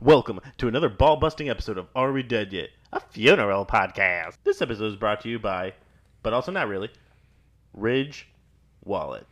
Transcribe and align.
Welcome 0.00 0.38
to 0.58 0.68
another 0.68 0.88
ball 0.88 1.16
busting 1.16 1.50
episode 1.50 1.76
of 1.76 1.88
Are 1.96 2.12
We 2.12 2.22
Dead 2.22 2.52
Yet? 2.52 2.68
A 2.92 3.00
funeral 3.00 3.66
podcast. 3.66 4.36
This 4.44 4.62
episode 4.62 4.92
is 4.92 4.94
brought 4.94 5.22
to 5.22 5.28
you 5.28 5.40
by, 5.40 5.72
but 6.22 6.32
also 6.32 6.52
not 6.52 6.68
really, 6.68 6.88
Ridge 7.74 8.28
Wallet. 8.84 9.26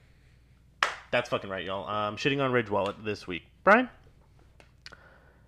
That's 1.12 1.28
fucking 1.28 1.48
right, 1.48 1.64
y'all. 1.64 1.86
I'm 1.86 2.16
shitting 2.16 2.42
on 2.42 2.50
Ridge 2.50 2.68
Wallet 2.68 2.96
this 3.04 3.28
week. 3.28 3.44
Brian, 3.62 3.88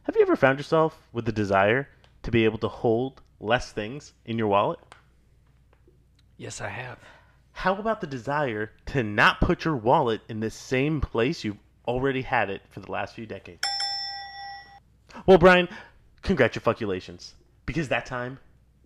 have 0.04 0.15
you 0.15 0.23
ever 0.23 0.37
found 0.37 0.57
yourself 0.57 0.96
with 1.12 1.24
the 1.24 1.32
desire 1.32 1.88
to 2.22 2.30
be 2.30 2.44
able 2.44 2.58
to 2.58 2.69
hold 2.69 3.21
less 3.40 3.72
things 3.72 4.12
in 4.24 4.38
your 4.38 4.46
wallet? 4.46 4.78
Yes, 6.37 6.60
I 6.60 6.69
have. 6.69 7.00
How 7.50 7.74
about 7.74 8.00
the 8.00 8.06
desire 8.06 8.71
to 8.87 9.03
not 9.03 9.40
put 9.40 9.64
your 9.64 9.74
wallet 9.74 10.21
in 10.28 10.38
the 10.38 10.50
same 10.50 11.00
place 11.00 11.42
you've 11.42 11.58
already 11.88 12.22
had 12.22 12.50
it 12.50 12.62
for 12.71 12.78
the 12.78 12.92
last 12.92 13.16
few 13.16 13.26
decades? 13.26 13.67
Well, 15.27 15.38
Brian, 15.38 15.69
congratulations, 16.23 17.34
because 17.66 17.88
that 17.88 18.06
time 18.06 18.38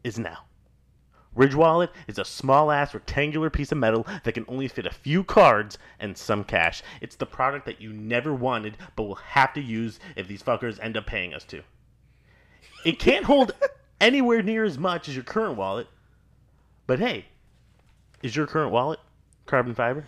is 0.04 0.18
now. 0.18 0.44
Ridge 1.34 1.54
Wallet 1.54 1.90
is 2.06 2.18
a 2.18 2.24
small 2.24 2.70
ass 2.70 2.92
rectangular 2.92 3.48
piece 3.48 3.72
of 3.72 3.78
metal 3.78 4.06
that 4.24 4.32
can 4.32 4.44
only 4.48 4.68
fit 4.68 4.84
a 4.84 4.90
few 4.90 5.24
cards 5.24 5.78
and 5.98 6.16
some 6.16 6.44
cash. 6.44 6.82
It's 7.00 7.16
the 7.16 7.24
product 7.24 7.64
that 7.66 7.80
you 7.80 7.92
never 7.92 8.34
wanted 8.34 8.76
but 8.96 9.04
will 9.04 9.14
have 9.14 9.54
to 9.54 9.60
use 9.62 9.98
if 10.14 10.28
these 10.28 10.42
fuckers 10.42 10.78
end 10.82 10.96
up 10.96 11.06
paying 11.06 11.32
us 11.32 11.44
to. 11.44 11.62
It 12.84 12.98
can't 12.98 13.24
hold 13.24 13.52
anywhere 14.00 14.42
near 14.42 14.64
as 14.64 14.76
much 14.76 15.08
as 15.08 15.14
your 15.14 15.24
current 15.24 15.56
wallet, 15.56 15.86
but 16.86 16.98
hey, 16.98 17.26
is 18.22 18.36
your 18.36 18.46
current 18.46 18.72
wallet 18.72 19.00
carbon 19.46 19.74
fiber? 19.74 20.04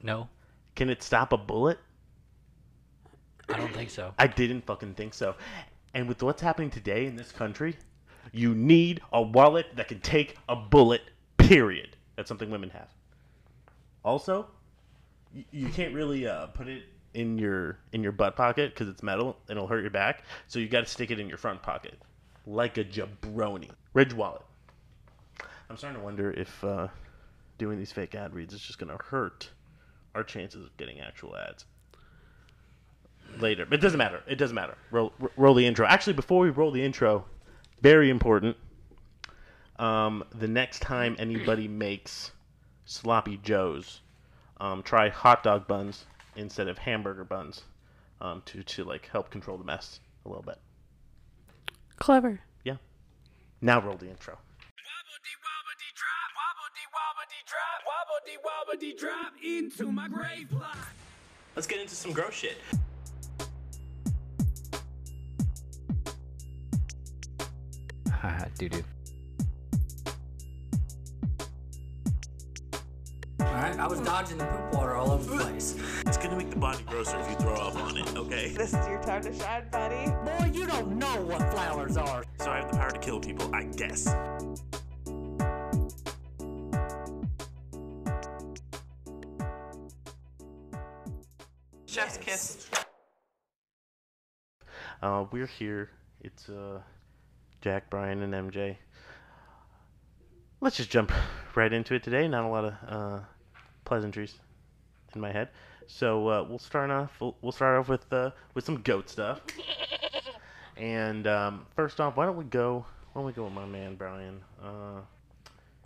No, 0.00 0.28
Can 0.76 0.88
it 0.88 1.02
stop 1.02 1.32
a 1.32 1.36
bullet? 1.36 1.78
I 3.48 3.56
don't 3.56 3.72
think 3.72 3.90
so. 3.90 4.12
I 4.18 4.26
didn't 4.26 4.66
fucking 4.66 4.94
think 4.94 5.14
so. 5.14 5.34
And 5.94 6.06
with 6.06 6.22
what's 6.22 6.42
happening 6.42 6.70
today 6.70 7.06
in 7.06 7.16
this 7.16 7.32
country, 7.32 7.76
you 8.32 8.54
need 8.54 9.00
a 9.12 9.22
wallet 9.22 9.66
that 9.76 9.88
can 9.88 10.00
take 10.00 10.36
a 10.48 10.56
bullet, 10.56 11.02
period. 11.38 11.96
That's 12.16 12.28
something 12.28 12.50
women 12.50 12.70
have. 12.70 12.88
Also, 14.04 14.46
you, 15.50 15.68
can't 15.68 15.94
really 15.94 16.26
uh, 16.26 16.46
put 16.48 16.68
it 16.68 16.84
in 17.14 17.38
your 17.38 17.78
in 17.92 18.02
your 18.02 18.12
butt 18.12 18.36
pocket 18.36 18.74
because 18.74 18.88
it's 18.88 19.02
metal 19.02 19.36
and 19.48 19.56
it'll 19.56 19.66
hurt 19.66 19.80
your 19.80 19.90
back. 19.90 20.24
So 20.46 20.58
you 20.58 20.68
got 20.68 20.80
to 20.80 20.90
stick 20.90 21.10
it 21.10 21.18
in 21.18 21.28
your 21.28 21.38
front 21.38 21.62
pocket, 21.62 21.98
like 22.46 22.78
a 22.78 22.84
jabroni. 22.84 23.70
Ridge 23.94 24.14
wallet. 24.14 24.42
I'm 25.70 25.76
starting 25.76 25.98
to 25.98 26.04
wonder 26.04 26.30
if 26.32 26.62
uh, 26.64 26.88
doing 27.58 27.78
these 27.78 27.92
fake 27.92 28.14
ad 28.14 28.34
reads 28.34 28.54
is 28.54 28.60
just 28.60 28.78
going 28.78 28.96
to 28.96 29.02
hurt 29.04 29.50
our 30.14 30.24
chances 30.24 30.64
of 30.64 30.76
getting 30.76 31.00
actual 31.00 31.36
ads 31.36 31.64
later. 33.38 33.64
But 33.64 33.78
it 33.78 33.82
doesn't 33.82 33.98
matter. 33.98 34.22
It 34.26 34.36
doesn't 34.36 34.54
matter. 34.54 34.76
Roll, 34.90 35.12
roll 35.36 35.54
the 35.54 35.66
intro. 35.66 35.86
Actually, 35.86 36.14
before 36.14 36.40
we 36.40 36.50
roll 36.50 36.70
the 36.70 36.84
intro, 36.84 37.24
very 37.80 38.10
important. 38.10 38.56
Um, 39.78 40.24
the 40.34 40.48
next 40.48 40.80
time 40.80 41.16
anybody 41.18 41.68
makes 41.68 42.32
sloppy 42.84 43.36
joes, 43.36 44.00
um, 44.60 44.82
try 44.82 45.08
hot 45.08 45.42
dog 45.42 45.68
buns 45.68 46.06
instead 46.34 46.68
of 46.68 46.78
hamburger 46.78 47.24
buns, 47.24 47.62
um, 48.20 48.42
to 48.46 48.62
to 48.64 48.84
like 48.84 49.08
help 49.12 49.30
control 49.30 49.56
the 49.56 49.64
mess 49.64 50.00
a 50.24 50.28
little 50.28 50.42
bit. 50.42 50.58
Clever. 51.96 52.40
Yeah. 52.64 52.76
Now 53.60 53.80
roll 53.80 53.96
the 53.96 54.08
intro. 54.10 54.36
Wobbly 54.36 55.24
wobbly 56.94 57.42
drop, 57.46 57.82
wobbly 57.86 58.36
wobbly 58.44 58.92
drop 58.98 59.32
into 59.44 59.92
my 59.92 60.08
grave 60.08 60.48
plot. 60.50 60.76
Let's 61.54 61.66
get 61.66 61.80
into 61.80 61.94
some 61.94 62.12
gross 62.12 62.34
shit. 62.34 62.56
Haha, 68.22 68.46
doo 68.58 68.68
doo. 68.68 68.82
Alright, 73.40 73.78
I 73.78 73.86
was 73.86 74.00
dodging 74.00 74.38
the 74.38 74.44
poop 74.44 74.74
water 74.74 74.96
all 74.96 75.12
over 75.12 75.36
the 75.36 75.44
place. 75.44 75.76
It's 76.04 76.16
gonna 76.16 76.36
make 76.36 76.50
the 76.50 76.56
body 76.56 76.82
grosser 76.82 77.16
if 77.20 77.30
you 77.30 77.36
throw 77.36 77.54
up 77.54 77.76
on 77.76 77.96
it. 77.96 78.16
Okay. 78.16 78.54
This 78.58 78.74
is 78.74 78.88
your 78.88 79.00
time 79.04 79.22
to 79.22 79.32
shine, 79.32 79.68
buddy. 79.70 80.10
Boy, 80.24 80.50
you 80.52 80.66
don't 80.66 80.98
know 80.98 81.22
what 81.26 81.38
flowers 81.52 81.96
are. 81.96 82.24
So 82.40 82.50
I 82.50 82.56
have 82.56 82.72
the 82.72 82.76
power 82.76 82.90
to 82.90 82.98
kill 82.98 83.20
people, 83.20 83.54
I 83.54 83.62
guess. 83.62 84.12
Chef's 91.86 92.18
kiss. 92.18 92.68
Uh, 95.00 95.26
we're 95.30 95.46
here. 95.46 95.90
It's 96.20 96.48
uh, 96.48 96.80
Jack, 97.60 97.90
Brian, 97.90 98.22
and 98.22 98.32
MJ. 98.52 98.76
Let's 100.60 100.76
just 100.76 100.90
jump 100.90 101.12
right 101.54 101.72
into 101.72 101.94
it 101.94 102.02
today. 102.02 102.26
Not 102.28 102.44
a 102.44 102.48
lot 102.48 102.64
of 102.64 102.74
uh, 102.88 103.20
pleasantries 103.84 104.38
in 105.14 105.20
my 105.20 105.32
head. 105.32 105.48
So 105.86 106.28
uh, 106.28 106.44
we'll 106.48 106.58
start 106.58 106.90
off. 106.90 107.12
We'll, 107.20 107.36
we'll 107.42 107.52
start 107.52 107.78
off 107.78 107.88
with 107.88 108.12
uh, 108.12 108.30
with 108.54 108.64
some 108.64 108.82
goat 108.82 109.08
stuff. 109.08 109.40
And 110.76 111.26
um, 111.26 111.66
first 111.74 112.00
off, 112.00 112.16
why 112.16 112.26
don't 112.26 112.36
we 112.36 112.44
go? 112.44 112.84
Why 113.12 113.20
don't 113.20 113.26
we 113.26 113.32
go 113.32 113.44
with 113.44 113.52
my 113.52 113.66
man 113.66 113.96
Brian? 113.96 114.40
Uh, 114.62 115.00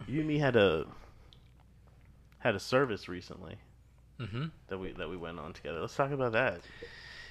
you 0.06 0.20
and 0.20 0.28
me 0.28 0.38
had 0.38 0.56
a 0.56 0.86
had 2.38 2.54
a 2.54 2.60
service 2.60 3.08
recently 3.08 3.56
Mm-hmm. 4.20 4.44
that 4.68 4.78
we 4.78 4.92
that 4.92 5.08
we 5.08 5.16
went 5.16 5.38
on 5.40 5.52
together. 5.52 5.80
Let's 5.80 5.96
talk 5.96 6.10
about 6.12 6.32
that. 6.32 6.60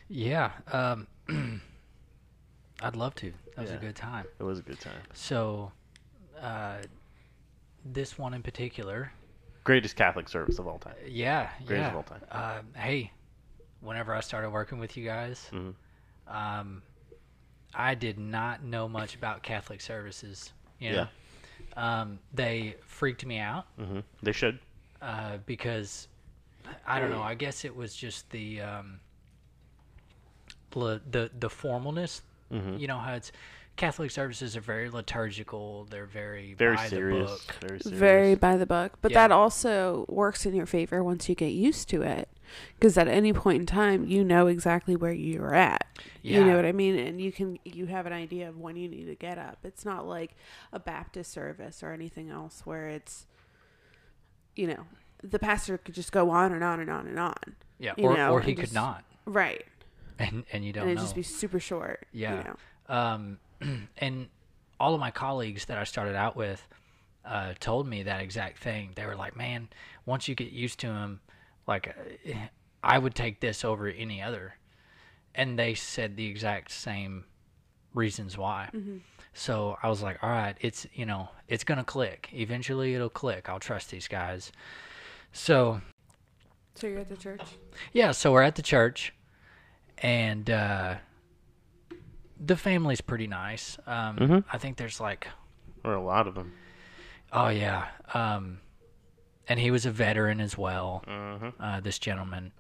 Yeah. 0.10 0.52
Um, 0.72 1.08
I'd 2.82 2.96
love 2.96 3.16
to. 3.16 3.32
That 3.56 3.62
was 3.62 3.70
Yeah. 3.72 3.78
a 3.78 3.80
good 3.80 3.96
time. 3.96 4.26
It 4.40 4.44
was 4.44 4.60
a 4.60 4.62
good 4.64 4.80
time. 4.80 5.02
So, 5.14 5.72
uh, 6.40 6.82
this 7.86 8.18
one 8.18 8.34
in 8.34 8.42
particular, 8.44 9.12
Greatest 9.64 9.96
Catholic 9.96 10.28
service 10.28 10.58
of 10.60 10.68
all 10.68 10.80
time. 10.80 10.96
yeah, 11.06 11.52
Greatest 11.66 11.72
yeah. 11.86 11.90
of 11.90 11.96
all 11.96 12.04
time. 12.04 12.22
Uh, 12.32 12.62
hey, 12.80 13.12
whenever 13.82 14.14
I 14.14 14.22
started 14.22 14.50
working 14.50 14.80
with 14.80 14.98
you 14.98 15.06
guys, 15.06 15.50
Mhm. 15.52 15.76
um, 16.28 16.82
I 17.74 17.94
did 17.96 18.18
not 18.20 18.64
know 18.64 18.88
much 18.90 19.16
about 19.16 19.44
Catholic 19.44 19.80
services. 19.82 20.52
You 20.80 20.92
know, 20.94 21.08
um, 21.78 22.20
they 22.34 22.76
freaked 22.86 23.24
me 23.26 23.38
out. 23.38 23.68
hmm 23.78 24.00
They 24.24 24.32
should. 24.32 24.60
uh, 25.02 25.38
because 25.46 26.08
I 26.86 27.00
don't 27.00 27.10
know. 27.12 27.22
I 27.24 27.36
guess 27.36 27.64
it 27.66 27.76
was 27.76 27.96
just 27.96 28.30
the 28.32 28.62
um, 28.62 29.00
the 30.72 31.02
the, 31.10 31.32
the 31.40 31.50
formalness. 31.50 32.22
Mhm. 32.52 32.80
You 32.80 32.88
know 32.88 32.98
how 32.98 33.14
it's 33.14 33.32
Catholic 33.78 34.12
services 34.12 34.58
are 34.58 34.62
very 34.62 34.90
liturgical. 34.90 35.86
They're 35.86 36.06
very 36.06 36.54
Very 36.54 36.76
by 36.76 36.88
serious. 36.88 37.32
the 37.32 37.38
book. 37.54 37.56
Very 37.62 37.80
serious. 37.80 38.00
Very 38.00 38.36
by 38.36 38.58
the 38.58 38.66
book. 38.66 38.98
But 39.02 39.12
Yeah. 39.12 39.20
that 39.28 39.32
also 39.32 40.06
works 40.10 40.46
in 40.46 40.54
your 40.54 40.66
favor 40.66 41.02
once 41.04 41.30
you 41.30 41.36
get 41.36 41.54
used 41.54 41.88
to 41.90 42.02
it. 42.02 42.28
Because 42.78 42.98
at 42.98 43.08
any 43.08 43.32
point 43.32 43.62
in 43.62 43.66
time, 43.66 44.06
you 44.06 44.26
know 44.26 44.48
exactly 44.48 44.96
where 44.98 45.14
you're 45.14 45.56
at. 45.56 45.88
You 46.22 46.44
know 46.44 46.58
what 46.58 46.66
I 46.66 46.74
mean? 46.74 47.00
And 47.00 47.22
you 47.22 47.32
can 47.32 47.58
you 47.64 47.86
have 47.86 48.06
an 48.06 48.12
idea 48.14 48.50
of 48.50 48.60
when 48.60 48.76
you 48.76 48.90
need 48.90 49.06
to 49.06 49.16
get 49.16 49.38
up. 49.38 49.60
It's 49.64 49.86
not 49.86 50.06
like 50.06 50.36
a 50.74 50.80
Baptist 50.80 51.32
service 51.32 51.82
or 51.82 51.94
anything 51.94 52.30
else 52.30 52.66
where 52.66 52.90
it's, 52.90 53.26
you 54.56 54.68
know, 54.68 54.86
the 55.24 55.40
pastor 55.40 55.78
could 55.78 55.96
just 55.96 56.12
go 56.12 56.30
on 56.30 56.52
and 56.52 56.64
on 56.64 56.82
and 56.82 56.90
on 56.90 57.08
and 57.08 57.18
on. 57.18 57.56
Yeah, 57.80 57.94
or, 57.98 58.16
know, 58.18 58.34
or 58.34 58.42
he 58.42 58.52
and 58.52 58.60
could 58.60 58.74
not, 58.74 59.06
Right. 59.26 59.66
And 60.24 60.44
and 60.52 60.64
you 60.66 60.74
don't 60.74 60.84
and 60.84 60.92
it'd 60.92 60.98
know. 61.00 61.04
just 61.04 61.16
be 61.16 61.24
super 61.24 61.60
short. 61.60 62.06
Yeah. 62.12 62.38
You 62.38 62.44
know? 62.44 62.96
um, 62.96 63.40
and 63.98 64.28
all 64.80 64.94
of 64.94 65.00
my 65.00 65.12
colleagues 65.12 65.66
that 65.66 65.78
I 65.78 65.84
started 65.84 66.16
out 66.16 66.36
with 66.36 66.66
uh, 67.26 67.54
told 67.60 67.88
me 67.88 68.04
that 68.04 68.22
exact 68.22 68.58
thing. 68.60 68.92
They 68.96 69.06
were 69.06 69.16
like, 69.16 69.36
"Man, 69.36 69.70
once 70.06 70.28
you 70.28 70.36
get 70.36 70.52
used 70.52 70.80
to 70.80 70.88
him, 70.88 71.20
like 71.68 71.96
I 72.84 72.98
would 72.98 73.14
take 73.16 73.40
this 73.40 73.64
over 73.64 73.88
any 73.88 74.22
other," 74.22 74.56
and 75.36 75.58
they 75.60 75.74
said 75.76 76.18
the 76.18 76.26
exact 76.26 76.72
same 76.72 77.26
reasons 77.94 78.38
why. 78.38 78.70
So 79.34 79.78
I 79.84 79.88
was 79.90 80.02
like, 80.02 80.18
"All 80.24 80.30
right, 80.30 80.56
it's 80.62 80.88
you 80.94 81.06
know, 81.06 81.30
it's 81.48 81.64
gonna 81.64 81.84
click. 81.84 82.30
Eventually, 82.34 82.96
it'll 82.96 83.10
click. 83.10 83.50
I'll 83.50 83.60
trust 83.60 83.92
these 83.92 84.08
guys." 84.08 84.52
So 85.32 85.82
So 86.76 86.88
you're 86.88 87.00
at 87.02 87.10
the 87.10 87.18
church? 87.18 87.42
yeah, 87.94 88.12
so 88.12 88.32
we're 88.32 88.42
at 88.42 88.56
the 88.56 88.62
church, 88.64 89.14
and 90.02 90.50
uh, 90.50 90.96
the 92.44 92.58
family's 92.58 93.02
pretty 93.02 93.28
nice. 93.28 93.78
Um, 93.88 94.18
Mhm. 94.18 94.44
I 94.52 94.58
think 94.58 94.78
there's 94.78 95.00
like, 95.00 95.28
Or 95.84 95.94
a 95.94 96.02
lot 96.04 96.28
of 96.28 96.36
them. 96.36 96.54
oh 97.32 97.48
yeah, 97.50 97.88
um, 98.14 98.60
and 99.48 99.60
he 99.60 99.72
was 99.72 99.86
a 99.86 99.92
veteran 99.92 100.40
as 100.42 100.58
well. 100.58 101.04
hmm 101.08 101.50
Uh, 101.60 101.80
this 101.82 101.98
gentleman, 102.00 102.52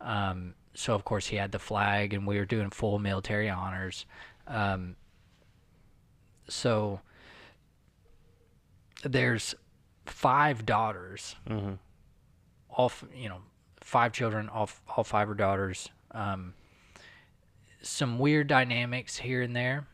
um, 0.00 0.54
so 0.74 0.94
of 0.94 1.04
course 1.04 1.26
he 1.26 1.36
had 1.36 1.52
the 1.52 1.58
flag, 1.58 2.12
and 2.14 2.26
we 2.26 2.38
were 2.38 2.44
doing 2.46 2.70
full 2.70 2.98
military 2.98 3.48
honors. 3.50 4.06
Um, 4.46 4.96
so 6.48 7.00
there's 9.04 9.54
five 10.06 10.66
daughters 10.66 11.36
hmm 11.46 11.74
all 12.68 12.86
f- 12.86 13.04
you 13.14 13.28
know 13.28 13.38
five 13.80 14.12
children 14.12 14.48
all 14.48 14.64
f- 14.64 14.82
all 14.88 15.04
five 15.04 15.28
are 15.30 15.34
daughters 15.34 15.88
um 16.10 16.52
some 17.82 18.18
weird 18.18 18.46
dynamics 18.46 19.16
here 19.18 19.42
and 19.42 19.54
there. 19.56 19.86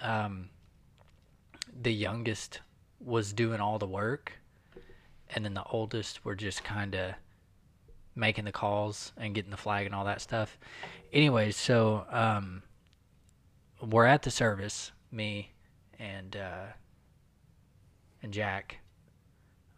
Um, 0.00 0.48
the 1.82 1.92
youngest 1.92 2.60
was 2.98 3.32
doing 3.32 3.60
all 3.60 3.78
the 3.78 3.86
work, 3.86 4.32
and 5.34 5.44
then 5.44 5.54
the 5.54 5.64
oldest 5.64 6.24
were 6.24 6.34
just 6.34 6.64
kind 6.64 6.94
of 6.94 7.14
making 8.14 8.44
the 8.44 8.52
calls 8.52 9.12
and 9.16 9.34
getting 9.34 9.50
the 9.50 9.56
flag 9.56 9.86
and 9.86 9.94
all 9.94 10.04
that 10.04 10.20
stuff. 10.20 10.58
Anyways, 11.12 11.56
so 11.56 12.04
um, 12.10 12.62
we're 13.80 14.06
at 14.06 14.22
the 14.22 14.30
service, 14.30 14.92
me 15.10 15.52
and 15.98 16.36
uh, 16.36 16.66
and 18.22 18.32
Jack. 18.32 18.78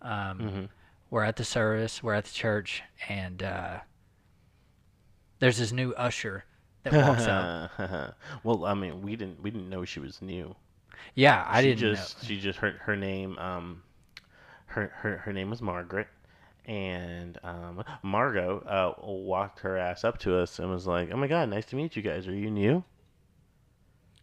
Um, 0.01 0.39
Mhm. 0.39 0.69
We're 1.11 1.25
at 1.25 1.37
the 1.37 1.45
service. 1.45 2.03
We're 2.03 2.15
at 2.15 2.25
the 2.25 2.33
church, 2.33 2.83
and 3.07 3.43
uh, 3.43 3.81
there's 5.41 5.59
this 5.59 5.71
new 5.71 5.93
usher 5.93 6.45
that 6.85 6.93
walks 6.93 7.27
up. 7.27 8.17
well, 8.45 8.65
I 8.65 8.75
mean, 8.75 9.03
we 9.03 9.17
didn't 9.17 9.43
we 9.43 9.51
didn't 9.51 9.69
know 9.71 9.85
she 9.85 10.01
was 10.01 10.21
new. 10.23 10.55
Yeah, 11.15 11.45
I 11.49 11.61
she 11.63 11.69
didn't 11.69 11.81
just 11.81 12.23
know. 12.23 12.27
she 12.29 12.41
just 12.41 12.59
her 12.61 12.73
her 12.83 12.97
name 12.97 13.39
um 13.39 13.83
her 14.67 14.93
her 14.97 15.19
her 15.19 15.33
name 15.33 15.51
was 15.51 15.61
Margaret 15.61 16.09
and 16.65 17.39
um 17.43 17.83
Margot 18.03 18.61
uh 18.61 18.95
walked 19.05 19.61
her 19.61 19.77
ass 19.77 20.05
up 20.05 20.19
to 20.19 20.37
us 20.39 20.59
and 20.59 20.71
was 20.71 20.87
like, 20.87 21.11
"Oh 21.13 21.17
my 21.17 21.27
god, 21.27 21.49
nice 21.49 21.67
to 21.67 21.77
meet 21.77 21.97
you 21.97 22.03
guys. 22.03 22.27
Are 22.29 22.35
you 22.35 22.51
new?" 22.51 22.85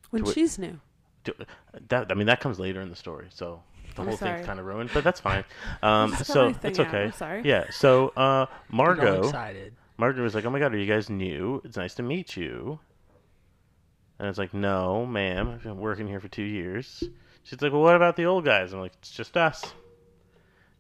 When 0.09 0.23
To 0.23 0.29
it- 0.29 0.33
she's 0.33 0.57
new. 0.57 0.79
To- 1.25 1.35
That 1.89 2.12
I 2.12 2.15
mean, 2.15 2.27
that 2.27 2.39
comes 2.39 2.59
later 2.59 2.81
in 2.81 2.89
the 2.89 2.95
story, 2.95 3.27
so 3.29 3.62
the 3.95 4.01
I'm 4.01 4.07
whole 4.07 4.17
sorry. 4.17 4.35
thing's 4.35 4.45
kind 4.47 4.59
of 4.59 4.65
ruined, 4.65 4.89
but 4.94 5.03
that's 5.03 5.19
fine. 5.19 5.44
Um 5.83 6.15
so 6.15 6.47
everything 6.47 6.71
it's 6.71 6.79
out, 6.79 6.88
okay. 6.88 7.03
I'm 7.03 7.12
sorry. 7.12 7.41
Yeah, 7.44 7.65
so 7.71 8.09
uh 8.09 8.45
Margot 8.69 9.19
excited. 9.25 9.73
Margaret 10.00 10.24
was 10.24 10.34
like, 10.34 10.46
"Oh 10.46 10.50
my 10.50 10.60
god, 10.60 10.74
are 10.74 10.78
you 10.78 10.92
guys 10.92 11.10
new? 11.10 11.62
It's 11.66 11.75
nice 11.78 11.94
to 11.96 12.04
meet 12.04 12.38
you." 12.38 12.80
And 14.18 14.25
I 14.28 14.30
was 14.30 14.38
like, 14.38 14.54
"No, 14.54 15.06
ma'am. 15.06 15.50
I've 15.50 15.63
been 15.63 15.78
working 15.78 16.07
here 16.07 16.19
for 16.22 16.30
two 16.30 16.42
years." 16.44 17.04
She's 17.44 17.62
like, 17.62 17.74
"Well, 17.74 17.81
what 17.81 17.96
about 17.98 18.16
the 18.16 18.25
old 18.25 18.46
guys?" 18.46 18.72
I'm 18.74 18.80
like, 18.80 18.94
"It's 19.00 19.12
just 19.12 19.36
us, 19.36 19.74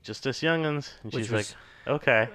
just 0.03 0.25
us 0.25 0.39
youngins." 0.39 0.91
And 1.03 1.11
Which 1.11 1.25
she's 1.25 1.31
was 1.31 1.55
like, 1.85 1.95
"Okay, 1.95 2.29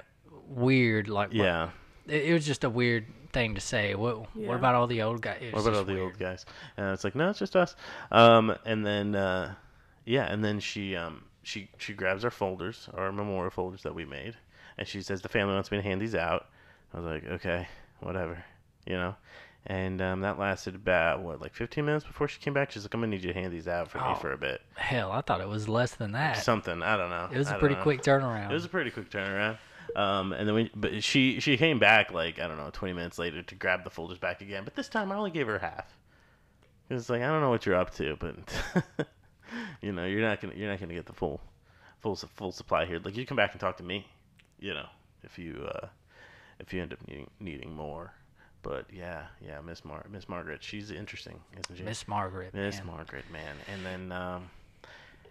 weird. 0.46 1.08
Like, 1.08 1.28
what- 1.28 1.36
yeah. 1.36 1.70
it, 2.06 2.26
it 2.26 2.32
was 2.34 2.44
just 2.46 2.64
a 2.64 2.70
weird 2.70 3.06
thing 3.32 3.54
to 3.54 3.60
say. 3.62 3.94
What 3.94 4.28
Yeah. 4.34 4.48
What 4.48 4.56
about 4.56 4.74
all 4.74 4.86
the 4.86 5.00
old 5.02 5.22
guys? 5.22 5.38
It 5.40 5.46
What 5.52 5.56
was 5.56 5.66
about 5.66 5.76
all 5.76 5.80
just 5.84 5.86
the 5.88 5.94
weird. 5.94 6.04
old 6.04 6.18
guys?" 6.18 6.44
And 6.76 6.90
it's 6.92 7.02
like, 7.04 7.14
"No, 7.14 7.30
it's 7.30 7.38
just 7.38 7.56
us." 7.56 7.76
Um, 8.12 8.54
and 8.66 8.84
then, 8.84 9.14
uh, 9.14 9.54
yeah, 10.04 10.24
and 10.30 10.44
then 10.44 10.60
she 10.60 10.96
um 10.96 11.24
she 11.42 11.70
she 11.78 11.94
grabs 11.94 12.24
our 12.26 12.30
folders, 12.30 12.90
our 12.92 13.10
memorial 13.10 13.50
folders 13.50 13.82
that 13.84 13.94
we 13.94 14.04
made, 14.04 14.36
and 14.76 14.86
she 14.86 15.00
says, 15.00 15.22
"The 15.22 15.28
family 15.30 15.54
wants 15.54 15.70
me 15.70 15.78
to 15.78 15.82
hand 15.82 16.02
these 16.02 16.14
out." 16.14 16.46
I 16.94 16.98
was 17.00 17.04
like, 17.06 17.24
"Okay, 17.26 17.66
whatever," 18.00 18.42
you 18.86 18.94
know. 18.94 19.16
And 19.66 20.02
um, 20.02 20.20
that 20.20 20.38
lasted 20.38 20.74
about 20.74 21.22
what, 21.22 21.40
like 21.40 21.54
15 21.54 21.86
minutes 21.86 22.04
before 22.04 22.28
she 22.28 22.38
came 22.38 22.52
back. 22.52 22.70
She's 22.70 22.84
like, 22.84 22.92
"I'm 22.94 23.00
gonna 23.00 23.10
need 23.10 23.24
you 23.24 23.32
to 23.32 23.38
hand 23.40 23.52
these 23.52 23.66
out 23.66 23.88
for 23.90 23.98
me 23.98 24.04
Oh. 24.08 24.14
for 24.14 24.32
a 24.32 24.38
bit." 24.38 24.60
Hell, 24.76 25.10
I 25.10 25.20
thought 25.22 25.40
it 25.40 25.48
was 25.48 25.68
less 25.68 25.94
than 25.94 26.12
that. 26.12 26.36
Something 26.36 26.82
I 26.82 26.96
don't 26.96 27.10
know. 27.10 27.28
It 27.32 27.38
was 27.38 27.46
I 27.48 27.50
a 27.50 27.52
don't 27.54 27.60
pretty 27.60 27.74
know. 27.76 27.82
quick 27.82 28.02
turnaround. 28.02 28.50
It 28.50 28.54
was 28.54 28.64
a 28.64 28.68
pretty 28.68 28.90
quick 28.90 29.10
turnaround. 29.10 29.56
Um, 29.96 30.32
and 30.32 30.46
then 30.48 30.54
we, 30.54 30.70
but 30.74 31.02
she 31.04 31.40
she 31.40 31.56
came 31.56 31.78
back 31.78 32.12
like 32.12 32.38
I 32.38 32.46
don't 32.46 32.56
know, 32.58 32.70
20 32.72 32.92
minutes 32.94 33.18
later 33.18 33.42
to 33.42 33.54
grab 33.54 33.84
the 33.84 33.90
folders 33.90 34.18
back 34.18 34.40
again. 34.40 34.64
But 34.64 34.74
this 34.74 34.88
time 34.88 35.10
I 35.12 35.16
only 35.16 35.30
gave 35.30 35.46
her 35.46 35.58
half. 35.58 35.96
It's 36.90 37.08
like 37.08 37.22
I 37.22 37.26
don't 37.28 37.40
know 37.40 37.50
what 37.50 37.64
you're 37.64 37.74
up 37.76 37.94
to, 37.94 38.16
but 38.18 39.06
you 39.80 39.92
know 39.92 40.04
you're 40.04 40.20
not 40.20 40.40
gonna 40.40 40.54
you're 40.54 40.70
not 40.70 40.80
gonna 40.80 40.94
get 40.94 41.06
the 41.06 41.12
full 41.12 41.40
full 42.00 42.16
su- 42.16 42.28
full 42.34 42.52
supply 42.52 42.84
here. 42.84 43.00
Like 43.02 43.16
you 43.16 43.24
come 43.24 43.36
back 43.36 43.52
and 43.52 43.60
talk 43.60 43.76
to 43.78 43.82
me, 43.82 44.06
you 44.58 44.74
know, 44.74 44.86
if 45.22 45.38
you 45.38 45.66
uh, 45.74 45.86
if 46.66 46.72
you 46.72 46.82
end 46.82 46.92
up 46.92 46.98
needing 47.06 47.30
needing 47.40 47.74
more. 47.74 48.12
But 48.62 48.86
yeah, 48.92 49.24
yeah, 49.46 49.60
Miss 49.60 49.84
Mar 49.84 50.04
Miss 50.10 50.28
Margaret, 50.28 50.62
she's 50.62 50.90
interesting, 50.90 51.40
isn't 51.52 51.76
she? 51.76 51.82
Miss 51.82 52.08
Margaret. 52.08 52.54
Miss 52.54 52.78
man. 52.78 52.86
Margaret, 52.86 53.24
man. 53.30 53.56
And 53.70 53.84
then, 53.84 54.12
um, 54.12 54.48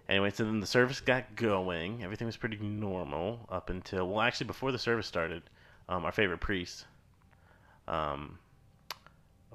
anyway, 0.08 0.30
so 0.30 0.44
then 0.46 0.60
the 0.60 0.68
service 0.68 1.02
got 1.02 1.36
going. 1.36 2.04
Everything 2.04 2.28
was 2.28 2.38
pretty 2.38 2.58
normal 2.58 3.40
up 3.50 3.72
until, 3.72 4.08
well, 4.08 4.22
actually, 4.22 4.46
before 4.48 4.72
the 4.72 4.78
service 4.78 5.08
started, 5.08 5.42
um, 5.90 6.06
our 6.06 6.12
favorite 6.12 6.42
priest, 6.42 6.86
um, 7.88 8.38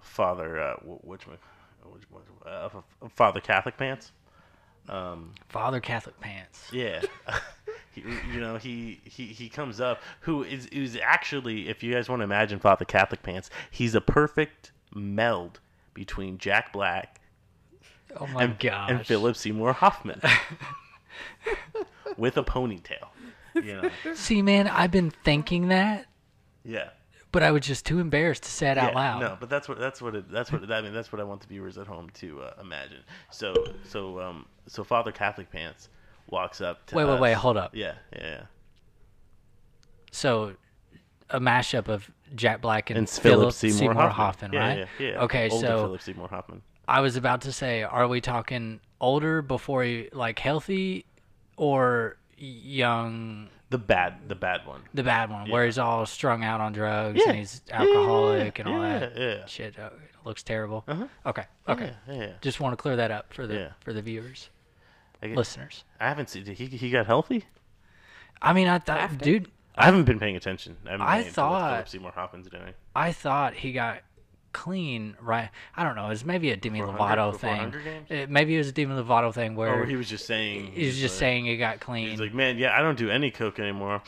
Father, 0.01 0.61
uh, 0.61 0.75
which 0.83 1.29
one? 1.29 1.39
Which 1.85 2.03
one? 2.11 2.23
Uh, 2.45 2.69
Father 3.11 3.41
Catholic 3.41 3.77
Pants. 3.77 4.11
Um, 4.89 5.35
Father 5.49 5.79
Catholic 5.81 6.19
Pants. 6.21 6.69
yeah. 6.73 7.01
he, 8.01 8.35
you 8.35 8.41
know, 8.41 8.57
he, 8.57 9.01
he, 9.05 9.27
he 9.27 9.49
comes 9.49 9.81
up, 9.81 10.01
who 10.21 10.43
is, 10.43 10.67
is 10.67 10.99
actually, 11.03 11.69
if 11.69 11.83
you 11.83 11.93
guys 11.93 12.09
want 12.09 12.21
to 12.21 12.25
imagine 12.25 12.59
Father 12.59 12.85
Catholic 12.85 13.23
Pants, 13.23 13.51
he's 13.71 13.95
a 13.95 14.01
perfect 14.01 14.73
meld 14.95 15.61
between 15.95 16.39
Jack 16.39 16.73
Black 16.73 17.21
Oh 18.17 18.27
my 18.29 18.45
and, 18.45 18.59
gosh. 18.59 18.91
and 18.91 19.07
Philip 19.07 19.37
Seymour 19.37 19.75
Hoffman 19.75 20.21
with 22.17 22.37
a 22.37 22.43
ponytail. 22.43 23.09
You 23.55 23.83
know, 23.83 24.15
See, 24.15 24.41
man, 24.41 24.69
I've 24.69 24.91
been 24.91 25.11
thinking 25.11 25.69
that, 25.69 26.07
yeah. 26.65 26.91
but 27.33 27.43
I 27.43 27.51
was 27.51 27.63
just 27.63 27.85
too 27.85 27.99
embarrassed 27.99 28.45
to 28.45 28.51
say 28.51 28.71
it 28.71 28.79
out 28.79 28.95
loud. 28.95 29.21
No, 29.21 29.37
but 29.41 29.51
that's 29.51 29.69
what 29.69 29.79
that's 29.79 30.01
what 30.01 30.15
it, 30.15 30.31
that's 30.31 30.53
what 30.53 30.71
I 30.71 30.81
mean. 30.81 30.93
That's 30.95 31.11
what 31.13 31.21
I 31.21 31.25
want 31.25 31.41
the 31.41 31.49
viewers 31.49 31.77
at 31.77 31.87
home 31.87 32.09
to 32.15 32.43
uh, 32.43 32.53
imagine. 32.61 33.01
So 33.31 33.55
so 33.85 34.21
um 34.21 34.47
so 34.69 34.85
Father 34.85 35.11
Catholic 35.11 35.51
Pants 35.51 35.89
walks 36.31 36.61
up. 36.61 36.85
to 36.87 36.95
Wait, 36.97 37.05
wait, 37.05 37.15
us. 37.15 37.21
wait, 37.21 37.33
hold 37.35 37.57
up. 37.57 37.75
Yeah, 37.75 37.95
yeah. 38.13 38.21
yeah. 38.23 38.43
So, 40.11 40.55
a 41.31 41.39
mashup 41.41 41.89
of 41.89 42.11
Jack 42.35 42.61
Black 42.61 42.91
and, 42.91 42.99
And 42.99 43.09
Philip 43.09 43.53
Seymour, 43.53 43.79
Seymour, 43.79 44.09
Hoffman, 44.09 44.53
yeah, 44.53 44.61
right? 44.69 44.79
Yeah, 44.99 45.07
yeah. 45.07 45.23
Okay, 45.25 45.49
Older 45.51 45.67
so 45.67 45.77
Philip 45.85 46.03
Seymour 46.03 46.29
Hoffman. 46.29 46.63
I 46.87 47.01
was 47.01 47.17
about 47.17 47.43
to 47.43 47.53
say, 47.53 47.83
are 47.83 48.09
we 48.09 48.21
talking 48.21 48.81
older 49.01 49.43
before 49.43 49.83
he 49.85 50.09
like 50.13 50.39
healthy, 50.39 51.05
or 51.57 52.17
young, 52.39 53.49
The 53.71 53.79
bad, 53.79 54.29
the 54.29 54.35
bad 54.35 54.67
one. 54.67 54.81
the 54.95 55.03
bad 55.03 55.29
one, 55.31 55.51
where 55.51 55.67
he's 55.67 55.79
all 55.79 56.07
strung 56.07 56.43
out 56.45 56.61
on 56.61 56.73
drugs 56.73 57.19
Yeah. 57.21 57.31
and 57.31 57.39
he's 57.39 57.61
alcoholic 57.71 58.59
and 58.59 58.69
all 58.69 58.83
yeah, 58.83 58.99
that 59.01 59.17
yeah. 59.19 59.47
shit? 59.47 59.79
Uh, 59.79 59.91
looks 60.25 60.43
terrible. 60.43 60.85
Uh-huh. 60.89 61.07
Okay, 61.27 61.45
okay. 61.69 61.93
Yeah, 62.09 62.15
yeah. 62.15 62.33
Just 62.41 62.61
want 62.61 62.73
to 62.73 62.77
clear 62.77 62.97
that 62.97 63.11
up 63.11 63.33
for 63.35 63.47
the 63.47 63.55
Yeah. 63.55 63.69
for 63.81 63.93
the 63.93 64.01
viewers, 64.03 64.49
I, 65.23 65.29
get- 65.29 65.37
listeners. 65.37 65.85
I 66.01 66.09
haven't 66.09 66.31
seen. 66.31 66.45
He 66.47 66.67
he 66.67 66.91
got 66.91 67.07
healthy. 67.07 67.45
I 68.41 68.53
mean, 68.53 68.69
I 68.69 68.79
thought, 68.79 69.01
After. 69.01 69.25
dude, 69.25 69.51
I 69.77 69.85
haven't 69.87 70.05
been 70.05 70.19
paying 70.21 70.37
attention. 70.37 70.77
I, 70.87 70.91
haven't 70.93 71.07
I 71.07 71.07
been 71.07 71.09
paying 71.09 71.21
attention 71.33 71.35
to 71.35 71.51
what 71.51 71.59
thought- 71.61 71.71
Philip 71.75 71.89
Seymour 71.89 72.13
Hoffman's 72.13 72.49
doing. 72.49 72.75
I 72.95 73.13
thought 73.13 73.55
he 73.55 73.73
got 73.73 74.01
clean 74.53 75.17
right. 75.21 75.51
I 75.77 75.85
don't 75.85 75.95
know. 75.97 76.11
It's 76.11 76.25
maybe 76.25 76.51
a 76.51 76.57
Demi 76.57 76.81
For 76.81 76.87
Lovato 76.87 77.37
thing. 77.37 77.57
Hunger 77.57 77.81
Games? 77.81 78.11
Uh, 78.11 78.27
maybe 78.29 78.55
it 78.55 78.59
was 78.59 78.69
a 78.69 78.73
Demi 78.73 78.95
Lovato 78.95 79.33
thing 79.35 79.57
where 79.57 79.83
Or 79.83 79.85
he 79.87 79.97
was 79.97 80.09
just 80.09 80.25
saying. 80.27 80.73
he 80.73 80.87
was 80.87 80.99
just 80.99 81.15
like- 81.15 81.19
saying 81.21 81.45
he 81.47 81.57
got 81.57 81.81
clean. 81.81 82.09
He's 82.11 82.21
like, 82.21 82.33
man, 82.35 82.57
yeah, 82.59 82.77
I 82.79 82.81
don't 82.83 82.97
do 82.99 83.11
any 83.11 83.31
coke 83.31 83.59
anymore. 83.59 84.03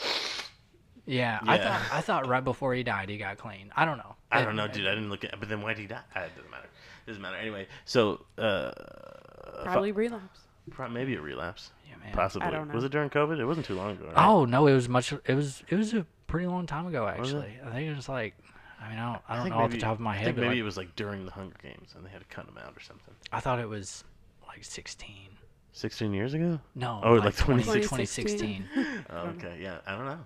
yeah, 1.07 1.41
I 1.43 1.59
thought 1.59 1.83
I 1.93 2.01
thought 2.03 2.27
right 2.29 2.45
before 2.45 2.75
he 2.75 2.83
died 2.83 3.09
he 3.09 3.19
got 3.19 3.37
clean. 3.39 3.73
I 3.77 3.85
don't 3.85 3.99
know. 3.99 4.15
I 4.31 4.41
It- 4.41 4.45
don't 4.45 4.57
know, 4.57 4.69
dude. 4.69 4.87
I 4.87 4.95
didn't 4.95 5.11
look 5.11 5.25
at. 5.25 5.39
But 5.41 5.49
then 5.49 5.61
why 5.63 5.75
did 5.75 5.81
he 5.81 5.87
die? 5.89 6.01
Ah, 6.15 6.21
It 6.21 6.37
doesn't 6.37 6.51
matter. 6.51 6.69
It 7.05 7.07
Doesn't 7.07 7.23
matter. 7.23 7.37
Anyway, 7.37 7.67
so 7.85 8.25
uh, 8.39 8.71
Probably 9.65 9.93
relapse. 9.93 10.40
Pro- 10.71 10.89
maybe 10.89 11.15
a 11.15 11.21
relapse. 11.21 11.71
Yeah, 11.89 11.97
man. 12.05 12.13
Possibly. 12.15 12.47
I 12.47 12.51
don't 12.51 12.69
know. 12.69 12.75
Was 12.75 12.85
it 12.85 12.93
during 12.93 13.11
COVID? 13.11 13.39
It 13.39 13.45
wasn't 13.47 13.67
too 13.67 13.75
long 13.75 13.93
ago. 13.93 14.07
Right? 14.07 14.15
Oh 14.29 14.45
no, 14.45 14.67
it 14.67 14.75
was 14.75 14.89
much. 14.89 15.13
It 15.25 15.35
was 15.35 15.63
it 15.69 15.77
was 15.77 15.95
a 15.95 16.05
pretty 16.27 16.47
long 16.47 16.67
time 16.67 16.87
ago 16.87 17.07
actually. 17.07 17.59
I 17.65 17.71
think 17.71 17.91
it 17.91 17.97
was 17.97 18.09
like. 18.09 18.35
I 18.83 18.89
mean, 18.89 18.99
I 18.99 19.13
don't, 19.13 19.23
I 19.29 19.35
don't 19.35 19.43
think 19.45 19.55
know 19.57 19.61
off 19.63 19.71
the 19.73 19.77
top 19.77 19.93
of 19.93 20.01
my 20.01 20.13
I 20.13 20.17
head, 20.17 20.25
think 20.25 20.37
but 20.37 20.41
maybe 20.41 20.55
like, 20.55 20.61
it 20.61 20.63
was 20.63 20.77
like 20.79 20.97
during 20.97 21.27
the 21.27 21.31
Hunger 21.31 21.55
Games, 21.63 21.93
and 21.95 22.03
they 22.05 22.09
had 22.09 22.21
to 22.21 22.27
cut 22.35 22.47
him 22.49 22.57
out 22.57 22.73
or 22.75 22.81
something. 22.81 23.13
I 23.31 23.39
thought 23.39 23.59
it 23.59 23.69
was 23.69 24.05
like 24.49 24.65
16. 24.65 25.09
Sixteen 25.73 26.15
years 26.15 26.33
ago. 26.33 26.59
No, 26.75 26.99
Oh, 27.05 27.13
like, 27.17 27.25
like 27.27 27.37
20, 27.37 27.63
2016. 27.63 28.65
2016. 28.75 29.05
Oh, 29.11 29.17
okay, 29.37 29.59
yeah, 29.61 29.79
I 29.87 29.95
don't 29.97 30.07
know. 30.07 30.19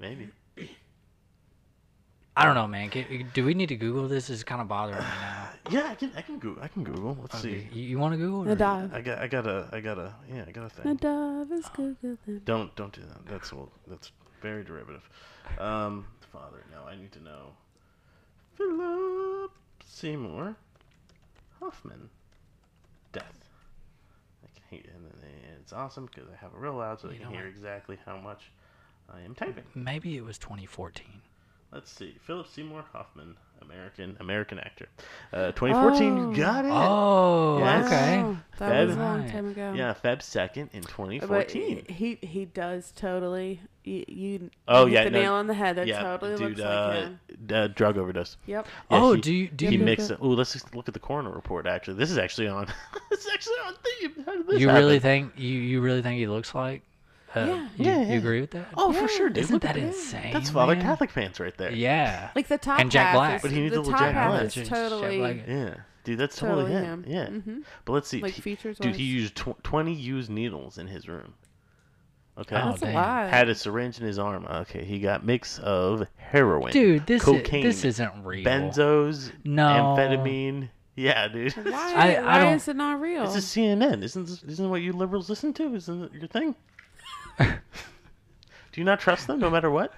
Maybe. 0.00 0.30
I 2.40 2.44
don't 2.44 2.54
know, 2.54 2.68
man. 2.68 2.88
Can, 2.90 3.30
do 3.34 3.44
we 3.44 3.52
need 3.54 3.68
to 3.70 3.76
Google 3.76 4.06
this? 4.08 4.30
It's 4.30 4.44
kind 4.44 4.60
of 4.60 4.68
bothering 4.68 4.98
me 4.98 5.04
now. 5.20 5.44
Yeah, 5.70 5.88
I 5.90 5.96
can. 5.96 6.10
I 6.16 6.22
can 6.22 6.38
Google. 6.38 6.62
I 6.62 6.68
can 6.68 6.82
Google. 6.82 7.14
Let's 7.20 7.34
Okay, 7.44 7.68
see. 7.70 7.78
You, 7.78 7.82
you 7.88 7.98
want 7.98 8.14
to 8.14 8.16
Google? 8.16 8.44
The 8.44 8.52
or- 8.52 8.56
dove. 8.56 8.94
I 8.94 9.02
got. 9.02 9.18
I 9.18 9.26
got 9.26 9.46
a. 9.46 9.68
I 9.70 9.80
got 9.80 9.98
a. 9.98 10.14
Yeah, 10.32 10.44
I 10.48 10.50
got 10.50 10.72
a 10.72 10.74
The 10.76 10.82
thing. 10.82 10.96
dove 10.96 11.52
is 11.52 11.68
Google 11.76 12.16
them. 12.24 12.40
Don't 12.46 12.74
don't 12.74 12.92
do 12.92 13.02
that. 13.02 13.26
That's 13.26 13.52
well. 13.52 13.70
That's 13.86 14.10
very 14.40 14.64
derivative. 14.64 15.06
Um, 15.58 16.06
father. 16.32 16.64
No, 16.72 16.84
I 16.88 16.96
need 16.96 17.12
to 17.12 17.22
know. 17.22 17.50
Philip 18.56 19.52
Seymour 19.84 20.56
Hoffman. 21.60 22.08
Death. 23.12 23.48
I 24.44 24.48
can 24.54 24.62
hear, 24.78 24.90
and 24.94 25.04
then 25.22 25.30
it's 25.60 25.72
awesome 25.72 26.06
because 26.06 26.28
I 26.32 26.36
have 26.36 26.52
it 26.54 26.58
real 26.58 26.74
loud, 26.74 27.00
so 27.00 27.08
I 27.08 27.12
You 27.12 27.18
can 27.18 27.26
know 27.26 27.32
hear 27.34 27.44
what? 27.44 27.50
exactly 27.50 27.98
how 28.06 28.16
much 28.16 28.50
I 29.12 29.20
am 29.20 29.34
typing. 29.34 29.64
Maybe 29.74 30.16
it 30.16 30.24
was 30.24 30.38
2014. 30.38 31.04
Let's 31.72 31.90
see. 31.90 32.16
Philip 32.26 32.46
Seymour 32.48 32.82
Hoffman, 32.94 33.36
American 33.60 34.16
American 34.20 34.58
actor. 34.58 34.88
Uh, 35.32 35.52
2014, 35.52 36.18
Oh. 36.18 36.30
you 36.30 36.36
got 36.36 36.64
it. 36.64 36.70
Oh, 36.72 37.58
Yes. 37.58 37.86
okay. 37.86 38.22
Wow, 38.22 38.36
that 38.58 38.86
was 38.86 38.96
a 38.96 38.98
long 38.98 39.30
time 39.30 39.50
ago. 39.50 39.74
Yeah, 39.76 39.92
Feb 40.02 40.22
second 40.22 40.70
in 40.72 40.80
But 40.80 40.88
2014. 40.88 41.84
he 41.88 42.18
he 42.22 42.46
does 42.46 42.90
totally. 42.96 43.60
You, 43.84 44.04
you 44.08 44.50
Oh, 44.66 44.84
hit 44.86 44.92
yeah, 44.94 45.04
the 45.04 45.10
no, 45.10 45.20
nail 45.22 45.32
on 45.34 45.46
the 45.46 45.54
head. 45.54 45.76
That 45.76 45.86
yeah, 45.86 46.02
totally 46.02 46.36
dude, 46.36 46.48
looks 46.58 46.60
uh, 46.62 46.88
like 47.28 47.38
him. 47.38 47.54
uh, 47.54 47.66
drug 47.68 47.98
overdose. 47.98 48.36
Yep. 48.46 48.66
Yeah, 48.90 48.96
oh, 48.98 49.12
he- 49.14 49.20
do 49.20 49.34
you 49.34 49.48
do 49.48 49.66
he 49.66 49.72
Yep, 49.72 49.72
you, 49.72 49.78
yep, 49.80 49.84
mixed 49.86 50.10
yep. 50.10 50.18
it. 50.20 50.24
Oh, 50.24 50.28
let's 50.30 50.52
just 50.54 50.74
look 50.74 50.88
at 50.88 50.94
the 50.94 51.00
coroner 51.00 51.30
report. 51.30 51.66
Actually, 51.66 51.98
this 51.98 52.10
is 52.10 52.16
actually 52.18 52.48
on. 52.48 52.66
this 53.10 53.26
is 53.26 53.30
actually 53.32 53.56
on 53.66 53.74
theme. 54.00 54.24
How 54.24 54.36
did 54.36 54.46
this 54.46 54.60
you 54.60 54.70
really 54.70 54.98
think 55.00 55.32
you 55.36 55.58
you 55.58 55.80
really 55.82 56.00
think 56.00 56.18
he 56.18 56.26
looks 56.26 56.54
like? 56.54 56.82
Uh, 57.36 57.40
Yeah. 57.40 57.68
you, 57.76 57.84
Yeah, 57.84 58.12
you 58.12 58.18
agree 58.18 58.40
with 58.40 58.50
that? 58.52 58.68
Oh, 58.76 58.92
for 58.92 59.06
sure, 59.08 59.28
dude. 59.28 59.38
Isn't 59.44 59.52
Look 59.54 59.62
that 59.62 59.76
at 59.76 59.82
insane? 59.82 60.32
That's 60.32 60.50
Father 60.50 60.74
man? 60.74 60.82
Catholic 60.84 61.12
pants 61.12 61.38
right 61.40 61.56
there. 61.58 61.72
Yeah. 61.72 62.30
Like 62.34 62.48
the 62.48 62.56
top 62.58 62.80
And 62.80 62.90
Jack 62.90 63.08
half 63.08 63.14
Black. 63.16 63.36
is, 63.36 63.42
But 63.42 63.50
he 63.50 63.60
needs 63.60 63.74
the 63.74 63.80
a 63.80 63.82
little 63.82 63.92
top 63.92 64.00
Jack 64.00 64.14
half 64.14 64.30
Black. 64.30 64.42
is 64.44 64.54
Jack 64.54 64.64
totally. 64.66 65.18
Black. 65.18 65.36
Yeah, 65.46 65.74
dude, 66.04 66.18
that's 66.18 66.36
totally, 66.36 66.62
Totally 66.64 66.80
him. 66.84 67.04
him. 67.04 67.12
Yeah, 67.12 67.26
Mhm. 67.26 67.62
but 67.84 67.92
let's 67.92 68.08
see. 68.08 68.20
Like 68.22 68.32
he- 68.32 68.40
features 68.42 68.78
dude, 68.78 68.96
he 68.96 69.04
used 69.04 69.36
tw- 69.36 69.62
twenty 69.62 69.92
used 69.92 70.30
needles 70.30 70.78
in 70.78 70.86
his 70.86 71.06
room. 71.08 71.34
Okay, 72.38 72.54
Oh, 72.54 72.70
That's 72.70 72.82
a 72.82 72.84
dang. 72.86 72.94
lot. 72.94 73.30
had 73.30 73.48
a 73.48 73.54
syringe 73.54 73.98
in 74.00 74.06
his 74.06 74.18
arm. 74.18 74.46
Okay, 74.48 74.84
he 74.84 75.00
got 75.00 75.24
mix 75.26 75.58
of 75.58 76.06
heroin, 76.16 76.72
Dude, 76.72 77.04
this 77.06 77.22
cocaine, 77.24 77.66
is, 77.66 77.82
this 77.82 77.96
isn't 78.00 78.24
real. 78.24 78.44
benzos, 78.44 79.32
No. 79.44 79.96
amphetamine. 79.98 80.68
Yeah, 80.94 81.26
dude. 81.28 81.52
Why? 81.54 81.92
I- 81.94 82.14
I 82.14 82.22
why 82.24 82.38
don't- 82.38 82.54
is 82.54 82.68
it 82.68 82.76
not 82.76 83.00
real? 83.00 83.24
This 83.26 83.36
is 83.36 83.44
CNN. 83.44 84.02
Isn't 84.02 84.26
this, 84.26 84.42
isn't 84.44 84.70
what 84.70 84.82
you 84.82 84.92
liberals 84.92 85.28
listen 85.28 85.52
to? 85.54 85.74
Isn't 85.74 86.04
it 86.04 86.12
your 86.14 86.28
thing? 86.28 86.54
Do 88.72 88.80
you 88.80 88.84
not 88.84 89.00
trust 89.00 89.26
them, 89.26 89.38
no 89.38 89.50
matter 89.50 89.70
what? 89.70 89.92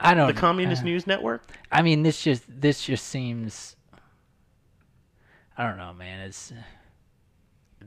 I 0.00 0.14
don't. 0.14 0.26
The 0.26 0.40
Communist 0.40 0.82
uh, 0.82 0.86
News 0.86 1.06
Network. 1.06 1.42
I 1.70 1.82
mean, 1.82 2.02
this 2.02 2.22
just 2.22 2.44
this 2.48 2.84
just 2.84 3.06
seems. 3.06 3.76
I 5.56 5.66
don't 5.66 5.76
know, 5.76 5.92
man. 5.92 6.20
It's 6.20 6.52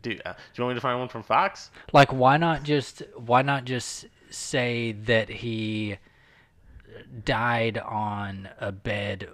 Dude, 0.02 0.22
uh, 0.26 0.34
do 0.34 0.40
you 0.56 0.64
want 0.64 0.76
me 0.76 0.76
to 0.76 0.82
find 0.82 1.00
one 1.00 1.10
from 1.10 1.24
Fox? 1.24 1.72
like 1.94 2.12
why 2.14 2.38
not 2.38 2.64
just 2.64 3.02
why 3.16 3.42
not 3.42 3.66
just 3.66 4.06
say 4.30 4.92
that 4.92 5.30
he 5.30 5.98
died 7.24 7.78
on 7.78 8.50
a 8.60 8.72
bed 8.72 9.28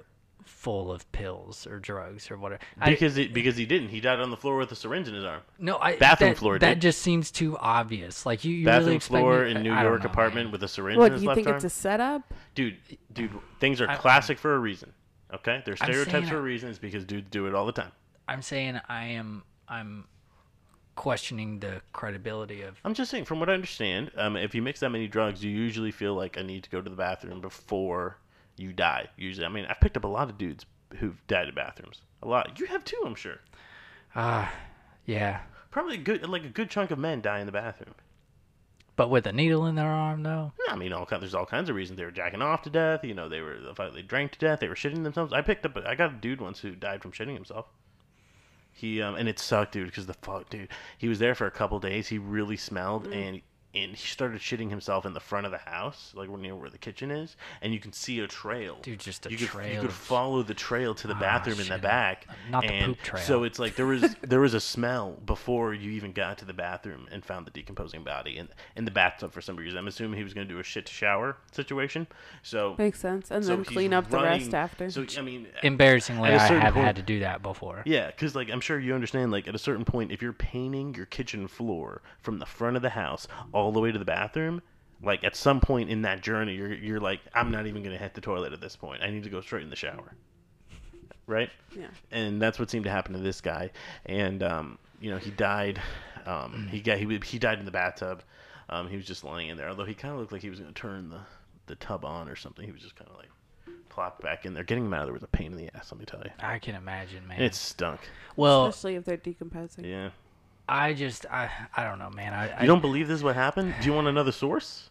full 0.46 0.92
of 0.92 1.10
pills 1.12 1.66
or 1.68 1.80
drugs 1.80 2.30
or 2.32 2.38
whatever. 2.38 2.62
I- 2.80 2.90
Because 2.92 3.16
because 3.16 3.56
he 3.58 3.66
didn't. 3.66 3.90
He 3.90 4.00
died 4.00 4.20
on 4.20 4.30
the 4.32 4.38
floor 4.38 4.58
with 4.58 4.72
a 4.72 4.76
syringe 4.76 5.08
in 5.08 5.14
his 5.16 5.24
arm. 5.24 5.42
no, 5.60 5.78
I 5.78 5.96
bathroom 5.98 6.32
that, 6.32 6.38
floor, 6.38 6.60
That 6.60 6.76
dude. 6.76 6.82
just 6.82 7.02
seems 7.02 7.32
too 7.32 7.58
obvious. 7.58 8.26
Like 8.26 8.44
you, 8.44 8.54
you 8.54 8.66
Bathroom 8.66 8.88
really 8.88 9.00
floor 9.00 9.46
me, 9.46 9.52
in 9.52 9.64
New 9.64 9.72
I 9.74 9.84
don't 9.84 9.92
York 9.92 10.04
know, 10.04 10.10
apartment 10.10 10.46
man. 10.48 10.52
with 10.52 10.64
a 10.64 10.68
syringe 10.68 10.98
what 10.98 11.08
in 11.08 11.14
his 11.14 11.22
you 11.24 11.28
left 11.30 11.36
think 11.36 11.48
arm. 11.48 11.56
it's 11.56 11.66
a 11.66 11.70
setup? 11.70 12.34
Dude, 12.56 12.78
dude, 13.14 13.32
things 13.60 13.82
are 13.82 13.90
I- 13.90 13.96
classic 13.96 14.38
for 14.38 14.56
a 14.56 14.60
reason. 14.60 14.94
Okay, 15.34 15.62
they're 15.66 15.76
stereotypes 15.76 16.30
for 16.30 16.36
a 16.36 16.40
I- 16.40 16.44
reason. 16.44 16.70
It's 16.70 16.80
because 16.80 17.06
dudes 17.06 17.30
do 17.32 17.48
it 17.48 17.56
all 17.56 17.66
the 17.66 17.72
time. 17.72 17.92
I'm 18.28 18.42
saying 18.42 18.80
I 18.88 19.06
am 19.06 19.44
I'm 19.68 20.06
questioning 20.96 21.60
the 21.60 21.82
credibility 21.92 22.62
of 22.62 22.80
I'm 22.86 22.94
just 22.94 23.10
saying, 23.10 23.26
from 23.26 23.40
what 23.40 23.50
I 23.50 23.54
understand, 23.54 24.12
um, 24.16 24.38
if 24.38 24.54
you 24.54 24.62
mix 24.62 24.80
that 24.82 24.90
many 24.90 25.08
drugs, 25.08 25.44
you 25.44 25.50
usually 25.50 25.90
feel 25.92 26.14
like 26.14 26.38
I 26.38 26.44
need 26.44 26.64
to 26.64 26.70
go 26.70 26.82
to 26.82 26.90
the 26.90 26.96
bathroom 26.96 27.42
before 27.42 28.18
you 28.58 28.74
die. 28.74 29.10
Usually, 29.18 29.46
I 29.46 29.50
mean, 29.50 29.66
I've 29.70 29.80
picked 29.80 29.98
up 29.98 30.04
a 30.04 30.08
lot 30.08 30.30
of 30.30 30.38
dudes 30.38 30.66
who've 31.00 31.26
died 31.28 31.48
in 31.50 31.56
bathrooms. 31.56 32.02
A 32.22 32.28
lot. 32.28 32.60
You 32.60 32.66
have 32.68 32.84
too, 32.84 33.02
I'm 33.06 33.16
sure. 33.16 33.40
ah 34.16 34.54
yeah. 35.06 35.42
Probably 35.72 35.96
a 35.96 36.00
good, 36.00 36.28
like 36.30 36.46
a 36.46 36.50
good 36.50 36.70
chunk 36.70 36.92
of 36.92 37.00
men 37.00 37.22
die 37.22 37.40
in 37.40 37.48
the 37.48 37.52
bathroom. 37.52 37.96
But 38.96 39.10
with 39.10 39.26
a 39.26 39.34
needle 39.34 39.66
in 39.66 39.74
their 39.76 39.90
arm 39.90 40.22
though. 40.22 40.52
I 40.70 40.76
mean, 40.76 40.94
all 40.94 41.06
kind, 41.06 41.22
there's 41.22 41.34
all 41.34 41.48
kinds 41.48 41.70
of 41.70 41.76
reasons. 41.76 41.98
They 41.98 42.06
were 42.06 42.12
jacking 42.12 42.44
off 42.44 42.62
to 42.64 42.70
death. 42.70 43.04
You 43.04 43.16
know, 43.16 43.28
they 43.28 43.42
were 43.42 43.58
they 43.94 44.04
drank 44.04 44.34
to 44.34 44.40
death. 44.40 44.60
They 44.60 44.68
were 44.68 44.76
shitting 44.76 45.04
themselves. 45.04 45.34
I 45.34 45.42
picked 45.42 45.66
up. 45.66 45.76
I 45.86 45.96
got 45.96 46.12
a 46.12 46.18
dude 46.18 46.42
once 46.42 46.60
who 46.60 46.76
died 46.76 47.02
from 47.02 47.12
shitting 47.12 47.34
himself. 47.34 47.66
He 48.72 49.02
um 49.02 49.16
and 49.16 49.28
it 49.28 49.40
sucked, 49.40 49.72
dude, 49.74 49.88
because 49.88 50.06
the 50.06 50.14
fuck, 50.14 50.50
dude. 50.50 50.70
He 50.98 51.08
was 51.08 51.18
there 51.20 51.34
for 51.34 51.48
a 51.48 51.52
couple 51.52 51.80
days. 51.80 52.08
He 52.08 52.20
really 52.20 52.58
smelled, 52.58 53.08
and 53.08 53.42
and 53.76 53.92
he 53.92 54.08
started 54.08 54.40
shitting 54.40 54.70
himself 54.70 55.06
in 55.06 55.14
the 55.14 55.20
front 55.20 55.46
of 55.46 55.52
the 55.52 55.58
house, 55.58 56.12
like 56.16 56.30
near 56.30 56.56
where 56.56 56.70
the 56.70 56.78
kitchen 56.78 57.10
is, 57.10 57.36
and 57.62 57.74
you 57.74 57.80
can 57.80 57.92
see 57.92 58.20
a 58.20 58.28
trail. 58.28 58.78
Dude, 58.82 59.00
just 59.00 59.26
a 59.26 59.32
you 59.32 59.38
could, 59.38 59.48
trail 59.48 59.74
You 59.74 59.82
could 59.82 59.92
follow 59.92 60.44
the 60.44 60.54
trail 60.54 60.94
to 60.96 61.08
the 61.08 61.16
ah, 61.16 61.20
bathroom 61.20 61.60
in 61.60 61.68
the 61.68 61.80
back, 61.80 62.28
uh, 62.30 62.34
Not 62.52 62.68
the 62.68 62.82
poop 62.86 63.02
trail. 63.02 63.24
So 63.24 63.44
it's 63.44 63.58
like 63.58 63.76
there 63.76 63.86
was 63.88 64.16
there 64.22 64.40
was 64.40 64.54
a 64.54 64.60
smell 64.60 65.18
before 65.26 65.74
you 65.74 65.92
even 65.92 66.12
got 66.12 66.38
to 66.40 66.46
the 66.46 66.54
bathroom 66.54 67.08
and 67.12 67.26
found 67.26 67.48
the 67.48 67.52
decomposing 67.52 68.04
body 68.04 68.38
in 68.38 68.50
in 68.76 68.86
the 68.86 68.92
bathtub 68.92 69.32
for 69.32 69.42
some 69.42 69.56
reason. 69.56 69.78
I'm 69.78 69.88
assuming 69.88 70.18
he 70.18 70.24
was 70.24 70.34
going 70.34 70.48
to 70.48 70.54
do 70.54 70.60
a 70.60 70.64
shit 70.64 70.86
to 70.86 70.94
shower 70.94 71.38
situation. 71.52 72.06
So 72.44 72.76
Makes 72.78 73.00
sense. 73.00 73.32
And 73.32 73.44
so 73.44 73.56
then 73.56 73.66
clean 73.66 73.94
up 73.94 74.10
the 74.10 74.22
rest 74.22 74.54
after. 74.54 74.90
So 74.92 75.06
I 75.18 75.22
mean, 75.22 75.48
Embarrassingly, 75.64 76.30
At 76.30 76.52
a 76.52 76.56
I 76.56 76.60
have 76.60 76.74
point- 76.76 76.86
had 76.86 76.96
to 76.98 77.02
do 77.02 77.22
that 77.22 77.42
before. 77.42 77.82
yeah, 77.86 78.08
because 78.08 78.36
like 78.36 78.52
I'm 78.52 78.62
sure 78.62 78.80
you 78.80 78.94
understand. 78.94 79.32
Like 79.32 79.48
at 79.48 79.56
a 79.56 79.60
certain 79.60 79.86
point, 79.86 80.12
if 80.12 80.22
you're 80.22 80.34
painting 80.34 80.94
your 80.94 81.08
kitchen 81.08 81.48
floor 81.48 82.02
from 82.22 82.38
the 82.38 82.46
front 82.46 82.76
of 82.76 82.82
the 82.84 82.92
house 82.92 83.28
all 83.52 83.63
the 83.72 83.80
way 83.80 83.92
to 83.92 84.00
the 84.00 84.06
bathroom, 84.06 84.62
like 85.02 85.24
at 85.24 85.36
some 85.36 85.60
point 85.60 85.90
in 85.90 86.02
that 86.04 86.22
journey, 86.22 86.56
you're 86.56 86.74
you're 86.74 87.00
like, 87.00 87.22
I'm 87.34 87.52
not 87.52 87.68
even 87.68 87.84
gonna 87.84 87.98
hit 87.98 88.14
the 88.14 88.22
toilet 88.22 88.54
at 88.54 88.62
this 88.62 88.76
point. 88.76 89.02
I 89.04 89.10
need 89.10 89.24
to 89.24 89.30
go 89.30 89.42
straight 89.42 89.64
in 89.64 89.70
the 89.70 89.76
shower. 89.76 90.16
Right. 91.26 91.50
Yeah. 91.76 91.88
And 92.12 92.42
that's 92.42 92.60
what 92.60 92.70
seemed 92.70 92.84
to 92.86 92.92
happen 92.92 93.14
to 93.14 93.20
this 93.20 93.40
guy. 93.42 93.72
And 94.06 94.44
um, 94.44 94.78
you 95.00 95.10
know, 95.12 95.18
he 95.18 95.32
died. 95.32 95.82
Um, 96.26 96.68
he 96.72 96.82
got 96.82 96.98
he 96.98 97.20
he 97.26 97.40
died 97.40 97.60
in 97.60 97.66
the 97.66 97.72
bathtub. 97.72 98.24
Um, 98.70 98.88
he 98.88 98.96
was 98.96 99.06
just 99.06 99.24
laying 99.24 99.50
in 99.50 99.58
there. 99.58 99.70
Although 99.70 99.86
he 99.86 99.94
kind 99.94 100.14
of 100.14 100.20
looked 100.20 100.32
like 100.32 100.42
he 100.42 100.50
was 100.50 100.60
gonna 100.60 100.72
turn 100.74 101.10
the 101.10 101.20
the 101.66 101.76
tub 101.76 102.06
on 102.06 102.28
or 102.30 102.36
something. 102.36 102.66
He 102.66 102.72
was 102.72 102.82
just 102.82 102.96
kind 102.96 103.10
of 103.10 103.18
like 103.18 103.30
plopped 103.90 104.22
back 104.22 104.46
in 104.46 104.54
there. 104.54 104.64
Getting 104.64 104.86
him 104.86 104.94
out 104.94 105.02
of 105.02 105.08
there 105.08 105.14
was 105.14 105.24
a 105.24 105.28
pain 105.28 105.52
in 105.52 105.58
the 105.58 105.70
ass. 105.76 105.92
Let 105.92 106.00
me 106.00 106.06
tell 106.06 106.22
you. 106.24 106.32
I 106.40 106.60
can 106.60 106.76
imagine, 106.76 107.28
man. 107.28 107.38
And 107.38 107.46
it 107.46 107.56
stunk. 107.56 108.00
well, 108.36 108.66
Especially 108.66 108.96
if 108.96 109.06
they're 109.06 109.18
decomposing. 109.18 109.86
Yeah. 109.86 110.10
I 110.68 110.94
just 110.94 111.26
I 111.28 111.50
I 111.76 111.84
don't 111.84 112.00
know, 112.00 112.10
man. 112.10 112.34
I, 112.34 112.50
I 112.58 112.62
You 112.62 112.68
don't 112.68 112.82
believe 112.82 113.08
this 113.08 113.18
is 113.18 113.24
what 113.24 113.36
happened? 113.36 113.76
Do 113.82 113.86
you 113.86 113.94
want 113.94 114.08
another 114.08 114.32
source? 114.32 114.90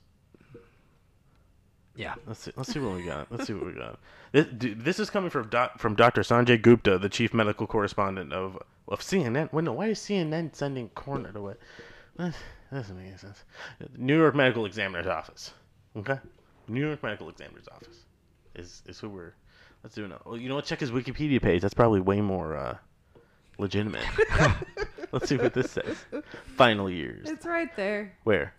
yeah. 1.97 2.15
Let's 2.27 2.41
see. 2.41 2.53
Let's 2.57 2.73
see 2.73 2.79
what 2.79 2.97
we 2.97 3.03
got. 3.03 3.31
Let's 3.31 3.47
see 3.47 3.53
what 3.53 3.67
we 3.67 3.73
got. 3.73 3.99
This, 4.33 4.47
this 4.51 4.99
is 4.99 5.11
coming 5.11 5.31
from 5.31 5.49
doc, 5.49 5.79
from 5.79 5.95
Dr. 5.95 6.23
Sanjay 6.23 6.61
Gupta, 6.61 6.99
the 6.99 7.09
chief 7.09 7.35
medical 7.35 7.67
correspondent 7.67 8.33
of 8.33 8.59
of 8.89 9.01
CNN. 9.01 9.53
Wait, 9.53 9.65
no, 9.65 9.73
why 9.73 9.89
is 9.89 9.99
CNN 9.99 10.55
sending 10.55 10.89
coroner 10.91 11.33
to 11.33 11.41
what? 11.41 11.59
That 12.17 12.35
doesn't 12.73 12.97
make 12.97 13.09
any 13.09 13.17
sense. 13.19 13.45
New 13.97 14.17
York 14.17 14.35
Medical 14.35 14.65
Examiner's 14.65 15.07
Office. 15.07 15.53
Okay, 15.97 16.19
New 16.69 16.87
York 16.87 17.03
Medical 17.03 17.29
Examiner's 17.29 17.69
Office 17.69 18.01
is 18.55 18.83
is 18.87 18.99
who 18.99 19.09
we're. 19.09 19.35
Let's 19.83 19.95
do 19.97 20.05
it 20.05 20.09
now. 20.09 20.21
Well, 20.25 20.37
you 20.37 20.49
know 20.49 20.55
what? 20.55 20.65
Check 20.65 20.81
his 20.81 20.91
Wikipedia 20.93 21.43
page. 21.43 21.61
That's 21.61 21.75
probably 21.75 22.01
way 22.01 22.21
more 22.21 22.57
uh, 22.57 22.77
legitimate. 23.59 24.05
Let's 25.13 25.29
see 25.29 25.37
what 25.37 25.55
this 25.55 25.71
says. 25.73 25.97
Final 26.57 26.91
years. 26.91 27.29
It's 27.29 27.47
right 27.47 27.75
there. 27.77 28.15
Where? 28.25 28.55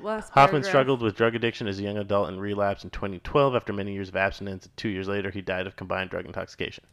Last 0.00 0.30
Hoffman 0.30 0.62
paragraph. 0.62 0.70
struggled 0.70 1.02
with 1.02 1.16
drug 1.16 1.34
addiction 1.36 1.66
as 1.68 1.78
a 1.78 1.82
young 1.82 1.96
adult 1.98 2.28
and 2.28 2.40
relapsed 2.40 2.84
in 2.84 2.90
2012 2.90 3.54
after 3.54 3.72
many 3.72 3.92
years 3.92 4.08
of 4.08 4.16
abstinence. 4.16 4.68
Two 4.76 4.88
years 4.88 5.06
later, 5.08 5.30
he 5.30 5.40
died 5.40 5.66
of 5.66 5.76
combined 5.76 6.10
drug 6.10 6.26
intoxication. 6.26 6.84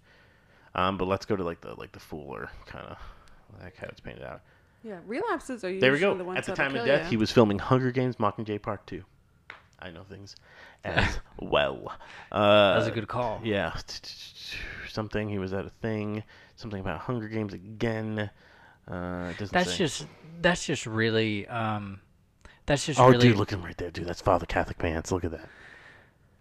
Um, 0.75 0.97
but 0.97 1.05
let's 1.05 1.25
go 1.25 1.35
to 1.35 1.43
like 1.43 1.59
the 1.61 1.73
like 1.75 1.91
the 1.91 1.99
fuller 1.99 2.49
kind 2.67 2.85
of 2.87 2.97
like 3.61 3.75
how 3.75 3.87
it's 3.87 3.99
painted 3.99 4.23
out. 4.23 4.41
Yeah, 4.83 4.99
relapses 5.05 5.63
are 5.63 5.67
usually 5.69 5.81
There 5.81 5.91
we 5.91 5.99
go. 5.99 6.15
the 6.15 6.23
ones 6.23 6.37
At 6.37 6.45
the 6.45 6.51
that'll 6.53 6.71
time 6.71 6.79
of 6.79 6.85
death, 6.85 7.03
ya. 7.05 7.09
he 7.09 7.17
was 7.17 7.31
filming 7.31 7.59
Hunger 7.59 7.91
Games: 7.91 8.15
Mockingjay 8.17 8.61
Part 8.61 8.85
Two. 8.87 9.03
I 9.79 9.89
know 9.89 10.03
things 10.03 10.35
as 10.83 11.19
well. 11.39 11.91
Uh, 12.31 12.73
That 12.73 12.77
was 12.79 12.87
a 12.87 12.91
good 12.91 13.07
call. 13.07 13.41
yeah, 13.43 13.73
something. 14.89 15.27
He 15.27 15.39
was 15.39 15.53
at 15.53 15.65
a 15.65 15.69
thing. 15.81 16.23
Something 16.55 16.79
about 16.79 16.99
Hunger 16.99 17.27
Games 17.27 17.53
again. 17.53 18.29
Uh, 18.87 19.31
doesn't 19.33 19.51
That's 19.51 19.71
say. 19.71 19.77
just 19.77 20.05
that's 20.41 20.65
just 20.65 20.85
really 20.85 21.47
um 21.47 21.99
that's 22.65 22.85
just 22.85 22.99
Oh, 22.99 23.09
really 23.09 23.29
dude, 23.29 23.37
look 23.37 23.51
at 23.51 23.59
him 23.59 23.65
right 23.65 23.77
there, 23.77 23.91
dude. 23.91 24.07
That's 24.07 24.21
Father 24.21 24.45
Catholic 24.45 24.77
pants. 24.77 25.11
Look 25.11 25.23
at 25.23 25.31
that. 25.31 25.47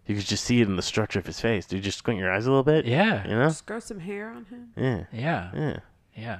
You 0.06 0.16
could 0.16 0.26
just 0.26 0.44
see 0.44 0.60
it 0.60 0.66
in 0.68 0.76
the 0.76 0.82
structure 0.82 1.18
of 1.18 1.26
his 1.26 1.40
face. 1.40 1.66
Dude, 1.66 1.82
just 1.82 1.98
squint 1.98 2.18
your 2.18 2.32
eyes 2.32 2.46
a 2.46 2.50
little 2.50 2.64
bit. 2.64 2.84
Yeah. 2.84 3.24
You 3.28 3.36
know? 3.36 3.48
Just 3.48 3.66
grow 3.66 3.78
some 3.78 4.00
hair 4.00 4.30
on 4.30 4.44
him. 4.46 4.72
Yeah. 4.76 5.04
Yeah. 5.12 5.50
Yeah. 5.54 5.76
Yeah. 6.16 6.38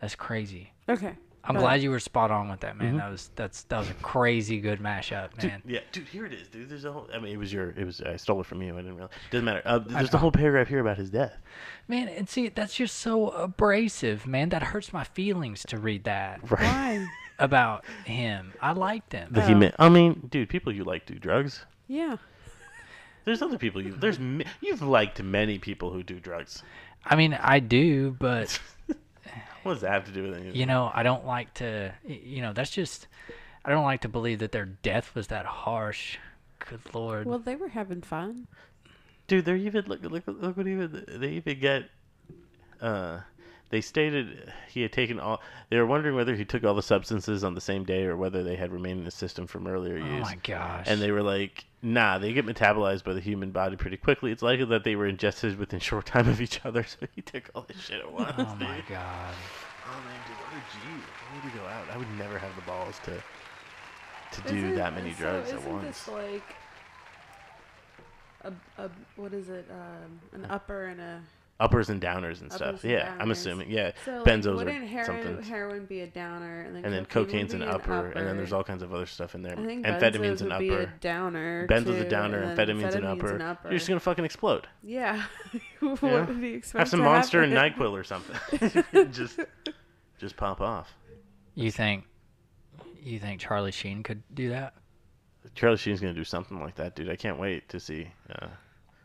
That's 0.00 0.14
crazy. 0.14 0.72
Okay. 0.88 1.14
I'm 1.44 1.56
glad 1.56 1.82
you 1.82 1.90
were 1.90 1.98
spot 1.98 2.30
on 2.30 2.48
with 2.48 2.60
that, 2.60 2.74
Mm-hmm. 2.76 2.84
man. 2.84 2.96
That 2.98 3.10
was 3.10 3.30
that's 3.34 3.64
that 3.64 3.78
was 3.78 3.90
a 3.90 3.94
crazy 3.94 4.60
good 4.60 4.78
mashup, 4.78 5.30
Dude, 5.38 5.50
man. 5.50 5.62
yeah, 5.66 5.80
dude, 5.90 6.06
here 6.06 6.24
it 6.24 6.32
is, 6.32 6.46
dude. 6.48 6.68
There's 6.68 6.84
a 6.84 6.92
whole. 6.92 7.08
I 7.12 7.18
mean, 7.18 7.32
it 7.32 7.36
was 7.36 7.52
your. 7.52 7.70
It 7.70 7.84
was. 7.84 8.00
I 8.00 8.14
stole 8.16 8.40
it 8.40 8.46
from 8.46 8.62
you. 8.62 8.74
I 8.74 8.76
didn't 8.82 8.94
realize. 8.94 9.10
Doesn't 9.32 9.44
matter. 9.44 9.62
Uh, 9.64 9.78
there's 9.80 10.10
the 10.10 10.16
know. 10.16 10.20
whole 10.20 10.30
paragraph 10.32 10.68
here 10.68 10.78
about 10.80 10.98
his 10.98 11.10
death. 11.10 11.36
Man, 11.88 12.08
and 12.08 12.28
see, 12.28 12.48
that's 12.48 12.74
just 12.74 12.96
so 12.98 13.30
abrasive, 13.30 14.26
man. 14.26 14.50
That 14.50 14.62
hurts 14.62 14.92
my 14.92 15.02
feelings 15.04 15.64
to 15.68 15.78
read 15.78 16.04
that 16.04 16.40
Right. 16.50 16.60
Why? 16.62 17.06
about 17.38 17.84
him. 18.04 18.52
I 18.60 18.72
liked 18.72 19.12
him. 19.12 19.28
That 19.32 19.48
he 19.48 19.54
meant. 19.54 19.74
I 19.80 19.88
mean, 19.88 20.28
dude, 20.30 20.48
people 20.48 20.72
you 20.72 20.84
like 20.84 21.06
do 21.06 21.14
drugs. 21.18 21.64
yeah. 21.88 22.16
There's 23.24 23.40
other 23.42 23.58
people 23.58 23.80
you. 23.82 23.92
There's. 23.92 24.18
ma- 24.18 24.44
You've 24.60 24.82
liked 24.82 25.22
many 25.22 25.58
people 25.58 25.92
who 25.92 26.02
do 26.02 26.18
drugs. 26.20 26.62
I 27.04 27.14
mean, 27.16 27.34
I 27.34 27.58
do, 27.60 28.16
but 28.18 28.58
What 29.62 29.74
does 29.74 29.82
that 29.82 29.92
have 29.92 30.04
to 30.06 30.12
do 30.12 30.22
with 30.24 30.34
anything? 30.34 30.54
you 30.54 30.66
know, 30.66 30.90
I 30.92 31.02
don't 31.02 31.26
like 31.26 31.54
to. 31.54 31.92
You 32.04 32.42
know, 32.42 32.52
that's 32.52 32.70
just. 32.70 33.08
I 33.64 33.70
don't 33.70 33.84
like 33.84 34.00
to 34.00 34.08
believe 34.08 34.40
that 34.40 34.52
their 34.52 34.66
death 34.66 35.14
was 35.14 35.28
that 35.28 35.46
harsh. 35.46 36.18
Good 36.68 36.80
lord. 36.92 37.26
Well, 37.26 37.38
they 37.38 37.54
were 37.56 37.68
having 37.68 38.02
fun. 38.02 38.48
Dude, 39.28 39.44
they're 39.44 39.56
even 39.56 39.84
look 39.86 40.02
look 40.02 40.24
look 40.26 40.56
what 40.56 40.66
even 40.66 41.04
they 41.08 41.30
even 41.30 41.60
get. 41.60 41.84
Uh, 42.80 43.20
they 43.70 43.80
stated 43.80 44.52
he 44.68 44.82
had 44.82 44.92
taken 44.92 45.18
all. 45.18 45.40
They 45.70 45.78
were 45.78 45.86
wondering 45.86 46.14
whether 46.14 46.34
he 46.34 46.44
took 46.44 46.64
all 46.64 46.74
the 46.74 46.82
substances 46.82 47.44
on 47.44 47.54
the 47.54 47.60
same 47.60 47.84
day 47.84 48.04
or 48.04 48.16
whether 48.16 48.42
they 48.42 48.56
had 48.56 48.72
remained 48.72 48.98
in 48.98 49.04
the 49.04 49.10
system 49.10 49.46
from 49.46 49.66
earlier 49.66 49.96
use. 49.96 50.06
Oh 50.06 50.20
my 50.20 50.38
gosh. 50.42 50.86
And 50.88 51.00
they 51.00 51.10
were 51.10 51.22
like, 51.22 51.64
"Nah, 51.82 52.18
they 52.18 52.32
get 52.32 52.46
metabolized 52.46 53.04
by 53.04 53.12
the 53.12 53.20
human 53.20 53.50
body 53.50 53.76
pretty 53.76 53.96
quickly. 53.96 54.30
It's 54.32 54.42
likely 54.42 54.64
that 54.66 54.84
they 54.84 54.94
were 54.96 55.06
ingested 55.06 55.58
within 55.58 55.80
short 55.90 56.06
time 56.06 56.28
of 56.28 56.40
each 56.40 56.64
other." 56.64 56.84
So 56.88 57.06
he 57.14 57.22
took 57.22 57.50
all 57.54 57.62
this 57.68 57.80
shit 57.80 58.00
at 58.00 58.10
once. 58.12 58.32
Oh 58.38 58.44
dude. 58.44 58.60
my 58.68 58.82
god. 58.88 59.34
Oh 59.86 60.00
man, 60.04 60.20
dude, 60.26 60.36
what 60.36 60.52
a 60.52 60.60
G! 60.72 60.78
Why 60.88 61.34
would 61.34 61.52
you 61.52 61.58
go 61.58 61.66
out? 61.66 61.90
I 61.92 61.96
would 61.96 62.10
never 62.18 62.38
have 62.38 62.54
the 62.56 62.62
balls 62.62 62.98
to 63.04 63.22
to 64.32 64.48
do 64.48 64.56
Isn't- 64.56 64.76
that 64.76 64.94
many 64.94 65.12
so 65.12 65.18
drugs 65.18 65.50
at 65.50 65.58
isn't 65.58 65.72
once. 65.72 65.84
This 65.86 66.08
like 66.08 66.54
a, 68.44 68.52
a 68.78 68.90
what 69.16 69.32
is 69.34 69.48
it? 69.48 69.66
Um, 69.70 70.20
an 70.32 70.46
upper 70.50 70.86
and 70.86 71.00
a 71.00 71.20
Uppers 71.62 71.90
and 71.90 72.02
downers 72.02 72.40
and 72.40 72.52
stuff. 72.52 72.82
And 72.82 72.92
yeah, 72.92 73.14
I'm 73.20 73.30
assuming. 73.30 73.70
Yeah, 73.70 73.92
so 74.04 74.16
like, 74.16 74.24
benzos 74.24 74.56
wouldn't 74.56 74.82
are 74.82 74.86
heroin, 74.86 75.04
something. 75.06 75.42
heroin 75.44 75.86
be 75.86 76.00
a 76.00 76.06
downer 76.08 76.62
and 76.62 76.74
then 76.74 76.84
and 76.84 76.92
then 76.92 77.04
cocaine 77.06 77.46
cocaine's 77.46 77.54
an 77.54 77.60
be 77.60 77.66
upper, 77.66 78.08
and 78.10 78.26
then 78.26 78.36
there's 78.36 78.52
all 78.52 78.64
kinds 78.64 78.82
of 78.82 78.92
other 78.92 79.06
stuff 79.06 79.34
in 79.36 79.42
there. 79.42 79.52
I 79.56 79.64
think 79.64 79.86
Amphetamines 79.86 80.38
benzos 80.38 80.40
an 80.40 80.48
would 80.48 80.58
be 80.58 80.68
a 80.70 80.82
upper. 80.82 80.92
downer. 81.00 81.66
Benzo's 81.68 82.00
a 82.00 82.08
downer, 82.08 82.42
and 82.42 82.58
then 82.58 82.68
amphetamines 82.68 82.94
an 82.96 83.04
upper. 83.04 83.34
an 83.36 83.42
upper. 83.42 83.68
You're 83.68 83.78
just 83.78 83.88
gonna 83.88 84.00
fucking 84.00 84.24
explode. 84.24 84.66
Yeah. 84.82 85.22
what 85.80 86.02
Yeah. 86.02 86.26
did 86.26 86.36
he 86.38 86.54
expect 86.54 86.78
Have 86.80 86.88
some 86.88 86.98
to 87.00 87.04
Monster 87.04 87.42
and 87.42 87.52
happen? 87.52 87.80
Nyquil 87.80 87.92
or 87.92 88.02
something. 88.02 88.84
just, 89.12 89.38
just 90.18 90.36
pop 90.36 90.60
off. 90.60 90.92
You 91.54 91.70
think 91.70 92.04
you 93.00 93.18
think 93.18 93.40
Charlie 93.40 93.72
Sheen 93.72 94.02
could 94.02 94.22
do 94.34 94.50
that? 94.50 94.74
Charlie 95.54 95.76
Sheen's 95.76 96.00
gonna 96.00 96.14
do 96.14 96.24
something 96.24 96.60
like 96.60 96.74
that, 96.76 96.96
dude. 96.96 97.08
I 97.10 97.16
can't 97.16 97.38
wait 97.38 97.68
to 97.68 97.78
see 97.78 98.08
uh, 98.34 98.48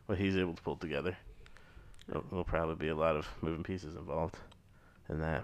what 0.07 0.17
he's 0.17 0.37
able 0.37 0.53
to 0.53 0.61
pull 0.61 0.75
together. 0.75 1.15
There'll, 2.07 2.23
there'll 2.29 2.43
probably 2.45 2.75
be 2.75 2.87
a 2.89 2.95
lot 2.95 3.15
of 3.15 3.27
moving 3.41 3.63
pieces 3.63 3.95
involved 3.95 4.37
in 5.09 5.19
that. 5.19 5.43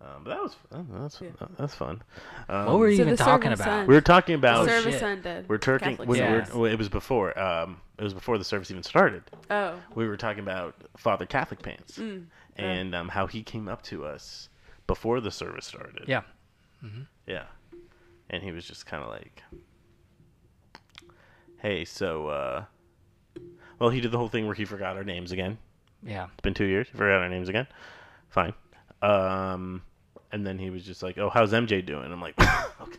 Um, 0.00 0.22
but 0.22 0.30
that 0.30 0.42
was 0.42 0.54
fun. 0.70 0.86
That's 0.92 1.20
Yeah. 1.20 1.30
that's 1.58 1.74
fun. 1.74 2.02
Um, 2.48 2.66
What 2.66 2.78
were 2.78 2.88
you 2.88 2.96
So 2.98 3.02
even 3.02 3.16
talking 3.16 3.52
about? 3.52 3.66
end. 3.80 3.88
we 3.88 3.94
were 3.94 4.00
talking 4.00 4.36
about? 4.36 4.58
Oh, 4.58 4.66
service 4.66 4.94
shit. 4.94 5.02
ended. 5.02 5.48
we're 5.48 5.58
talking. 5.58 5.98
We 6.06 6.18
Yeah. 6.18 6.28
service. 6.34 6.54
were, 6.54 6.60
well, 6.60 6.72
it 6.72 6.78
was 6.78 6.88
before. 6.88 7.36
Um, 7.36 7.80
it 7.98 8.04
was 8.04 8.14
before 8.14 8.38
the 8.38 8.44
service 8.44 8.70
even 8.70 8.84
started. 8.84 9.24
Oh. 9.50 9.74
We 9.96 10.06
were 10.06 10.16
talking 10.16 10.40
about 10.44 10.76
Father 10.96 11.26
Catholic 11.26 11.62
Pants 11.62 11.98
Mm. 11.98 12.26
and 12.56 12.94
um, 12.94 13.08
how 13.08 13.26
he 13.26 13.42
came 13.42 13.66
up 13.68 13.82
to 13.84 14.04
us 14.04 14.48
before 14.86 15.20
the 15.20 15.32
service 15.32 15.66
started. 15.66 16.04
Yeah. 16.06 16.22
Yeah. 17.26 17.44
And 18.30 18.40
he 18.42 18.52
was 18.52 18.66
just 18.66 18.86
kind 18.86 19.02
of 19.02 19.10
like, 19.10 19.42
hey, 21.60 21.84
so, 21.84 22.28
uh, 22.28 22.64
well, 23.80 23.90
he 23.90 24.00
did 24.00 24.12
the 24.12 24.18
whole 24.18 24.28
thing 24.28 24.46
where 24.46 24.54
he 24.54 24.64
forgot 24.64 24.96
our 24.96 25.02
names 25.04 25.32
again. 25.32 25.58
Yeah. 26.02 26.26
It's 26.32 26.40
been 26.42 26.54
two 26.54 26.64
years. 26.64 26.88
He 26.90 26.96
forgot 26.96 27.22
our 27.22 27.28
names 27.28 27.48
again. 27.48 27.66
Fine. 28.28 28.54
Um, 29.02 29.82
and 30.32 30.46
then 30.46 30.58
he 30.58 30.70
was 30.70 30.84
just 30.84 31.02
like, 31.02 31.18
oh, 31.18 31.30
how's 31.30 31.52
MJ 31.52 31.84
doing? 31.84 32.10
I'm 32.12 32.20
like, 32.20 32.34
okay. 32.80 32.98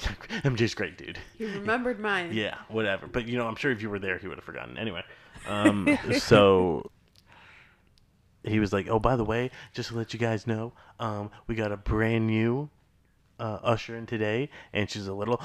MJ's 0.44 0.74
great, 0.74 0.96
dude. 0.96 1.18
He 1.36 1.44
remembered 1.44 2.00
mine. 2.00 2.30
Yeah, 2.32 2.56
whatever. 2.68 3.06
But, 3.06 3.28
you 3.28 3.36
know, 3.36 3.46
I'm 3.46 3.56
sure 3.56 3.70
if 3.70 3.82
you 3.82 3.90
were 3.90 3.98
there, 3.98 4.18
he 4.18 4.28
would 4.28 4.38
have 4.38 4.44
forgotten. 4.44 4.78
Anyway. 4.78 5.02
Um, 5.46 5.98
so 6.18 6.90
he 8.44 8.58
was 8.60 8.72
like, 8.72 8.88
oh, 8.88 8.98
by 8.98 9.16
the 9.16 9.24
way, 9.24 9.50
just 9.72 9.90
to 9.90 9.96
let 9.96 10.12
you 10.12 10.18
guys 10.18 10.46
know, 10.46 10.72
um, 10.98 11.30
we 11.46 11.54
got 11.54 11.72
a 11.72 11.76
brand 11.76 12.26
new 12.26 12.70
uh, 13.38 13.58
usher 13.62 13.96
in 13.96 14.06
today, 14.06 14.50
and 14.72 14.88
she's 14.88 15.06
a 15.06 15.14
little. 15.14 15.40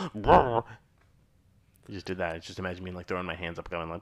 He 1.87 1.93
just 1.93 2.05
did 2.05 2.17
that. 2.17 2.35
I 2.35 2.39
just 2.39 2.59
imagine 2.59 2.83
me 2.83 2.91
like 2.91 3.07
throwing 3.07 3.25
my 3.25 3.33
hands 3.35 3.57
up, 3.57 3.69
going 3.69 3.89
like 3.89 4.01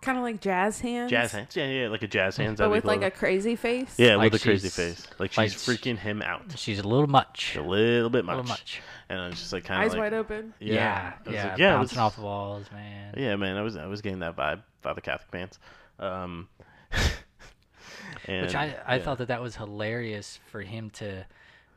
Kind 0.00 0.18
of 0.18 0.24
like 0.24 0.40
jazz 0.40 0.80
hands. 0.80 1.08
jazz 1.08 1.30
hands. 1.30 1.54
Yeah, 1.54 1.68
yeah, 1.68 1.88
like 1.88 2.02
a 2.02 2.08
jazz 2.08 2.36
hands. 2.36 2.58
But 2.58 2.70
with 2.70 2.84
like 2.84 3.02
a 3.02 3.12
crazy 3.12 3.54
face. 3.54 3.94
yeah, 3.96 4.16
Like 4.16 4.32
with 4.32 4.42
a 4.42 4.44
crazy 4.44 4.68
face, 4.68 5.06
like 5.20 5.36
like 5.36 5.50
she's 5.50 5.62
freaking 5.64 5.96
him 5.98 6.20
out 6.20 6.42
She's 6.58 6.80
a 6.80 6.82
little 6.86 7.06
much. 7.06 7.54
a 7.56 7.62
little 7.62 8.10
bit 8.10 8.24
much, 8.24 8.34
A 8.34 8.36
little 8.38 8.48
much. 8.48 8.80
and 9.08 9.20
I 9.20 9.28
was 9.28 9.38
just 9.38 9.52
like 9.52 9.64
kind 9.64 9.80
of 9.82 9.86
Eyes 9.86 9.92
like, 9.92 10.00
wide 10.00 10.14
open. 10.14 10.52
Yeah, 10.58 10.74
Yeah. 10.74 11.12
I 11.24 11.28
was 11.28 11.34
Yeah. 11.34 11.48
like, 11.50 11.58
yeah, 11.58 11.74
bouncing 11.76 11.96
was- 11.96 12.02
off 12.02 12.16
the 12.16 12.22
walls, 12.22 12.66
man. 12.72 13.14
Yeah, 13.16 13.36
man, 13.36 13.56
I 13.56 13.62
was 13.62 13.76
I 13.76 13.86
was 13.86 14.00
getting 14.02 14.18
that 14.18 14.34
vibe, 14.36 14.62
Father 14.80 15.00
Catholic 15.00 15.30
pants. 15.30 15.60
Um, 16.00 16.48
and, 18.26 18.46
Which 18.46 18.54
I, 18.54 18.74
I 18.86 18.96
yeah. 18.96 19.02
thought 19.02 19.18
that 19.18 19.28
that 19.28 19.40
was 19.42 19.56
hilarious 19.56 20.38
for 20.50 20.60
him 20.62 20.90
to 20.90 21.24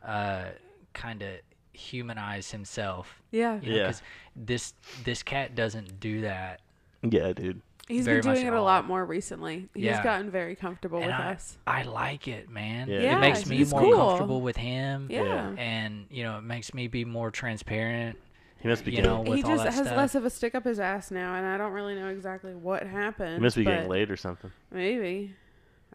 uh, 0.04 0.46
kind 0.94 1.22
of 1.22 1.30
humanize 1.76 2.52
himself. 2.52 3.22
Yeah. 3.32 3.60
You 3.62 3.72
know, 3.72 3.78
Yeah. 3.78 3.86
'cause 3.88 4.02
this 4.36 4.74
this 5.04 5.22
cat 5.24 5.56
doesn't 5.56 6.00
do 6.00 6.22
that. 6.22 6.62
Yeah, 7.04 7.34
dude. 7.34 7.62
He's 7.88 8.06
been 8.06 8.22
doing 8.22 8.48
it 8.48 8.54
a 8.54 8.62
lot 8.62 8.86
more 8.88 9.06
recently. 9.06 9.70
He's 9.76 9.84
Yeah. 9.84 10.04
gotten 10.04 10.32
very 10.32 10.56
comfortable 10.56 10.98
and 10.98 11.06
with 11.08 11.16
I, 11.16 11.32
us. 11.34 11.58
I 11.68 11.84
like 11.84 12.28
it, 12.28 12.50
man. 12.50 12.88
Yeah. 12.90 13.18
it 13.18 13.20
makes 13.20 13.46
me 13.46 13.58
he's 13.58 13.70
more 13.72 13.82
cool. 13.82 14.08
comfortable 14.08 14.42
with 14.42 14.58
him. 14.58 15.08
Yeah. 15.12 15.54
And, 15.58 16.08
you 16.10 16.24
know, 16.24 16.40
it 16.40 16.42
makes 16.42 16.74
me 16.74 16.88
be 16.88 17.06
more 17.06 17.30
transparent. 17.30 18.18
He 18.60 18.68
must 18.68 18.84
be 18.86 18.90
You 18.92 18.98
getting 18.98 19.12
know, 19.12 19.22
with 19.22 19.36
He 19.38 19.44
just 19.44 19.64
has 19.64 19.76
stuff. 19.76 19.96
less 19.96 20.16
of 20.16 20.26
a 20.26 20.32
stick 20.32 20.56
up 20.56 20.64
his 20.64 20.80
ass 20.80 21.12
now, 21.12 21.36
and 21.36 21.46
I 21.46 21.58
don't 21.60 21.74
really 21.74 21.94
know 21.94 22.08
exactly 22.08 22.56
what 22.56 22.82
happened. 22.88 23.36
he 23.36 23.40
must 23.42 23.56
be 23.56 23.64
getting 23.64 23.88
laid 23.88 24.10
or 24.10 24.18
something. 24.18 24.52
Maybe. 24.72 25.36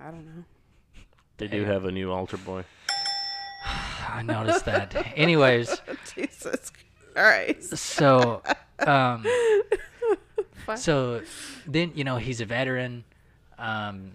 I 0.01 0.13
don't 0.13 0.25
know. 0.25 0.45
They 1.39 1.49
do 1.49 1.65
have 1.65 1.85
a 1.87 1.91
new 1.91 2.13
altar 2.13 2.37
boy. 2.37 2.63
I 4.13 4.23
noticed 4.23 4.65
that. 4.67 4.95
Anyways, 5.17 5.81
Jesus 6.15 6.71
Christ. 6.71 6.73
All 7.17 7.23
right. 7.25 7.63
So 7.63 8.43
um 8.87 9.25
so 10.77 11.23
then 11.67 11.93
you 11.95 12.05
know 12.05 12.17
he's 12.17 12.41
a 12.41 12.45
veteran 12.45 13.05
um 13.59 14.13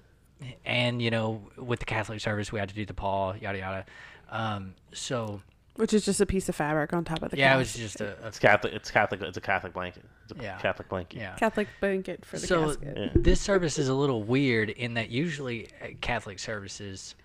and 0.66 1.02
you 1.02 1.12
know 1.12 1.42
with 1.58 1.80
the 1.80 1.86
catholic 1.86 2.20
service 2.20 2.52
we 2.52 2.60
had 2.60 2.70
to 2.70 2.76
do 2.76 2.86
the 2.86 2.94
pall 2.94 3.36
yada 3.38 3.58
yada 3.58 3.86
um 4.30 4.74
so 4.94 5.42
Which 5.76 5.94
is 5.94 6.06
just 6.06 6.22
a 6.22 6.26
piece 6.26 6.48
of 6.50 6.56
fabric 6.56 6.94
on 6.94 7.04
top 7.04 7.22
of 7.24 7.32
the 7.32 7.38
yeah 7.38 7.56
it 7.56 7.58
was 7.58 7.74
just 7.74 8.00
a, 8.02 8.16
a 8.24 8.28
It's 8.28 8.40
Catholic. 8.40 8.74
It's 8.74 8.90
Catholic. 8.90 9.22
It's 9.22 9.38
a 9.38 9.42
Catholic 9.42 9.74
blanket. 9.74 10.04
It's 10.30 10.40
a 10.40 10.42
Yeah. 10.44 10.58
Catholic 10.58 10.88
blanket. 10.90 11.20
yeah 11.20 11.36
Catholic 11.36 11.68
blanket 11.82 12.24
for 12.26 12.40
the 12.40 12.48
so 12.48 12.68
casket. 12.68 12.98
Yeah. 12.98 13.10
this 13.16 13.42
service 13.42 13.78
is 13.78 13.90
a 13.90 13.94
little 13.94 14.24
weird 14.24 14.70
in 14.70 14.94
that 14.96 15.10
usually 15.10 15.68
at 15.82 16.00
catholic 16.02 16.40
services 16.40 17.16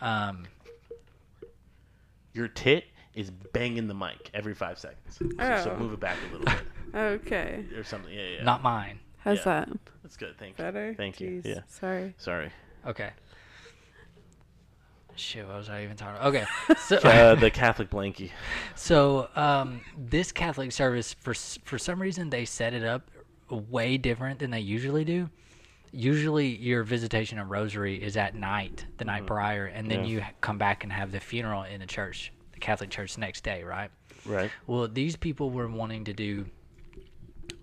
um 0.00 0.44
Your 2.38 2.46
tit 2.46 2.84
is 3.14 3.32
banging 3.32 3.88
the 3.88 3.94
mic 3.94 4.30
every 4.32 4.54
five 4.54 4.78
seconds. 4.78 5.18
So, 5.18 5.28
so 5.64 5.72
Oh. 5.72 5.76
move 5.76 5.92
it 5.92 5.98
back 5.98 6.16
a 6.30 6.36
little 6.36 6.46
bit 6.46 6.94
Okay. 6.94 7.64
or 7.76 7.82
something. 7.82 8.12
Yeah, 8.14 8.22
yeah. 8.36 8.44
not 8.44 8.62
mine 8.62 9.00
How's 9.18 9.38
Yeah. 9.38 9.44
that? 9.66 9.68
That's 10.04 10.16
good. 10.16 10.38
Thank 10.38 10.56
you. 10.56 10.64
Better? 10.64 10.94
Thank 10.96 11.20
you. 11.20 11.42
Yeah. 11.44 11.62
Sorry. 11.66 12.14
Sorry. 12.16 12.52
okay 12.86 13.10
Shit, 15.16 15.48
what 15.48 15.56
was 15.56 15.68
I 15.68 15.82
even 15.82 15.96
talking 15.96 16.14
about? 16.14 16.28
Okay, 16.28 16.44
so 16.78 16.96
Uh, 16.98 17.34
the 17.44 17.50
Catholic 17.50 17.90
blankie. 17.90 18.30
So 18.76 19.28
um, 19.34 19.80
this 19.96 20.30
Catholic 20.30 20.70
service, 20.70 21.12
for 21.12 21.34
for 21.34 21.76
some 21.76 22.00
reason, 22.00 22.30
they 22.30 22.44
set 22.44 22.72
it 22.72 22.84
up 22.84 23.10
way 23.50 23.96
different 23.98 24.38
than 24.38 24.52
they 24.52 24.60
usually 24.60 25.04
do. 25.04 25.28
Usually, 25.92 26.46
your 26.48 26.82
visitation 26.82 27.38
and 27.38 27.48
rosary 27.50 28.02
is 28.02 28.16
at 28.16 28.34
night, 28.34 28.84
the 28.98 29.04
night 29.04 29.26
prior, 29.26 29.66
and 29.66 29.90
then 29.90 30.00
Mm-hmm. 30.00 30.18
Yeah. 30.18 30.26
you 30.28 30.34
come 30.40 30.58
back 30.58 30.84
and 30.84 30.92
have 30.92 31.12
the 31.12 31.20
funeral 31.20 31.62
in 31.62 31.80
the 31.80 31.86
church, 31.86 32.32
the 32.52 32.60
Catholic 32.60 32.90
church, 32.90 33.14
the 33.14 33.20
next 33.20 33.42
day, 33.42 33.62
right? 33.62 33.90
Right. 34.24 34.50
Well, 34.66 34.88
these 34.88 35.16
people 35.16 35.50
were 35.50 35.68
wanting 35.68 36.04
to 36.04 36.12
do 36.12 36.46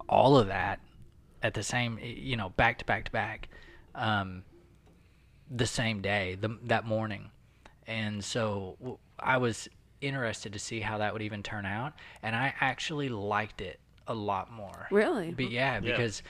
all 0.09 0.37
of 0.37 0.47
that 0.47 0.79
at 1.43 1.53
the 1.53 1.63
same, 1.63 1.99
you 2.01 2.35
know, 2.37 2.49
back 2.49 2.79
to 2.79 2.85
back 2.85 3.05
to 3.05 3.11
back, 3.11 3.49
um, 3.93 4.43
the 5.49 5.67
same 5.67 6.01
day, 6.01 6.35
the, 6.39 6.57
that 6.63 6.85
morning. 6.85 7.29
And 7.87 8.23
so 8.23 8.97
I 9.19 9.37
was 9.37 9.67
interested 10.01 10.53
to 10.53 10.59
see 10.59 10.79
how 10.79 10.97
that 10.97 11.13
would 11.13 11.21
even 11.21 11.43
turn 11.43 11.65
out. 11.65 11.93
And 12.23 12.35
I 12.35 12.53
actually 12.59 13.09
liked 13.09 13.61
it 13.61 13.79
a 14.07 14.13
lot 14.13 14.51
more. 14.51 14.87
Really? 14.91 15.31
But 15.31 15.49
yeah, 15.51 15.75
Yeah. 15.75 15.79
because 15.79 16.23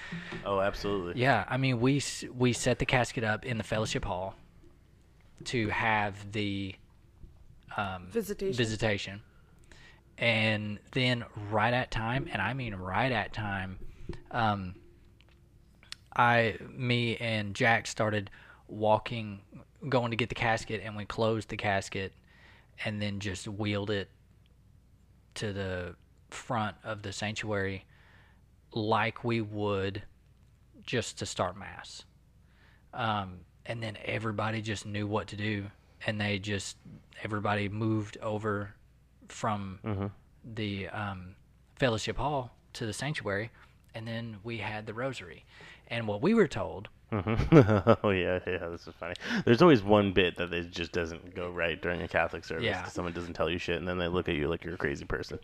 Oh, 0.46 0.60
absolutely. 0.62 1.22
yeah, 1.22 1.46
I 1.48 1.58
mean, 1.58 1.80
we 1.80 2.02
we 2.34 2.54
set 2.54 2.80
the 2.80 2.86
casket 2.86 3.24
up 3.24 3.46
in 3.46 3.58
the 3.58 3.64
fellowship 3.64 4.06
hall 4.06 4.36
to 5.46 5.70
have 5.70 6.32
the 6.32 6.76
um, 7.78 8.08
Visitation. 8.12 8.54
visitation, 8.56 9.22
and 10.18 10.80
then 10.94 11.26
right 11.52 11.74
at 11.74 11.92
time, 11.92 12.28
and 12.32 12.42
I 12.42 12.54
mean 12.54 12.74
right 12.76 13.12
at 13.12 13.34
time, 13.34 13.78
um, 14.32 14.76
I, 16.16 16.58
me, 16.72 17.18
and 17.18 17.54
Jack 17.54 17.88
started 17.88 18.30
walking, 18.70 19.42
going 19.90 20.12
to 20.12 20.16
get 20.18 20.30
the 20.30 20.36
casket, 20.36 20.82
and 20.86 20.96
we 20.96 21.04
closed 21.04 21.50
the 21.50 21.58
casket, 21.58 22.14
and 22.86 23.02
then 23.02 23.20
just 23.20 23.46
wheeled 23.48 23.90
it 23.90 24.10
to 25.36 25.52
the 25.52 25.96
front 26.36 26.76
of 26.84 27.02
the 27.02 27.12
sanctuary 27.12 27.86
like 28.72 29.24
we 29.24 29.42
would 29.42 30.04
just 30.84 31.18
to 31.20 31.26
start 31.26 31.58
mass. 31.58 32.04
Um, 32.94 33.40
and 33.66 33.82
then 33.82 33.98
everybody 34.06 34.62
just 34.62 34.86
knew 34.86 35.08
what 35.08 35.28
to 35.28 35.36
do, 35.36 35.66
and 36.06 36.20
they 36.22 36.40
just 36.40 36.78
everybody 37.24 37.68
moved 37.68 38.18
over 38.22 38.76
from 39.28 39.80
the 40.54 40.88
um, 40.90 41.36
fellowship 41.76 42.18
hall 42.18 42.52
to 42.74 42.86
the 42.86 42.94
sanctuary, 42.94 43.50
and 43.96 44.08
then 44.08 44.38
we 44.44 44.58
had 44.58 44.86
the 44.86 44.94
rosary. 44.94 45.46
And 45.88 46.08
what 46.08 46.22
we 46.22 46.34
were 46.34 46.48
told, 46.48 46.90
oh 47.12 48.10
yeah, 48.10 48.40
yeah, 48.46 48.68
this 48.70 48.88
is 48.88 48.94
funny. 49.00 49.16
There's 49.46 49.62
always 49.62 49.84
one 49.84 50.12
bit 50.14 50.38
that 50.38 50.54
it 50.54 50.72
just 50.72 50.92
doesn't 50.92 51.36
go 51.36 51.50
right 51.50 51.82
during 51.82 52.02
a 52.02 52.08
Catholic 52.08 52.44
service. 52.44 52.66
Yeah. 52.66 52.86
Someone 52.86 53.14
doesn't 53.14 53.34
tell 53.34 53.50
you 53.50 53.58
shit, 53.58 53.78
and 53.78 53.88
then 53.88 53.98
they 53.98 54.08
look 54.08 54.30
at 54.30 54.36
you 54.36 54.48
like 54.48 54.64
you're 54.64 54.76
a 54.76 54.78
crazy 54.78 55.06
person. 55.06 55.40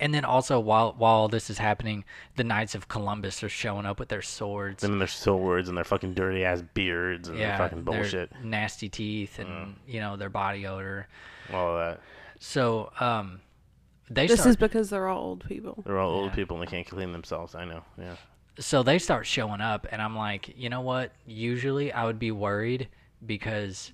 And 0.00 0.14
then 0.14 0.24
also 0.24 0.58
while 0.60 0.94
while 0.96 1.28
this 1.28 1.50
is 1.50 1.58
happening, 1.58 2.04
the 2.36 2.44
Knights 2.44 2.74
of 2.74 2.88
Columbus 2.88 3.42
are 3.42 3.48
showing 3.48 3.86
up 3.86 3.98
with 3.98 4.08
their 4.08 4.22
swords. 4.22 4.82
And 4.84 5.00
their 5.00 5.08
swords 5.08 5.68
and 5.68 5.76
their 5.76 5.84
fucking 5.84 6.14
dirty 6.14 6.44
ass 6.44 6.62
beards 6.74 7.28
and 7.28 7.38
yeah, 7.38 7.56
their 7.56 7.68
fucking 7.68 7.82
bullshit, 7.84 8.32
Mm. 8.34 8.44
nasty 8.44 8.88
teeth, 8.88 9.38
and 9.38 9.76
you 9.86 10.00
know 10.00 10.16
their 10.16 10.30
body 10.30 10.66
odor. 10.66 11.06
all 11.52 11.76
of 11.76 11.78
that. 11.78 12.00
So 12.40 12.90
um, 13.00 13.40
they 14.10 14.26
This 14.26 14.40
start, 14.40 14.50
is 14.50 14.56
because 14.56 14.90
they're 14.90 15.08
all 15.08 15.22
old 15.24 15.44
people. 15.48 15.82
They're 15.86 15.98
all 15.98 16.10
old 16.10 16.32
people 16.32 16.56
and 16.58 16.66
they 16.66 16.70
can't 16.70 16.86
clean 16.86 17.12
themselves. 17.12 17.54
I 17.54 17.64
know. 17.64 17.82
Yeah. 17.98 18.16
so 18.58 18.82
they 18.82 18.98
start 19.00 19.26
showing 19.26 19.60
up 19.60 19.84
and 19.90 20.00
i'm 20.00 20.14
like 20.14 20.54
you 20.56 20.68
know 20.68 20.80
what 20.80 21.10
usually 21.26 21.92
i 21.92 22.04
would 22.04 22.20
be 22.20 22.30
worried 22.30 22.86
because 23.26 23.92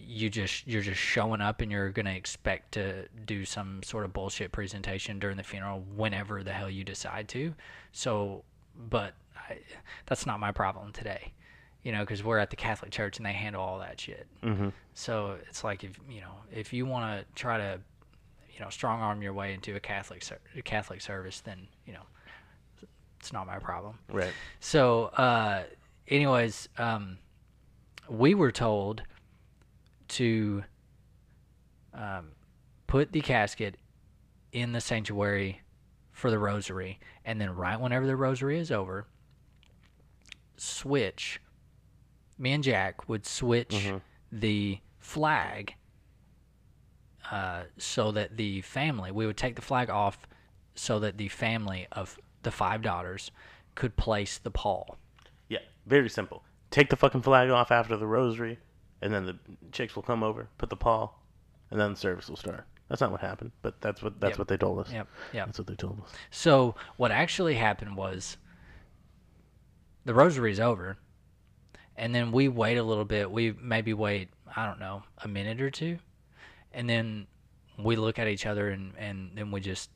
you 0.00 0.30
just 0.30 0.66
you're 0.66 0.80
just 0.82 1.00
showing 1.00 1.40
up 1.40 1.60
and 1.60 1.70
you're 1.72 1.90
gonna 1.90 2.12
expect 2.12 2.72
to 2.72 3.06
do 3.26 3.44
some 3.44 3.82
sort 3.82 4.04
of 4.04 4.12
bullshit 4.12 4.52
presentation 4.52 5.18
during 5.18 5.36
the 5.36 5.42
funeral 5.42 5.82
whenever 5.96 6.42
the 6.44 6.52
hell 6.52 6.70
you 6.70 6.84
decide 6.84 7.26
to 7.28 7.52
so 7.92 8.44
but 8.88 9.14
I, 9.48 9.58
that's 10.06 10.24
not 10.24 10.38
my 10.38 10.52
problem 10.52 10.92
today 10.92 11.32
you 11.82 11.90
know 11.92 12.00
because 12.00 12.22
we're 12.22 12.38
at 12.38 12.50
the 12.50 12.56
catholic 12.56 12.92
church 12.92 13.16
and 13.16 13.26
they 13.26 13.32
handle 13.32 13.60
all 13.62 13.80
that 13.80 14.00
shit 14.00 14.26
Mm-hmm. 14.44 14.68
so 14.94 15.36
it's 15.48 15.64
like 15.64 15.82
if 15.82 15.98
you 16.08 16.20
know 16.20 16.32
if 16.52 16.72
you 16.72 16.86
want 16.86 17.18
to 17.20 17.26
try 17.34 17.58
to 17.58 17.80
you 18.54 18.60
know 18.60 18.70
strong 18.70 19.00
arm 19.00 19.20
your 19.20 19.32
way 19.32 19.52
into 19.52 19.74
a 19.74 19.80
catholic 19.80 20.22
ser- 20.22 20.38
a 20.56 20.62
catholic 20.62 21.00
service 21.00 21.40
then 21.40 21.66
you 21.86 21.92
know 21.92 22.02
it's 23.18 23.32
not 23.32 23.48
my 23.48 23.58
problem 23.58 23.98
Right. 24.12 24.32
so, 24.60 25.06
uh, 25.06 25.64
anyways, 26.06 26.68
um, 26.78 27.18
we 28.08 28.32
were 28.34 28.52
told 28.52 29.02
to 30.08 30.64
um, 31.94 32.28
put 32.86 33.12
the 33.12 33.20
casket 33.20 33.76
in 34.52 34.72
the 34.72 34.80
sanctuary 34.80 35.60
for 36.12 36.30
the 36.30 36.38
rosary, 36.38 36.98
and 37.24 37.40
then 37.40 37.54
right 37.54 37.80
whenever 37.80 38.06
the 38.06 38.16
rosary 38.16 38.58
is 38.58 38.70
over, 38.70 39.06
switch. 40.56 41.40
Me 42.38 42.52
and 42.52 42.64
Jack 42.64 43.08
would 43.08 43.26
switch 43.26 43.92
the 44.32 44.78
flag 44.98 45.74
uh, 47.30 47.62
so 47.76 48.12
that 48.12 48.36
the 48.36 48.60
family, 48.62 49.10
we 49.10 49.26
would 49.26 49.36
take 49.36 49.56
the 49.56 49.62
flag 49.62 49.90
off 49.90 50.26
so 50.74 50.98
that 51.00 51.18
the 51.18 51.28
family 51.28 51.86
of 51.92 52.18
the 52.42 52.50
five 52.50 52.82
daughters 52.82 53.30
could 53.74 53.96
place 53.96 54.38
the 54.38 54.50
pall. 54.50 54.96
Yeah. 55.48 55.58
Very 55.86 56.08
simple. 56.08 56.42
Take 56.70 56.90
the 56.90 56.96
fucking 56.96 57.22
flag 57.22 57.50
off 57.50 57.70
after 57.70 57.96
the 57.96 58.06
rosary, 58.06 58.58
and 59.02 59.12
then 59.12 59.26
the 59.26 59.38
chicks 59.72 59.94
will 59.96 60.02
come 60.02 60.22
over, 60.22 60.48
put 60.58 60.70
the 60.70 60.76
pall, 60.76 61.22
and 61.70 61.78
then 61.80 61.90
the 61.92 61.96
service 61.96 62.28
will 62.28 62.36
start. 62.36 62.64
That's 62.88 63.00
not 63.00 63.10
what 63.10 63.20
happened, 63.20 63.52
but 63.62 63.80
that's 63.80 64.02
what 64.02 64.18
that's 64.20 64.32
Yep. 64.32 64.38
what 64.38 64.48
they 64.48 64.56
told 64.56 64.78
us. 64.78 64.90
Yep, 64.92 65.08
yep. 65.34 65.46
That's 65.46 65.58
what 65.58 65.66
they 65.66 65.74
told 65.74 66.00
us. 66.02 66.10
So 66.30 66.74
what 66.96 67.10
actually 67.10 67.54
happened 67.54 67.96
was 67.96 68.38
the 70.04 70.14
rosary's 70.14 70.60
over, 70.60 70.96
and 71.96 72.14
then 72.14 72.32
we 72.32 72.48
wait 72.48 72.76
a 72.78 72.82
little 72.82 73.04
bit. 73.04 73.30
We 73.30 73.52
maybe 73.52 73.92
wait, 73.92 74.30
I 74.56 74.66
don't 74.66 74.80
know, 74.80 75.02
a 75.22 75.28
minute 75.28 75.60
or 75.60 75.70
two, 75.70 75.98
and 76.72 76.88
then 76.88 77.26
we 77.78 77.96
look 77.96 78.18
at 78.18 78.26
each 78.26 78.46
other 78.46 78.70
and 78.70 78.92
and 78.96 79.32
then 79.34 79.50
we 79.50 79.60
just, 79.60 79.90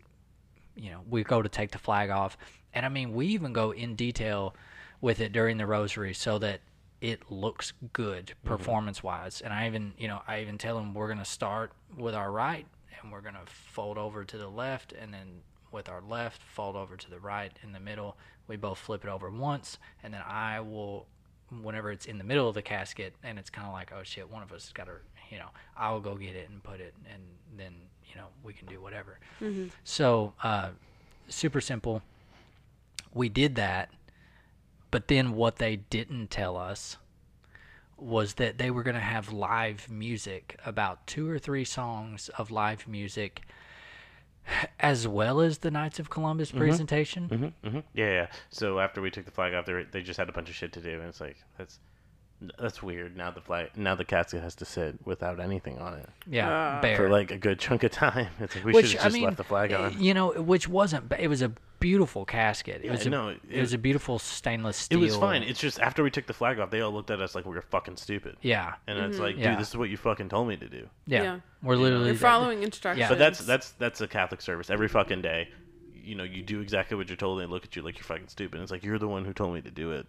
you 0.76 0.90
know, 0.90 1.00
we 1.08 1.24
go 1.24 1.40
to 1.42 1.48
take 1.48 1.70
the 1.70 1.78
flag 1.78 2.10
off, 2.10 2.36
and 2.74 2.84
I 2.84 2.90
mean 2.90 3.14
we 3.14 3.26
even 3.28 3.52
go 3.54 3.70
in 3.72 3.94
detail 3.96 4.54
with 5.00 5.20
it 5.20 5.32
during 5.32 5.56
the 5.56 5.66
rosary 5.66 6.12
so 6.14 6.38
that 6.38 6.60
it 7.02 7.30
looks 7.30 7.72
good 7.92 8.32
performance 8.44 9.02
wise. 9.02 9.40
And 9.40 9.52
I 9.52 9.66
even, 9.66 9.92
you 9.98 10.06
know, 10.06 10.22
I 10.28 10.40
even 10.40 10.56
tell 10.56 10.76
them 10.76 10.94
we're 10.94 11.08
gonna 11.08 11.24
start 11.24 11.72
with 11.98 12.14
our 12.14 12.30
right 12.30 12.64
and 13.02 13.10
we're 13.10 13.20
gonna 13.20 13.42
fold 13.44 13.98
over 13.98 14.24
to 14.24 14.38
the 14.38 14.48
left 14.48 14.92
and 14.92 15.12
then 15.12 15.42
with 15.72 15.88
our 15.88 16.00
left 16.00 16.40
fold 16.42 16.76
over 16.76 16.96
to 16.96 17.10
the 17.10 17.18
right 17.18 17.52
in 17.64 17.72
the 17.72 17.80
middle. 17.80 18.16
We 18.46 18.56
both 18.56 18.78
flip 18.78 19.04
it 19.04 19.08
over 19.10 19.28
once 19.30 19.78
and 20.04 20.14
then 20.14 20.22
I 20.24 20.60
will 20.60 21.06
whenever 21.60 21.90
it's 21.90 22.06
in 22.06 22.18
the 22.18 22.24
middle 22.24 22.48
of 22.48 22.54
the 22.54 22.62
casket 22.62 23.14
and 23.24 23.36
it's 23.36 23.50
kind 23.50 23.66
of 23.66 23.74
like 23.74 23.92
oh 23.92 24.02
shit 24.02 24.30
one 24.30 24.42
of 24.42 24.50
us 24.52 24.64
has 24.64 24.72
got 24.72 24.86
to 24.86 24.92
you 25.30 25.38
know 25.38 25.48
i'll 25.76 26.00
go 26.00 26.14
get 26.14 26.34
it 26.34 26.48
and 26.48 26.62
put 26.62 26.80
it 26.80 26.94
and 27.12 27.22
then 27.58 27.74
you 28.08 28.16
know 28.16 28.24
we 28.42 28.54
can 28.54 28.66
do 28.66 28.80
whatever 28.80 29.18
so 29.84 30.32
uh, 30.42 30.70
super 31.28 31.60
simple 31.60 32.00
we 33.12 33.28
did 33.28 33.54
that 33.56 33.90
but 34.92 35.08
then 35.08 35.32
what 35.32 35.56
they 35.56 35.74
didn't 35.74 36.30
tell 36.30 36.56
us 36.56 36.98
was 37.96 38.34
that 38.34 38.58
they 38.58 38.70
were 38.70 38.82
going 38.82 38.94
to 38.94 39.00
have 39.00 39.32
live 39.32 39.90
music, 39.90 40.58
about 40.66 41.06
two 41.06 41.28
or 41.28 41.38
three 41.38 41.64
songs 41.64 42.28
of 42.36 42.50
live 42.50 42.86
music, 42.86 43.42
as 44.78 45.08
well 45.08 45.40
as 45.40 45.58
the 45.58 45.70
Knights 45.70 45.98
of 45.98 46.10
Columbus 46.10 46.52
presentation. 46.52 47.28
Mm-hmm, 47.28 47.68
mm-hmm. 47.68 47.80
Yeah, 47.94 48.10
yeah. 48.10 48.26
So 48.50 48.80
after 48.80 49.00
we 49.00 49.10
took 49.10 49.24
the 49.24 49.30
flag 49.30 49.54
off, 49.54 49.66
they 49.66 49.84
they 49.90 50.02
just 50.02 50.18
had 50.18 50.28
a 50.28 50.32
bunch 50.32 50.50
of 50.50 50.54
shit 50.54 50.72
to 50.74 50.80
do, 50.80 50.90
and 50.90 51.08
it's 51.08 51.20
like 51.20 51.38
that's 51.56 51.78
that's 52.58 52.82
weird. 52.82 53.16
Now 53.16 53.30
the 53.30 53.40
flag, 53.40 53.70
now 53.76 53.94
the 53.94 54.04
casket 54.04 54.42
has 54.42 54.54
to 54.56 54.64
sit 54.64 54.96
without 55.04 55.38
anything 55.40 55.78
on 55.78 55.94
it 55.94 56.08
Yeah, 56.26 56.48
Uh, 56.78 56.80
bare. 56.82 56.96
for 56.96 57.08
like 57.08 57.30
a 57.30 57.36
good 57.38 57.58
chunk 57.58 57.82
of 57.84 57.90
time. 57.92 58.28
It's 58.40 58.54
like 58.56 58.64
we 58.64 58.72
should 58.82 58.90
have 58.92 59.00
I 59.00 59.04
just 59.04 59.14
mean, 59.14 59.24
left 59.24 59.36
the 59.36 59.44
flag 59.44 59.72
on. 59.72 60.00
You 60.02 60.14
know, 60.14 60.30
which 60.32 60.68
wasn't. 60.68 61.08
ba- 61.08 61.22
It 61.22 61.28
was 61.28 61.42
a 61.42 61.52
beautiful 61.80 62.24
casket. 62.24 62.76
It 62.82 62.84
Yeah, 62.86 62.90
was 62.92 63.06
a, 63.06 63.10
no, 63.10 63.28
it, 63.28 63.40
it- 63.50 63.60
was 63.60 63.72
a 63.72 63.78
beautiful 63.78 64.18
stainless 64.18 64.76
steel. 64.76 64.98
It 65.00 65.02
was 65.02 65.16
fine. 65.16 65.42
It's 65.42 65.60
just 65.60 65.80
after 65.80 66.02
we 66.02 66.10
took 66.10 66.26
the 66.26 66.32
flag 66.34 66.58
off, 66.60 66.70
they 66.70 66.80
all 66.80 66.92
looked 66.92 67.10
at 67.10 67.20
us 67.20 67.34
like 67.34 67.44
we 67.44 67.54
were 67.54 67.60
fucking 67.62 67.96
stupid. 67.96 68.36
yeah, 68.42 68.74
And 68.86 68.98
it's 68.98 69.18
like, 69.18 69.34
dude, 69.36 69.44
Yeah. 69.44 69.56
this 69.56 69.68
is 69.70 69.76
what 69.76 69.90
you 69.90 69.96
fucking 69.96 70.28
told 70.28 70.48
me 70.48 70.56
to 70.56 70.68
do. 70.68 70.88
yeah, 71.06 71.22
Yeah. 71.22 71.40
We're 71.62 71.76
literally 71.76 72.06
You're 72.06 72.16
following 72.16 72.62
instructions. 72.62 73.08
But 73.08 73.18
that's 73.18 73.40
that's 73.40 73.70
that's 73.72 74.00
a 74.00 74.08
Catholic 74.08 74.40
service 74.40 74.70
every 74.70 74.88
fucking 74.88 75.22
day. 75.22 75.48
You 75.94 76.16
know, 76.16 76.24
you 76.24 76.42
do 76.42 76.60
exactly 76.60 76.96
what 76.96 77.08
you're 77.08 77.16
told, 77.16 77.40
and 77.40 77.48
they 77.48 77.52
look 77.52 77.64
at 77.64 77.76
you 77.76 77.82
like 77.82 77.96
you're 77.96 78.02
fucking 78.04 78.26
stupid. 78.26 78.60
It's 78.60 78.72
like 78.72 78.82
you're 78.82 78.98
the 78.98 79.06
one 79.06 79.24
who 79.24 79.32
told 79.32 79.54
me 79.54 79.60
to 79.62 79.70
do 79.70 79.92
it 79.92 80.06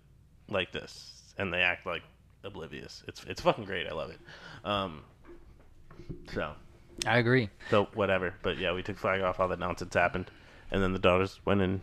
like 0.50 0.72
this, 0.72 1.34
and 1.38 1.54
they 1.54 1.60
act 1.62 1.86
like 1.86 2.02
oblivious. 2.43 3.03
It's 3.08 3.23
it's 3.25 3.41
fucking 3.41 3.65
great. 3.65 3.88
I 3.88 3.93
love 3.93 4.10
it. 4.12 4.19
Um, 4.63 5.01
so 6.34 6.53
I 7.06 7.17
agree. 7.17 7.49
so 7.69 7.88
whatever. 7.93 8.34
But 8.41 8.58
yeah, 8.58 8.73
we 8.73 8.84
took 8.84 8.97
flag 8.97 9.21
off. 9.21 9.39
All 9.39 9.47
that 9.47 9.60
nonsense 9.60 9.93
happened, 9.93 10.29
and 10.71 10.82
then 10.82 10.93
the 10.93 10.99
daughters 10.99 11.39
went 11.45 11.62
in. 11.62 11.82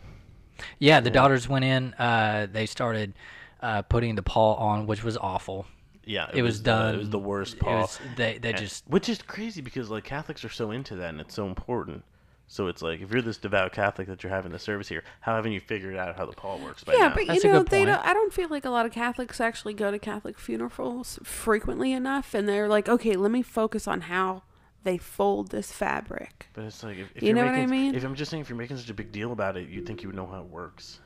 Yeah, 0.79 0.99
the 0.99 1.09
daughters 1.09 1.47
went 1.49 1.65
in. 1.65 1.93
Uh, 1.95 2.47
they 2.51 2.65
started 2.65 3.13
uh, 3.61 3.81
putting 3.83 4.15
the 4.15 4.21
pall 4.23 4.55
on, 4.55 4.85
which 4.85 5.03
was 5.03 5.17
awful. 5.17 5.65
Yeah, 6.03 6.29
It, 6.33 6.41
was, 6.41 6.59
uh, 6.61 6.63
done. 6.63 6.95
it 6.95 6.97
was 6.97 7.09
the 7.11 7.19
worst 7.19 7.53
It 7.55 7.59
pall. 7.59 7.81
was- 7.81 7.99
they 8.17 8.37
they 8.39 8.49
And- 8.49 8.57
just 8.57 8.87
which 8.87 9.07
is 9.07 9.21
crazy 9.21 9.61
because 9.61 9.89
like 9.89 10.03
Catholics 10.03 10.43
are 10.43 10.49
so 10.49 10.71
into 10.71 10.95
that 10.97 11.09
and 11.09 11.21
it's 11.21 11.33
so 11.35 11.45
important. 11.47 12.03
So 12.51 12.67
it's 12.67 12.81
like 12.81 12.99
if 12.99 13.13
you're 13.13 13.21
this 13.21 13.37
devout 13.37 13.71
Catholic 13.71 14.09
that 14.09 14.23
you're 14.23 14.29
having 14.29 14.51
the 14.51 14.59
service 14.59 14.89
here, 14.89 15.05
how 15.21 15.35
haven't 15.37 15.53
you 15.53 15.61
figured 15.61 15.95
out 15.95 16.17
how 16.17 16.25
the 16.25 16.33
pall 16.33 16.59
works 16.59 16.83
by 16.83 16.91
yeah, 16.91 17.07
now? 17.07 17.13
but 17.15 17.25
That's 17.27 17.45
you 17.45 17.49
know 17.49 17.63
they 17.63 17.85
point. 17.85 17.87
don't. 17.87 18.05
I 18.05 18.13
don't 18.13 18.33
feel 18.33 18.49
like 18.49 18.65
a 18.65 18.69
lot 18.69 18.85
of 18.85 18.91
Catholics 18.91 19.39
actually 19.39 19.73
go 19.73 19.89
to 19.89 19.97
Catholic 19.97 20.37
funerals 20.37 21.17
frequently 21.23 21.93
enough, 21.93 22.33
and 22.33 22.49
they're 22.49 22.67
like, 22.67 22.89
okay, 22.89 23.15
let 23.15 23.31
me 23.31 23.41
focus 23.41 23.87
on 23.87 24.01
how 24.01 24.43
they 24.83 24.97
fold 24.97 25.51
this 25.51 25.71
fabric. 25.71 26.47
But 26.51 26.65
it's 26.65 26.83
like 26.83 26.97
if, 26.97 27.07
if 27.15 27.23
You 27.23 27.31
are 27.31 27.35
know 27.35 27.45
what 27.45 27.55
I 27.55 27.65
mean? 27.67 27.95
If 27.95 28.03
I'm 28.03 28.15
just 28.15 28.29
saying, 28.29 28.41
if 28.41 28.49
you're 28.49 28.57
making 28.57 28.75
such 28.75 28.89
a 28.89 28.93
big 28.93 29.13
deal 29.13 29.31
about 29.31 29.55
it, 29.55 29.69
you'd 29.69 29.85
think 29.85 30.01
you 30.03 30.09
would 30.09 30.17
know 30.17 30.27
how 30.27 30.41
it 30.41 30.47
works. 30.47 30.99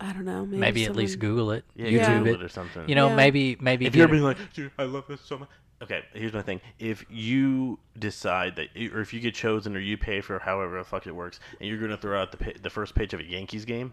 I 0.00 0.12
don't 0.12 0.24
know. 0.24 0.44
Maybe, 0.44 0.58
maybe 0.58 0.84
at 0.86 0.96
least 0.96 1.20
Google 1.20 1.52
it, 1.52 1.64
Yeah, 1.76 1.86
YouTube 1.86 2.24
Google 2.24 2.40
it. 2.40 2.42
or 2.42 2.48
something. 2.48 2.88
You 2.88 2.96
know, 2.96 3.06
Yeah. 3.10 3.14
maybe 3.14 3.56
maybe 3.60 3.86
if 3.86 3.94
you're 3.94 4.08
being 4.08 4.24
like, 4.24 4.38
dude, 4.52 4.72
I 4.80 4.82
love 4.82 5.04
this 5.08 5.20
so 5.20 5.38
much. 5.38 5.48
Okay, 5.84 6.02
here's 6.14 6.32
my 6.32 6.40
thing. 6.42 6.60
If 6.78 7.04
you 7.10 7.78
decide 7.98 8.56
that, 8.56 8.68
or 8.94 9.00
if 9.02 9.12
you 9.12 9.20
get 9.20 9.34
chosen, 9.34 9.76
or 9.76 9.80
you 9.80 9.98
pay 9.98 10.20
for 10.22 10.38
however 10.38 10.78
the 10.78 10.84
fuck 10.84 11.06
it 11.06 11.12
works, 11.14 11.40
and 11.60 11.68
you're 11.68 11.78
gonna 11.78 11.96
throw 11.98 12.20
out 12.20 12.30
the 12.32 12.38
pa- 12.38 12.58
the 12.62 12.70
first 12.70 12.94
page 12.94 13.12
of 13.12 13.20
a 13.20 13.24
Yankees 13.24 13.66
game, 13.66 13.92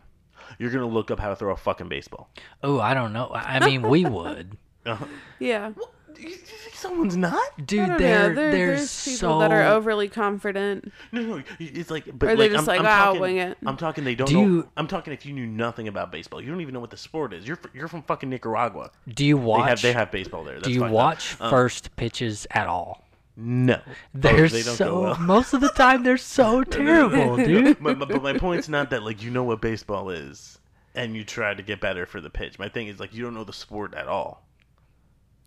you're 0.57 0.71
gonna 0.71 0.85
look 0.87 1.11
up 1.11 1.19
how 1.19 1.27
to 1.29 1.35
throw 1.35 1.51
a 1.51 1.57
fucking 1.57 1.89
baseball. 1.89 2.29
oh, 2.63 2.79
I 2.79 2.93
don't 2.93 3.11
know. 3.11 3.27
I 3.27 3.57
I 3.57 3.65
mean, 3.65 3.81
we 3.81 4.05
would, 4.05 4.57
uh-huh. 4.85 5.05
Yeah, 5.39 5.71
You 6.19 6.29
think 6.35 6.75
someone's 6.75 7.15
not? 7.17 7.41
dude. 7.65 7.79
I 7.81 7.87
don't 7.87 7.97
They're 7.99 8.29
know. 8.29 8.35
There, 8.35 8.51
they're 8.51 8.67
there's 8.75 9.03
people 9.05 9.17
so. 9.29 9.39
that 9.39 9.51
are 9.51 9.63
overly 9.63 10.07
confident. 10.09 10.91
No, 11.11 11.21
no, 11.21 11.43
it's 11.59 11.89
like, 11.91 12.05
but 12.05 12.13
Or 12.13 12.35
they're 12.35 12.37
like, 12.37 12.51
just 12.51 12.61
I'm, 12.61 12.65
like, 12.67 12.79
I'm 12.79 12.85
"Ah, 12.85 12.89
I'll 12.89 13.05
talking, 13.07 13.21
wing 13.21 13.37
it." 13.37 13.57
I'm 13.65 13.77
talking. 13.77 14.03
They 14.03 14.15
don't 14.15 14.27
Do 14.27 14.33
know. 14.33 14.41
you- 14.41 14.69
I'm 14.77 14.87
talking. 14.87 15.13
If 15.13 15.25
you 15.25 15.33
knew 15.33 15.45
nothing 15.47 15.87
about 15.87 16.11
baseball, 16.11 16.41
you 16.41 16.49
don't 16.51 16.61
even 16.61 16.73
know 16.73 16.79
what 16.79 16.89
the 16.91 16.97
sport 16.97 17.33
is. 17.33 17.47
You're 17.47 17.55
fr- 17.57 17.67
you're 17.73 17.87
from 17.87 18.01
fucking 18.03 18.29
Nicaragua. 18.29 18.91
do 19.07 19.25
you 19.25 19.37
They 19.37 19.43
watch? 19.43 19.69
have 19.69 19.81
they 19.81 19.93
have 19.93 20.11
baseball 20.11 20.43
there. 20.43 20.55
That's 20.55 20.67
do 20.67 20.73
you 20.73 20.79
fucked 20.81 20.89
up. 20.89 20.93
watch 20.93 21.37
Um, 21.39 21.49
first 21.49 21.95
pitches 21.95 22.47
at 22.51 22.67
all? 22.67 23.03
No, 23.37 23.79
They're 24.13 24.45
Oh, 24.45 24.47
they 24.47 24.61
don't 24.61 24.75
so 24.75 24.85
go 24.91 25.01
well. 25.01 25.17
most 25.19 25.53
of 25.53 25.61
the 25.61 25.69
time 25.69 26.03
they're 26.03 26.17
so 26.17 26.63
terrible, 26.65 27.37
dude. 27.45 27.81
but, 27.81 27.97
but, 27.97 28.09
but 28.09 28.21
my 28.21 28.37
point's 28.37 28.67
not 28.69 28.89
that 28.89 29.03
like 29.03 29.23
you 29.23 29.31
know 29.31 29.43
what 29.43 29.61
baseball 29.61 30.09
is 30.09 30.59
and 30.95 31.15
you 31.15 31.23
try 31.23 31.53
to 31.53 31.63
get 31.63 31.79
better 31.79 32.05
for 32.05 32.19
the 32.19 32.29
pitch. 32.29 32.59
My 32.59 32.67
thing 32.67 32.87
is 32.87 32.99
like 32.99 33.13
you 33.13 33.23
don't 33.23 33.33
know 33.33 33.45
the 33.45 33.53
sport 33.53 33.93
at 33.93 34.07
all. 34.09 34.45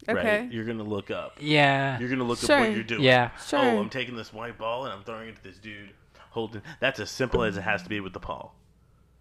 Okay. 0.09 0.41
Right? 0.41 0.53
You're 0.53 0.65
gonna 0.65 0.83
look 0.83 1.11
up. 1.11 1.39
Yeah, 1.41 1.99
You're 1.99 2.09
gonna 2.09 2.25
look 2.25 2.43
up 2.43 2.51
what 2.51 2.73
you're 2.73 2.83
doing. 2.83 3.03
Yeah. 3.03 3.31
Sure. 3.47 3.59
Oh, 3.59 3.79
I'm 3.79 3.91
taking 3.91 4.17
this 4.17 4.33
white 4.33 4.59
ball 4.59 4.85
and 4.85 4.93
I'm 4.93 5.03
throwing 5.03 5.29
it 5.29 5.37
to 5.37 5.43
this 5.43 5.59
dude 5.59 5.91
holding. 6.31 6.63
That's 6.81 7.01
as 7.01 7.11
simple 7.11 7.43
as 7.43 7.57
it 7.57 7.63
has 7.63 7.83
to 7.85 7.89
be 7.89 8.01
with 8.01 8.13
the 8.13 8.21
pall. 8.21 8.55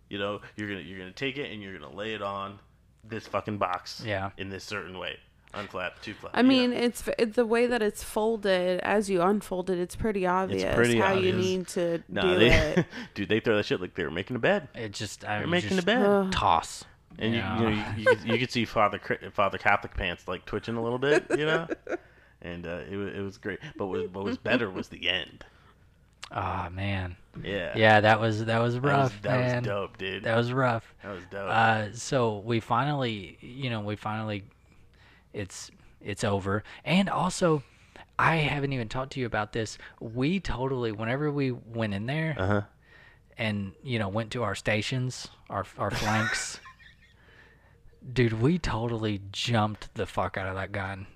You 0.09 0.19
know, 0.19 0.41
you're 0.55 0.67
gonna 0.67 0.81
you're 0.81 0.99
gonna 0.99 1.11
take 1.11 1.37
it 1.37 1.51
and 1.51 1.61
you're 1.61 1.77
gonna 1.77 1.95
lay 1.95 2.13
it 2.13 2.21
on 2.21 2.59
this 3.03 3.27
fucking 3.27 3.57
box. 3.57 4.03
Yeah. 4.05 4.31
In 4.37 4.49
this 4.49 4.63
certain 4.63 4.99
way, 4.99 5.17
unflap, 5.53 6.01
two 6.01 6.13
flap. 6.13 6.33
I 6.35 6.41
mean, 6.41 6.73
it's 6.73 7.03
it's 7.17 7.35
the 7.35 7.45
way 7.45 7.67
that 7.67 7.81
it's 7.81 8.03
folded. 8.03 8.79
As 8.81 9.09
you 9.09 9.21
unfold 9.21 9.69
it, 9.69 9.79
it's 9.79 9.95
pretty 9.95 10.25
obvious 10.25 10.75
pretty 10.75 10.99
how 10.99 11.13
you 11.13 11.33
need 11.33 11.67
to 11.69 12.03
no, 12.09 12.21
do 12.21 12.39
they, 12.39 12.51
it. 12.51 12.85
dude, 13.13 13.29
they 13.29 13.39
throw 13.39 13.55
that 13.55 13.65
shit 13.65 13.79
like 13.79 13.95
they 13.95 14.03
were 14.03 14.11
making 14.11 14.35
a 14.35 14.39
bed. 14.39 14.67
It 14.75 14.91
just 14.91 15.23
I 15.25 15.39
They're 15.39 15.47
making 15.47 15.69
just 15.69 15.83
a 15.83 15.85
bed. 15.85 16.05
Ugh. 16.05 16.31
toss. 16.31 16.83
And 17.19 17.33
you, 17.33 17.39
Yeah. 17.39 17.57
you 17.59 17.63
know, 17.63 17.69
you, 17.69 17.83
you, 17.97 18.05
could, 18.05 18.23
you 18.27 18.37
could 18.39 18.51
see 18.51 18.65
Father 18.65 18.99
Father 19.33 19.57
Catholic 19.57 19.93
pants 19.95 20.27
like 20.27 20.45
twitching 20.45 20.75
a 20.75 20.83
little 20.83 20.97
bit, 20.99 21.25
you 21.31 21.45
know, 21.45 21.67
and 22.41 22.65
uh, 22.65 22.81
it 22.89 22.95
was 22.95 23.13
it 23.13 23.21
was 23.21 23.37
great. 23.37 23.59
But 23.77 23.87
what, 23.87 24.09
what 24.11 24.23
was 24.23 24.37
better 24.37 24.69
was 24.69 24.87
the 24.89 25.09
end. 25.09 25.45
Oh 26.35 26.67
man, 26.71 27.15
Yeah, 27.43 27.73
yeah, 27.75 28.01
that 28.01 28.19
was 28.19 28.45
that 28.45 28.57
was 28.59 28.73
that 28.75 28.81
was, 28.81 28.91
rough, 28.91 29.21
that 29.21 29.55
was 29.57 29.65
dope, 29.65 29.97
dude. 29.97 30.23
That 30.23 30.35
was 30.35 30.51
rough. 30.51 30.95
That 31.03 31.11
was 31.13 31.23
dope. 31.29 31.47
Uh, 31.49 31.93
so 31.93 32.39
we 32.39 32.59
finally, 32.59 33.37
you 33.41 33.69
know, 33.69 33.81
we 33.81 33.95
finally, 33.95 34.43
it's 35.33 35.69
it's 36.01 36.23
over, 36.23 36.63
and 36.83 37.07
also, 37.09 37.61
I 38.17 38.37
haven't 38.37 38.73
even 38.73 38.89
talked 38.89 39.13
to 39.13 39.19
you 39.19 39.27
about 39.27 39.53
this. 39.53 39.77
We 39.99 40.39
totally, 40.39 40.91
whenever 40.91 41.31
we 41.31 41.51
went 41.51 41.93
in 41.93 42.07
there, 42.07 42.35
uh 42.37 42.47
huh. 42.47 42.61
and 43.37 43.73
you 43.83 43.99
know, 43.99 44.09
went 44.09 44.31
to 44.31 44.41
our 44.41 44.55
stations, 44.55 45.27
our 45.51 45.65
our 45.77 45.91
flanks. 45.91 46.59
Dude, 48.11 48.41
we 48.41 48.59
totally 48.59 49.21
jumped 49.31 49.93
the 49.95 50.05
fuck 50.05 50.37
out 50.37 50.47
of 50.47 50.55
that 50.55 50.71
gun. 50.71 51.07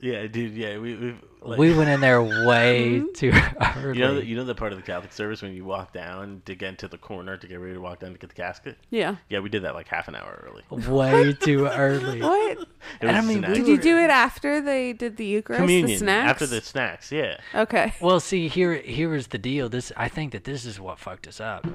Yeah, 0.00 0.26
dude. 0.26 0.54
Yeah, 0.54 0.78
we 0.78 0.94
we 0.96 1.14
like, 1.42 1.58
we 1.58 1.74
went 1.76 1.88
in 1.90 2.00
there 2.00 2.22
way 2.22 3.02
too 3.14 3.32
early. 3.76 3.98
You 3.98 4.04
know, 4.04 4.14
the, 4.16 4.26
you 4.26 4.36
know 4.36 4.44
the 4.44 4.54
part 4.54 4.72
of 4.72 4.78
the 4.78 4.84
Catholic 4.84 5.12
service 5.12 5.42
when 5.42 5.52
you 5.54 5.64
walk 5.64 5.92
down 5.92 6.42
to 6.46 6.54
get 6.54 6.68
into 6.70 6.88
the 6.88 6.98
corner 6.98 7.36
to 7.36 7.46
get 7.46 7.56
ready 7.60 7.74
to 7.74 7.80
walk 7.80 8.00
down 8.00 8.12
to 8.12 8.18
get 8.18 8.28
the 8.30 8.34
casket. 8.36 8.76
Yeah. 8.90 9.16
Yeah, 9.28 9.40
we 9.40 9.48
did 9.48 9.62
that 9.64 9.74
like 9.74 9.88
half 9.88 10.08
an 10.08 10.14
hour 10.16 10.46
early. 10.46 10.64
way 10.88 11.32
too 11.32 11.66
early. 11.66 12.20
What? 12.30 12.58
It 12.58 12.68
And 13.02 13.16
I 13.16 13.20
mean, 13.20 13.38
snacks. 13.40 13.54
Did 13.58 13.68
you 13.68 13.76
do 13.78 13.98
it 13.98 14.10
after 14.10 14.60
they 14.62 14.92
did 14.94 15.16
the 15.18 15.24
Eucharist? 15.26 15.60
communion 15.60 15.90
the 15.90 15.98
snacks? 15.98 16.30
after 16.30 16.46
the 16.46 16.60
snacks? 16.62 17.12
Yeah. 17.12 17.38
Okay. 17.54 17.92
Well, 18.00 18.20
see, 18.20 18.48
here 18.48 18.74
here 18.74 19.14
is 19.14 19.28
the 19.28 19.38
deal. 19.38 19.68
This 19.68 19.92
I 19.96 20.08
think 20.08 20.32
that 20.32 20.44
this 20.44 20.64
is 20.64 20.80
what 20.80 20.98
fucked 20.98 21.26
us 21.28 21.40
up. 21.40 21.66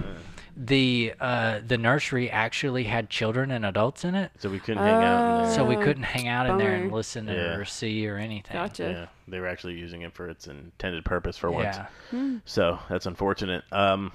The 0.58 1.14
uh, 1.20 1.60
the 1.66 1.78
nursery 1.78 2.30
actually 2.30 2.86
had 2.86 3.10
children 3.10 3.52
and 3.52 3.66
adults 3.66 4.04
in 4.06 4.16
it, 4.16 4.32
So 4.40 4.50
we 4.50 4.60
couldn't 4.60 4.84
hang 4.84 5.04
out 5.04 5.40
in 5.40 5.46
there. 5.46 5.56
so 5.56 5.66
we 5.66 5.76
Oh, 5.76 5.82
couldn't 5.84 6.04
hang 6.04 6.28
out 6.28 6.50
in 6.50 6.58
there 6.58 6.74
and 6.74 6.92
listen 6.92 7.28
Yeah. 7.28 7.56
or 7.56 7.66
see 7.66 8.08
or 8.08 8.18
anything. 8.18 8.54
Gotcha. 8.54 8.84
yeah, 8.84 9.06
they 9.28 9.40
were 9.40 9.48
actually 9.48 9.74
using 9.76 10.02
it 10.02 10.14
for 10.14 10.30
its 10.30 10.48
intended 10.48 11.04
purpose 11.06 11.38
for 11.38 11.50
once. 11.52 11.78
Yeah, 12.12 12.38
So 12.46 12.80
that's 12.90 13.06
unfortunate. 13.06 13.64
Um, 13.72 14.12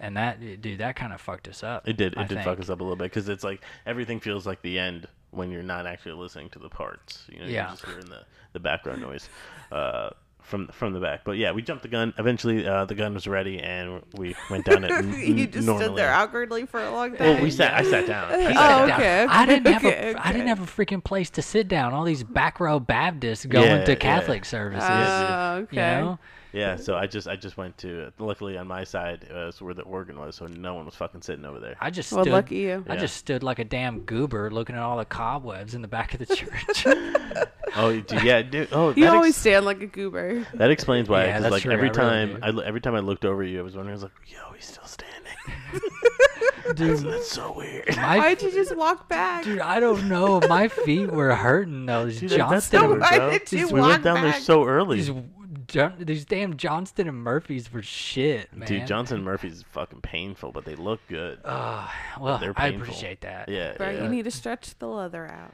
and 0.00 0.16
that 0.16 0.40
dude, 0.60 0.78
that 0.78 0.96
kind 0.96 1.12
of 1.12 1.20
fucked 1.20 1.48
us 1.48 1.62
up. 1.62 1.88
it 1.88 1.96
did. 1.96 2.12
It 2.14 2.18
I 2.18 2.22
did 2.22 2.34
think. 2.36 2.44
fuck 2.44 2.58
us 2.60 2.68
up 2.70 2.80
a 2.80 2.82
little 2.82 2.96
bit 2.96 3.04
because 3.04 3.28
it's 3.28 3.44
like 3.44 3.62
everything 3.86 4.20
feels 4.20 4.46
like 4.46 4.60
the 4.62 4.78
end 4.78 5.06
when 5.30 5.50
you're 5.50 5.62
not 5.62 5.86
actually 5.86 6.14
listening 6.14 6.50
to 6.50 6.58
the 6.58 6.68
parts. 6.68 7.24
You 7.28 7.38
know, 7.40 7.44
Yeah. 7.46 7.62
you're 7.62 7.70
just 7.70 7.84
hearing 7.86 8.06
the 8.06 8.24
the 8.52 8.60
background 8.60 9.02
noise. 9.02 9.28
Uh, 9.72 10.10
from 10.44 10.68
from 10.68 10.92
the 10.92 11.00
back, 11.00 11.22
but 11.24 11.32
yeah, 11.38 11.52
we 11.52 11.62
jumped 11.62 11.82
the 11.82 11.88
gun. 11.88 12.12
Eventually, 12.18 12.66
uh, 12.66 12.84
the 12.84 12.94
gun 12.94 13.14
was 13.14 13.26
ready, 13.26 13.58
and 13.60 14.02
we 14.14 14.36
went 14.50 14.64
down 14.66 14.84
it. 14.84 14.90
n- 14.92 15.38
you 15.38 15.46
just 15.46 15.66
normally. 15.66 15.86
stood 15.86 15.96
there 15.96 16.12
awkwardly 16.12 16.66
for 16.66 16.80
a 16.84 16.90
long 16.90 17.16
time. 17.16 17.34
Well, 17.34 17.42
we 17.42 17.50
sat. 17.50 17.74
I 17.74 17.82
sat 17.82 18.06
down. 18.06 18.30
I 18.30 18.38
sat 18.52 18.56
Oh, 18.56 18.86
down. 18.86 18.90
okay, 18.92 19.26
I 19.28 19.46
didn't 19.46 19.72
have 19.72 19.84
okay, 19.84 20.12
a 20.12 20.18
I 20.18 20.32
didn't 20.32 20.48
have 20.48 20.60
a 20.60 20.66
freaking 20.66 21.02
place 21.02 21.30
to 21.30 21.42
sit 21.42 21.66
down. 21.66 21.92
All 21.94 22.04
these 22.04 22.22
back 22.22 22.60
row 22.60 22.78
Baptists 22.78 23.46
going 23.46 23.64
Yeah, 23.66 23.84
to 23.84 23.92
yeah. 23.92 23.96
Catholic 23.98 24.44
services. 24.44 24.88
Oh, 24.88 25.56
You 25.58 25.62
okay. 25.64 25.76
know, 26.00 26.18
Yeah, 26.54 26.76
so 26.76 26.96
I 26.96 27.06
just 27.06 27.26
I 27.28 27.36
just 27.36 27.56
went 27.56 27.76
to 27.78 28.12
luckily 28.18 28.56
on 28.56 28.66
my 28.68 28.84
side 28.84 29.26
uh, 29.34 29.48
is 29.48 29.60
where 29.60 29.74
the 29.74 29.82
organ 29.82 30.18
was, 30.18 30.36
so 30.36 30.46
no 30.46 30.74
one 30.74 30.84
was 30.86 30.94
fucking 30.94 31.22
sitting 31.22 31.44
over 31.44 31.58
there. 31.60 31.76
I 31.80 31.90
just 31.90 32.12
Well, 32.12 32.22
stood, 32.24 32.32
lucky 32.32 32.56
you. 32.56 32.84
I 32.88 32.94
Yeah. 32.94 33.00
just 33.00 33.16
stood 33.16 33.42
like 33.42 33.58
a 33.58 33.64
damn 33.64 34.00
goober 34.00 34.50
looking 34.50 34.76
at 34.76 34.82
all 34.82 34.96
the 34.98 35.04
cobwebs 35.04 35.74
in 35.74 35.82
the 35.82 35.88
back 35.88 36.14
of 36.14 36.20
the 36.26 36.26
church. 36.36 36.86
Oh, 37.76 37.90
dude, 37.98 38.22
yeah, 38.22 38.40
dude. 38.40 38.68
Oh, 38.70 38.94
You 38.94 39.08
always 39.08 39.30
ex- 39.32 39.38
stand 39.38 39.64
like 39.66 39.80
a 39.82 39.86
goober. 39.86 40.46
that 40.54 40.70
explains 40.70 41.08
why. 41.08 41.24
Yeah, 41.24 41.32
'cause, 41.32 41.42
that's 41.42 41.52
like 41.54 41.62
true, 41.64 41.72
every 41.72 41.88
I 41.88 41.92
really 41.92 42.36
time 42.36 42.40
do. 42.52 42.60
I, 42.62 42.64
every 42.66 42.80
time 42.80 42.94
I 42.94 43.00
looked 43.00 43.24
over 43.24 43.42
you, 43.42 43.58
I 43.58 43.62
was 43.62 43.74
wondering, 43.74 43.94
I 43.94 43.96
was 43.96 44.02
like, 44.04 44.12
yo, 44.28 44.38
he's 44.54 44.66
still 44.66 44.84
standing. 44.84 45.12
Dude, 46.76 46.98
That's 46.98 47.30
so 47.30 47.52
weird. 47.52 47.96
my 47.96 48.18
Why'd 48.18 48.42
you 48.42 48.52
just 48.52 48.76
walk 48.76 49.08
back? 49.08 49.42
dude, 49.44 49.58
I 49.60 49.80
don't 49.80 50.08
know. 50.08 50.40
My 50.48 50.68
feet 50.68 51.10
were 51.10 51.34
hurting 51.34 51.86
though. 51.86 52.06
These 52.06 52.20
Dude, 52.20 52.30
that's 52.30 52.70
Johnston, 52.70 53.00
Why 53.00 53.38
did 53.38 53.52
you 53.52 53.66
we 53.68 53.80
walk 53.80 53.90
went 53.90 54.04
down 54.04 54.22
there 54.22 54.32
so 54.40 54.64
early. 54.64 54.98
these, 54.98 55.10
John- 55.74 55.94
these 55.98 56.24
damn 56.24 56.56
Johnston 56.56 57.08
and 57.08 57.18
Murphys 57.18 57.72
were 57.72 57.82
shit, 57.82 58.52
man. 58.56 58.66
Dude, 58.68 58.86
Johnson 58.86 59.22
Murphy's 59.22 59.64
fucking 59.72 60.00
painful, 60.00 60.52
but 60.52 60.64
they 60.64 60.74
look 60.76 61.00
good. 61.08 61.40
Uh, 61.44 61.86
well, 62.20 62.38
They're 62.38 62.52
I 62.56 62.70
painful. 62.70 62.82
appreciate 62.82 63.20
that. 63.22 63.48
yeah, 63.48 63.76
Bro, 63.76 63.90
yeah. 63.90 64.02
you 64.04 64.08
need 64.08 64.24
to 64.24 64.30
stretch 64.30 64.78
the 64.78 64.86
leather 64.88 65.26
out. 65.26 65.52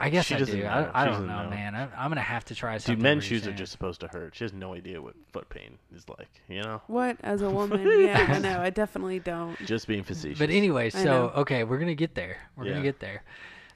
I 0.00 0.10
guess 0.10 0.26
She 0.26 0.34
I 0.34 0.38
doesn't 0.40 0.56
do. 0.56 0.64
know. 0.64 0.68
I, 0.68 1.02
I 1.02 1.04
She 1.04 1.10
don't 1.10 1.12
doesn't 1.12 1.26
know, 1.28 1.42
know. 1.44 1.50
man. 1.50 1.74
I, 1.76 1.82
I'm 1.96 2.10
gonna 2.10 2.20
have 2.20 2.44
to 2.46 2.56
try 2.56 2.76
something. 2.78 2.96
Dude, 2.96 3.02
men's 3.04 3.22
pretty 3.24 3.36
shoes 3.36 3.42
are 3.46 3.50
soon. 3.50 3.56
just 3.56 3.70
supposed 3.70 4.00
to 4.00 4.08
hurt. 4.08 4.34
She 4.34 4.42
has 4.42 4.52
no 4.52 4.74
idea 4.74 5.00
what 5.00 5.14
foot 5.32 5.48
pain 5.48 5.78
is 5.94 6.04
like. 6.08 6.28
You 6.48 6.62
know, 6.62 6.82
What? 6.88 7.16
As 7.22 7.40
a 7.42 7.48
woman? 7.58 7.80
yeah, 8.00 8.26
I 8.28 8.38
know. 8.40 8.60
I 8.60 8.70
definitely 8.70 9.20
don't. 9.20 9.56
just 9.66 9.86
being 9.86 10.02
facetious. 10.02 10.40
But 10.40 10.50
anyway, 10.50 10.86
I 10.86 10.88
so 10.88 11.04
know. 11.04 11.32
okay, 11.36 11.62
we're 11.62 11.78
gonna 11.78 11.94
get 11.94 12.16
there. 12.16 12.38
We're 12.56 12.64
Yeah. 12.64 12.70
gonna 12.72 12.82
get 12.82 12.98
there. 12.98 13.22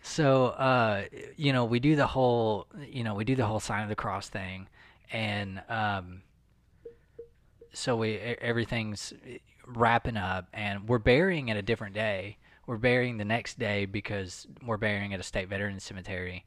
So 0.03 0.47
uh, 0.49 1.05
you 1.37 1.53
know, 1.53 1.65
we 1.65 1.79
do 1.79 1.95
the 1.95 2.09
whole, 2.09 2.67
you 2.91 3.05
know, 3.05 3.15
we 3.15 3.25
do 3.25 3.37
the 3.37 3.47
whole 3.47 3.61
sign 3.61 3.85
of 3.85 3.89
the 3.89 3.95
cross 3.95 4.29
thing, 4.29 4.67
and 5.13 5.63
um, 5.69 6.23
so 7.73 7.97
we 7.97 8.17
everything's 8.17 9.13
wrapping 9.67 10.17
up, 10.17 10.49
and 10.53 10.89
we're 10.89 10.99
burying 10.99 11.51
at 11.51 11.57
a 11.57 11.63
different 11.63 11.95
day. 11.95 12.39
We're 12.67 12.79
burying 12.79 13.19
the 13.19 13.25
next 13.25 13.59
day 13.59 13.85
because 13.85 14.47
we're 14.65 14.79
burying 14.79 15.13
at 15.13 15.21
a 15.21 15.23
state 15.23 15.49
veterans 15.49 15.85
cemetery, 15.85 16.45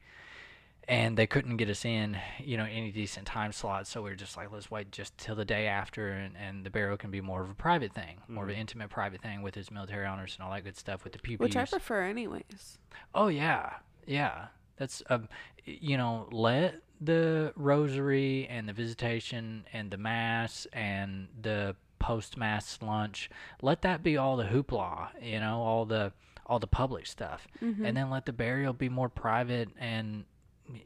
and 0.88 1.16
they 1.16 1.26
couldn't 1.26 1.58
get 1.58 1.68
us 1.68 1.84
in, 1.84 2.16
you 2.38 2.56
know, 2.56 2.64
any 2.64 2.90
decent 2.90 3.26
time 3.26 3.52
slot. 3.52 3.86
So 3.86 4.02
we 4.02 4.10
are 4.10 4.16
just 4.16 4.36
like, 4.36 4.50
let's 4.50 4.70
wait 4.70 4.90
just 4.90 5.16
till 5.16 5.36
the 5.36 5.44
day 5.44 5.66
after, 5.66 6.08
and, 6.08 6.34
and 6.36 6.64
the 6.64 6.70
burial 6.70 6.96
can 6.96 7.10
be 7.10 7.20
more 7.20 7.42
of 7.42 7.50
a 7.50 7.54
private 7.54 7.92
thing, 7.92 8.18
more 8.26 8.44
of 8.44 8.50
an 8.50 8.56
intimate 8.56 8.90
private 8.90 9.20
thing 9.20 9.42
with 9.42 9.54
his 9.54 9.70
military 9.70 10.06
honors 10.06 10.34
and 10.36 10.44
all 10.44 10.52
that 10.52 10.64
good 10.64 10.76
stuff 10.76 11.04
with 11.04 11.12
the 11.12 11.20
pew 11.20 11.36
Which 11.36 11.56
I 11.56 11.66
prefer, 11.66 12.02
anyways. 12.02 12.78
Oh 13.14 13.28
yeah, 13.28 13.74
yeah. 14.06 14.46
That's 14.76 15.02
um, 15.10 15.28
you 15.64 15.96
know, 15.96 16.28
let 16.32 16.82
the 17.00 17.52
rosary 17.56 18.46
and 18.48 18.68
the 18.68 18.72
visitation 18.72 19.64
and 19.72 19.90
the 19.90 19.96
mass 19.98 20.66
and 20.72 21.28
the 21.40 21.76
post 21.98 22.36
mass 22.36 22.78
lunch, 22.82 23.28
let 23.62 23.82
that 23.82 24.02
be 24.02 24.16
all 24.16 24.36
the 24.36 24.44
hoopla. 24.44 25.08
You 25.22 25.40
know, 25.40 25.60
all 25.60 25.84
the 25.84 26.12
all 26.46 26.58
the 26.58 26.66
public 26.66 27.06
stuff, 27.06 27.46
mm-hmm. 27.62 27.84
and 27.84 27.96
then 27.96 28.08
let 28.10 28.24
the 28.26 28.32
burial 28.32 28.72
be 28.72 28.88
more 28.88 29.08
private 29.08 29.68
and 29.78 30.24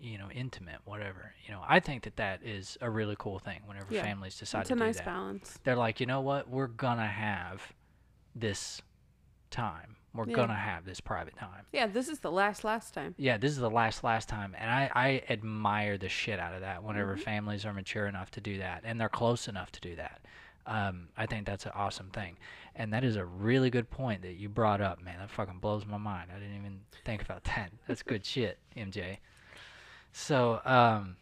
you 0.01 0.16
know 0.16 0.31
intimate 0.31 0.77
whatever 0.85 1.33
you 1.44 1.53
know 1.53 1.61
i 1.68 1.81
think 1.81 2.05
that 2.05 2.14
that 2.14 2.38
is 2.44 2.79
a 2.81 2.88
really 2.88 3.16
cool 3.18 3.40
thing 3.40 3.59
whenever 3.66 3.92
Yeah. 3.92 4.05
families 4.05 4.38
decide 4.38 4.61
It's 4.61 4.68
to 4.68 4.75
a 4.75 4.77
do 4.79 4.85
nice 4.85 4.98
that 4.98 5.07
balance. 5.07 5.59
they're 5.64 5.75
like, 5.75 5.98
you 5.98 6.07
know 6.07 6.20
what? 6.20 6.48
We're 6.48 6.68
gonna 6.68 7.09
have 7.09 7.72
this 8.35 8.81
time. 9.51 9.96
We're 10.14 10.27
Yeah. 10.29 10.35
gonna 10.37 10.55
have 10.55 10.85
this 10.85 11.01
private 11.01 11.37
time. 11.37 11.64
Yeah, 11.72 11.87
this 11.87 12.09
is 12.09 12.18
the 12.20 12.31
last 12.31 12.64
last 12.64 12.92
time. 12.92 13.14
Yeah, 13.16 13.38
this 13.38 13.53
is 13.53 13.59
the 13.59 13.70
last 13.70 14.05
last 14.05 14.29
time, 14.29 14.55
and 14.59 14.70
I 14.70 14.90
I 14.94 15.22
admire 15.33 15.96
the 15.96 16.09
shit 16.11 16.38
out 16.38 16.53
of 16.55 16.61
that. 16.61 16.83
Whenever 16.83 17.16
families 17.16 17.64
are 17.64 17.72
mature 17.72 18.07
enough 18.07 18.31
to 18.33 18.40
do 18.40 18.59
that, 18.59 18.83
and 18.85 19.01
they're 19.01 19.09
close 19.09 19.48
enough 19.48 19.72
to 19.72 19.81
do 19.81 19.96
that, 19.96 20.20
um, 20.66 21.09
I 21.16 21.25
think 21.27 21.46
that's 21.46 21.64
an 21.64 21.72
awesome 21.75 22.11
thing. 22.11 22.37
And 22.75 22.92
that 22.92 23.05
is 23.05 23.16
a 23.16 23.25
really 23.25 23.68
good 23.70 23.90
point 23.90 24.22
that 24.22 24.35
you 24.35 24.48
brought 24.48 24.81
up, 24.81 25.01
man. 25.03 25.18
That 25.18 25.31
fucking 25.31 25.59
blows 25.59 25.85
my 25.87 25.96
mind. 25.98 26.31
I 26.31 26.38
didn't 26.38 26.57
even 26.57 26.81
think 27.05 27.20
about 27.22 27.44
that. 27.44 27.70
That's 27.87 28.03
good 28.03 28.25
shit, 28.25 28.59
MJ. 28.77 29.18
So, 30.12 30.61
um, 30.64 31.16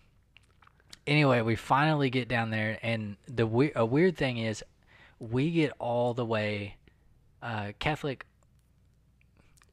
anyway, 1.06 1.40
we 1.40 1.56
finally 1.56 2.08
get 2.10 2.28
down 2.28 2.50
there, 2.50 2.78
and 2.82 3.16
the 3.26 3.46
we- 3.46 3.72
a 3.74 3.84
weird 3.84 4.16
thing 4.16 4.38
is, 4.38 4.62
we 5.18 5.50
get 5.50 5.72
all 5.78 6.14
the 6.14 6.24
way, 6.24 6.76
uh, 7.42 7.72
Catholic 7.80 8.26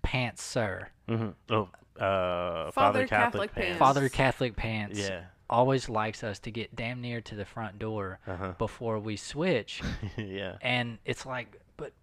pants, 0.07 0.41
sir. 0.41 0.87
hmm 1.09 1.29
Oh, 1.49 1.69
uh, 1.99 2.71
Father, 2.71 2.71
Father 2.71 3.07
Catholic, 3.07 3.09
Catholic 3.09 3.51
pants. 3.53 3.65
pants. 3.67 3.79
Father 3.79 4.09
Catholic 4.09 4.55
pants. 4.55 4.99
Yeah. 4.99 5.21
Always 5.49 5.89
likes 5.89 6.23
us 6.23 6.39
to 6.39 6.51
get 6.51 6.75
damn 6.75 7.01
near 7.01 7.21
to 7.21 7.35
the 7.35 7.45
front 7.45 7.79
door 7.79 8.19
Uh-huh. 8.27 8.53
before 8.57 8.99
we 8.99 9.15
switch, 9.17 9.81
yeah. 10.17 10.55
and 10.61 10.97
it's 11.05 11.25
like, 11.25 11.59
but 11.77 11.93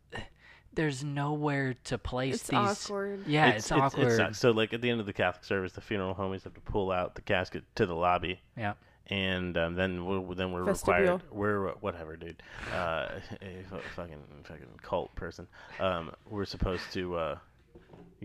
there's 0.74 1.04
nowhere 1.04 1.74
to 1.84 1.98
place 1.98 2.34
It's 2.36 2.46
these. 2.48 2.58
awkward. 2.58 3.26
Yeah, 3.26 3.50
it's, 3.50 3.70
awkward. 3.70 4.12
sucks. 4.16 4.38
so, 4.38 4.50
like 4.50 4.72
at 4.74 4.80
the 4.80 4.90
end 4.90 5.00
of 5.00 5.06
the 5.06 5.12
Catholic 5.12 5.44
service, 5.44 5.72
the 5.72 5.80
funeral 5.82 6.14
homies 6.14 6.42
have 6.44 6.54
to 6.54 6.60
pull 6.62 6.90
out 6.90 7.14
the 7.14 7.22
casket 7.22 7.64
to 7.76 7.84
the 7.86 7.94
lobby, 7.94 8.40
yeah. 8.56 8.72
and 9.08 9.56
um, 9.58 9.74
then 9.74 10.04
we're 10.06 10.34
then 10.34 10.50
we're 10.50 10.64
Vestibule. 10.64 10.96
required. 11.18 11.22
We're 11.30 11.68
whatever, 11.80 12.16
dude. 12.16 12.42
Uh, 12.72 13.08
a 13.42 13.62
fucking 13.94 14.22
fucking 14.44 14.66
cult 14.82 15.14
person. 15.16 15.46
Um, 15.78 16.12
we're 16.30 16.46
supposed 16.46 16.84
to, 16.94 17.14
uh, 17.16 17.38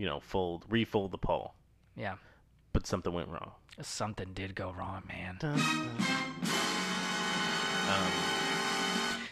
you 0.00 0.06
know, 0.06 0.18
fold 0.20 0.64
refold 0.70 1.10
the 1.12 1.18
pall. 1.18 1.54
Yeah. 1.96 2.14
but 2.72 2.86
something 2.86 3.12
went 3.12 3.28
wrong. 3.28 3.50
Something 3.82 4.32
did 4.32 4.54
go 4.54 4.72
wrong, 4.78 5.02
man. 5.08 5.38
Um, 5.42 5.60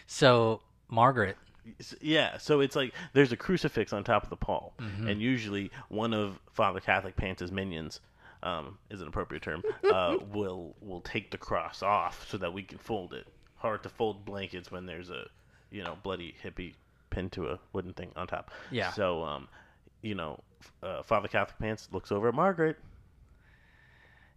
So 0.07 0.61
Margaret, 0.89 1.37
Yeah, 2.01 2.37
so 2.39 2.59
it's 2.61 2.75
like 2.75 2.93
there's 3.13 3.31
a 3.31 3.37
crucifix 3.37 3.93
on 3.93 4.03
top 4.03 4.23
of 4.23 4.29
the 4.29 4.35
pall, 4.35 4.73
Mm-hmm. 4.79 5.07
and 5.07 5.21
usually 5.21 5.71
one 5.87 6.13
of 6.13 6.39
Father 6.51 6.79
Catholic 6.79 7.15
Pants' 7.15 7.51
minions, 7.51 8.01
um, 8.43 8.77
is 8.89 9.01
an 9.01 9.07
appropriate 9.07 9.43
term, 9.43 9.63
uh, 9.91 10.17
will 10.33 10.75
will 10.81 11.01
take 11.01 11.31
the 11.31 11.37
cross 11.37 11.81
off 11.83 12.27
so 12.29 12.37
that 12.37 12.53
we 12.53 12.63
can 12.63 12.77
fold 12.77 13.13
it. 13.13 13.27
Hard 13.57 13.83
to 13.83 13.89
fold 13.89 14.25
blankets 14.25 14.71
when 14.71 14.85
there's 14.85 15.09
a, 15.09 15.25
you 15.71 15.83
know, 15.83 15.97
bloody 16.03 16.33
hippie 16.43 16.73
pinned 17.09 17.31
to 17.33 17.47
a 17.49 17.59
wooden 17.73 17.93
thing 17.93 18.11
on 18.15 18.27
top. 18.27 18.51
Yeah. 18.71 18.91
So, 18.93 19.23
um, 19.23 19.47
you 20.01 20.15
know, 20.15 20.39
uh, 20.83 21.01
Father 21.03 21.27
Catholic 21.27 21.57
Pants 21.59 21.87
looks 21.91 22.11
over 22.11 22.27
at 22.29 22.33
Margaret. 22.33 22.77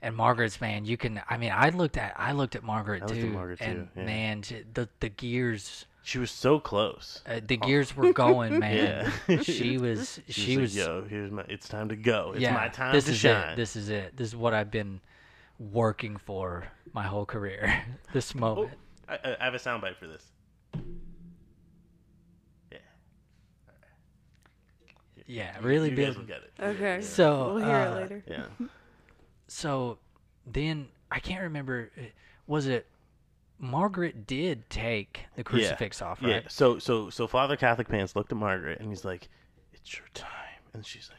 And 0.05 0.17
Margaret's 0.17 0.61
man, 0.61 0.85
you 0.85 0.97
can. 0.97 1.23
I 1.31 1.37
mean, 1.37 1.53
I 1.55 1.69
looked 1.69 1.97
at 1.97 2.15
I 2.17 2.33
looked 2.33 2.57
at 2.57 2.65
Margaret 2.65 3.05
I 3.05 3.07
too, 3.07 3.15
looked 3.15 3.27
at 3.27 3.33
Margaret, 3.33 3.59
too, 3.61 3.65
and 3.65 3.89
yeah. 3.97 4.05
man, 4.05 4.43
the 4.75 4.89
the 4.99 5.09
gears, 5.09 5.87
She 6.03 6.19
was 6.19 6.33
so 6.33 6.59
close. 6.59 7.23
uh, 7.25 7.39
the 7.47 7.57
gears 7.57 7.95
were 7.97 8.13
going, 8.13 8.59
man. 8.59 9.13
Yeah. 9.29 9.37
She 9.43 9.79
was 9.79 10.19
She, 10.27 10.33
she 10.33 10.57
was, 10.57 10.75
was. 10.75 10.79
like, 10.79 10.87
"Yo, 10.89 11.05
here's 11.09 11.31
my. 11.31 11.45
It's 11.49 11.69
time 11.69 11.89
to 11.91 11.95
go. 11.97 12.33
It's 12.33 12.41
yeah, 12.41 12.53
my 12.53 12.67
time 12.69 12.93
this 12.93 13.05
to 13.05 13.13
is 13.13 13.19
shine." 13.19 13.51
it. 13.51 13.57
This 13.57 13.77
is 13.77 13.91
it. 13.91 14.17
This 14.17 14.27
is 14.29 14.35
what 14.37 14.53
I've 14.55 14.73
been 14.73 15.01
working 15.61 16.17
for 16.17 16.65
my 16.93 17.05
whole 17.05 17.25
career. 17.25 17.85
this 18.13 18.33
Oh, 18.35 18.41
moment. 18.41 18.71
I, 19.09 19.15
I 19.25 19.37
I 19.41 19.45
have 19.45 19.55
a 19.55 19.59
soundbite 19.59 19.97
for 19.99 20.09
this. 20.09 20.25
Yeah. 22.73 22.79
Yeah, 25.27 25.57
really 25.63 25.91
you 25.91 25.97
big. 25.97 26.07
guys 26.07 26.17
will 26.17 26.25
get 26.25 26.43
it. 26.43 26.53
Okay. 26.61 27.01
So 27.03 27.55
we'll 27.55 27.65
hear 27.65 27.75
uh, 27.77 27.95
it 27.97 28.01
later. 28.01 28.25
Yeah. 28.27 28.45
So 29.49 29.99
then 30.47 30.89
I 31.11 31.21
can't 31.21 31.43
remember. 31.43 31.91
uh, 31.99 32.03
Was 32.47 32.67
it 32.67 32.87
Margaret 33.59 34.27
did 34.27 34.69
take 34.71 35.27
the 35.37 35.45
crucifix 35.45 36.01
yeah. 36.01 36.07
off, 36.07 36.19
Yeah. 36.23 36.35
right? 36.35 36.51
So 36.51 36.79
so 36.79 37.11
so 37.11 37.27
Father 37.27 37.57
Catholic 37.57 37.89
Pants 37.89 38.17
looked 38.17 38.33
at 38.33 38.39
Margaret 38.39 38.81
and 38.81 38.89
he's 38.89 39.05
like, 39.05 39.29
"It's 39.75 39.95
your 39.97 40.07
time," 40.15 40.29
and 40.73 40.85
she's 40.87 41.09
like. 41.11 41.19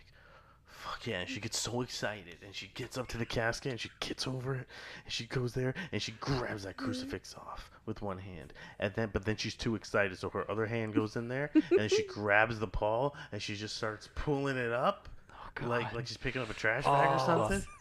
Fuck 0.66 1.08
yeah! 1.08 1.20
And 1.22 1.30
she 1.30 1.40
gets 1.40 1.58
so 1.58 1.80
excited, 1.82 2.36
and 2.44 2.54
she 2.54 2.68
gets 2.74 2.98
up 2.98 3.08
to 3.10 3.18
the 3.18 3.26
casket, 3.26 3.72
and 3.72 3.80
she 3.80 3.90
gets 4.02 4.28
over 4.28 4.54
it, 4.56 4.68
and 5.06 5.14
she 5.14 5.26
goes 5.26 5.54
there, 5.54 5.74
and 5.94 6.02
she 6.02 6.12
grabs 6.20 6.64
that 6.64 6.76
crucifix 6.76 7.34
off 7.36 7.72
with 7.86 8.02
one 8.02 8.18
hand, 8.18 8.54
and 8.80 8.94
then, 8.96 9.10
but 9.12 9.26
then 9.26 9.36
she's 9.36 9.56
too 9.56 9.76
excited, 9.76 10.18
so 10.18 10.30
her 10.30 10.50
other 10.50 10.66
hand 10.66 10.94
goes 10.94 11.16
in 11.16 11.28
there, 11.28 11.52
and 11.78 11.90
she 11.92 12.04
grabs 12.08 12.60
the 12.60 12.68
pall, 12.68 13.16
and 13.32 13.42
she 13.42 13.56
just 13.56 13.76
starts 13.78 14.10
pulling 14.16 14.58
it 14.58 14.72
up, 14.72 15.10
oh, 15.32 15.68
like 15.68 15.84
God. 15.88 15.96
like 15.96 16.08
she's 16.08 16.18
picking 16.18 16.42
up 16.42 16.50
a 16.50 16.54
trash 16.54 16.86
bag 16.86 17.10
or 17.12 17.16
Oh. 17.16 17.26
something. 17.26 17.64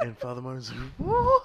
And 0.00 0.18
Father 0.18 0.40
Martin's 0.40 0.70
like, 0.72 0.80
"Whoa!" 0.98 1.38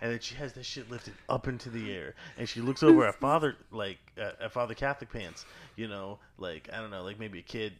And 0.00 0.10
then 0.12 0.18
she 0.20 0.34
has 0.34 0.52
this 0.52 0.66
shit 0.66 0.90
lifted 0.90 1.14
up 1.28 1.46
into 1.48 1.70
the 1.70 1.92
air, 1.92 2.14
and 2.36 2.48
she 2.48 2.60
looks 2.60 2.82
over 2.82 3.06
at 3.06 3.14
Father, 3.20 3.56
like 3.70 3.98
at, 4.16 4.40
at 4.42 4.52
Father 4.52 4.74
Catholic 4.74 5.10
Pants, 5.12 5.44
you 5.76 5.86
know, 5.88 6.18
like 6.38 6.68
I 6.72 6.78
don't 6.80 6.90
know, 6.90 7.02
like 7.04 7.18
maybe 7.20 7.38
a 7.38 7.42
kid 7.42 7.72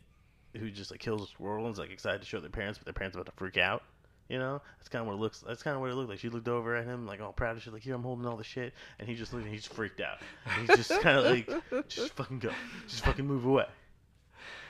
who 0.57 0.71
just 0.71 0.91
like 0.91 1.01
kills 1.01 1.23
a 1.23 1.27
squirrel 1.27 1.65
and 1.67 1.73
is 1.73 1.79
like 1.79 1.91
excited 1.91 2.21
to 2.21 2.27
show 2.27 2.39
their 2.41 2.49
parents, 2.51 2.79
but 2.79 2.85
their 2.87 2.95
parents 2.95 3.17
about 3.17 3.27
to 3.27 3.33
freak 3.33 3.59
out. 3.59 3.83
You 4.29 4.39
know, 4.39 4.61
that's 4.79 4.89
kind 4.89 5.03
of 5.03 5.07
what 5.07 5.15
it 5.15 5.21
looks. 5.21 5.45
That's 5.47 5.63
kind 5.63 5.77
of 5.77 5.81
what 5.81 5.91
it 5.91 5.95
looked 5.95 6.11
like. 6.11 6.19
She 6.19 6.29
looked 6.29 6.49
over 6.49 6.75
at 6.75 6.85
him 6.85 7.07
like 7.07 7.21
all 7.21 7.33
proud 7.33 7.61
shit, 7.61 7.73
like 7.73 7.83
here 7.83 7.95
I'm 7.95 8.03
holding 8.03 8.27
all 8.27 8.37
the 8.37 8.45
shit, 8.45 8.75
and 8.99 9.09
he 9.09 9.15
just 9.15 9.33
looked 9.33 9.45
and 9.45 9.55
he's 9.55 9.67
freaked 9.67 10.01
out. 10.01 10.19
And 10.45 10.69
he's 10.69 10.89
just 10.89 11.01
kind 11.03 11.19
of 11.19 11.25
like, 11.25 11.89
just 11.89 12.13
fucking 12.15 12.41
go, 12.41 12.51
just 12.89 13.05
fucking 13.05 13.27
move 13.27 13.45
away. 13.45 13.67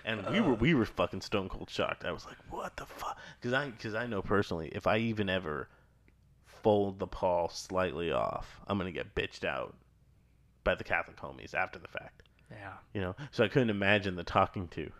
And 0.04 0.24
we 0.30 0.40
were 0.40 0.54
we 0.54 0.74
were 0.74 0.84
fucking 0.84 1.20
stone 1.22 1.48
cold 1.48 1.68
shocked. 1.70 2.04
I 2.04 2.12
was 2.12 2.24
like, 2.26 2.36
what 2.50 2.76
the 2.76 2.86
fuck? 2.86 3.18
Because 3.40 3.52
I 3.52 3.70
because 3.70 3.94
I 3.94 4.06
know 4.06 4.22
personally, 4.22 4.70
if 4.72 4.86
I 4.86 4.98
even 4.98 5.28
ever 5.28 5.68
fold 6.44 6.98
the 6.98 7.06
pall 7.06 7.48
slightly 7.48 8.12
off, 8.12 8.60
I'm 8.68 8.78
gonna 8.78 8.92
get 8.92 9.14
bitched 9.14 9.44
out 9.44 9.74
by 10.64 10.74
the 10.74 10.84
Catholic 10.84 11.16
homies 11.16 11.54
after 11.54 11.78
the 11.78 11.88
fact. 11.88 12.22
Yeah. 12.50 12.74
You 12.92 13.00
know, 13.00 13.16
so 13.32 13.44
I 13.44 13.48
couldn't 13.48 13.70
imagine 13.70 14.16
the 14.16 14.24
talking 14.24 14.68
to. 14.68 14.90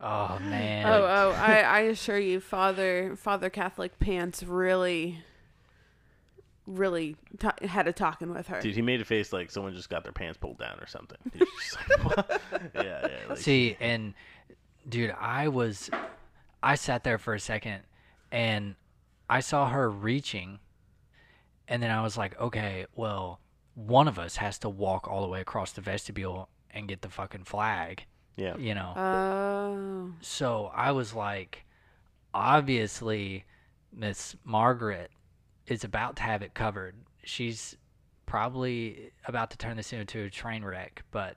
Oh 0.00 0.38
man. 0.40 0.86
Oh, 0.86 1.04
oh! 1.04 1.30
I, 1.32 1.60
I 1.60 1.80
assure 1.80 2.18
you, 2.18 2.40
Father 2.40 3.16
Father 3.16 3.48
Catholic 3.48 3.98
Pants 3.98 4.42
really, 4.42 5.22
really 6.66 7.16
ta 7.38 7.52
had 7.62 7.86
a 7.88 7.92
talking 7.92 8.32
with 8.32 8.48
her. 8.48 8.60
Dude, 8.60 8.74
he 8.74 8.82
made 8.82 9.00
a 9.00 9.04
face 9.04 9.32
like 9.32 9.50
someone 9.50 9.74
just 9.74 9.88
got 9.88 10.02
their 10.02 10.12
pants 10.12 10.38
pulled 10.38 10.58
down 10.58 10.78
or 10.80 10.86
something. 10.86 11.18
He 11.32 11.38
just 11.40 12.06
like. 12.16 12.40
Yeah, 12.74 12.80
yeah. 13.06 13.08
Like, 13.28 13.38
See, 13.38 13.76
and 13.80 14.14
dude, 14.88 15.14
I 15.18 15.48
was, 15.48 15.90
I 16.62 16.74
sat 16.74 17.04
there 17.04 17.18
for 17.18 17.34
a 17.34 17.40
second, 17.40 17.82
and 18.32 18.74
I 19.30 19.40
saw 19.40 19.68
her 19.68 19.90
reaching, 19.90 20.58
and 21.68 21.82
then 21.82 21.90
I 21.90 22.02
was 22.02 22.16
like, 22.16 22.38
okay, 22.40 22.86
well, 22.94 23.40
one 23.74 24.08
of 24.08 24.18
us 24.18 24.36
has 24.36 24.58
to 24.58 24.68
walk 24.68 25.08
all 25.08 25.22
the 25.22 25.28
way 25.28 25.40
across 25.40 25.72
the 25.72 25.80
vestibule 25.80 26.48
and 26.70 26.88
get 26.88 27.02
the 27.02 27.08
fucking 27.08 27.44
flag, 27.44 28.06
yeah. 28.36 28.56
you 28.56 28.74
know. 28.74 28.92
Oh, 28.96 30.12
So 30.20 30.70
I 30.74 30.92
was 30.92 31.14
like, 31.14 31.64
obviously, 32.32 33.44
Miss 33.92 34.36
Margaret 34.44 35.10
is 35.66 35.84
about 35.84 36.16
to 36.16 36.22
have 36.22 36.42
it 36.42 36.54
covered. 36.54 36.94
She's 37.24 37.76
probably 38.26 39.12
about 39.26 39.50
to 39.50 39.56
turn 39.58 39.76
this 39.76 39.92
into 39.92 40.22
a 40.24 40.30
train 40.30 40.64
wreck, 40.64 41.02
but 41.10 41.36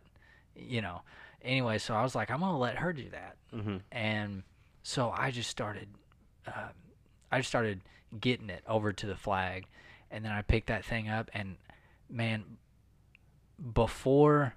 you 0.55 0.81
know. 0.81 1.01
Anyway, 1.43 1.77
so 1.77 1.93
I 1.93 2.01
was 2.01 2.15
like, 2.15 2.31
I'm 2.31 2.39
gonna 2.39 2.57
let 2.57 2.77
her 2.77 2.91
do 2.91 3.09
that, 3.11 3.37
Mhm. 3.53 3.81
and 3.91 4.43
so 4.83 5.11
I 5.11 5.29
just 5.31 5.49
started, 5.49 5.87
um, 6.47 6.71
I 7.31 7.37
just 7.37 7.49
started 7.49 7.81
getting 8.19 8.49
it 8.49 8.63
over 8.67 8.91
to 8.91 9.05
the 9.05 9.15
flag, 9.15 9.67
and 10.09 10.25
then 10.25 10.31
I 10.31 10.41
picked 10.41 10.67
that 10.67 10.83
thing 10.83 11.07
up, 11.07 11.29
and 11.33 11.57
man, 12.09 12.57
before 13.73 14.55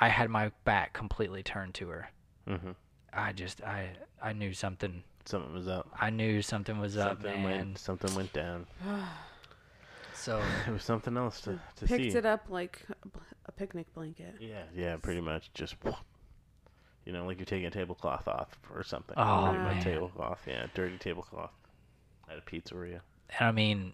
I 0.00 0.08
had 0.08 0.30
my 0.30 0.52
back 0.64 0.92
completely 0.92 1.42
turned 1.42 1.74
to 1.74 1.88
her, 1.88 2.10
hmm 2.46 2.72
I 3.12 3.32
just 3.32 3.62
I 3.62 3.90
I 4.22 4.32
knew 4.32 4.52
something 4.52 5.02
Something 5.24 5.52
was 5.52 5.68
up. 5.68 5.88
I 6.00 6.08
knew 6.10 6.40
something 6.40 6.78
was 6.78 6.96
up, 6.96 7.20
Something 7.22 7.42
man. 7.42 7.44
went. 7.44 7.78
Something 7.78 8.14
went 8.14 8.32
down. 8.32 8.66
So 10.14 10.42
It 10.66 10.72
was 10.72 10.82
something 10.82 11.16
else 11.16 11.40
to, 11.42 11.60
to 11.76 11.86
picked 11.86 12.12
see. 12.12 12.18
it 12.18 12.26
up 12.26 12.46
like 12.48 12.82
a 13.46 13.52
picnic 13.52 13.92
blanket. 13.94 14.34
Yeah, 14.40 14.64
yeah, 14.74 14.96
pretty 14.96 15.20
much. 15.20 15.50
Just, 15.54 15.76
you 17.04 17.12
know, 17.12 17.24
like 17.24 17.38
you're 17.38 17.46
taking 17.46 17.66
a 17.66 17.70
tablecloth 17.70 18.26
off 18.26 18.58
or 18.74 18.82
something. 18.82 19.14
Oh, 19.16 19.42
Like 19.42 19.62
man. 19.62 19.82
Tablecloth, 19.82 20.40
yeah, 20.46 20.66
dirty 20.74 20.98
tablecloth 20.98 21.52
at 22.30 22.36
a 22.38 22.40
pizzeria. 22.40 23.00
and 23.38 23.48
I 23.48 23.52
mean 23.52 23.92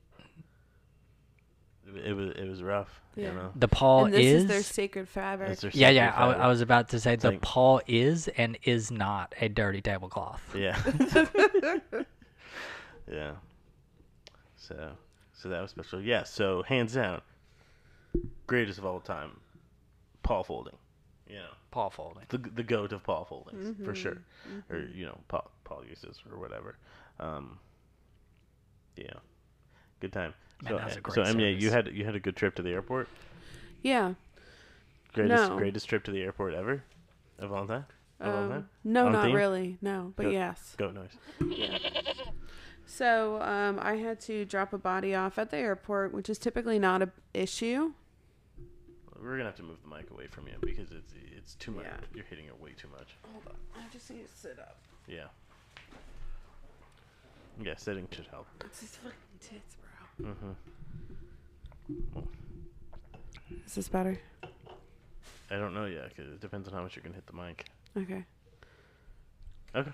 It, 1.87 2.07
it 2.07 2.13
was 2.15 2.31
it 2.31 2.49
was 2.49 2.63
rough. 2.63 3.01
Yeah. 3.17 3.29
You 3.29 3.35
know, 3.35 3.53
the 3.55 3.69
pall 3.69 4.07
and 4.07 4.15
this 4.15 4.25
is, 4.27 4.43
is, 4.43 4.49
their 4.49 4.63
sacred 4.63 5.09
fabric. 5.09 5.59
Their 5.59 5.71
yeah 5.73 5.89
sacred 5.89 5.95
yeah 5.97 6.09
I, 6.09 6.19
fabric. 6.19 6.39
I 6.39 6.47
was 6.49 6.61
about 6.61 6.89
to 6.91 7.01
say 7.01 7.17
the 7.17 7.31
like- 7.33 7.41
pall 7.43 7.81
is 7.87 8.29
and 8.29 8.59
is 8.65 8.91
not 8.91 9.35
a 9.41 9.49
dirty 9.49 9.81
tablecloth. 9.81 10.43
Yeah. 10.57 10.77
yeah. 13.11 13.33
So, 14.57 14.93
so 15.35 15.49
that 15.49 15.61
was 15.61 15.71
special. 15.71 16.01
Yeah. 16.01 16.25
So 16.25 16.63
hands 16.63 16.95
down, 16.95 17.21
greatest 18.47 18.79
of 18.79 18.87
all 18.87 19.01
time, 19.01 19.39
pall 20.23 20.43
folding. 20.43 20.77
You 21.29 21.37
know, 21.37 21.51
pall 21.71 21.91
folding. 21.91 22.25
the 22.29 22.39
the 22.39 22.63
goat 22.63 22.93
of 22.93 23.03
pall 23.03 23.25
foldings 23.25 23.67
Mm-hmm. 23.69 23.85
for 23.85 23.95
sure, 23.95 24.19
or 24.71 24.79
you 24.95 25.07
know, 25.07 25.19
pall 25.29 25.51
pall 25.65 25.83
uses 25.89 26.23
or 26.31 26.39
whatever. 26.39 26.77
Um, 27.21 27.59
yeah. 28.97 29.13
Good 30.01 30.13
time. 30.13 30.35
Man, 30.63 30.73
so, 30.73 30.77
that 30.79 30.85
was 30.85 30.93
a 30.93 30.95
so 30.97 31.01
great 31.03 31.29
Emilia, 31.29 31.57
you 31.59 31.71
had 31.71 31.89
you 31.93 32.05
had 32.05 32.15
a 32.15 32.21
good 32.21 32.37
trip 32.37 32.55
to 32.57 32.63
the 32.63 32.71
airport. 32.71 33.09
yeah. 33.83 34.15
Greatest 35.13 35.51
No. 35.51 35.57
greatest 35.57 35.89
trip 35.89 36.03
to 36.05 36.11
the 36.11 36.23
airport 36.23 36.55
ever, 36.55 36.83
of 37.39 37.53
all 37.53 37.67
time. 37.67 37.85
Of 38.21 38.35
all 38.35 38.43
Um, 38.45 38.51
time. 38.51 38.69
no, 38.83 39.07
On 39.07 39.13
not 39.13 39.25
theme? 39.27 39.35
really. 39.37 39.79
No, 39.81 40.13
but 40.17 40.25
Go- 40.25 40.31
yes. 40.31 40.75
Goat 40.77 40.95
noise. 40.95 41.17
So 42.87 43.41
um, 43.41 43.79
I 43.81 43.95
had 43.97 44.21
to 44.23 44.45
drop 44.45 44.73
a 44.73 44.79
body 44.79 45.15
off 45.15 45.39
at 45.39 45.51
the 45.51 45.57
airport, 45.57 46.13
which 46.13 46.29
is 46.29 46.39
typically 46.39 46.79
not 46.79 47.03
an 47.03 47.13
issue. 47.33 47.93
We're 49.21 49.33
gonna 49.37 49.45
have 49.45 49.57
to 49.57 49.63
move 49.63 49.79
the 49.83 49.89
mic 49.95 50.11
away 50.11 50.27
from 50.27 50.47
you 50.49 50.55
because 50.61 50.91
it's 50.93 51.15
it's 51.37 51.55
too 51.55 51.71
much. 51.71 51.87
Yeah. 51.87 51.97
You're 52.15 52.25
hitting 52.27 52.47
it 52.47 52.61
way 52.61 52.73
too 52.77 52.89
much. 52.89 53.17
Hold 53.33 53.45
on, 53.47 53.55
I 53.83 53.89
just 53.93 54.11
need 54.11 54.27
to 54.27 54.33
sit 54.37 54.59
up. 54.59 54.79
Yeah. 55.09 55.25
Yeah, 57.63 57.75
sitting 57.77 58.07
should 58.11 58.27
help. 58.27 58.47
It's 58.65 58.81
just 58.81 58.97
fucking 58.97 59.13
tits, 59.41 59.77
bro. 59.77 59.84
Mm-hmm. 60.23 60.51
Is 63.67 63.75
this 63.75 63.89
better? 63.89 64.19
I 65.51 65.57
don't 65.57 65.75
know 65.75 65.87
yet 65.87 66.09
because 66.11 66.33
it 66.33 66.41
depends 66.41 66.69
on 66.69 66.75
how 66.75 66.83
much 66.83 66.97
you 66.97 67.03
can 67.03 67.13
hit 67.13 67.27
the 67.27 67.33
mic. 67.33 67.67
Okay, 67.97 68.25
Okay. 69.75 69.93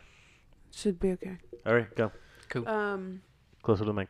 should 0.72 0.98
be 1.00 1.10
okay. 1.12 1.36
All 1.66 1.74
right, 1.74 1.94
go 1.94 2.10
Cool. 2.48 2.66
Um, 2.68 3.22
closer 3.62 3.80
to 3.80 3.86
the 3.86 3.92
mic. 3.92 4.08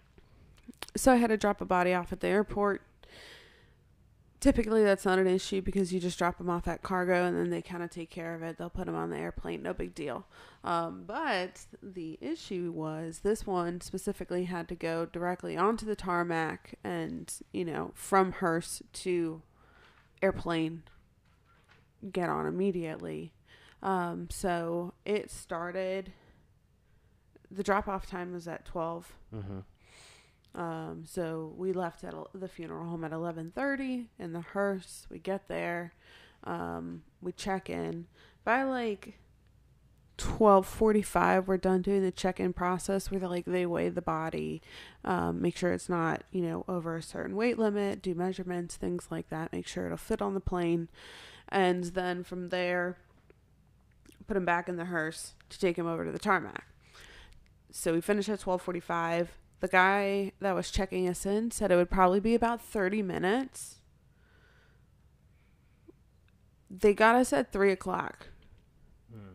so 0.96 1.12
I 1.12 1.16
had 1.16 1.28
to 1.28 1.36
drop 1.36 1.60
a 1.60 1.64
body 1.64 1.92
off 1.94 2.12
at 2.12 2.20
the 2.20 2.28
airport. 2.28 2.82
Typically, 4.40 4.82
that's 4.82 5.04
not 5.04 5.18
an 5.18 5.26
issue 5.26 5.60
because 5.60 5.92
you 5.92 6.00
just 6.00 6.18
drop 6.18 6.38
them 6.38 6.48
off 6.48 6.66
at 6.66 6.82
cargo 6.82 7.26
and 7.26 7.36
then 7.36 7.50
they 7.50 7.60
kind 7.60 7.82
of 7.82 7.90
take 7.90 8.08
care 8.08 8.34
of 8.34 8.42
it. 8.42 8.56
They'll 8.56 8.70
put 8.70 8.86
them 8.86 8.94
on 8.94 9.10
the 9.10 9.18
airplane, 9.18 9.62
no 9.62 9.74
big 9.74 9.94
deal. 9.94 10.26
Um, 10.64 11.04
but 11.06 11.60
the 11.82 12.18
issue 12.22 12.72
was 12.74 13.18
this 13.18 13.46
one 13.46 13.82
specifically 13.82 14.44
had 14.44 14.66
to 14.68 14.74
go 14.74 15.04
directly 15.04 15.58
onto 15.58 15.84
the 15.84 15.94
tarmac 15.94 16.76
and, 16.82 17.30
you 17.52 17.66
know, 17.66 17.92
from 17.94 18.32
hearse 18.32 18.82
to 18.94 19.42
airplane 20.22 20.84
get 22.10 22.30
on 22.30 22.46
immediately. 22.46 23.34
Um, 23.82 24.28
so 24.30 24.94
it 25.04 25.30
started. 25.30 26.12
The 27.50 27.62
drop 27.62 27.88
off 27.88 28.06
time 28.06 28.32
was 28.32 28.48
at 28.48 28.64
twelve. 28.64 29.12
Mm-hmm. 29.34 29.58
Um, 30.54 31.04
so 31.06 31.54
we 31.56 31.72
left 31.72 32.02
at 32.02 32.14
the 32.34 32.48
funeral 32.48 32.88
home 32.88 33.04
at 33.04 33.12
eleven 33.12 33.52
thirty 33.54 34.08
in 34.18 34.32
the 34.32 34.40
hearse. 34.40 35.06
We 35.08 35.18
get 35.18 35.46
there, 35.46 35.92
um, 36.44 37.02
we 37.22 37.32
check 37.32 37.70
in. 37.70 38.06
By 38.42 38.64
like 38.64 39.18
twelve 40.16 40.66
forty 40.66 41.02
five, 41.02 41.46
we're 41.46 41.56
done 41.56 41.82
doing 41.82 42.02
the 42.02 42.10
check 42.10 42.40
in 42.40 42.52
process 42.52 43.10
where 43.10 43.20
they 43.20 43.26
like 43.26 43.44
they 43.44 43.64
weigh 43.64 43.90
the 43.90 44.02
body, 44.02 44.60
um, 45.04 45.40
make 45.40 45.56
sure 45.56 45.72
it's 45.72 45.88
not 45.88 46.24
you 46.32 46.42
know 46.42 46.64
over 46.66 46.96
a 46.96 47.02
certain 47.02 47.36
weight 47.36 47.58
limit, 47.58 48.02
do 48.02 48.14
measurements, 48.14 48.76
things 48.76 49.06
like 49.08 49.30
that, 49.30 49.52
make 49.52 49.68
sure 49.68 49.86
it'll 49.86 49.96
fit 49.96 50.20
on 50.20 50.34
the 50.34 50.40
plane, 50.40 50.88
and 51.48 51.84
then 51.84 52.24
from 52.24 52.48
there, 52.48 52.96
put 54.26 54.36
him 54.36 54.44
back 54.44 54.68
in 54.68 54.76
the 54.76 54.86
hearse 54.86 55.34
to 55.48 55.60
take 55.60 55.76
him 55.76 55.86
over 55.86 56.04
to 56.04 56.10
the 56.10 56.18
tarmac. 56.18 56.66
So 57.70 57.92
we 57.92 58.00
finished 58.00 58.28
at 58.28 58.40
twelve 58.40 58.62
forty 58.62 58.80
five 58.80 59.36
the 59.60 59.68
guy 59.68 60.32
that 60.40 60.54
was 60.54 60.70
checking 60.70 61.08
us 61.08 61.24
in 61.24 61.50
said 61.50 61.70
it 61.70 61.76
would 61.76 61.90
probably 61.90 62.20
be 62.20 62.34
about 62.34 62.60
30 62.60 63.02
minutes. 63.02 63.76
They 66.70 66.94
got 66.94 67.14
us 67.14 67.32
at 67.32 67.52
3 67.52 67.72
o'clock. 67.72 68.28
Hmm. 69.12 69.34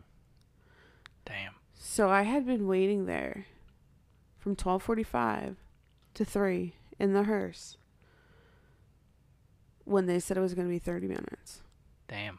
Damn. 1.24 1.54
So 1.74 2.08
I 2.10 2.22
had 2.22 2.46
been 2.46 2.66
waiting 2.66 3.06
there 3.06 3.46
from 4.38 4.52
1245 4.52 5.56
to 6.14 6.24
3 6.24 6.74
in 6.98 7.12
the 7.12 7.24
hearse 7.24 7.76
when 9.84 10.06
they 10.06 10.18
said 10.18 10.36
it 10.36 10.40
was 10.40 10.54
going 10.54 10.66
to 10.66 10.72
be 10.72 10.78
30 10.78 11.06
minutes. 11.06 11.60
Damn. 12.08 12.38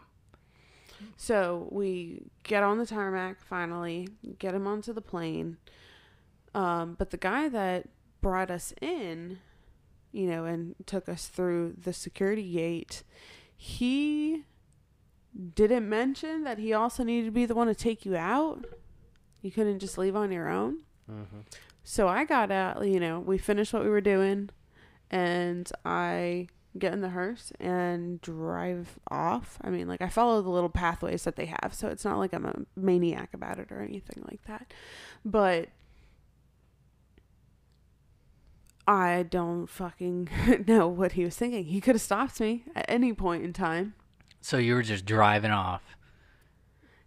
So 1.16 1.68
we 1.72 2.24
get 2.44 2.64
on 2.64 2.78
the 2.78 2.86
tarmac 2.86 3.40
finally, 3.42 4.10
get 4.40 4.54
him 4.56 4.68
onto 4.68 4.94
the 4.94 5.02
plane. 5.02 5.58
Um, 6.54 6.96
but 6.98 7.12
the 7.12 7.18
guy 7.18 7.50
that 7.50 7.90
brought 8.22 8.50
us 8.50 8.74
in, 8.82 9.40
you 10.12 10.28
know, 10.28 10.46
and 10.46 10.76
took 10.86 11.08
us 11.08 11.28
through 11.28 11.76
the 11.82 11.94
security 11.94 12.52
gate, 12.52 13.04
he 13.56 14.46
didn't 15.54 15.88
mention 15.88 16.44
that 16.44 16.58
he 16.58 16.74
also 16.74 17.04
needed 17.04 17.26
to 17.26 17.32
be 17.32 17.46
the 17.46 17.56
one 17.56 17.68
to 17.68 17.76
take 17.76 18.06
you 18.06 18.16
out. 18.16 18.66
You 19.42 19.52
couldn't 19.52 19.80
just 19.80 19.98
leave 19.98 20.16
on 20.16 20.32
your 20.32 20.50
own. 20.50 20.84
Mm-hmm. 21.10 21.42
So 21.84 22.08
I 22.08 22.26
got 22.26 22.52
out, 22.52 22.86
you 22.88 23.00
know, 23.00 23.20
we 23.20 23.38
finished 23.38 23.72
what 23.72 23.84
we 23.84 23.90
were 23.90 24.02
doing 24.02 24.50
and 25.10 25.72
I 25.86 26.48
get 26.78 26.94
in 26.94 27.02
the 27.02 27.10
hearse 27.10 27.52
and 27.60 28.22
drive 28.22 29.00
off. 29.10 29.58
I 29.62 29.70
mean, 29.70 29.88
like 29.88 30.02
I 30.02 30.10
follow 30.10 30.42
the 30.42 30.50
little 30.50 30.70
pathways 30.70 31.24
that 31.24 31.36
they 31.36 31.46
have, 31.46 31.74
so 31.74 31.88
it's 31.88 32.06
not 32.06 32.18
like 32.18 32.34
I'm 32.34 32.46
a 32.46 32.66
maniac 32.76 33.34
about 33.34 33.60
it 33.60 33.72
or 33.72 33.82
anything 33.82 34.24
like 34.30 34.44
that. 34.48 34.74
But 35.24 35.70
I 38.88 39.24
don't 39.24 39.68
fucking 39.68 40.30
know 40.68 40.88
what 40.88 41.14
he 41.14 41.24
was 41.26 41.36
thinking. 41.36 41.66
He 41.66 41.82
could 41.82 41.96
have 41.96 42.02
stopped 42.02 42.40
me 42.40 42.64
at 42.76 42.86
any 42.88 43.14
point 43.14 43.44
in 43.44 43.52
time. 43.54 43.94
So 44.42 44.58
you 44.58 44.76
were 44.76 44.82
just 44.84 45.06
driving 45.06 45.52
off, 45.52 45.82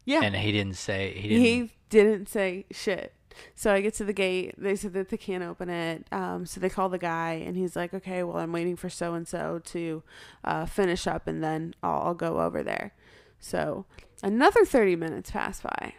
Yeah. 0.04 0.20
and 0.22 0.36
he 0.36 0.52
didn't 0.52 0.76
say 0.76 1.14
he 1.14 1.28
didn't. 1.28 1.42
He 1.44 1.70
didn't 1.88 2.28
say 2.28 2.66
shit. 2.70 3.14
So 3.54 3.72
I 3.72 3.80
get 3.80 3.94
to 3.94 4.04
the 4.04 4.12
gate. 4.12 4.54
They 4.58 4.76
said 4.76 4.92
that 4.92 5.08
they 5.08 5.16
can't 5.16 5.44
open 5.44 5.70
it. 5.70 6.04
Um, 6.12 6.44
so 6.44 6.60
they 6.60 6.68
call 6.68 6.88
the 6.90 6.98
guy, 6.98 7.34
and 7.46 7.56
he's 7.56 7.76
like, 7.76 7.94
"Okay, 7.94 8.22
well, 8.24 8.36
I'm 8.38 8.52
waiting 8.52 8.76
for 8.76 8.90
so 8.90 9.14
and 9.14 9.26
so 9.26 9.60
to 9.66 10.02
uh, 10.44 10.66
finish 10.66 11.06
up, 11.06 11.26
and 11.26 11.42
then 11.42 11.74
I'll, 11.82 12.02
I'll 12.08 12.14
go 12.14 12.40
over 12.40 12.62
there." 12.62 12.92
So 13.38 13.86
another 14.22 14.64
thirty 14.66 14.96
minutes 14.96 15.30
pass 15.30 15.62
by, 15.62 15.94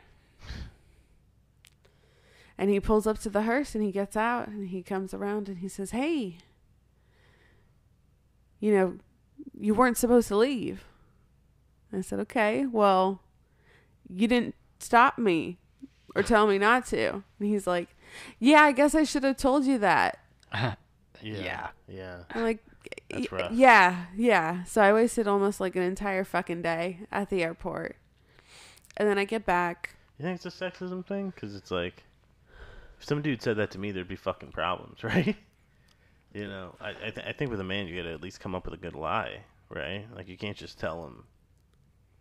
and 2.62 2.70
he 2.70 2.80
pulls 2.80 3.06
up 3.06 3.20
to 3.20 3.30
the 3.30 3.42
hearse, 3.42 3.76
and 3.76 3.84
he 3.84 3.92
gets 3.92 4.16
out, 4.16 4.48
and 4.48 4.70
he 4.70 4.82
comes 4.82 5.14
around, 5.14 5.50
and 5.50 5.58
he 5.58 5.68
says, 5.68 5.92
"Hey, 5.92 6.38
you 8.60 8.74
know, 8.74 8.98
you 9.60 9.74
weren't 9.74 9.98
supposed 9.98 10.30
to 10.30 10.38
leave." 10.38 10.86
I 11.92 12.00
said, 12.00 12.20
"Okay, 12.22 12.66
well, 12.66 13.22
you 14.08 14.28
didn't 14.28 14.56
stop 14.80 15.18
me." 15.18 15.58
or 16.16 16.24
tell 16.24 16.48
me 16.48 16.58
not 16.58 16.86
to. 16.88 17.10
And 17.10 17.24
he's 17.40 17.68
like, 17.68 17.96
Yeah, 18.40 18.62
I 18.64 18.72
guess 18.72 18.96
I 18.96 19.04
should 19.04 19.24
have 19.24 19.38
told 19.38 19.66
you 19.66 19.78
that. 19.80 20.20
Yeah. 21.24 21.38
Yeah. 21.44 21.68
Yeah. 21.88 22.24
I'm 22.32 22.42
like, 22.42 22.64
That's 23.12 23.32
rough. 23.32 23.52
Yeah, 23.52 24.06
yeah. 24.18 24.64
So 24.64 24.82
I 24.82 24.92
wasted 24.92 25.28
almost 25.28 25.60
like 25.60 25.76
an 25.76 25.84
entire 25.84 26.24
fucking 26.24 26.64
day 26.64 27.02
at 27.12 27.30
the 27.30 27.44
airport. 27.44 27.96
And 28.98 29.08
then 29.08 29.20
I 29.20 29.26
get 29.26 29.46
back. 29.46 29.96
You 30.18 30.26
think 30.26 30.44
it's 30.44 30.48
a 30.48 30.72
sexism 30.72 31.06
thing? 31.06 31.30
Because 31.30 31.56
it's 31.56 31.70
like, 31.70 32.02
if 33.02 33.08
some 33.08 33.24
dude 33.24 33.42
said 33.42 33.58
that 33.58 33.72
to 33.72 33.80
me, 33.80 33.92
there'd 33.92 34.08
be 34.08 34.16
fucking 34.16 34.52
problems, 34.52 35.04
right? 35.04 35.36
You 36.34 36.48
know, 36.48 36.76
I 36.80 36.90
I, 36.92 37.10
th- 37.10 37.26
I 37.28 37.32
think 37.34 37.50
with 37.50 37.60
a 37.60 37.64
man, 37.64 37.88
you 37.88 37.96
gotta 37.98 38.14
at 38.14 38.22
least 38.22 38.40
come 38.40 38.54
up 38.54 38.66
with 38.66 38.76
a 38.76 38.78
good 38.78 38.96
lie, 38.96 39.40
right? 39.70 40.06
Like 40.16 40.28
you 40.28 40.38
can't 40.38 40.56
just 40.56 40.78
tell 40.80 41.04
him 41.06 41.24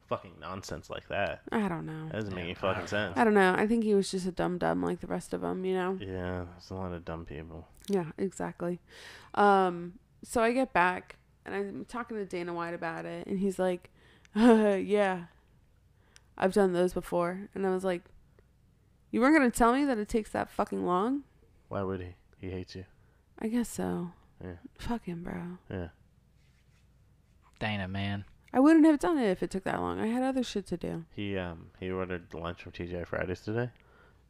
fucking 0.08 0.32
nonsense 0.40 0.88
like 0.88 1.06
that. 1.08 1.42
I 1.52 1.68
don't 1.68 1.84
know. 1.84 2.06
That 2.06 2.14
doesn't 2.14 2.34
make 2.34 2.44
any 2.44 2.54
fucking 2.54 2.86
sense. 2.86 3.12
I 3.16 3.24
don't 3.24 3.34
know. 3.34 3.54
I 3.56 3.66
think 3.66 3.84
he 3.84 3.94
was 3.94 4.10
just 4.10 4.26
a 4.26 4.32
dumb 4.32 4.56
dumb 4.56 4.82
like 4.82 5.00
the 5.00 5.06
rest 5.06 5.34
of 5.34 5.42
them, 5.42 5.64
you 5.64 5.74
know? 5.74 5.98
Yeah, 6.00 6.46
there's 6.50 6.70
a 6.70 6.74
lot 6.74 6.92
of 6.92 7.04
dumb 7.04 7.26
people. 7.26 7.68
Yeah, 7.86 8.06
exactly. 8.16 8.80
Um, 9.34 9.98
so 10.24 10.42
I 10.42 10.52
get 10.52 10.72
back 10.72 11.16
and 11.44 11.54
I'm 11.54 11.84
talking 11.84 12.16
to 12.16 12.24
Dana 12.24 12.54
White 12.54 12.74
about 12.74 13.04
it, 13.04 13.26
and 13.26 13.38
he's 13.38 13.58
like, 13.58 13.90
uh, 14.34 14.76
"Yeah, 14.80 15.24
I've 16.38 16.54
done 16.54 16.72
those 16.72 16.92
before." 16.94 17.48
And 17.54 17.66
I 17.66 17.70
was 17.70 17.84
like, 17.84 18.02
"You 19.10 19.20
weren't 19.20 19.36
gonna 19.36 19.50
tell 19.50 19.72
me 19.72 19.84
that 19.84 19.98
it 19.98 20.08
takes 20.08 20.30
that 20.30 20.50
fucking 20.50 20.84
long?" 20.86 21.22
Why 21.68 21.82
would 21.82 22.00
he? 22.00 22.14
He 22.38 22.50
hates 22.50 22.74
you. 22.74 22.84
I 23.38 23.48
guess 23.48 23.68
so. 23.68 24.12
Yeah. 24.42 24.56
Fuck 24.78 25.04
him, 25.04 25.22
bro. 25.22 25.58
Yeah. 25.70 25.88
Dana, 27.58 27.88
man. 27.88 28.24
I 28.52 28.58
wouldn't 28.60 28.86
have 28.86 28.98
done 28.98 29.18
it 29.18 29.30
if 29.30 29.42
it 29.42 29.50
took 29.50 29.64
that 29.64 29.80
long. 29.80 30.00
I 30.00 30.06
had 30.06 30.22
other 30.22 30.42
shit 30.42 30.66
to 30.66 30.76
do. 30.76 31.04
He 31.14 31.36
um 31.38 31.70
he 31.78 31.90
ordered 31.90 32.32
lunch 32.34 32.62
from 32.62 32.72
TGI 32.72 33.06
Fridays 33.06 33.40
today, 33.42 33.70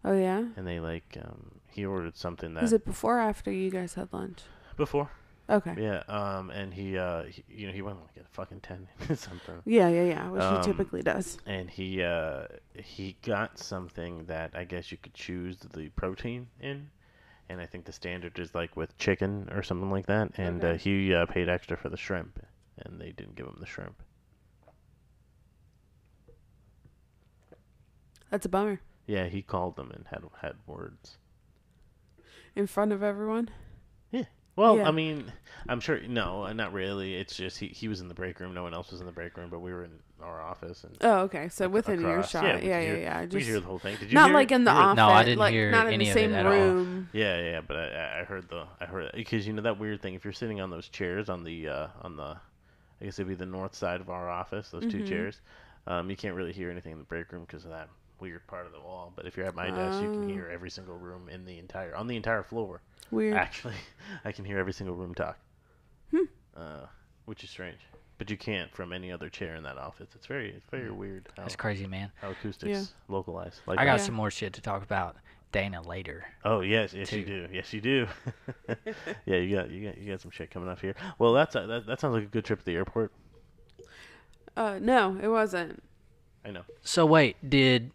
Oh 0.04 0.16
yeah. 0.18 0.44
and 0.56 0.66
they 0.66 0.78
like 0.80 1.16
um 1.22 1.60
he 1.70 1.86
ordered 1.86 2.16
something 2.16 2.54
that 2.54 2.62
Was 2.62 2.72
it 2.72 2.84
before 2.84 3.16
or 3.18 3.20
after 3.20 3.50
you 3.50 3.70
guys 3.70 3.94
had 3.94 4.12
lunch? 4.12 4.42
before. 4.76 5.10
Okay. 5.50 5.74
Yeah. 5.78 6.02
Um 6.08 6.50
and 6.50 6.72
he 6.72 6.96
uh 6.96 7.24
he, 7.24 7.42
you 7.48 7.66
know 7.66 7.72
he 7.72 7.82
went 7.82 7.98
like 8.00 8.24
a 8.24 8.28
fucking 8.30 8.60
ten 8.60 8.86
something. 9.16 9.60
Yeah, 9.64 9.88
yeah, 9.88 10.04
yeah. 10.04 10.28
Which 10.30 10.42
Um, 10.42 10.56
he 10.62 10.62
typically 10.66 11.02
does. 11.02 11.38
and 11.46 11.68
he 11.68 12.02
uh 12.02 12.44
he 12.76 13.16
got 13.22 13.58
something 13.58 14.26
that 14.26 14.52
I 14.54 14.64
guess 14.64 14.92
you 14.92 14.98
could 14.98 15.14
choose 15.14 15.58
the 15.58 15.88
protein 15.90 16.46
in, 16.60 16.88
and 17.48 17.60
I 17.60 17.66
think 17.66 17.84
the 17.84 17.92
standard 17.92 18.38
is 18.38 18.54
like 18.54 18.76
with 18.76 18.96
chicken 18.96 19.48
or 19.52 19.62
something 19.62 19.90
like 19.90 20.06
that. 20.06 20.30
And 20.38 20.64
uh, 20.64 20.74
he 20.74 21.12
uh, 21.14 21.26
paid 21.26 21.48
extra 21.48 21.76
for 21.76 21.88
the 21.88 21.96
shrimp, 21.96 22.38
and 22.78 23.00
they 23.00 23.10
didn't 23.10 23.34
give 23.34 23.46
him 23.46 23.56
the 23.58 23.66
shrimp. 23.66 24.00
That's 28.30 28.46
a 28.46 28.48
bummer. 28.48 28.80
Yeah, 29.06 29.26
he 29.26 29.42
called 29.42 29.74
them 29.74 29.90
and 29.90 30.06
had 30.08 30.22
had 30.40 30.54
words. 30.66 31.16
In 32.54 32.66
front 32.68 32.92
of 32.92 33.02
everyone. 33.02 33.50
Yeah. 34.60 34.66
Well, 34.66 34.76
Yeah. 34.78 34.88
I 34.88 34.90
mean, 34.90 35.32
I'm 35.68 35.80
sure. 35.80 36.00
No, 36.06 36.44
uh, 36.44 36.52
not 36.52 36.72
really. 36.72 37.16
It's 37.16 37.36
just 37.36 37.58
he 37.58 37.68
he 37.68 37.88
was 37.88 38.00
in 38.00 38.08
the 38.08 38.14
break 38.14 38.40
room. 38.40 38.54
No 38.54 38.62
one 38.62 38.74
else 38.74 38.90
was 38.90 39.00
in 39.00 39.06
the 39.06 39.12
break 39.12 39.36
room, 39.36 39.48
but 39.50 39.60
we 39.60 39.72
were 39.72 39.84
in 39.84 39.92
our 40.22 40.40
office 40.42 40.84
and. 40.84 40.96
Oh, 41.00 41.20
okay. 41.20 41.48
So 41.48 41.68
within 41.68 42.00
across. 42.00 42.34
earshot. 42.34 42.44
Yeah, 42.44 42.50
Yeah, 42.50 42.60
we 42.60 42.68
yeah, 42.68 42.80
hear- 42.80 42.96
yeah. 42.98 43.20
We 43.22 43.26
Just 43.28 43.46
hear 43.46 43.60
the 43.60 43.66
whole 43.66 43.78
thing. 43.78 43.96
Did 43.96 44.08
you 44.10 44.14
not 44.14 44.26
hear 44.28 44.34
like 44.34 44.52
in 44.52 44.64
the 44.64 44.70
You 44.70 44.76
heard 44.76 44.82
it? 44.82 44.86
office. 44.88 44.96
No, 44.96 45.08
I 45.08 45.22
didn't 45.24 45.38
like, 45.38 45.52
hear 45.52 45.70
not 45.70 45.92
in 45.92 45.98
the 46.00 46.10
of 46.10 46.16
it 46.16 46.20
same 46.20 46.34
at 46.34 46.46
all. 46.46 46.52
room. 46.52 47.08
Yeah, 47.12 47.40
yeah, 47.40 47.60
but 47.66 47.76
I, 47.76 48.20
I 48.20 48.24
heard 48.24 48.48
the 48.48 48.64
I 48.80 48.84
heard 48.86 49.10
because 49.14 49.46
you 49.46 49.52
know 49.52 49.62
that 49.62 49.78
weird 49.78 50.02
thing. 50.02 50.14
If 50.14 50.24
you're 50.24 50.32
sitting 50.32 50.60
on 50.60 50.70
those 50.70 50.88
chairs 50.88 51.28
on 51.28 51.44
the 51.44 51.68
uh, 51.68 51.86
on 52.02 52.16
the, 52.16 52.36
I 53.00 53.04
guess 53.04 53.18
it'd 53.18 53.28
be 53.28 53.34
the 53.34 53.46
north 53.46 53.74
side 53.74 54.00
of 54.00 54.10
our 54.10 54.28
office. 54.28 54.70
Those 54.70 54.86
two 54.90 55.00
Mhm. 55.02 55.08
chairs, 55.08 55.40
um, 55.86 56.10
you 56.10 56.16
can't 56.16 56.34
really 56.36 56.52
hear 56.52 56.70
anything 56.70 56.92
in 56.92 56.98
the 56.98 57.04
break 57.04 57.32
room 57.32 57.44
because 57.46 57.64
of 57.64 57.70
that 57.70 57.88
weird 58.20 58.46
part 58.46 58.66
of 58.66 58.72
the 58.72 58.80
wall. 58.80 59.12
But 59.14 59.26
if 59.26 59.36
you're 59.36 59.46
at 59.46 59.54
my 59.54 59.70
desk, 59.70 60.02
you 60.02 60.10
can 60.10 60.24
Oh. 60.24 60.28
hear 60.28 60.48
every 60.52 60.70
single 60.70 60.96
room 60.96 61.28
in 61.28 61.44
the 61.44 61.58
entire 61.58 61.94
on 61.94 62.06
the 62.06 62.16
entire 62.16 62.42
floor. 62.42 62.82
Weird. 63.10 63.34
Actually, 63.34 63.74
I 64.24 64.32
can 64.32 64.44
hear 64.44 64.58
every 64.58 64.72
single 64.72 64.94
room 64.94 65.14
talk, 65.14 65.38
Hmm. 66.10 66.24
uh, 66.56 66.86
which 67.24 67.42
is 67.44 67.50
strange. 67.50 67.78
But 68.18 68.28
you 68.30 68.36
can't 68.36 68.70
from 68.74 68.92
any 68.92 69.10
other 69.10 69.30
chair 69.30 69.54
in 69.54 69.62
that 69.62 69.78
office. 69.78 70.10
It's 70.14 70.26
very 70.26 70.50
it's 70.50 70.66
very 70.70 70.90
weird 70.90 71.28
how, 71.36 71.42
That's 71.44 71.56
crazy, 71.56 71.86
man. 71.86 72.12
how 72.20 72.30
acoustics 72.30 72.92
localize. 73.08 73.60
Like 73.66 73.78
I 73.78 73.84
got 73.84 73.92
that. 73.92 73.98
Yeah. 74.00 74.06
some 74.06 74.14
more 74.14 74.30
shit 74.30 74.52
to 74.54 74.60
talk 74.60 74.82
about 74.82 75.16
Dana 75.52 75.80
later. 75.80 76.26
Oh 76.44 76.60
yes, 76.60 76.92
yes 76.92 77.10
you 77.12 77.24
do. 77.24 77.48
Yes 77.50 77.72
you 77.72 77.80
do. 77.80 78.06
yeah, 79.24 79.36
you 79.36 79.56
got 79.56 79.70
you 79.70 79.88
got 79.88 79.98
you 79.98 80.10
got 80.10 80.20
some 80.20 80.30
shit 80.30 80.50
coming 80.50 80.68
up 80.68 80.80
here. 80.80 80.94
Well, 81.18 81.32
that's 81.32 81.56
a, 81.56 81.66
that 81.66 81.86
that 81.86 81.98
sounds 82.00 82.14
like 82.14 82.24
a 82.24 82.26
good 82.26 82.44
trip 82.44 82.58
to 82.58 82.64
the 82.66 82.74
airport. 82.76 83.10
Uh, 84.56 84.78
no, 84.80 85.18
it 85.22 85.28
wasn't. 85.28 85.82
I 86.44 86.50
know. 86.50 86.62
So 86.82 87.06
wait, 87.06 87.36
did 87.48 87.90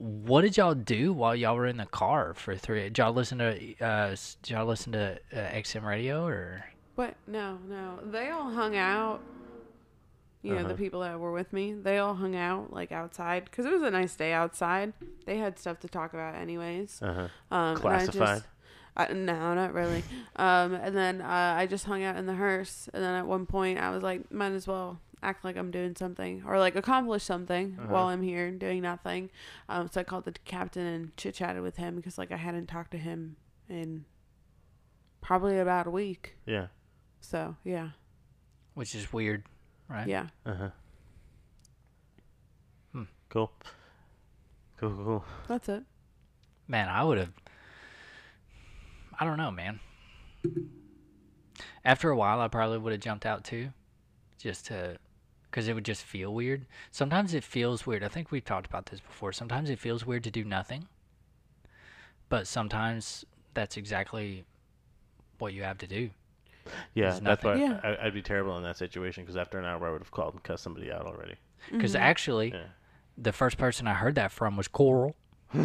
what 0.00 0.40
did 0.42 0.56
y'all 0.56 0.74
do 0.74 1.12
while 1.12 1.36
y'all 1.36 1.54
were 1.56 1.66
in 1.66 1.76
the 1.76 1.84
car 1.86 2.32
for 2.34 2.56
three? 2.56 2.84
Did 2.84 2.96
y'all 2.98 3.12
listen 3.12 3.38
to 3.38 3.78
uh, 3.84 4.16
did 4.42 4.50
y'all 4.50 4.64
listen 4.66 4.92
to 4.92 5.18
uh, 5.32 5.36
XM 5.36 5.84
radio 5.84 6.24
or? 6.26 6.64
What? 6.94 7.14
No, 7.26 7.58
no. 7.68 7.98
They 8.04 8.30
all 8.30 8.50
hung 8.50 8.76
out. 8.76 9.20
You 10.42 10.52
know, 10.54 10.60
Uh-huh. 10.60 10.68
the 10.68 10.74
people 10.74 11.00
that 11.00 11.20
were 11.20 11.32
with 11.32 11.52
me, 11.52 11.74
they 11.74 11.98
all 11.98 12.14
hung 12.14 12.34
out 12.34 12.72
like 12.72 12.92
outside 12.92 13.44
because 13.44 13.66
it 13.66 13.72
was 13.72 13.82
a 13.82 13.90
nice 13.90 14.16
day 14.16 14.32
outside. 14.32 14.94
They 15.26 15.36
had 15.36 15.58
stuff 15.58 15.80
to 15.80 15.88
talk 15.88 16.14
about, 16.14 16.34
anyways. 16.34 17.00
Uh-huh. 17.02 17.20
Um, 17.20 17.28
and 17.50 17.78
I 17.78 17.80
Classified. 17.80 18.16
just- 18.38 18.46
I, 18.96 19.12
no, 19.12 19.54
not 19.54 19.72
really. 19.74 20.02
Um, 20.36 20.72
and 20.74 20.96
then 20.96 21.20
uh, 21.20 21.54
I 21.58 21.66
just 21.66 21.84
hung 21.84 22.02
out 22.02 22.16
in 22.16 22.24
the 22.24 22.34
hearse. 22.34 22.88
And 22.94 23.02
then 23.04 23.14
at 23.14 23.26
one 23.26 23.44
point, 23.44 23.78
I 23.78 23.90
was 23.90 24.02
like, 24.02 24.32
might 24.32 24.52
as 24.52 24.66
well 24.66 24.98
act 25.22 25.44
like 25.44 25.56
I'm 25.56 25.70
doing 25.70 25.94
something 25.96 26.42
or 26.46 26.58
like 26.58 26.76
accomplish 26.76 27.22
something 27.24 27.76
Uh-huh. 27.78 27.92
while 27.92 28.06
I'm 28.08 28.22
here 28.22 28.50
doing 28.50 28.82
nothing. 28.82 29.30
Um, 29.68 29.88
so 29.90 30.00
I 30.00 30.04
called 30.04 30.24
the 30.24 30.32
captain 30.44 30.86
and 30.86 31.16
chit 31.16 31.34
chatted 31.34 31.62
with 31.62 31.76
him 31.76 31.96
because 31.96 32.16
like 32.18 32.32
I 32.32 32.36
hadn't 32.36 32.66
talked 32.66 32.90
to 32.92 32.98
him 32.98 33.36
in 33.68 34.04
probably 35.20 35.58
about 35.58 35.86
a 35.86 35.90
week. 35.90 36.36
Yeah. 36.46 36.68
So 37.20 37.56
yeah, 37.64 37.90
which 38.74 38.94
is 38.94 39.12
weird, 39.12 39.44
right? 39.88 40.08
yeah. 40.08 40.28
Uh-huh. 40.46 40.70
Hmm. 42.92 43.02
Cool. 43.28 43.52
Cool, 44.78 44.90
cool, 44.90 45.04
cool. 45.04 45.24
That's 45.48 45.68
it. 45.68 45.82
Man, 46.66 46.88
I 46.88 47.04
would 47.04 47.18
have. 47.18 47.32
I 49.18 49.26
don't 49.26 49.36
know, 49.36 49.50
man. 49.50 49.80
After 51.84 52.08
a 52.10 52.16
while, 52.16 52.40
I 52.40 52.48
probably 52.48 52.78
would 52.78 52.92
have 52.92 53.00
jumped 53.02 53.26
out 53.26 53.44
too, 53.44 53.70
just 54.38 54.66
to, 54.68 54.96
because 55.50 55.68
it 55.68 55.74
would 55.74 55.84
just 55.84 56.02
feel 56.02 56.32
weird. 56.32 56.66
Sometimes 56.90 57.34
it 57.34 57.42
feels 57.44 57.86
weird. 57.86 58.04
I 58.04 58.08
think 58.08 58.30
we've 58.30 58.44
talked 58.44 58.66
about 58.66 58.86
this 58.86 59.00
before. 59.00 59.32
Sometimes 59.32 59.68
it 59.70 59.78
feels 59.78 60.06
weird 60.06 60.24
to 60.24 60.30
do 60.30 60.44
nothing, 60.44 60.86
but 62.28 62.46
sometimes 62.46 63.24
that's 63.54 63.76
exactly 63.76 64.44
what 65.38 65.52
you 65.52 65.62
have 65.62 65.78
to 65.78 65.86
do. 65.86 66.10
Yeah, 66.94 67.18
that's 67.20 67.42
why 67.42 67.54
nothing. 67.56 67.72
I, 67.82 68.06
I'd 68.06 68.14
be 68.14 68.22
terrible 68.22 68.56
in 68.56 68.62
that 68.62 68.76
situation 68.76 69.24
because 69.24 69.36
after 69.36 69.58
an 69.58 69.64
hour 69.64 69.86
I 69.86 69.90
would 69.90 70.02
have 70.02 70.10
called 70.10 70.34
and 70.34 70.42
cussed 70.42 70.62
somebody 70.62 70.92
out 70.92 71.06
already. 71.06 71.34
Because 71.70 71.94
mm-hmm. 71.94 72.02
actually, 72.02 72.50
Yeah. 72.50 72.64
the 73.18 73.32
first 73.32 73.58
person 73.58 73.86
I 73.86 73.94
heard 73.94 74.14
that 74.14 74.30
from 74.30 74.56
was 74.56 74.68
Coral. 74.68 75.16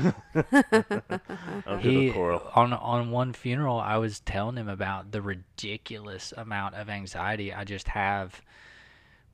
Oh, 1.68 1.78
he 1.78 2.08
good 2.08 2.14
Coral. 2.14 2.52
on 2.56 2.74
on 2.74 3.12
one 3.12 3.34
funeral 3.34 3.80
I 3.80 3.98
was 3.98 4.20
telling 4.20 4.56
him 4.58 4.68
about 4.68 5.12
the 5.12 5.22
ridiculous 5.22 6.34
amount 6.36 6.74
of 6.74 6.90
anxiety 6.90 7.54
I 7.54 7.64
just 7.66 7.90
have 7.90 8.42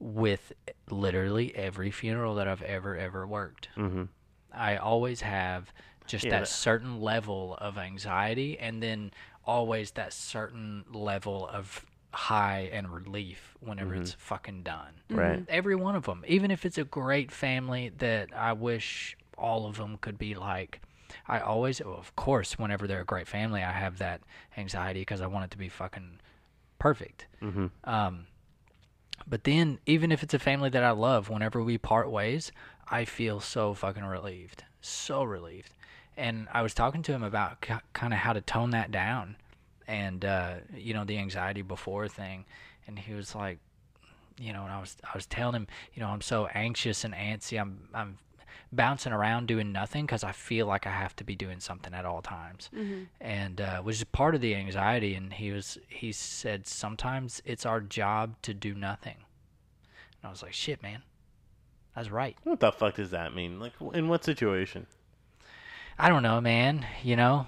with 0.02 0.52
literally 0.89 1.56
every 1.56 1.91
funeral 1.91 2.36
that 2.36 2.47
I've 2.47 2.64
ever 2.64 2.97
ever 2.97 3.28
worked. 3.28 3.70
Mm-hmm. 3.78 4.04
I 4.52 4.78
always 4.78 5.22
have 5.22 5.72
just 6.08 6.26
Yeah, 6.26 6.32
that 6.32 6.39
that- 6.39 6.47
certain 6.47 6.99
level 6.99 7.56
of 7.62 7.78
anxiety 7.78 8.58
and 8.60 8.82
then 8.82 9.12
always 9.45 9.91
that 9.91 10.12
certain 10.12 10.84
level 10.91 11.47
of 11.47 11.86
high 12.14 12.70
and 12.74 12.89
relief 12.91 13.56
whenever 13.62 13.95
it's 13.95 14.14
fucking 14.14 14.64
done. 14.64 14.93
Right. 15.10 15.45
Every 15.47 15.76
one 15.76 15.95
of 15.95 16.06
them, 16.06 16.26
even 16.28 16.52
if 16.52 16.66
it's 16.66 16.78
a 16.78 16.84
great 16.84 17.32
family 17.32 17.89
that 17.99 18.30
I 18.36 18.54
wish 18.54 19.16
all 19.38 19.68
of 19.68 19.78
them 19.78 19.97
could 19.97 20.18
be 20.18 20.36
like. 20.36 20.82
I 21.28 21.39
always, 21.39 21.80
of 21.82 22.16
course, 22.16 22.58
whenever 22.58 22.88
they're 22.88 23.02
a 23.02 23.06
great 23.06 23.28
family, 23.28 23.62
I 23.64 23.72
have 23.72 23.97
that 23.99 24.22
anxiety 24.58 25.02
because 25.02 25.22
I 25.22 25.28
want 25.28 25.45
it 25.45 25.52
to 25.52 25.58
be 25.58 25.70
fucking 25.70 26.20
perfect. 26.80 27.28
Mm-hmm. 27.41 27.68
Um, 27.84 28.26
but 29.28 29.44
then, 29.44 29.80
even 29.86 30.12
if 30.12 30.24
it's 30.24 30.34
a 30.34 30.40
family 30.40 30.70
that 30.70 30.84
I 30.84 30.92
love, 30.92 31.30
whenever 31.30 31.62
we 31.62 31.78
part 31.78 32.10
ways, 32.10 32.52
I 32.90 33.06
feel 33.06 33.40
so 33.40 33.74
fucking 33.74 34.04
relieved, 34.04 34.64
so 34.82 35.24
relieved. 35.24 35.74
And 36.18 36.48
I 36.52 36.62
was 36.62 36.74
talking 36.74 37.02
to 37.04 37.14
him 37.14 37.24
about 37.24 37.62
kind 37.62 38.14
of 38.14 38.20
how 38.20 38.34
to 38.34 38.42
tone 38.42 38.72
that 38.72 38.92
down, 38.92 39.38
and 39.88 40.24
uh, 40.26 40.56
you 40.76 40.94
know 40.94 41.06
the 41.06 41.18
anxiety 41.18 41.62
before 41.62 42.08
thing, 42.08 42.46
and 42.88 43.00
he 43.00 43.14
was 43.14 43.34
like, 43.34 43.60
you 44.38 44.54
know, 44.54 44.64
and 44.64 44.72
I 44.72 44.80
was 44.80 44.98
I 45.04 45.12
was 45.16 45.26
telling 45.26 45.56
him, 45.56 45.68
you 45.94 46.02
know, 46.02 46.10
I'm 46.10 46.22
so 46.22 46.48
anxious 46.48 47.04
and 47.04 47.14
antsy, 47.14 47.60
I'm 47.60 47.88
I'm 47.94 48.18
bouncing 48.74 49.12
around 49.12 49.48
doing 49.48 49.72
nothing 49.72 50.06
because 50.06 50.24
I 50.24 50.32
feel 50.32 50.66
like 50.66 50.88
I 50.88 50.92
have 50.92 51.16
to 51.18 51.24
be 51.24 51.36
doing 51.36 51.60
something 51.60 51.94
at 51.94 52.06
all 52.06 52.22
times, 52.22 52.70
and 53.20 53.60
uh, 53.62 53.82
which 53.82 53.98
is 53.98 54.04
part 54.06 54.36
of 54.36 54.42
the 54.42 54.56
anxiety. 54.56 55.14
And 55.16 55.34
he 55.34 55.52
was 55.52 55.78
he 55.88 56.12
said 56.12 56.68
sometimes 56.68 57.42
it's 57.46 57.66
our 57.66 57.82
job 57.82 58.36
to 58.44 58.54
do 58.54 58.74
nothing, 58.74 59.18
and 60.22 60.28
I 60.28 60.30
was 60.30 60.42
like, 60.44 60.54
shit, 60.54 60.82
man, 60.82 61.02
that's 61.96 62.10
right. 62.10 62.38
What 62.44 62.60
the 62.60 62.72
fuck 62.72 62.96
does 62.96 63.12
that 63.12 63.36
mean? 63.36 63.60
Like, 63.60 63.74
in 63.94 64.08
what 64.08 64.24
situation? 64.24 64.88
I 66.00 66.10
don't 66.10 66.24
know, 66.24 66.40
man. 66.42 66.86
You 67.04 67.16
know, 67.16 67.48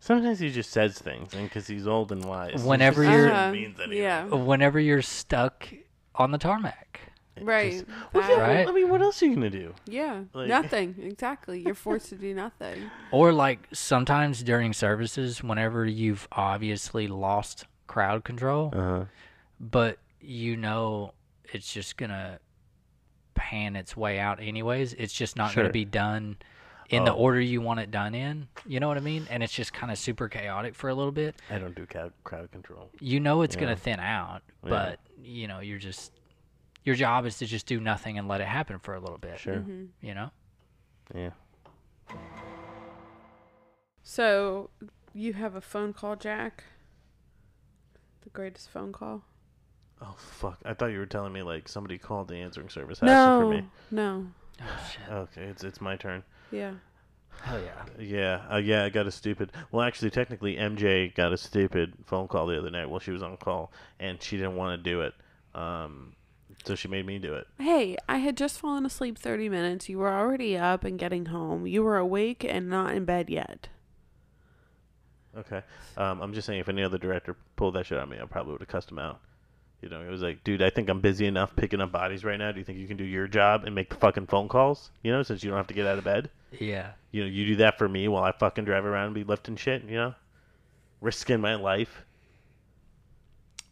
Sometimes 0.00 0.38
he 0.38 0.50
just 0.50 0.70
says 0.70 0.98
things, 0.98 1.34
and 1.34 1.44
because 1.44 1.66
he's 1.66 1.86
old 1.86 2.12
and 2.12 2.24
wise, 2.24 2.62
Whenever 2.62 3.02
just 3.04 3.12
you're- 3.16 3.30
Uh, 3.32 3.50
means 3.52 3.78
yeah. 3.90 4.24
whenever 4.26 4.78
you're 4.78 5.02
stuck 5.02 5.68
on 6.14 6.30
the 6.30 6.38
tarmac, 6.38 7.00
Right. 7.42 7.84
Well, 8.12 8.28
yeah, 8.28 8.40
Right? 8.40 8.68
I 8.68 8.72
mean, 8.72 8.88
what 8.88 9.00
else 9.02 9.22
are 9.22 9.26
you 9.26 9.34
gonna 9.34 9.50
do? 9.50 9.74
Yeah. 9.86 10.24
Like- 10.32 10.48
nothing. 10.48 10.94
Exactly. 11.02 11.60
You're 11.60 11.74
forced 11.74 12.08
to 12.10 12.14
do 12.16 12.34
nothing. 12.34 12.90
or 13.12 13.32
like 13.32 13.66
sometimes 13.72 14.42
during 14.42 14.72
services, 14.72 15.42
whenever 15.42 15.84
you've 15.86 16.26
obviously 16.32 17.06
lost 17.08 17.64
crowd 17.86 18.24
control, 18.24 18.70
Uh-huh. 18.74 19.04
but 19.60 19.98
you 20.20 20.56
know 20.56 21.12
it's 21.52 21.72
just 21.72 21.96
gonna 21.96 22.38
pan 23.34 23.76
its 23.76 23.96
way 23.96 24.18
out 24.18 24.40
anyways. 24.40 24.94
It's 24.94 25.12
just 25.12 25.36
not 25.36 25.52
Sure. 25.52 25.62
gonna 25.64 25.72
be 25.72 25.84
done 25.84 26.36
in 26.90 27.04
the 27.04 27.12
Oh. 27.12 27.16
order 27.18 27.40
you 27.40 27.60
want 27.60 27.80
it 27.80 27.90
done 27.90 28.14
in. 28.14 28.48
You 28.66 28.80
know 28.80 28.88
what 28.88 28.96
I 28.96 29.00
mean? 29.00 29.26
And 29.30 29.42
it's 29.42 29.52
just 29.52 29.72
kind 29.72 29.92
of 29.92 29.98
super 29.98 30.28
chaotic 30.28 30.74
for 30.74 30.88
a 30.90 30.94
little 30.94 31.12
bit. 31.12 31.36
I 31.50 31.58
don't 31.58 31.74
do 31.74 31.86
crowd, 31.86 32.12
crowd 32.24 32.50
control. 32.50 32.90
You 33.00 33.20
know 33.20 33.42
it's 33.42 33.54
Yeah. 33.54 33.60
gonna 33.62 33.76
thin 33.76 34.00
out, 34.00 34.42
Yeah. 34.64 34.68
but 34.70 35.00
you 35.22 35.46
know 35.48 35.60
you're 35.60 35.78
just 35.78 36.12
your 36.88 36.96
job 36.96 37.26
is 37.26 37.36
to 37.38 37.44
just 37.46 37.66
do 37.66 37.78
nothing 37.80 38.16
and 38.18 38.26
let 38.26 38.40
it 38.40 38.46
happen 38.46 38.78
for 38.78 38.94
a 38.94 38.98
little 39.00 39.18
bit. 39.18 39.38
Sure. 39.38 39.56
Mm-hmm. 39.56 39.84
You 40.00 40.14
know? 40.14 40.30
Yeah. 41.14 41.30
So, 44.02 44.70
you 45.12 45.34
have 45.34 45.54
a 45.54 45.60
phone 45.60 45.92
call, 45.92 46.16
Jack? 46.16 46.64
The 48.22 48.30
greatest 48.30 48.70
phone 48.70 48.92
call? 48.92 49.22
Oh 50.00 50.14
fuck! 50.16 50.58
I 50.64 50.74
thought 50.74 50.92
you 50.92 50.98
were 51.00 51.06
telling 51.06 51.32
me 51.32 51.42
like 51.42 51.68
somebody 51.68 51.98
called 51.98 52.28
the 52.28 52.36
answering 52.36 52.68
service 52.68 52.98
asking 53.02 53.08
for 53.08 53.10
No. 53.42 53.50
me. 53.50 53.64
No. 53.90 54.26
Oh 54.62 54.90
shit. 54.92 55.12
Okay, 55.12 55.42
it's 55.42 55.64
it's 55.64 55.80
my 55.80 55.96
turn. 55.96 56.22
Yeah. 56.52 56.74
Hell 57.42 57.60
yeah. 57.60 57.84
Yeah, 57.98 58.42
uh, 58.52 58.56
yeah, 58.58 58.84
I 58.84 58.90
got 58.90 59.06
a 59.08 59.10
stupid. 59.10 59.50
Well, 59.72 59.84
actually, 59.84 60.10
technically, 60.10 60.54
MJ 60.56 61.12
got 61.14 61.32
a 61.32 61.36
stupid 61.36 61.94
phone 62.06 62.28
call 62.28 62.46
the 62.46 62.56
other 62.58 62.70
night 62.70 62.88
while 62.88 63.00
she 63.00 63.10
was 63.10 63.22
on 63.22 63.36
call, 63.38 63.72
and 63.98 64.22
she 64.22 64.36
didn't 64.36 64.56
want 64.56 64.82
to 64.82 64.90
do 64.90 65.00
it. 65.02 65.14
Um, 65.54 66.14
so 66.64 66.74
she 66.74 66.88
made 66.88 67.06
me 67.06 67.18
do 67.18 67.34
it. 67.34 67.46
Hey, 67.58 67.96
I 68.08 68.18
had 68.18 68.36
just 68.36 68.58
fallen 68.58 68.84
asleep 68.84 69.18
30 69.18 69.48
minutes. 69.48 69.88
You 69.88 69.98
were 69.98 70.12
already 70.12 70.56
up 70.56 70.84
and 70.84 70.98
getting 70.98 71.26
home. 71.26 71.66
You 71.66 71.82
were 71.82 71.96
awake 71.96 72.44
and 72.44 72.68
not 72.68 72.94
in 72.94 73.04
bed 73.04 73.30
yet. 73.30 73.68
Okay. 75.36 75.62
Um, 75.96 76.20
I'm 76.20 76.34
just 76.34 76.46
saying, 76.46 76.60
if 76.60 76.68
any 76.68 76.82
other 76.82 76.98
director 76.98 77.36
pulled 77.56 77.74
that 77.74 77.86
shit 77.86 77.98
on 77.98 78.08
me, 78.08 78.18
I 78.20 78.26
probably 78.26 78.52
would 78.52 78.60
have 78.60 78.68
cussed 78.68 78.90
him 78.90 78.98
out. 78.98 79.20
You 79.80 79.88
know, 79.88 80.02
it 80.02 80.10
was 80.10 80.22
like, 80.22 80.42
dude, 80.42 80.60
I 80.60 80.70
think 80.70 80.88
I'm 80.88 81.00
busy 81.00 81.26
enough 81.26 81.54
picking 81.54 81.80
up 81.80 81.92
bodies 81.92 82.24
right 82.24 82.38
now. 82.38 82.50
Do 82.50 82.58
you 82.58 82.64
think 82.64 82.78
you 82.78 82.88
can 82.88 82.96
do 82.96 83.04
your 83.04 83.28
job 83.28 83.62
and 83.64 83.74
make 83.74 83.90
the 83.90 83.96
fucking 83.96 84.26
phone 84.26 84.48
calls? 84.48 84.90
You 85.04 85.12
know, 85.12 85.22
since 85.22 85.44
you 85.44 85.50
don't 85.50 85.56
have 85.56 85.68
to 85.68 85.74
get 85.74 85.86
out 85.86 85.98
of 85.98 86.04
bed. 86.04 86.30
Yeah. 86.58 86.92
You 87.12 87.22
know, 87.22 87.28
you 87.30 87.46
do 87.46 87.56
that 87.56 87.78
for 87.78 87.88
me 87.88 88.08
while 88.08 88.24
I 88.24 88.32
fucking 88.32 88.64
drive 88.64 88.84
around 88.84 89.06
and 89.06 89.14
be 89.14 89.22
lifting 89.22 89.54
shit. 89.54 89.84
You 89.84 89.94
know, 89.94 90.14
risking 91.00 91.40
my 91.40 91.54
life. 91.54 92.04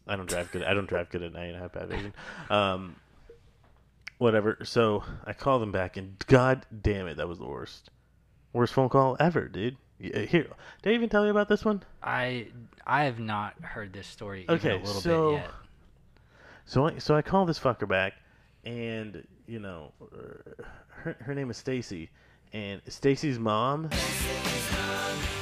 I 0.07 0.15
don't 0.15 0.27
drive 0.29 0.51
good. 0.51 0.63
I 0.63 0.73
don't 0.73 0.87
drive 0.87 1.09
good 1.09 1.23
at 1.23 1.33
night. 1.33 1.55
I 1.55 1.59
have 1.59 1.73
bad 1.73 1.89
vision. 1.89 2.13
Um, 2.49 2.95
whatever. 4.17 4.59
So 4.63 5.03
I 5.25 5.33
called 5.33 5.61
them 5.61 5.71
back, 5.71 5.97
and 5.97 6.15
god 6.27 6.65
damn 6.81 7.07
it, 7.07 7.17
that 7.17 7.27
was 7.27 7.39
the 7.39 7.45
worst, 7.47 7.89
worst 8.53 8.73
phone 8.73 8.89
call 8.89 9.17
ever, 9.19 9.47
dude. 9.47 9.77
Yeah, 9.99 10.19
Here, 10.21 10.47
did 10.83 10.91
I 10.91 10.93
even 10.93 11.09
tell 11.09 11.25
you 11.25 11.31
about 11.31 11.49
this 11.49 11.65
one? 11.65 11.81
I 12.03 12.47
I 12.85 13.05
have 13.05 13.19
not 13.19 13.55
heard 13.63 13.93
this 13.93 14.05
story 14.07 14.45
Okay, 14.47 14.71
a 14.75 14.77
little 14.77 15.01
so- 15.01 15.31
bit 15.31 15.35
yet. 15.37 15.51
So 16.65 16.85
I 16.87 16.97
so 16.99 17.15
I 17.15 17.21
call 17.21 17.45
this 17.45 17.57
fucker 17.57 17.87
back, 17.87 18.13
and 18.65 19.25
you 19.47 19.59
know, 19.59 19.93
uh, 20.01 20.63
her 20.89 21.15
her 21.21 21.33
name 21.33 21.49
is 21.49 21.57
Stacy, 21.57 22.09
and 22.53 22.81
Stacy's 22.87 23.39
mom 23.39 23.89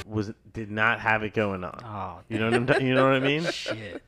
was 0.06 0.32
did 0.52 0.70
not 0.70 1.00
have 1.00 1.22
it 1.22 1.34
going 1.34 1.64
on. 1.64 1.80
Oh, 1.84 2.20
You 2.28 2.38
know 2.38 2.46
what 2.60 2.76
I'm 2.76 2.86
you 2.86 2.94
know 2.94 3.04
what 3.04 3.14
I 3.14 3.20
mean? 3.20 3.44
shit. 3.50 4.02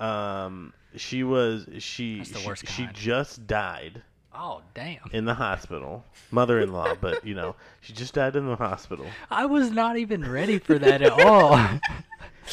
Um, 0.00 0.72
she 0.96 1.22
was 1.22 1.68
she 1.78 2.18
That's 2.18 2.30
the 2.30 2.38
she, 2.40 2.46
worst 2.46 2.68
she 2.68 2.88
just 2.92 3.46
died 3.46 4.02
Oh, 4.34 4.62
damn. 4.74 5.10
in 5.12 5.24
the 5.24 5.34
hospital. 5.34 6.04
Mother-in-law, 6.30 6.94
but 7.00 7.24
you 7.26 7.34
know, 7.34 7.56
she 7.80 7.92
just 7.92 8.14
died 8.14 8.36
in 8.36 8.46
the 8.46 8.56
hospital. 8.56 9.06
I 9.30 9.46
was 9.46 9.70
not 9.70 9.98
even 9.98 10.28
ready 10.30 10.58
for 10.58 10.78
that 10.78 11.02
at 11.02 11.12
all. 11.12 11.54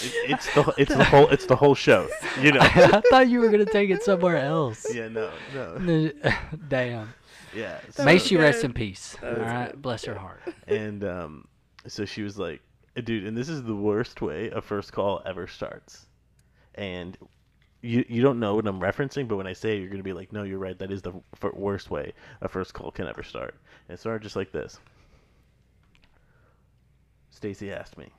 It, 0.03 0.11
it's 0.29 0.53
the 0.53 0.73
it's 0.77 0.93
the 0.93 1.03
whole 1.03 1.27
it's 1.29 1.45
the 1.45 1.55
whole 1.55 1.75
show. 1.75 2.09
You 2.41 2.51
know. 2.51 2.59
I 2.61 3.01
thought 3.09 3.29
you 3.29 3.39
were 3.39 3.49
gonna 3.49 3.65
take 3.65 3.89
it 3.89 4.03
somewhere 4.03 4.37
else. 4.37 4.85
Yeah, 4.93 5.07
no, 5.07 5.31
no. 5.53 6.11
Damn. 6.67 7.13
Yeah. 7.55 7.79
May 8.03 8.15
was 8.15 8.25
she 8.25 8.37
rest 8.37 8.63
in 8.63 8.73
peace. 8.73 9.15
All 9.23 9.29
was 9.29 9.39
right, 9.39 9.81
bless 9.81 10.05
her 10.05 10.15
heart. 10.15 10.41
and 10.67 11.03
um, 11.03 11.47
so 11.87 12.05
she 12.05 12.21
was 12.21 12.37
like, 12.37 12.61
"Dude," 13.01 13.25
and 13.25 13.35
this 13.37 13.49
is 13.49 13.63
the 13.63 13.75
worst 13.75 14.21
way 14.21 14.49
a 14.49 14.61
first 14.61 14.91
call 14.91 15.21
ever 15.25 15.47
starts. 15.47 16.05
And 16.75 17.17
you 17.81 18.05
you 18.07 18.21
don't 18.21 18.39
know 18.39 18.55
what 18.55 18.67
I'm 18.67 18.79
referencing, 18.79 19.27
but 19.27 19.37
when 19.37 19.47
I 19.47 19.53
say 19.53 19.75
it, 19.75 19.79
you're 19.79 19.89
gonna 19.89 20.03
be 20.03 20.13
like, 20.13 20.31
no, 20.31 20.43
you're 20.43 20.59
right. 20.59 20.77
That 20.77 20.91
is 20.91 21.01
the 21.01 21.13
f- 21.41 21.53
worst 21.53 21.89
way 21.89 22.13
a 22.41 22.47
first 22.47 22.73
call 22.73 22.91
can 22.91 23.07
ever 23.07 23.23
start. 23.23 23.55
And 23.87 23.95
it 23.95 23.99
started 23.99 24.23
just 24.23 24.35
like 24.35 24.51
this. 24.51 24.79
Stacy 27.29 27.71
asked 27.71 27.97
me, 27.97 28.09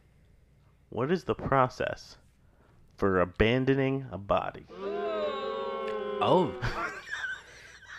"What 0.90 1.10
is 1.10 1.24
the 1.24 1.34
process 1.34 2.16
for 2.96 3.20
abandoning 3.20 4.06
a 4.12 4.18
body?" 4.18 4.66
Oh. 6.20 6.52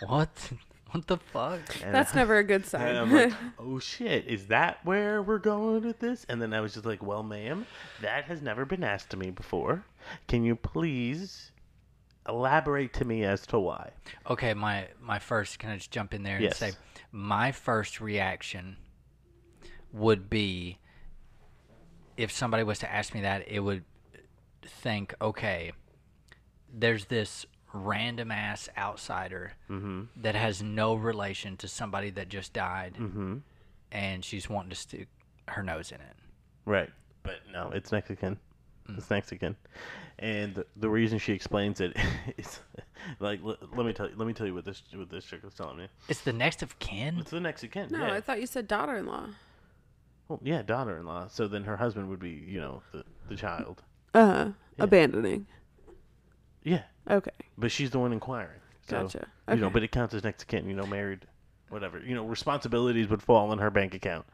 what? 0.06 0.52
What 0.90 1.06
the 1.06 1.18
fuck? 1.18 1.60
And 1.84 1.94
That's 1.94 2.14
I- 2.14 2.16
never 2.18 2.38
a 2.38 2.42
good 2.44 2.62
And 2.62 2.66
sign. 2.66 2.96
I'm 2.96 3.12
like, 3.12 3.32
oh 3.58 3.78
shit, 3.78 4.26
is 4.26 4.46
that 4.46 4.84
where 4.84 5.22
we're 5.22 5.38
going 5.38 5.84
with 5.84 5.98
this? 6.00 6.26
And 6.28 6.40
then 6.42 6.52
I 6.52 6.60
was 6.60 6.74
just 6.74 6.84
like, 6.86 7.02
well, 7.02 7.22
ma'am, 7.22 7.66
that 8.02 8.24
has 8.24 8.42
never 8.42 8.64
been 8.64 8.82
asked 8.82 9.10
to 9.10 9.16
me 9.16 9.30
before. 9.30 9.84
Can 10.26 10.42
you 10.44 10.56
please 10.56 11.52
elaborate 12.28 12.92
to 12.94 13.04
me 13.04 13.24
as 13.24 13.46
to 13.48 13.58
why? 13.58 13.90
Okay, 14.28 14.52
my 14.54 14.88
my 15.00 15.18
first. 15.18 15.58
Can 15.58 15.70
I 15.70 15.76
just 15.76 15.90
jump 15.90 16.12
in 16.14 16.22
there 16.22 16.40
Yes. 16.40 16.60
and 16.62 16.72
say 16.72 16.78
my 17.12 17.52
first 17.52 18.00
reaction 18.00 18.76
would 19.92 20.28
be 20.30 20.78
if 22.16 22.30
somebody 22.30 22.62
was 22.62 22.78
to 22.80 22.92
ask 22.92 23.14
me 23.14 23.20
that, 23.22 23.46
it 23.48 23.60
would 23.60 23.84
think, 24.64 25.14
okay, 25.22 25.72
there's 26.72 27.06
this 27.06 27.46
random 27.72 28.30
ass 28.30 28.68
outsider 28.76 29.52
that 30.16 30.34
has 30.34 30.62
no 30.62 30.94
relation 30.94 31.56
to 31.58 31.68
somebody 31.68 32.10
that 32.10 32.28
just 32.28 32.52
died, 32.52 32.94
Mm-hmm. 32.98 33.36
and 33.92 34.24
she's 34.24 34.48
wanting 34.48 34.70
to 34.70 34.76
stick 34.76 35.08
her 35.48 35.62
nose 35.62 35.90
in 35.92 36.00
it. 36.00 36.16
Right. 36.64 36.90
But 37.22 37.40
no, 37.52 37.70
it's 37.74 37.92
Mexican. 37.92 38.38
It's 38.96 39.08
Mexican. 39.10 39.56
And 40.18 40.54
the, 40.54 40.66
the 40.76 40.88
reason 40.90 41.18
she 41.18 41.32
explains 41.32 41.80
it 41.80 41.96
is 42.36 42.60
like 43.20 43.40
l- 43.44 43.56
let 43.76 43.86
me 43.86 43.92
tell 43.92 44.08
you 44.08 44.14
let 44.16 44.26
me 44.26 44.32
tell 44.34 44.46
you 44.46 44.54
what 44.54 44.64
this 44.64 44.82
what 44.94 45.08
this 45.10 45.24
chick 45.24 45.42
was 45.44 45.54
telling 45.54 45.76
me. 45.78 45.86
It's 46.08 46.20
the 46.22 46.32
next 46.32 46.62
of 46.62 46.78
kin. 46.78 47.18
It's 47.18 47.30
the 47.30 47.40
next 47.40 47.62
of 47.62 47.70
kin. 47.70 47.88
no, 47.90 48.06
yeah. 48.06 48.14
I 48.14 48.20
thought 48.20 48.40
you 48.40 48.46
said 48.46 48.66
daughter-in-law. 48.68 49.26
well, 50.28 50.40
yeah, 50.42 50.62
daughter-in-law. 50.62 51.28
So 51.28 51.46
then 51.48 51.64
her 51.64 51.76
husband 51.76 52.08
would 52.10 52.18
be, 52.20 52.30
you 52.46 52.60
know, 52.60 52.82
the 52.92 53.04
the 53.28 53.36
child. 53.36 53.82
Uh 54.12 54.26
huh. 54.26 54.48
Yeah. 54.76 54.84
Abandoning. 54.84 55.46
Yeah. 56.62 56.82
Okay. 57.08 57.30
But 57.58 57.70
she's 57.72 57.90
the 57.90 57.98
one 57.98 58.12
inquiring. 58.12 58.60
So, 58.88 59.02
Gotcha. 59.02 59.26
You 59.48 59.56
know, 59.56 59.70
but 59.70 59.82
it 59.82 59.92
counts 59.92 60.14
as 60.14 60.24
next 60.24 60.42
of 60.42 60.48
kin, 60.48 60.68
you 60.68 60.74
know, 60.74 60.86
married, 60.86 61.26
whatever. 61.68 61.98
You 62.00 62.14
know, 62.14 62.24
responsibilities 62.24 63.08
would 63.08 63.22
fall 63.22 63.50
on 63.50 63.58
her 63.58 63.70
bank 63.70 63.94
account, 63.94 64.26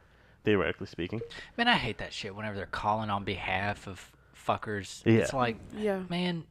theoretically 0.45 0.87
speaking. 0.87 1.21
Man, 1.57 1.69
I 1.69 1.75
hate 1.75 1.99
that 1.99 2.13
shit 2.13 2.35
whenever 2.35 2.57
they're 2.57 2.67
calling 2.67 3.11
on 3.11 3.25
behalf 3.25 3.87
of 3.87 4.11
fuckers. 4.35 5.03
Yeah. 5.05 5.21
It's 5.21 5.33
like, 5.33 5.57
Yeah. 5.77 6.01
man, 6.09 6.45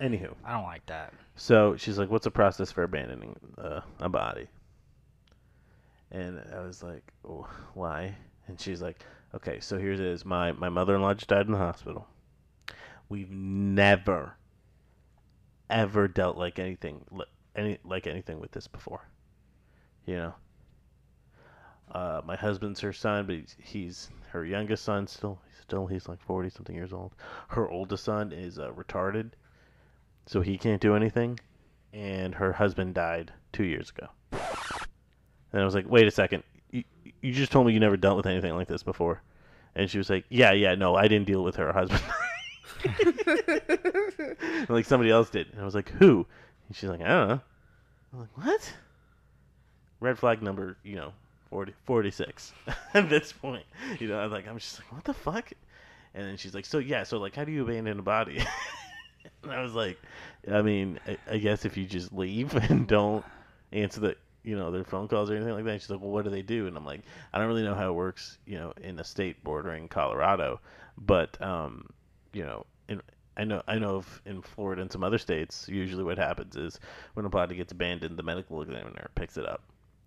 Anywho, 0.00 0.34
I 0.44 0.52
don't 0.52 0.64
like 0.64 0.84
that. 0.86 1.12
so 1.36 1.76
she's 1.76 1.98
like, 1.98 2.10
"What's 2.10 2.24
the 2.24 2.30
process 2.30 2.72
for 2.72 2.82
abandoning 2.82 3.36
uh, 3.56 3.80
a 4.00 4.08
body?" 4.08 4.48
And 6.10 6.40
I 6.54 6.60
was 6.60 6.82
like, 6.82 7.12
oh, 7.26 7.48
"Why?" 7.74 8.16
And 8.48 8.60
she's 8.60 8.82
like, 8.82 8.98
"Okay, 9.34 9.60
so 9.60 9.78
here's 9.78 10.00
it 10.00 10.06
is. 10.06 10.24
My 10.24 10.50
my 10.52 10.68
mother-in-law 10.68 11.14
just 11.14 11.28
died 11.28 11.46
in 11.46 11.52
the 11.52 11.58
hospital. 11.58 12.08
We've 13.08 13.30
never, 13.30 14.34
ever 15.70 16.08
dealt 16.08 16.36
like 16.36 16.58
anything 16.58 17.04
any 17.56 17.78
like 17.84 18.06
anything 18.06 18.40
with 18.40 18.52
this 18.52 18.66
before. 18.66 19.08
You 20.06 20.16
know." 20.16 20.34
Uh, 21.92 22.20
my 22.24 22.34
husband's 22.34 22.80
her 22.80 22.92
son, 22.92 23.26
but 23.26 23.36
he's, 23.36 23.56
he's 23.62 24.10
her 24.30 24.44
youngest 24.44 24.84
son. 24.84 25.06
Still, 25.06 25.38
still, 25.60 25.86
he's 25.86 26.08
like 26.08 26.20
forty 26.20 26.48
something 26.48 26.74
years 26.74 26.92
old. 26.92 27.12
Her 27.48 27.68
oldest 27.68 28.04
son 28.04 28.32
is 28.32 28.58
uh, 28.58 28.70
retarded, 28.72 29.30
so 30.26 30.40
he 30.40 30.58
can't 30.58 30.80
do 30.80 30.96
anything. 30.96 31.38
And 31.92 32.34
her 32.34 32.52
husband 32.52 32.94
died 32.94 33.32
two 33.52 33.64
years 33.64 33.90
ago. 33.90 34.08
And 35.52 35.62
I 35.62 35.64
was 35.64 35.74
like, 35.74 35.88
wait 35.88 36.08
a 36.08 36.10
second, 36.10 36.42
you, 36.70 36.82
you 37.20 37.32
just 37.32 37.52
told 37.52 37.66
me 37.66 37.72
you 37.72 37.78
never 37.78 37.96
dealt 37.96 38.16
with 38.16 38.26
anything 38.26 38.56
like 38.56 38.66
this 38.66 38.82
before. 38.82 39.22
And 39.76 39.88
she 39.88 39.98
was 39.98 40.10
like, 40.10 40.24
yeah, 40.28 40.52
yeah, 40.52 40.74
no, 40.74 40.96
I 40.96 41.06
didn't 41.06 41.28
deal 41.28 41.44
with 41.44 41.56
her 41.56 41.72
husband. 41.72 42.02
like 44.68 44.84
somebody 44.84 45.10
else 45.10 45.30
did. 45.30 45.50
And 45.52 45.60
I 45.60 45.64
was 45.64 45.74
like, 45.74 45.90
who? 45.90 46.26
And 46.68 46.76
she's 46.76 46.88
like, 46.88 47.00
I 47.00 47.08
don't 47.08 47.28
know. 47.28 47.40
I'm 48.12 48.20
like, 48.20 48.36
what? 48.36 48.72
Red 50.00 50.18
flag 50.18 50.42
number, 50.42 50.76
you 50.82 50.96
know, 50.96 51.12
40, 51.50 51.72
46 51.84 52.52
at 52.94 53.08
this 53.08 53.32
point. 53.32 53.64
You 53.98 54.08
know, 54.08 54.18
I'm 54.18 54.30
like, 54.30 54.48
I'm 54.48 54.58
just 54.58 54.78
like, 54.80 54.92
what 54.92 55.04
the 55.04 55.14
fuck? 55.14 55.52
And 56.14 56.24
then 56.24 56.36
she's 56.36 56.54
like, 56.54 56.64
so 56.64 56.78
yeah, 56.78 57.02
so 57.02 57.18
like, 57.18 57.34
how 57.34 57.44
do 57.44 57.52
you 57.52 57.62
abandon 57.62 57.98
a 57.98 58.02
body? 58.02 58.38
and 59.42 59.52
I 59.52 59.62
was 59.62 59.74
like, 59.74 59.98
I 60.50 60.62
mean, 60.62 61.00
I, 61.06 61.18
I 61.30 61.38
guess 61.38 61.64
if 61.64 61.76
you 61.76 61.86
just 61.86 62.12
leave 62.12 62.54
and 62.70 62.86
don't 62.86 63.24
answer 63.72 64.00
the, 64.00 64.16
you 64.42 64.56
know, 64.56 64.70
their 64.70 64.84
phone 64.84 65.08
calls 65.08 65.30
or 65.30 65.36
anything 65.36 65.54
like 65.54 65.64
that. 65.64 65.70
And 65.70 65.80
she's 65.80 65.90
like, 65.90 66.00
well, 66.00 66.10
what 66.10 66.24
do 66.24 66.30
they 66.30 66.42
do? 66.42 66.66
And 66.66 66.76
I'm 66.76 66.84
like, 66.84 67.00
I 67.32 67.38
don't 67.38 67.48
really 67.48 67.62
know 67.64 67.74
how 67.74 67.90
it 67.90 67.94
works, 67.94 68.38
you 68.46 68.58
know, 68.58 68.72
in 68.80 68.98
a 69.00 69.04
state 69.04 69.42
bordering 69.42 69.88
Colorado, 69.88 70.60
but, 70.98 71.40
um, 71.42 71.88
you 72.34 72.44
know, 72.44 72.66
in, 72.88 73.00
I 73.36 73.44
know, 73.44 73.62
I 73.66 73.78
know 73.78 74.04
in 74.26 74.42
Florida 74.42 74.82
and 74.82 74.92
some 74.92 75.04
other 75.04 75.18
states, 75.18 75.68
usually 75.68 76.04
what 76.04 76.18
happens 76.18 76.56
is 76.56 76.78
when 77.14 77.26
a 77.26 77.30
body 77.30 77.56
gets 77.56 77.72
abandoned, 77.72 78.16
the 78.16 78.22
medical 78.22 78.62
examiner 78.62 79.10
picks 79.14 79.36
it 79.36 79.46
up, 79.46 79.62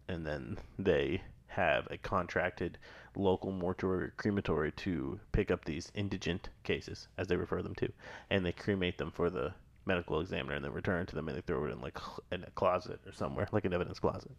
and 0.07 0.25
then 0.25 0.57
they 0.77 1.21
have 1.47 1.87
a 1.89 1.97
contracted 1.97 2.77
local 3.15 3.51
mortuary 3.51 4.05
or 4.05 4.13
crematory 4.17 4.71
to 4.73 5.19
pick 5.31 5.49
up 5.49 5.65
these 5.65 5.91
indigent 5.95 6.49
cases, 6.63 7.07
as 7.17 7.27
they 7.27 7.35
refer 7.35 7.61
them 7.61 7.75
to, 7.75 7.91
and 8.29 8.45
they 8.45 8.51
cremate 8.51 8.97
them 8.97 9.11
for 9.11 9.29
the 9.29 9.53
medical 9.85 10.19
examiner 10.19 10.53
and 10.53 10.65
then 10.65 10.73
return 10.73 11.05
to 11.05 11.15
them 11.15 11.29
and 11.29 11.37
they 11.37 11.41
throw 11.41 11.65
it 11.65 11.71
in 11.71 11.81
like 11.81 11.97
in 12.31 12.43
a 12.43 12.51
closet 12.51 12.99
or 13.05 13.13
somewhere, 13.13 13.47
like 13.51 13.65
an 13.65 13.73
evidence 13.73 13.99
closet. 13.99 14.31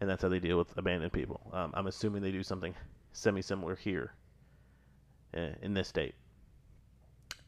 And 0.00 0.08
that's 0.08 0.22
how 0.22 0.28
they 0.28 0.38
deal 0.38 0.58
with 0.58 0.76
abandoned 0.76 1.12
people. 1.12 1.40
Um, 1.52 1.72
I'm 1.74 1.86
assuming 1.86 2.22
they 2.22 2.32
do 2.32 2.42
something 2.42 2.74
semi-similar 3.12 3.76
here 3.76 4.12
uh, 5.36 5.50
in 5.62 5.74
this 5.74 5.88
state. 5.88 6.14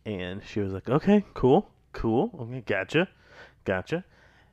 And 0.07 0.42
she 0.44 0.61
was 0.61 0.72
like, 0.72 0.88
"Okay, 0.88 1.24
cool, 1.34 1.70
cool, 1.92 2.30
okay, 2.40 2.62
gotcha, 2.66 3.09
gotcha." 3.64 4.05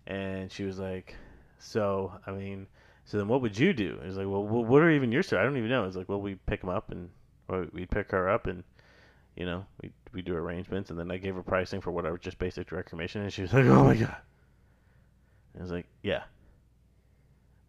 And 0.07 0.51
she 0.51 0.63
was 0.63 0.79
like, 0.79 1.15
"So, 1.59 2.13
I 2.25 2.31
mean." 2.31 2.67
So 3.03 3.17
then, 3.17 3.27
what 3.27 3.41
would 3.41 3.57
you 3.57 3.73
do? 3.73 3.99
It 4.01 4.05
was 4.05 4.15
like, 4.15 4.27
well, 4.27 4.43
what 4.43 4.81
are 4.81 4.89
even 4.89 5.11
your 5.11 5.23
story? 5.23 5.41
I 5.41 5.43
don't 5.43 5.57
even 5.57 5.69
know. 5.69 5.85
It's 5.85 5.97
like, 5.97 6.07
well, 6.07 6.21
we 6.21 6.35
pick 6.35 6.61
them 6.61 6.69
up 6.69 6.91
and, 6.91 7.09
or 7.49 7.67
we'd 7.73 7.89
pick 7.89 8.11
her 8.11 8.29
up 8.29 8.45
and, 8.47 8.63
you 9.35 9.45
know, 9.45 9.65
we 9.81 9.91
we 10.13 10.21
do 10.21 10.35
arrangements, 10.35 10.89
and 10.89 10.99
then 10.99 11.09
I 11.09 11.17
gave 11.17 11.35
her 11.35 11.43
pricing 11.43 11.81
for 11.81 11.91
whatever, 11.91 12.17
just 12.17 12.37
basic 12.37 12.67
direct 12.67 12.89
cremation, 12.89 13.21
and 13.21 13.31
she 13.33 13.41
was 13.41 13.53
like, 13.53 13.65
oh 13.65 13.83
my 13.83 13.95
god. 13.95 14.17
And 15.53 15.61
I 15.61 15.63
was 15.63 15.71
like, 15.71 15.87
yeah, 16.03 16.23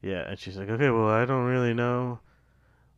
yeah, 0.03 0.29
and 0.29 0.39
she's 0.39 0.57
like, 0.57 0.69
okay, 0.69 0.91
well, 0.91 1.09
I 1.09 1.25
don't 1.25 1.45
really 1.45 1.75
know 1.75 2.19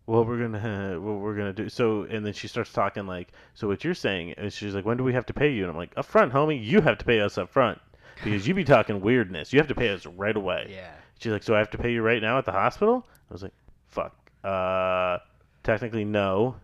what 0.06 0.26
we're 0.26 0.38
gonna 0.38 1.00
what 1.00 1.20
we're 1.20 1.36
gonna 1.36 1.52
do. 1.52 1.68
So, 1.68 2.02
and 2.02 2.24
then 2.24 2.32
she 2.32 2.48
starts 2.48 2.72
talking 2.72 3.06
like, 3.06 3.28
so 3.54 3.68
what 3.68 3.84
you're 3.84 3.94
saying 3.94 4.30
is, 4.30 4.54
she's 4.54 4.74
like, 4.74 4.84
when 4.84 4.96
do 4.96 5.04
we 5.04 5.12
have 5.14 5.26
to 5.26 5.34
pay 5.34 5.52
you? 5.52 5.62
And 5.62 5.70
I'm 5.70 5.76
like, 5.76 5.92
up 5.96 6.06
front, 6.06 6.32
homie, 6.32 6.62
you 6.62 6.80
have 6.80 6.98
to 6.98 7.04
pay 7.04 7.20
us 7.20 7.38
up 7.38 7.50
front 7.50 7.80
because 8.22 8.46
you 8.46 8.54
be 8.54 8.64
talking 8.64 9.00
weirdness. 9.00 9.52
You 9.52 9.58
have 9.58 9.68
to 9.68 9.74
pay 9.74 9.90
us 9.90 10.06
right 10.06 10.36
away. 10.36 10.68
Yeah. 10.70 10.92
She's 11.18 11.32
like, 11.32 11.42
so 11.42 11.54
I 11.54 11.58
have 11.58 11.70
to 11.70 11.78
pay 11.78 11.92
you 11.92 12.02
right 12.02 12.20
now 12.20 12.38
at 12.38 12.44
the 12.44 12.52
hospital? 12.52 13.06
I 13.30 13.32
was 13.32 13.42
like, 13.42 13.54
fuck. 13.88 14.14
Uh, 14.42 15.18
technically, 15.62 16.04
no. 16.04 16.56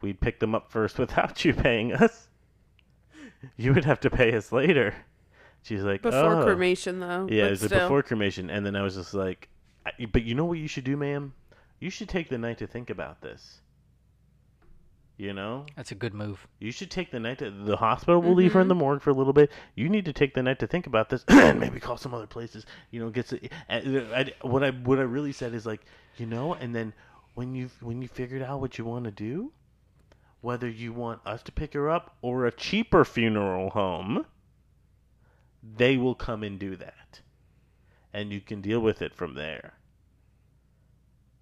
We'd 0.00 0.20
pick 0.20 0.40
them 0.40 0.54
up 0.54 0.70
first 0.70 0.98
without 0.98 1.44
you 1.44 1.54
paying 1.54 1.92
us. 1.92 2.28
You 3.56 3.72
would 3.74 3.84
have 3.84 4.00
to 4.00 4.10
pay 4.10 4.34
us 4.34 4.50
later. 4.50 4.94
She's 5.62 5.82
like, 5.82 6.02
Before 6.02 6.36
oh. 6.36 6.44
cremation, 6.44 6.98
though. 7.00 7.28
Yeah, 7.30 7.42
but 7.42 7.46
it 7.46 7.50
was 7.50 7.62
like 7.62 7.70
before 7.82 8.02
cremation. 8.02 8.50
And 8.50 8.64
then 8.64 8.74
I 8.74 8.82
was 8.82 8.94
just 8.94 9.14
like, 9.14 9.48
but 10.12 10.24
you 10.24 10.34
know 10.34 10.44
what 10.44 10.58
you 10.58 10.66
should 10.66 10.84
do, 10.84 10.96
ma'am? 10.96 11.32
You 11.80 11.90
should 11.90 12.08
take 12.08 12.28
the 12.28 12.38
night 12.38 12.58
to 12.58 12.66
think 12.66 12.90
about 12.90 13.20
this. 13.20 13.60
You 15.16 15.32
know? 15.32 15.66
That's 15.76 15.90
a 15.90 15.96
good 15.96 16.14
move. 16.14 16.46
You 16.60 16.70
should 16.70 16.92
take 16.92 17.10
the 17.10 17.18
night 17.18 17.38
to 17.38 17.50
the 17.50 17.76
hospital. 17.76 18.22
will 18.22 18.34
leave 18.34 18.52
her 18.52 18.60
in 18.60 18.64
mm-hmm. 18.64 18.68
the 18.68 18.74
morgue 18.76 19.02
for 19.02 19.10
a 19.10 19.14
little 19.14 19.32
bit. 19.32 19.50
You 19.74 19.88
need 19.88 20.04
to 20.04 20.12
take 20.12 20.34
the 20.34 20.42
night 20.42 20.60
to 20.60 20.68
think 20.68 20.86
about 20.86 21.08
this, 21.08 21.24
and 21.28 21.58
maybe 21.58 21.80
call 21.80 21.96
some 21.96 22.14
other 22.14 22.26
places. 22.26 22.66
You 22.92 23.00
know, 23.00 23.10
get 23.10 23.26
to, 23.28 23.40
and 23.68 23.98
I, 24.14 24.32
what 24.42 24.62
I 24.62 24.70
what 24.70 25.00
I 25.00 25.02
really 25.02 25.32
said 25.32 25.54
is 25.54 25.66
like, 25.66 25.80
you 26.18 26.26
know, 26.26 26.54
and 26.54 26.72
then 26.72 26.92
when 27.34 27.54
you 27.54 27.68
when 27.80 28.00
you 28.00 28.06
figured 28.06 28.42
out 28.42 28.60
what 28.60 28.78
you 28.78 28.84
want 28.84 29.06
to 29.06 29.10
do, 29.10 29.50
whether 30.40 30.68
you 30.68 30.92
want 30.92 31.20
us 31.26 31.42
to 31.44 31.52
pick 31.52 31.74
her 31.74 31.90
up 31.90 32.16
or 32.22 32.46
a 32.46 32.52
cheaper 32.52 33.04
funeral 33.04 33.70
home, 33.70 34.24
they 35.76 35.96
will 35.96 36.14
come 36.14 36.44
and 36.44 36.60
do 36.60 36.76
that, 36.76 37.22
and 38.12 38.32
you 38.32 38.40
can 38.40 38.60
deal 38.60 38.78
with 38.78 39.02
it 39.02 39.16
from 39.16 39.34
there. 39.34 39.77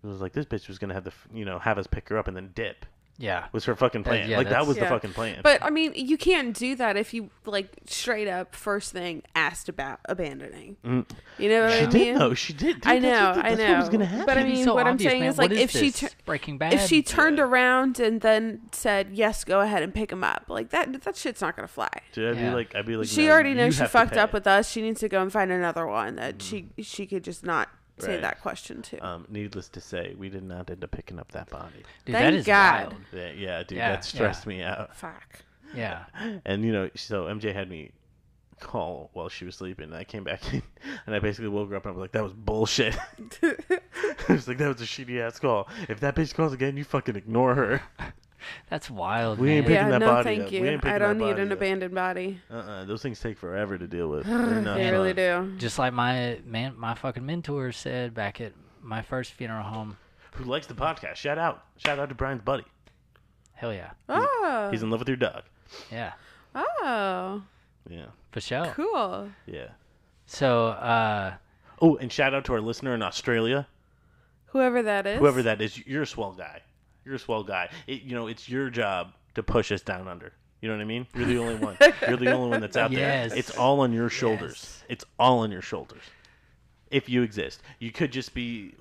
It 0.07 0.11
was 0.13 0.21
like 0.21 0.33
this 0.33 0.47
bitch 0.47 0.69
was 0.69 0.79
gonna 0.79 0.95
have 0.95 1.05
the 1.05 1.13
you 1.35 1.45
know 1.45 1.59
have 1.59 1.79
us 1.79 1.87
pick 1.87 2.09
her 2.11 2.19
up 2.19 2.29
and 2.29 2.37
then 2.37 2.51
dip. 2.55 2.87
Yeah. 3.19 3.47
Was 3.53 3.65
her 3.65 3.75
fucking 3.75 4.05
plan. 4.05 4.29
yeah, 4.29 4.37
like 4.37 4.45
that 4.49 4.51
that's- 4.51 4.69
was 4.69 4.77
the 4.77 4.85
fucking 4.85 5.15
plan. 5.15 5.41
But 5.43 5.63
I 5.65 5.71
mean, 5.71 5.93
you 5.95 6.19
can't 6.19 6.55
do 6.55 6.77
that 6.77 6.99
if 6.99 7.15
you 7.15 7.31
like 7.47 7.69
straight 7.87 8.29
up 8.29 8.55
first 8.55 8.93
thing 8.93 9.23
asked 9.35 9.71
about 9.71 10.01
abandoning. 10.05 10.77
Mm. 10.85 11.07
You 11.39 11.49
know 11.49 11.63
what 11.63 11.73
she 11.73 11.79
I 11.79 11.87
did 11.87 11.95
mean? 11.95 12.19
though. 12.19 12.35
She 12.35 12.53
did. 12.53 12.75
dude. 12.83 12.87
I 12.87 12.99
That's 12.99 13.37
know, 13.39 13.43
I 13.43 13.55
know. 13.55 13.69
What 13.71 13.79
was 13.79 13.89
gonna 13.89 14.05
happen. 14.05 14.27
But 14.27 14.37
I 14.37 14.45
mean, 14.45 14.63
so 14.67 14.75
what 14.75 14.87
I'm 14.87 14.99
saying 14.99 15.21
man. 15.21 15.31
is 15.31 15.39
What 15.39 15.51
like 15.51 15.59
if 15.59 15.71
she 15.71 15.89
this? 15.89 16.01
tur- 16.01 16.09
Breaking 16.27 16.59
Bad. 16.59 16.75
if 16.75 16.83
she 16.89 17.03
turned 17.03 17.39
Yeah. 17.39 17.45
around 17.45 18.01
and 18.01 18.21
then 18.21 18.61
said 18.73 19.09
yes, 19.13 19.45
go 19.45 19.61
ahead 19.63 19.83
and 19.83 19.95
pick 19.95 20.13
him 20.13 20.23
up, 20.23 20.45
like 20.49 20.69
that 20.71 21.03
that 21.05 21.17
shit's 21.17 21.41
not 21.41 21.57
gonna 21.57 21.69
fly. 21.69 21.89
Dude, 22.13 22.37
I'd 22.37 22.39
Yeah. 22.43 22.51
be 22.51 22.55
like, 22.55 22.75
I'd 22.75 22.85
be 22.85 22.97
like, 22.99 23.09
she 23.09 23.25
no, 23.29 23.33
already 23.33 23.55
knows 23.55 23.77
she 23.77 23.87
fucked 23.87 24.13
pay. 24.13 24.19
up 24.21 24.35
with 24.35 24.47
us. 24.47 24.71
She 24.71 24.83
needs 24.83 25.01
to 25.01 25.09
go 25.09 25.23
and 25.23 25.33
find 25.33 25.51
another 25.51 25.87
one 25.87 26.17
that 26.17 26.43
she 26.43 26.69
she 26.83 27.07
could 27.07 27.25
just 27.25 27.45
not 27.45 27.71
say 27.99 28.13
Right. 28.13 28.21
that 28.23 28.41
question 28.41 28.83
too. 28.83 28.99
Um, 29.01 29.27
needless 29.29 29.69
to 29.71 29.81
say, 29.81 30.15
we 30.19 30.29
did 30.29 30.43
not 30.45 30.71
end 30.71 30.85
up 30.85 30.91
picking 30.91 31.19
up 31.19 31.33
that 31.33 31.49
body. 31.51 31.83
Dude, 32.05 32.15
Thank 32.15 32.25
that 32.25 32.35
is 32.35 32.47
God. 32.47 32.87
wild. 32.89 32.95
Yeah, 33.13 33.31
yeah 33.33 33.63
dude, 33.63 33.79
Yeah, 33.79 33.91
that 33.93 34.05
stressed 34.05 34.47
me 34.47 34.63
out. 34.63 34.95
Fuck. 34.97 35.41
Yeah. 35.75 36.05
And 36.45 36.65
you 36.65 36.73
know, 36.73 36.91
so 36.95 37.25
MJ 37.25 37.53
had 37.55 37.69
me 37.71 37.93
call 38.61 39.11
while 39.13 39.29
she 39.29 39.45
was 39.45 39.55
sleeping, 39.57 39.87
and 39.87 39.95
I 39.95 40.05
came 40.05 40.25
back 40.25 40.41
in, 40.55 40.63
and 41.07 41.15
I 41.15 41.19
basically 41.19 41.49
woke 41.49 41.69
her 41.71 41.77
up, 41.77 41.85
and 41.85 41.93
I 41.93 41.97
was 41.97 42.01
like, 42.01 42.13
"That 42.13 42.23
was 42.25 42.33
bullshit." 42.33 42.97
I 43.43 44.33
was 44.33 44.49
like, 44.49 44.59
"That 44.59 44.69
was 44.69 44.81
a 44.81 44.85
shitty 44.85 45.21
ass 45.21 45.39
call. 45.39 45.69
If 45.89 46.01
that 46.01 46.15
bitch 46.17 46.35
calls 46.35 46.53
again, 46.53 46.77
you 46.77 46.85
fucking 46.85 47.17
ignore 47.17 47.55
her." 47.55 47.83
That's 48.71 48.91
wild, 48.91 49.39
We 49.39 49.49
man. 49.49 49.57
ain't 49.59 49.67
picking 49.67 49.77
Yeah, 49.85 49.89
that 49.91 49.99
no, 50.01 50.07
body 50.07 50.25
thank 50.25 50.43
up. 50.45 50.51
We 50.51 50.59
you. 50.59 50.65
ain't 50.67 50.83
picking 50.83 50.95
I 50.95 50.99
don't 50.99 51.19
need 51.19 51.39
an 51.39 51.53
up. 51.53 51.59
abandoned 51.59 51.95
body. 51.95 52.41
Uh-uh, 52.51 52.85
those 52.85 53.03
things 53.03 53.21
take 53.21 53.39
forever 53.39 53.77
to 53.79 53.87
deal 53.87 54.09
with. 54.09 54.27
They're 54.27 54.93
really 54.93 55.13
do. 55.15 55.55
Just 55.59 55.79
like 55.79 55.93
my 55.93 56.39
man, 56.45 56.75
my 56.77 56.95
fucking 56.95 57.25
mentor 57.25 57.73
said 57.73 58.15
back 58.15 58.41
at 58.41 58.53
my 58.83 59.03
first 59.03 59.33
funeral 59.33 59.65
home. 59.65 59.97
Who 60.33 60.45
likes 60.45 60.67
the 60.67 60.75
podcast? 60.75 61.17
Shout 61.17 61.39
out, 61.39 61.65
shout 61.77 61.99
out 61.99 62.09
to 62.11 62.15
Brian's 62.15 62.43
buddy. 62.43 62.65
Hell 63.55 63.73
yeah. 63.73 63.91
Oh, 64.09 64.69
He's 64.71 64.83
in 64.83 64.91
love 64.91 65.01
with 65.01 65.09
your 65.09 65.17
dog. 65.17 65.45
Yeah. 65.91 66.13
oh, 66.55 67.43
Yeah, 67.89 68.07
For 68.33 68.41
sure. 68.41 68.67
cool. 68.75 69.31
yeah. 69.47 69.69
So, 70.27 70.69
uh, 70.69 71.35
Oh, 71.81 71.97
and 71.97 72.11
shout 72.13 72.35
out 72.35 72.45
to 72.47 72.53
our 72.55 72.61
listener 72.61 72.95
in 72.95 73.03
Australia. 73.03 73.67
Whoever 74.47 74.83
that 74.83 75.07
is. 75.07 75.19
Whoever 75.19 75.43
that 75.43 75.61
is, 75.61 75.87
you're 75.87 76.03
a 76.03 76.07
swell 76.07 76.33
guy. 76.33 76.63
You're 77.07 77.15
a 77.15 77.19
swell 77.19 77.45
guy. 77.45 77.71
It, 77.87 78.03
you 78.03 78.15
know, 78.17 78.27
it's 78.27 78.49
your 78.49 78.69
job 78.69 79.13
to 79.37 79.43
push 79.43 79.71
us 79.73 79.81
down 79.81 80.09
under. 80.09 80.33
You 80.61 80.69
know 80.69 80.75
what 80.77 80.83
I 80.83 80.87
mean? 80.87 81.07
You're 81.15 81.27
the 81.27 81.39
only 81.39 81.55
one. 81.55 81.77
You're 82.09 82.17
the 82.17 82.33
only 82.33 82.51
one 82.51 82.61
that's 82.61 82.77
out 82.77 82.91
Yes. 82.91 83.31
there. 83.31 83.39
It's 83.39 83.57
all 83.57 83.81
on 83.81 83.93
your 83.93 84.09
shoulders. 84.09 84.81
Yes. 84.81 84.85
It's 84.89 85.05
all 85.19 85.39
on 85.41 85.53
your 85.53 85.63
shoulders. 85.63 86.03
If 86.91 87.09
you 87.09 87.23
exist, 87.23 87.63
you 87.79 87.93
could 87.93 88.11
just 88.11 88.35
be 88.35 88.75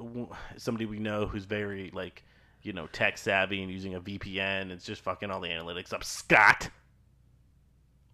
somebody 0.58 0.86
we 0.86 0.98
know 1.00 1.28
who's 1.28 1.46
very 1.46 1.92
like, 1.94 2.24
you 2.64 2.74
know, 2.74 2.88
tech 2.88 3.18
savvy 3.18 3.62
and 3.62 3.72
using 3.72 3.94
a 3.96 4.02
VPN. 4.02 4.72
It's 4.72 4.86
just 4.86 5.02
fucking 5.04 5.30
all 5.30 5.40
the 5.40 5.50
analytics 5.50 5.94
up. 5.94 6.04
Scott, 6.04 6.70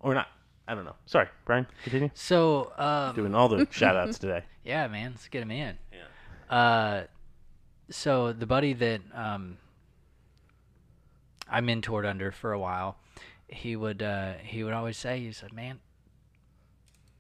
or 0.02 0.14
not? 0.14 0.28
I 0.68 0.76
don't 0.76 0.86
know. 0.86 0.96
Sorry, 1.06 1.28
Brian. 1.46 1.68
Continue. 1.84 2.10
so, 2.14 2.72
um, 2.78 3.16
Doing 3.16 3.36
all 3.36 3.48
the 3.48 3.68
shout 3.72 3.96
outs 3.96 4.20
today. 4.20 4.44
yeah, 4.64 4.88
man, 4.88 5.12
let's 5.12 5.28
get 5.28 5.42
him 5.44 5.52
in. 5.52 5.78
Yeah. 5.94 6.56
Uh, 6.56 7.04
so 7.90 8.34
the 8.34 8.46
buddy 8.46 8.74
that 8.74 9.02
um, 9.14 9.58
I 11.52 11.60
mentored 11.62 12.08
under 12.10 12.32
for 12.32 12.54
a 12.54 12.60
while, 12.60 12.98
he 13.48 13.76
would 13.76 14.02
uh, 14.02 14.34
he 14.42 14.64
would 14.64 14.74
always 14.74 14.98
say, 14.98 15.20
he 15.20 15.32
said, 15.34 15.52
"Man, 15.54 15.80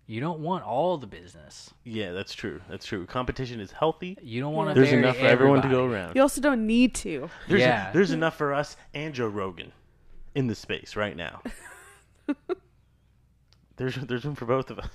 you 0.07 0.19
don't 0.21 0.39
want 0.39 0.63
all 0.63 0.97
the 0.97 1.05
business. 1.07 1.71
Yeah, 1.83 2.11
that's 2.13 2.33
true. 2.33 2.61
That's 2.69 2.85
true. 2.85 3.05
Competition 3.05 3.59
is 3.59 3.71
healthy. 3.71 4.17
You 4.21 4.39
don't 4.41 4.53
want 4.53 4.69
to. 4.73 4.79
There's 4.81 4.93
enough 4.93 5.17
for 5.17 5.25
everyone 5.25 5.61
to 5.61 5.69
go 5.69 5.85
around. 5.85 6.15
You 6.15 6.21
also 6.21 6.41
don't 6.41 6.65
need 6.65 6.95
to. 6.95 7.29
There's, 7.47 7.61
Yeah. 7.61 7.91
there's 7.91 8.11
enough 8.11 8.37
for 8.37 8.53
us 8.53 8.77
and 8.93 9.13
Joe 9.13 9.27
Rogan 9.27 9.71
in 10.33 10.47
the 10.47 10.55
space 10.55 10.95
right 10.95 11.15
now. 11.15 11.41
there's 13.77 13.95
there's 13.95 14.25
room 14.25 14.35
for 14.35 14.45
both 14.45 14.69
of 14.71 14.79
us 14.79 14.89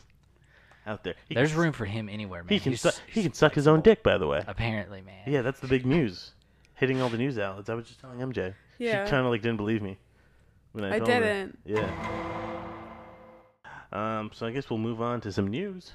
out 0.87 1.03
there. 1.05 1.14
He 1.28 1.34
There's 1.34 1.51
can, 1.53 1.61
room 1.61 1.72
for 1.72 1.84
him 1.84 2.09
anywhere, 2.09 2.43
man. 2.45 2.51
He 2.51 2.61
can 2.61 2.72
He's- 2.72 2.80
suck, 2.82 2.95
he 3.12 3.22
can 3.22 3.32
suck 3.32 3.55
his 3.55 3.66
own 3.66 3.80
dick. 3.80 4.03
By 4.03 4.18
the 4.18 4.26
way, 4.26 4.45
Apparently, 4.47 5.01
man. 5.03 5.22
yeah, 5.26 5.43
that's 5.43 5.61
the 5.61 5.66
big 5.66 5.84
news, 5.84 6.32
hitting 6.74 7.01
all 7.01 7.09
the 7.09 7.18
news 7.18 7.39
outlets. 7.39 7.68
I 7.68 7.74
was 7.74 7.87
just 7.87 8.01
telling 8.01 8.18
MJ. 8.20 8.55
Yeah. 8.78 9.04
She 9.04 9.10
kind 9.10 9.26
of 9.26 9.32
like 9.32 9.42
didn't 9.42 9.58
believe 9.58 9.82
me 9.82 9.98
when 10.72 10.84
I, 10.84 10.96
I 10.96 10.98
told 10.98 11.10
her. 11.10 11.20
didn't. 11.20 11.58
Yeah. 11.64 11.90
Um. 13.92 14.30
So 14.32 14.46
I 14.46 14.50
guess 14.50 14.68
we'll 14.68 14.78
move 14.78 15.00
on 15.00 15.20
to 15.22 15.32
some 15.32 15.48
news. 15.48 15.92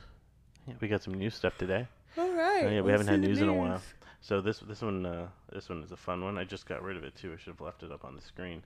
Yeah, 0.67 0.75
we 0.79 0.88
got 0.88 1.03
some 1.03 1.13
news 1.13 1.36
stuff 1.36 1.57
today. 1.57 1.88
All 2.17 2.32
right. 2.34 2.65
Oh, 2.65 2.69
yeah, 2.69 2.82
we 2.82 2.91
haven't 2.91 3.07
had 3.07 3.21
the 3.21 3.27
news 3.27 3.41
in 3.41 3.49
a 3.49 3.53
while. 3.53 3.82
So 4.21 4.39
this 4.39 4.59
this 4.59 4.82
one 4.82 5.05
uh, 5.05 5.27
this 5.51 5.69
one 5.69 5.84
is 5.84 5.91
a 5.91 5.97
fun 5.97 6.23
one. 6.23 6.38
I 6.38 6.43
just 6.43 6.65
got 6.67 6.84
rid 6.84 6.97
of 6.97 7.03
it 7.03 7.15
too. 7.15 7.34
I 7.34 7.38
should 7.38 7.53
have 7.53 7.61
left 7.61 7.84
it 7.84 7.91
up 7.91 8.05
on 8.05 8.15
the 8.15 8.21
screen, 8.21 8.63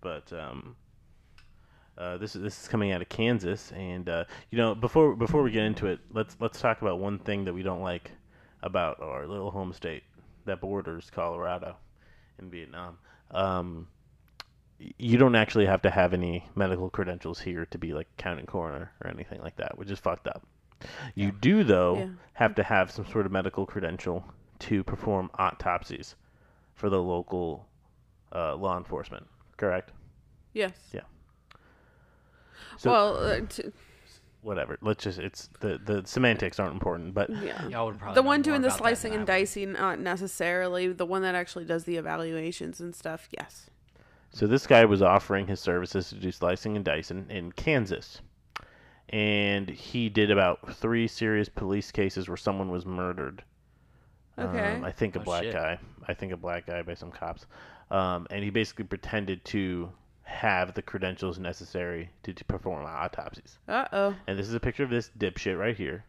but 0.00 0.30
um, 0.32 0.76
uh, 1.96 2.18
this 2.18 2.36
is 2.36 2.42
this 2.42 2.62
is 2.62 2.68
coming 2.68 2.92
out 2.92 3.00
of 3.00 3.08
Kansas, 3.08 3.72
and 3.72 4.08
uh, 4.08 4.24
you 4.50 4.58
know 4.58 4.74
before 4.74 5.16
before 5.16 5.42
we 5.42 5.50
get 5.50 5.64
into 5.64 5.86
it, 5.86 6.00
let's 6.12 6.36
let's 6.40 6.60
talk 6.60 6.82
about 6.82 6.98
one 6.98 7.18
thing 7.18 7.44
that 7.46 7.54
we 7.54 7.62
don't 7.62 7.82
like 7.82 8.10
about 8.62 9.00
our 9.00 9.26
little 9.26 9.50
home 9.50 9.72
state 9.72 10.02
that 10.44 10.60
borders 10.60 11.10
Colorado 11.10 11.76
and 12.38 12.50
Vietnam. 12.50 12.98
Um, 13.30 13.88
you 14.96 15.18
don't 15.18 15.34
actually 15.34 15.66
have 15.66 15.82
to 15.82 15.90
have 15.90 16.12
any 16.14 16.44
medical 16.54 16.88
credentials 16.88 17.40
here 17.40 17.66
to 17.66 17.78
be 17.78 17.92
like 17.92 18.06
county 18.16 18.44
coroner 18.44 18.92
or 19.02 19.10
anything 19.10 19.40
like 19.40 19.56
that, 19.56 19.76
which 19.76 19.90
is 19.90 19.98
fucked 19.98 20.28
up. 20.28 20.42
You 21.14 21.32
do 21.32 21.64
though 21.64 21.98
Yeah. 21.98 22.08
have 22.34 22.54
to 22.56 22.62
have 22.62 22.90
some 22.90 23.06
sort 23.06 23.26
of 23.26 23.32
medical 23.32 23.66
credential 23.66 24.24
to 24.60 24.84
perform 24.84 25.30
autopsies 25.38 26.14
for 26.74 26.88
the 26.88 27.02
local 27.02 27.66
uh, 28.32 28.54
law 28.54 28.78
enforcement. 28.78 29.26
Correct? 29.56 29.90
Yes. 30.52 30.72
Yeah. 30.92 31.00
So 32.76 32.90
well, 32.92 33.16
uh, 33.16 33.40
t- 33.48 33.72
whatever. 34.42 34.78
Let's 34.80 35.04
just 35.04 35.18
it's 35.18 35.48
the 35.60 35.78
the 35.84 36.02
semantics 36.06 36.58
aren't 36.58 36.74
important, 36.74 37.14
but 37.14 37.30
yeah. 37.42 37.66
Y'all 37.68 37.86
would 37.86 37.98
probably 37.98 38.14
The 38.14 38.22
one 38.22 38.42
doing 38.42 38.62
the 38.62 38.70
slicing 38.70 39.14
and 39.14 39.26
dicing, 39.26 39.72
not 39.72 39.98
necessarily. 39.98 40.88
The 40.92 41.06
one 41.06 41.22
that 41.22 41.34
actually 41.34 41.64
does 41.64 41.84
the 41.84 41.96
evaluations 41.96 42.80
and 42.80 42.94
stuff, 42.94 43.28
yes. 43.30 43.70
So 44.30 44.46
this 44.46 44.66
guy 44.66 44.84
was 44.84 45.00
offering 45.02 45.46
his 45.46 45.58
services 45.60 46.10
to 46.10 46.16
do 46.16 46.30
slicing 46.30 46.76
and 46.76 46.84
dicing 46.84 47.26
in 47.30 47.52
Kansas. 47.52 48.20
And 49.10 49.68
he 49.70 50.10
did 50.10 50.30
about 50.30 50.74
three 50.76 51.08
serious 51.08 51.48
police 51.48 51.90
cases 51.90 52.28
where 52.28 52.36
someone 52.36 52.70
was 52.70 52.84
murdered. 52.84 53.42
Okay. 54.38 54.74
Um, 54.76 54.84
I 54.84 54.92
think 54.92 55.16
a 55.16 55.20
Oh, 55.20 55.22
black 55.22 55.44
shit. 55.44 55.54
guy. 55.54 55.78
I 56.06 56.14
think 56.14 56.32
a 56.32 56.36
black 56.36 56.66
guy 56.66 56.82
by 56.82 56.92
some 56.94 57.10
cops. 57.10 57.46
Um, 57.90 58.26
and 58.30 58.44
he 58.44 58.50
basically 58.50 58.84
pretended 58.84 59.44
to 59.46 59.90
have 60.28 60.74
the 60.74 60.82
credentials 60.82 61.38
necessary 61.38 62.10
to, 62.22 62.32
to 62.34 62.44
perform 62.44 62.84
autopsies. 62.86 63.58
Uh 63.66 63.86
oh. 63.92 64.14
And 64.26 64.38
this 64.38 64.46
is 64.46 64.54
a 64.54 64.60
picture 64.60 64.84
of 64.84 64.90
this 64.90 65.10
dipshit 65.18 65.58
right 65.58 65.76
here 65.76 66.04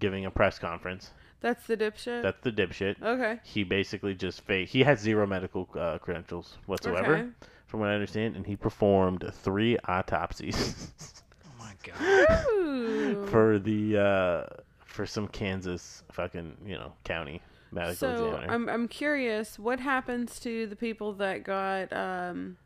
giving 0.00 0.26
a 0.26 0.30
press 0.30 0.58
conference. 0.58 1.10
That's 1.40 1.64
the 1.66 1.76
dipshit. 1.76 2.22
That's 2.22 2.40
the 2.42 2.50
dipshit. 2.50 3.00
okay. 3.00 3.38
He 3.44 3.62
basically 3.64 4.14
just 4.14 4.40
fake. 4.42 4.68
He 4.68 4.82
has 4.82 4.98
zero 4.98 5.24
medical 5.26 5.68
uh, 5.78 5.98
credentials 5.98 6.56
whatsoever, 6.66 7.14
Okay. 7.16 7.28
from 7.66 7.80
what 7.80 7.90
I 7.90 7.94
understand, 7.94 8.34
and 8.34 8.44
he 8.44 8.56
performed 8.56 9.24
three 9.32 9.78
autopsies 9.86 10.92
Oh 11.46 11.50
my 11.58 11.74
god. 11.84 12.46
Ooh. 12.50 13.26
for 13.26 13.58
the 13.60 13.98
uh, 13.98 14.62
for 14.84 15.06
some 15.06 15.28
Kansas 15.28 16.02
fucking 16.12 16.56
you 16.66 16.74
know 16.74 16.92
county 17.04 17.40
medical 17.70 17.94
so 17.96 18.10
examiner 18.10 18.52
I'm 18.52 18.68
I'm 18.68 18.88
curious, 18.88 19.58
what 19.58 19.78
happens 19.80 20.40
to 20.40 20.66
the 20.66 20.76
people 20.76 21.12
that 21.14 21.44
got 21.44 21.92
um 21.92 22.56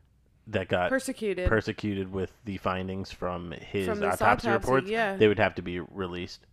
that 0.51 0.67
got 0.67 0.89
persecuted? 0.89 1.47
persecuted 1.47 2.11
with 2.11 2.31
the 2.45 2.57
findings 2.57 3.11
from 3.11 3.51
his 3.51 3.85
From 3.87 3.99
autopsy, 4.03 4.23
autopsy, 4.23 4.49
reports. 4.49 4.89
yeah. 4.89 5.15
They 5.15 5.27
would 5.27 5.39
have 5.39 5.55
to 5.55 5.61
be 5.61 5.79
released. 5.79 6.45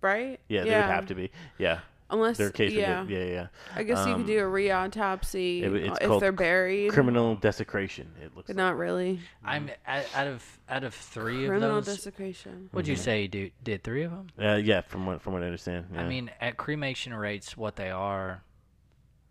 right? 0.00 0.40
Yeah, 0.48 0.64
they 0.64 0.70
would 0.70 0.84
have 0.84 1.06
to 1.06 1.14
be. 1.14 1.30
Yeah, 1.58 1.80
Unless 2.10 2.36
their 2.36 2.50
case. 2.50 2.72
yeah. 2.72 2.98
Would 3.00 3.08
be, 3.08 3.14
yeah, 3.14 3.24
yeah. 3.24 3.46
I 3.74 3.84
guess 3.84 4.04
you 4.06 4.12
Um, 4.12 4.18
could 4.20 4.26
do 4.26 4.38
a 4.40 4.46
re-autopsy 4.46 5.62
it- 5.62 5.98
if 6.02 6.20
they're 6.20 6.32
buried. 6.32 6.90
Criminal 6.92 7.36
desecration. 7.36 8.12
It 8.20 8.34
looks. 8.36 8.48
but 8.48 8.56
like. 8.56 8.56
not 8.56 8.76
really. 8.76 9.20
I'm 9.44 9.70
out 9.86 10.04
out 10.14 10.26
of 10.26 10.58
out 10.68 10.84
of 10.84 10.92
three 10.94 11.46
Criminal 11.46 11.78
of 11.78 11.84
those. 11.86 12.00
Criminal 12.02 12.20
desecration. 12.26 12.68
Would 12.72 12.86
you 12.88 12.96
say 12.96 13.26
do, 13.28 13.50
did 13.62 13.82
three 13.84 14.02
of 14.02 14.10
them? 14.10 14.26
Uh, 14.38 14.56
yeah, 14.56 14.80
from 14.82 15.06
what 15.06 15.22
from 15.22 15.32
what 15.34 15.42
I 15.42 15.46
understand. 15.46 15.86
I 15.96 16.04
mean, 16.06 16.30
at 16.40 16.56
cremation 16.58 17.14
rates, 17.14 17.56
what 17.56 17.76
they 17.76 17.90
are 17.90 18.42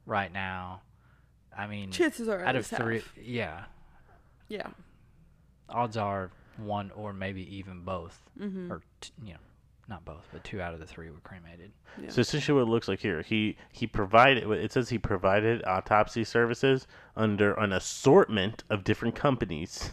right 0.05 0.31
now. 0.33 0.81
I 1.57 1.67
mean, 1.67 1.91
Chances 1.91 2.27
are 2.29 2.43
out 2.43 2.55
of 2.55 2.61
it's 2.61 2.69
half. 2.69 2.79
three, 2.81 3.01
yeah, 3.21 3.65
Yeah. 4.47 4.67
odds 5.69 5.97
are 5.97 6.31
one 6.57 6.91
or 6.91 7.13
maybe 7.13 7.43
even 7.57 7.81
both, 7.81 8.21
Mm-hmm. 8.39 8.71
or 8.71 8.81
t- 9.01 9.11
you 9.23 9.33
know, 9.33 9.39
not 9.87 10.05
both, 10.05 10.27
but 10.31 10.43
two 10.43 10.61
out 10.61 10.73
of 10.73 10.79
the 10.79 10.85
three 10.85 11.09
were 11.09 11.19
cremated. 11.19 11.71
So 12.07 12.21
essentially, 12.21 12.55
what 12.61 12.67
it 12.67 12.71
looks 12.71 12.87
like 12.87 12.99
here, 13.01 13.21
he 13.21 13.57
he 13.73 13.85
provided. 13.87 14.49
It 14.49 14.71
says 14.71 14.87
he 14.89 14.97
provided 14.97 15.61
autopsy 15.65 16.23
services 16.23 16.87
under 17.17 17.53
an 17.55 17.73
assortment 17.73 18.63
of 18.69 18.85
different 18.85 19.15
companies 19.15 19.91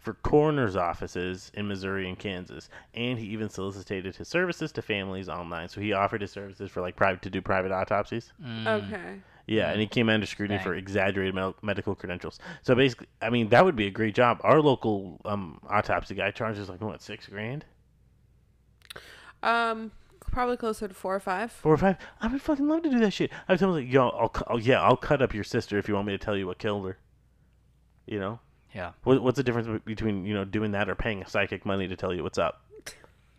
for 0.00 0.14
coroner's 0.14 0.76
offices 0.76 1.50
in 1.54 1.68
Missouri 1.68 2.08
and 2.08 2.18
Kansas, 2.18 2.70
and 2.94 3.18
he 3.18 3.26
even 3.26 3.50
solicited 3.50 4.14
his 4.16 4.28
services 4.28 4.72
to 4.72 4.80
families 4.82 5.28
online. 5.28 5.68
So 5.68 5.80
he 5.82 5.92
offered 5.92 6.22
his 6.22 6.30
services 6.30 6.70
for 6.70 6.80
like 6.80 6.96
private 6.96 7.20
to 7.22 7.30
do 7.30 7.42
private 7.42 7.72
autopsies. 7.72 8.32
Mm. 8.42 8.66
Okay. 8.86 9.20
Yeah, 9.46 9.70
and 9.70 9.78
he 9.80 9.86
came 9.86 10.08
under 10.08 10.24
scrutiny 10.26 10.56
Dang. 10.56 10.64
for 10.64 10.74
exaggerated 10.74 11.34
med- 11.34 11.54
medical 11.62 11.94
credentials. 11.94 12.38
So 12.62 12.74
basically, 12.74 13.08
I 13.20 13.28
mean, 13.28 13.50
that 13.50 13.64
would 13.64 13.76
be 13.76 13.86
a 13.86 13.90
great 13.90 14.14
job. 14.14 14.40
Our 14.42 14.60
local 14.62 15.20
um, 15.26 15.60
autopsy 15.68 16.14
guy 16.14 16.30
charges 16.30 16.68
like 16.70 16.80
what 16.80 17.02
six 17.02 17.26
grand, 17.26 17.64
Um, 19.42 19.90
probably 20.30 20.56
closer 20.56 20.88
to 20.88 20.94
four 20.94 21.14
or 21.14 21.20
five. 21.20 21.52
four 21.52 21.74
or 21.74 21.76
five. 21.76 21.96
I 22.20 22.28
would 22.28 22.40
fucking 22.40 22.66
love 22.66 22.82
to 22.82 22.90
do 22.90 22.98
that 23.00 23.12
shit. 23.12 23.30
I 23.48 23.52
would 23.52 23.58
tell 23.58 23.68
him 23.74 23.84
like, 23.84 23.92
yo, 23.92 24.08
I'll, 24.08 24.28
cu- 24.30 24.44
oh, 24.48 24.56
yeah, 24.58 24.80
I'll 24.82 24.96
cut 24.96 25.20
up 25.22 25.34
your 25.34 25.44
sister 25.44 25.78
if 25.78 25.88
you 25.88 25.94
want 25.94 26.06
me 26.06 26.12
to 26.16 26.24
tell 26.24 26.36
you 26.36 26.46
what 26.46 26.58
killed 26.58 26.86
her. 26.86 26.96
You 28.06 28.20
know, 28.20 28.40
Yeah. 28.74 28.92
what, 29.04 29.22
what's 29.22 29.36
the 29.36 29.42
difference 29.42 29.82
between 29.84 30.24
you 30.26 30.34
know 30.34 30.44
doing 30.44 30.72
that 30.72 30.88
or 30.90 30.94
paying 30.94 31.22
a 31.22 31.28
psychic 31.28 31.64
money 31.64 31.88
to 31.88 31.96
tell 31.96 32.12
you 32.14 32.22
what's 32.22 32.38
up? 32.38 32.62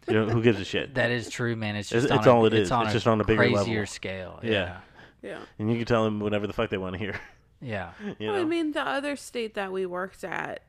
You 0.07 0.13
know, 0.13 0.25
who 0.29 0.41
gives 0.43 0.59
a 0.59 0.65
shit? 0.65 0.93
That 0.95 1.09
is 1.11 1.29
true, 1.29 1.55
man. 1.55 1.75
It's 1.75 1.91
It's- 1.91 2.03
just 2.03 2.13
it's 2.15 2.27
on 2.27 2.33
a, 2.33 2.37
all 2.37 2.45
it 2.45 2.53
it's 2.53 2.67
is. 2.67 2.71
On 2.71 2.83
It's 2.85 2.93
just 2.93 3.07
on 3.07 3.21
a 3.21 3.23
bigger 3.23 3.37
crazier 3.41 3.57
level. 3.81 3.85
scale. 3.87 4.39
Yeah. 4.43 4.51
Yeah. 4.51 4.77
Yeah. 5.25 5.39
and 5.59 5.69
you 5.71 5.77
can 5.77 5.85
tell 5.85 6.03
them 6.03 6.19
whatever 6.19 6.47
the 6.47 6.53
fuck 6.53 6.69
they 6.69 6.77
want 6.77 6.93
to 6.93 6.99
hear. 6.99 7.19
Yeah. 7.61 7.91
You 8.19 8.27
Well, 8.27 8.41
I 8.41 8.43
mean, 8.43 8.73
the 8.73 8.85
other 8.85 9.15
state 9.15 9.55
that 9.55 9.71
we 9.71 9.85
worked 9.85 10.23
at 10.23 10.63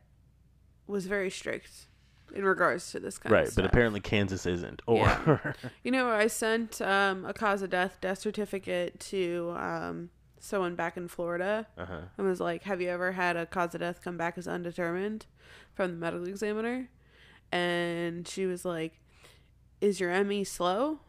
was 0.87 1.07
very 1.07 1.31
strict 1.31 1.89
in 2.35 2.45
regards 2.45 2.91
to 2.93 3.01
this 3.01 3.19
kind 3.19 3.33
right, 3.33 3.49
of 3.49 3.55
but 3.55 3.65
apparently 3.65 4.01
Kansas 4.01 4.47
isn't. 4.47 4.83
Or 4.87 4.99
Yeah. 4.99 5.53
You 5.83 5.91
know, 5.91 6.09
I 6.09 6.29
sent 6.29 6.81
um, 6.81 7.25
a 7.25 7.33
cause 7.33 7.63
of 7.63 7.71
death 7.71 7.99
death 8.01 8.19
certificate 8.21 9.01
to 9.01 9.55
um, 9.57 10.11
someone 10.39 10.75
back 10.75 10.97
in 10.97 11.09
Florida. 11.09 11.67
uh-huh. 11.77 12.01
and 12.17 12.27
was 12.27 12.41
like, 12.41 12.63
"Have 12.63 12.81
you 12.81 12.89
ever 12.89 13.13
had 13.13 13.37
a 13.37 13.47
cause 13.47 13.75
of 13.75 13.81
death 13.81 14.01
come 14.03 14.17
back 14.17 14.39
as 14.39 14.49
undetermined 14.49 15.27
from 15.75 15.91
the 15.91 15.97
medical 15.97 16.27
examiner?" 16.29 16.89
And 17.53 18.27
she 18.27 18.47
was 18.47 18.65
like, 18.65 19.01
"Is 19.81 20.01
your 20.01 20.25
ME 20.25 20.45
slow 20.45 21.01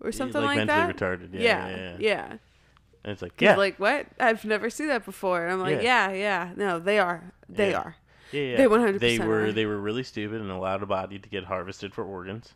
or 0.00 0.12
something 0.12 0.40
like, 0.42 0.58
like, 0.58 0.66
mentally 0.66 0.92
that?" 0.92 0.96
retarded. 0.96 1.34
Yeah, 1.34 1.40
yeah, 1.40 1.68
yeah, 1.68 1.76
yeah. 1.76 1.96
yeah. 1.98 2.36
And 3.04 3.12
it's 3.12 3.22
like, 3.22 3.32
He's 3.38 3.46
yeah, 3.46 3.56
like, 3.56 3.78
"What? 3.80 4.06
I've 4.20 4.44
never 4.44 4.70
seen 4.70 4.86
that 4.88 5.04
before." 5.04 5.42
And 5.44 5.52
I'm 5.52 5.60
like, 5.60 5.82
Yeah. 5.82 6.10
"Yeah, 6.10 6.12
yeah. 6.12 6.52
No, 6.56 6.78
they 6.78 6.98
are. 6.98 7.32
They 7.48 7.70
Yeah. 7.70 7.78
are." 7.80 7.96
yeah, 8.30 8.40
yeah. 8.42 8.56
they 8.58 8.66
100% 8.66 9.00
They 9.00 9.18
were 9.18 9.46
are. 9.46 9.52
they 9.52 9.66
were 9.66 9.78
really 9.78 10.02
stupid 10.04 10.40
and 10.40 10.50
allowed 10.50 10.82
a 10.82 10.86
body 10.86 11.18
to 11.18 11.28
get 11.28 11.44
harvested 11.44 11.92
for 11.94 12.04
organs. 12.04 12.54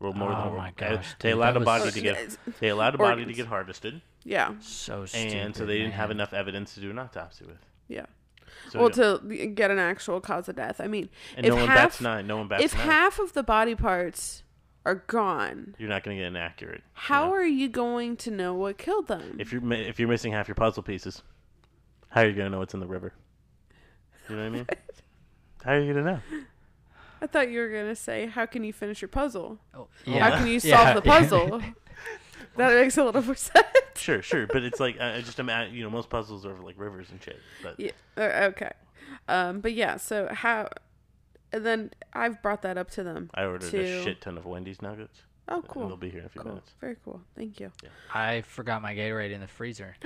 Well, 0.00 0.12
more 0.12 0.32
Oh 0.32 0.44
than 0.46 0.56
my 0.56 0.72
they- 0.76 0.96
gosh, 0.96 1.14
they 1.20 1.28
dude, 1.30 1.38
allowed 1.38 1.56
a 1.56 1.60
body 1.60 1.84
was- 1.84 1.94
to 1.94 2.00
get 2.00 2.36
they 2.60 2.68
allowed 2.68 2.94
a 2.94 2.98
body 2.98 3.24
to 3.24 3.32
get 3.32 3.46
harvested, 3.46 4.00
Yeah, 4.24 4.54
So 4.60 5.04
stupid. 5.06 5.34
and 5.34 5.54
so 5.56 5.64
they 5.66 5.78
didn't 5.78 5.92
have 5.92 6.10
enough 6.10 6.32
evidence 6.32 6.74
to 6.74 6.80
do 6.80 6.90
an 6.90 6.98
autopsy 6.98 7.44
with. 7.44 7.58
yeah. 7.88 8.06
So 8.70 8.78
well, 8.80 8.90
to 8.90 9.18
get 9.54 9.70
an 9.70 9.78
actual 9.78 10.20
cause 10.20 10.48
of 10.48 10.56
death. 10.56 10.80
I 10.80 10.86
mean, 10.86 11.08
and 11.36 11.44
if 11.44 11.50
no 11.52 11.56
one 11.60 11.66
half 11.68 11.76
bats 11.76 12.00
nine. 12.00 12.26
No 12.26 12.36
one 12.38 12.48
bats 12.48 12.62
if 12.62 12.74
nine. 12.74 12.86
half 12.86 13.18
of 13.18 13.32
the 13.34 13.42
body 13.42 13.74
parts 13.74 14.43
are 14.84 14.96
gone, 15.06 15.74
you're 15.78 15.88
not 15.88 16.02
going 16.04 16.16
to 16.16 16.22
get 16.22 16.28
an 16.28 16.36
accurate. 16.36 16.78
you 16.84 16.90
how 16.94 17.26
know? 17.26 17.34
are 17.34 17.44
you 17.44 17.68
going 17.68 18.16
to 18.18 18.30
know 18.30 18.54
what 18.54 18.78
killed 18.78 19.08
them? 19.08 19.36
if 19.38 19.52
you're 19.52 19.60
mi- 19.62 19.86
if 19.86 19.98
you're 19.98 20.08
missing 20.08 20.32
half 20.32 20.46
your 20.48 20.54
puzzle 20.54 20.82
pieces, 20.82 21.22
how 22.10 22.20
are 22.22 22.26
you 22.26 22.32
going 22.34 22.46
to 22.46 22.50
know 22.50 22.58
what's 22.58 22.74
in 22.74 22.80
the 22.80 22.86
river? 22.86 23.12
You 24.28 24.36
know 24.36 24.42
what 24.42 24.46
I 24.46 24.50
mean? 24.50 24.66
how 25.64 25.72
are 25.72 25.80
you 25.80 25.92
going 25.92 26.04
to 26.04 26.10
know? 26.12 26.20
I 27.22 27.26
thought 27.26 27.50
you 27.50 27.60
were 27.60 27.70
gonna 27.70 27.94
say, 27.96 28.26
"How 28.26 28.44
can 28.44 28.64
you 28.64 28.72
finish 28.74 29.00
your 29.00 29.08
puzzle? 29.08 29.58
Oh, 29.74 29.88
How 30.06 30.36
can 30.36 30.46
you 30.46 30.60
solve 30.60 30.72
Yeah. 30.88 30.92
the 30.94 31.00
puzzle?" 31.00 31.62
that 32.56 32.74
makes 32.74 32.98
a 32.98 33.04
little 33.04 33.22
more 33.22 33.34
sense. 33.34 33.64
Sure, 33.96 34.20
sure, 34.20 34.46
but 34.46 34.62
it's 34.62 34.78
like 34.78 35.00
I 35.00 35.16
I 35.16 35.20
just 35.22 35.38
imagine 35.38 35.74
you 35.74 35.84
know 35.84 35.88
most 35.90 36.10
puzzles 36.10 36.44
are 36.44 36.58
like 36.60 36.74
rivers 36.76 37.08
and 37.10 37.22
shit. 37.22 37.38
But 37.62 37.80
Yeah. 37.80 37.92
Okay. 38.18 38.72
Um. 39.26 39.60
But 39.60 39.72
yeah. 39.72 39.96
So 39.96 40.28
how? 40.30 40.68
And 41.54 41.64
then 41.64 41.90
I've 42.12 42.42
brought 42.42 42.62
that 42.62 42.76
up 42.76 42.90
to 42.92 43.04
them. 43.04 43.30
I 43.32 43.44
ordered 43.44 43.70
to- 43.70 43.80
a 43.80 44.02
shit 44.02 44.20
ton 44.20 44.36
of 44.36 44.44
Wendy's 44.44 44.82
nuggets. 44.82 45.22
Oh, 45.48 45.56
and 45.56 45.68
cool. 45.68 45.86
They'll 45.86 45.96
be 45.96 46.10
here 46.10 46.18
in 46.20 46.26
a 46.26 46.28
few 46.28 46.42
Cool. 46.42 46.50
minutes. 46.52 46.72
Very 46.80 46.96
cool. 47.04 47.20
Thank 47.36 47.60
you. 47.60 47.70
I 48.12 48.40
forgot 48.42 48.82
my 48.82 48.92
Gatorade 48.94 49.30
in 49.30 49.40
the 49.40 49.46
freezer. 49.46 49.94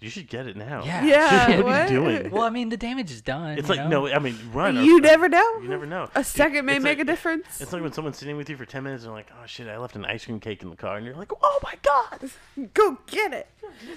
You 0.00 0.10
should 0.10 0.28
get 0.28 0.46
it 0.46 0.54
now. 0.54 0.84
Yeah. 0.84 1.02
Yeah. 1.06 1.60
What 1.62 1.72
are 1.74 1.82
you 1.84 1.88
doing? 1.88 2.30
Well, 2.30 2.42
I 2.42 2.50
mean, 2.50 2.68
the 2.68 2.76
damage 2.76 3.10
is 3.10 3.22
done. 3.22 3.56
It's 3.58 3.70
like 3.70 3.78
know? 3.88 4.04
no, 4.04 4.12
I 4.12 4.18
mean 4.18 4.36
run. 4.52 4.76
or- 4.76 4.82
You 4.82 5.00
never 5.00 5.30
know. 5.30 5.60
You 5.62 5.68
never 5.68 5.86
know. 5.86 6.10
A 6.14 6.22
second 6.22 6.66
may 6.66 6.78
make 6.78 6.98
like- 6.98 7.06
a 7.06 7.10
difference. 7.10 7.58
It's 7.60 7.72
like 7.72 7.80
when 7.82 7.92
someone's 7.92 8.18
sitting 8.18 8.36
with 8.36 8.50
you 8.50 8.56
for 8.58 8.66
ten 8.66 8.82
minutes 8.84 9.04
and 9.04 9.08
they're 9.10 9.16
like, 9.16 9.30
"Oh 9.32 9.46
shit, 9.46 9.66
I 9.66 9.78
left 9.78 9.96
an 9.96 10.04
ice 10.04 10.26
cream 10.26 10.40
cake 10.40 10.62
in 10.62 10.68
the 10.68 10.76
car," 10.76 10.96
and 10.98 11.06
you're 11.06 11.14
like, 11.16 11.32
"Oh 11.42 11.58
my 11.62 11.74
god!" 11.82 12.30
Go 12.74 12.98
get 13.06 13.32
it. 13.32 13.46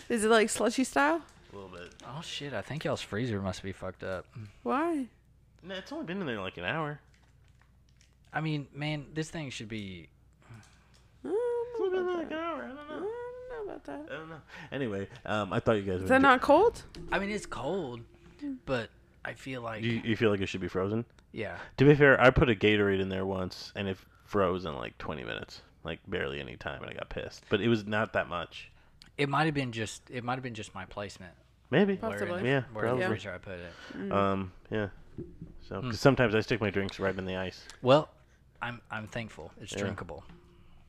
Is 0.07 0.23
it 0.23 0.29
like 0.29 0.49
slushy 0.49 0.85
style? 0.85 1.23
A 1.57 1.59
little 1.59 1.75
bit. 1.75 1.93
Oh 2.05 2.21
shit! 2.21 2.53
I 2.53 2.61
think 2.61 2.83
y'all's 2.85 3.01
freezer 3.01 3.41
must 3.41 3.63
be 3.63 3.71
fucked 3.71 4.03
up. 4.03 4.25
Why? 4.63 5.07
No, 5.63 5.73
it's 5.75 5.91
only 5.91 6.05
been 6.05 6.21
in 6.21 6.27
there 6.27 6.39
like 6.39 6.57
an 6.57 6.65
hour. 6.65 6.99
I 8.31 8.41
mean, 8.41 8.67
man, 8.75 9.07
this 9.15 9.29
thing 9.31 9.49
should 9.49 9.67
be. 9.67 10.07
I 11.25 11.29
It's 11.29 11.33
don't 11.79 11.81
only 11.81 11.89
know 11.89 11.89
been 11.89 12.03
about 12.09 12.17
like 12.19 12.29
that. 12.29 12.37
an 12.37 12.43
hour. 12.43 12.63
I 12.63 12.67
don't 12.67 12.77
I 12.77 12.99
know. 12.99 12.99
don't 12.99 13.67
know 13.67 13.71
about 13.71 13.83
that. 13.85 14.05
I 14.11 14.17
don't 14.17 14.29
know. 14.29 14.41
Anyway, 14.71 15.07
um, 15.25 15.51
I 15.51 15.59
thought 15.59 15.73
you 15.73 15.81
guys 15.81 16.03
Is 16.03 16.09
that 16.09 16.21
not 16.21 16.41
cold? 16.41 16.83
I 17.11 17.17
mean, 17.17 17.31
it's 17.31 17.47
cold, 17.47 18.01
but 18.65 18.89
I 19.25 19.33
feel 19.33 19.61
like 19.63 19.83
You, 19.83 20.01
you 20.03 20.15
feel 20.15 20.29
like 20.29 20.41
it 20.41 20.47
should 20.47 20.61
be 20.61 20.67
frozen? 20.67 21.05
yeah. 21.31 21.57
To 21.77 21.85
be 21.85 21.95
fair, 21.95 22.21
I 22.21 22.29
put 22.29 22.49
a 22.51 22.55
Gatorade 22.55 22.99
in 23.01 23.09
there 23.09 23.25
once, 23.25 23.71
and 23.75 23.87
it 23.87 23.97
froze 24.25 24.65
in 24.65 24.75
like 24.75 24.95
20 24.99 25.23
minutes, 25.23 25.61
like 25.83 25.99
barely 26.07 26.39
any 26.39 26.55
time, 26.55 26.81
and 26.83 26.91
I 26.91 26.93
got 26.93 27.09
pissed. 27.09 27.45
But 27.49 27.61
it 27.61 27.67
was 27.67 27.85
not 27.87 28.13
that 28.13 28.29
much. 28.29 28.69
It 29.17 29.27
might 29.27 29.45
have 29.45 29.55
been 29.55 29.71
just. 29.71 30.03
It 30.11 30.23
might 30.23 30.35
have 30.35 30.43
been 30.43 30.53
just 30.53 30.75
my 30.75 30.85
placement. 30.85 31.33
Maybe. 31.69 31.97
Possibly. 31.97 32.41
the- 32.41 32.47
Yeah, 32.47 32.61
where 32.73 32.85
in 32.85 32.91
the 32.91 32.97
probably. 33.01 33.05
freezer 33.07 33.33
I 33.33 33.37
put 33.37 33.59
it. 33.59 34.11
Um, 34.11 34.51
yeah. 34.71 34.87
So, 35.67 35.81
because 35.81 35.99
sometimes 35.99 36.33
I 36.35 36.39
stick 36.41 36.61
my 36.61 36.69
drinks 36.69 36.99
right 36.99 37.17
in 37.17 37.25
the 37.25 37.35
ice. 37.35 37.65
Well, 37.81 38.09
I'm 38.61 38.81
I'm 38.89 39.07
thankful. 39.07 39.51
It's 39.61 39.73
Yeah. 39.73 39.79
drinkable. 39.79 40.23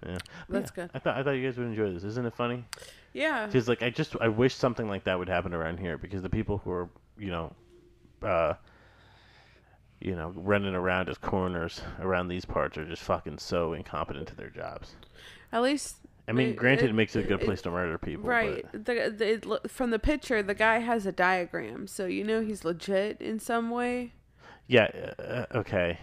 Yeah. 0.07 0.18
That's 0.49 0.70
good. 0.70 0.91
I 0.95 0.99
thought 1.01 1.16
I 1.16 1.22
thought 1.24 1.33
you 1.33 1.45
guys 1.49 1.59
would 1.59 1.66
enjoy 1.66 1.93
this. 1.93 2.05
Isn't 2.05 2.24
it 2.26 2.35
funny? 2.35 2.64
Yeah. 3.12 3.47
Because 3.47 3.68
like 3.68 3.83
I 3.83 3.91
just 3.91 4.14
I 4.20 4.29
wish 4.29 4.55
something 4.55 4.89
like 4.89 5.05
that 5.05 5.18
would 5.18 5.29
happen 5.29 5.53
around 5.53 5.79
here 5.81 5.99
because 5.99 6.22
the 6.22 6.31
people 6.31 6.59
who 6.59 6.70
are 6.70 6.89
you 7.18 7.31
know, 7.33 7.53
uh, 8.22 8.55
you 10.01 10.14
know, 10.14 10.33
running 10.37 10.74
around 10.76 11.09
as 11.09 11.18
coroners 11.18 11.81
around 12.01 12.29
these 12.29 12.45
parts 12.45 12.79
are 12.79 12.85
just 12.85 13.03
fucking 13.03 13.39
so 13.39 13.72
incompetent 13.72 14.29
to 14.29 14.37
their 14.37 14.51
jobs. 14.51 14.95
At 15.51 15.62
least. 15.62 15.97
I 16.29 16.33
mean, 16.33 16.51
it- 16.51 16.57
granted, 16.57 16.85
it, 16.87 16.91
it- 16.91 16.95
makes 16.95 17.16
it 17.16 17.24
a 17.24 17.29
good 17.29 17.41
it- 17.41 17.45
place 17.47 17.62
to 17.62 17.70
murder 17.70 17.97
people. 17.99 18.24
Right. 18.29 18.64
But 18.70 18.85
The, 18.85 19.14
the, 19.16 19.33
it, 19.64 19.70
from 19.70 19.91
the 19.91 19.99
picture, 19.99 20.43
the 20.43 20.55
guy 20.55 20.79
has 20.81 21.07
a 21.07 21.12
diagram, 21.12 21.87
so 21.87 22.07
you 22.07 22.22
know 22.24 22.41
he's 22.43 22.64
legit 22.64 23.20
in 23.20 23.39
some 23.39 23.70
way. 23.70 24.12
yeah. 24.66 24.89
Uh, 25.18 25.47
okay. 25.59 25.99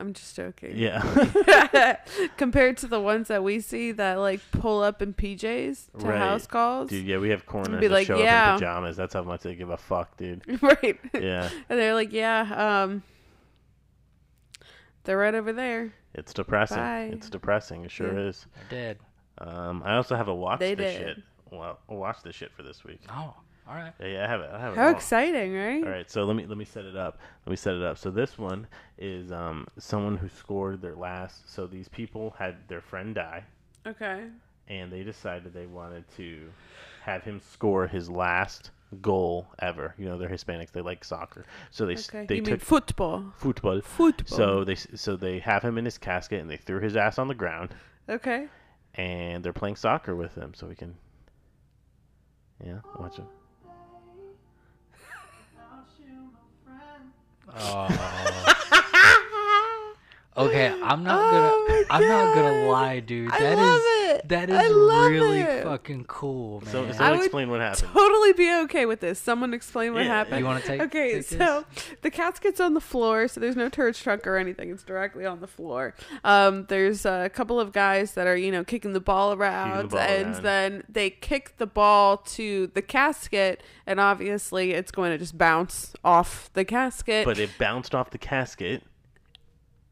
I'm 0.00 0.12
just 0.12 0.36
joking. 0.36 0.74
Yeah. 0.76 1.02
Compared 2.36 2.76
to 2.76 2.86
the 2.86 3.00
ones 3.00 3.26
that 3.26 3.42
we 3.42 3.58
see 3.58 3.90
that 3.90 4.20
like 4.20 4.38
pull 4.52 4.80
up 4.80 5.02
in 5.02 5.12
PJs 5.12 5.90
to 5.98 6.06
Right. 6.06 6.18
house 6.18 6.46
calls. 6.46 6.90
dude, 6.90 7.04
yeah, 7.04 7.18
we 7.18 7.30
have 7.30 7.44
coroners 7.46 7.80
Be 7.80 7.88
that 7.88 7.94
like, 7.94 8.06
show 8.06 8.16
yeah. 8.16 8.52
up 8.52 8.60
in 8.60 8.64
pajamas. 8.66 8.96
That's 8.96 9.12
how 9.14 9.24
much 9.24 9.40
they 9.42 9.56
give 9.56 9.70
a 9.70 9.76
fuck, 9.76 10.16
dude. 10.16 10.42
right. 10.62 11.00
Yeah. 11.12 11.48
And 11.68 11.78
they're 11.80 11.94
like, 11.94 12.12
yeah, 12.12 12.84
um, 12.86 13.02
they're 15.02 15.18
right 15.18 15.34
over 15.34 15.52
there. 15.52 15.92
It's 16.14 16.32
depressing. 16.32 16.76
Bye. 16.76 17.10
It's 17.12 17.28
depressing. 17.30 17.84
It 17.84 17.90
sure 17.90 18.12
Yeah. 18.12 18.28
is. 18.28 18.46
They're 18.70 18.80
dead. 18.94 18.98
Um, 19.40 19.82
I 19.84 19.96
also 19.96 20.16
have 20.16 20.28
a 20.28 20.34
watch 20.34 20.60
They 20.60 20.74
this 20.74 20.94
did. 20.94 21.16
shit. 21.16 21.24
Well, 21.50 21.78
watch 21.88 22.22
this 22.22 22.34
shit 22.34 22.52
for 22.52 22.62
this 22.62 22.84
week. 22.84 23.00
Oh, 23.08 23.34
all 23.68 23.74
right. 23.74 23.92
Yeah, 24.00 24.06
yeah, 24.06 24.24
I 24.24 24.28
have 24.28 24.40
it. 24.40 24.50
I 24.52 24.60
have 24.60 24.72
it. 24.72 24.76
How 24.76 24.84
all. 24.88 24.90
exciting, 24.94 25.54
right? 25.54 25.82
All 25.84 25.90
right, 25.90 26.10
so 26.10 26.24
let 26.24 26.36
me 26.36 26.46
let 26.46 26.58
me 26.58 26.64
set 26.64 26.84
it 26.84 26.96
up. 26.96 27.18
Let 27.46 27.50
me 27.50 27.56
set 27.56 27.74
it 27.74 27.82
up. 27.82 27.98
So 27.98 28.10
this 28.10 28.36
one 28.38 28.66
is 28.98 29.30
um, 29.32 29.66
someone 29.78 30.16
who 30.16 30.28
scored 30.28 30.82
their 30.82 30.94
last. 30.96 31.50
So 31.52 31.66
these 31.66 31.88
people 31.88 32.34
had 32.38 32.56
their 32.68 32.80
friend 32.80 33.14
die, 33.14 33.44
Okay. 33.86 34.24
and 34.68 34.92
they 34.92 35.02
decided 35.02 35.52
they 35.54 35.66
wanted 35.66 36.04
to 36.16 36.50
have 37.02 37.22
him 37.22 37.40
score 37.52 37.86
his 37.86 38.10
last 38.10 38.70
goal 39.02 39.46
ever. 39.60 39.94
You 39.98 40.06
know, 40.06 40.18
they're 40.18 40.28
Hispanics. 40.30 40.72
They 40.72 40.80
like 40.82 41.04
soccer, 41.04 41.44
so 41.70 41.86
they 41.86 41.92
s 41.94 42.08
Okay. 42.08 42.26
they 42.26 42.36
you 42.36 42.42
mean 42.42 42.52
took 42.54 42.60
football? 42.62 43.32
football. 43.36 43.80
Football. 43.80 44.36
So 44.38 44.64
they 44.64 44.72
s- 44.72 44.88
so 44.94 45.16
they 45.16 45.38
have 45.40 45.62
him 45.62 45.78
in 45.78 45.84
his 45.84 45.96
casket, 45.98 46.40
and 46.40 46.50
they 46.50 46.56
threw 46.58 46.80
his 46.80 46.96
ass 46.96 47.18
on 47.18 47.28
the 47.28 47.34
ground, 47.34 47.74
Okay. 48.08 48.48
And 48.98 49.44
they're 49.44 49.52
playing 49.52 49.76
soccer 49.76 50.14
with 50.14 50.34
him, 50.34 50.52
so 50.54 50.66
we 50.66 50.74
can. 50.74 50.96
Yeah, 52.64 52.80
watch 52.98 53.18
it. 53.18 53.24
Oh. 57.56 57.86
okay, 60.36 60.74
I'm 60.82 61.02
not 61.02 61.18
Oh 61.18 61.30
gonna. 61.30 61.64
my 61.68 61.84
I'm 61.90 62.08
not 62.08 62.34
gonna 62.34 62.66
oh 62.66 62.70
lie, 62.70 63.00
dude. 63.00 63.30
I 63.32 63.38
That 63.38 63.52
is 63.52 63.58
love 63.58 63.97
it. 64.18 64.28
that 64.28 64.50
I 64.50 64.68
love 64.68 65.10
really 65.10 65.40
it. 65.40 65.64
fucking 65.64 66.04
cool, 66.06 66.60
man. 66.62 66.70
So, 66.72 66.92
so 66.92 67.04
I 67.04 67.10
would 67.12 67.20
explain 67.20 67.50
what 67.50 67.60
happened. 67.60 67.90
Totally 67.92 68.32
be 68.34 68.52
okay 68.64 68.86
with 68.86 69.00
this. 69.00 69.18
Someone 69.18 69.54
explain 69.54 69.94
what 69.94 70.04
Yeah. 70.04 70.08
happened. 70.08 70.38
You 70.40 70.44
wanna 70.44 70.60
take- 70.60 70.80
Okay, 70.80 71.14
take 71.14 71.28
this? 71.28 71.38
so 71.38 71.64
the 72.02 72.10
casket's 72.10 72.60
on 72.60 72.74
the 72.74 72.80
floor, 72.80 73.28
so 73.28 73.40
there's 73.40 73.56
no 73.56 73.68
church 73.68 74.02
truck 74.02 74.26
or 74.26 74.36
anything. 74.36 74.70
It's 74.70 74.82
directly 74.82 75.24
on 75.26 75.40
the 75.40 75.46
floor. 75.46 75.94
Um, 76.24 76.66
there's 76.68 77.04
a 77.06 77.30
couple 77.32 77.58
of 77.60 77.72
guys 77.72 78.12
that 78.14 78.26
are, 78.26 78.36
you 78.36 78.50
know, 78.52 78.64
kicking 78.64 78.92
the 78.92 79.00
ball 79.00 79.32
around, 79.32 79.90
ball 79.90 80.00
and 80.00 80.32
around. 80.34 80.42
then 80.42 80.82
they 80.88 81.10
kick 81.10 81.56
the 81.58 81.66
ball 81.66 82.16
to 82.18 82.66
the 82.74 82.82
casket, 82.82 83.62
and 83.86 83.98
obviously 84.00 84.72
it's 84.72 84.90
going 84.90 85.10
to 85.12 85.18
just 85.18 85.38
bounce 85.38 85.94
off 86.04 86.50
the 86.54 86.64
casket. 86.64 87.24
but 87.24 87.38
it 87.38 87.50
bounced 87.58 87.94
off 87.94 88.10
the 88.10 88.18
casket. 88.18 88.82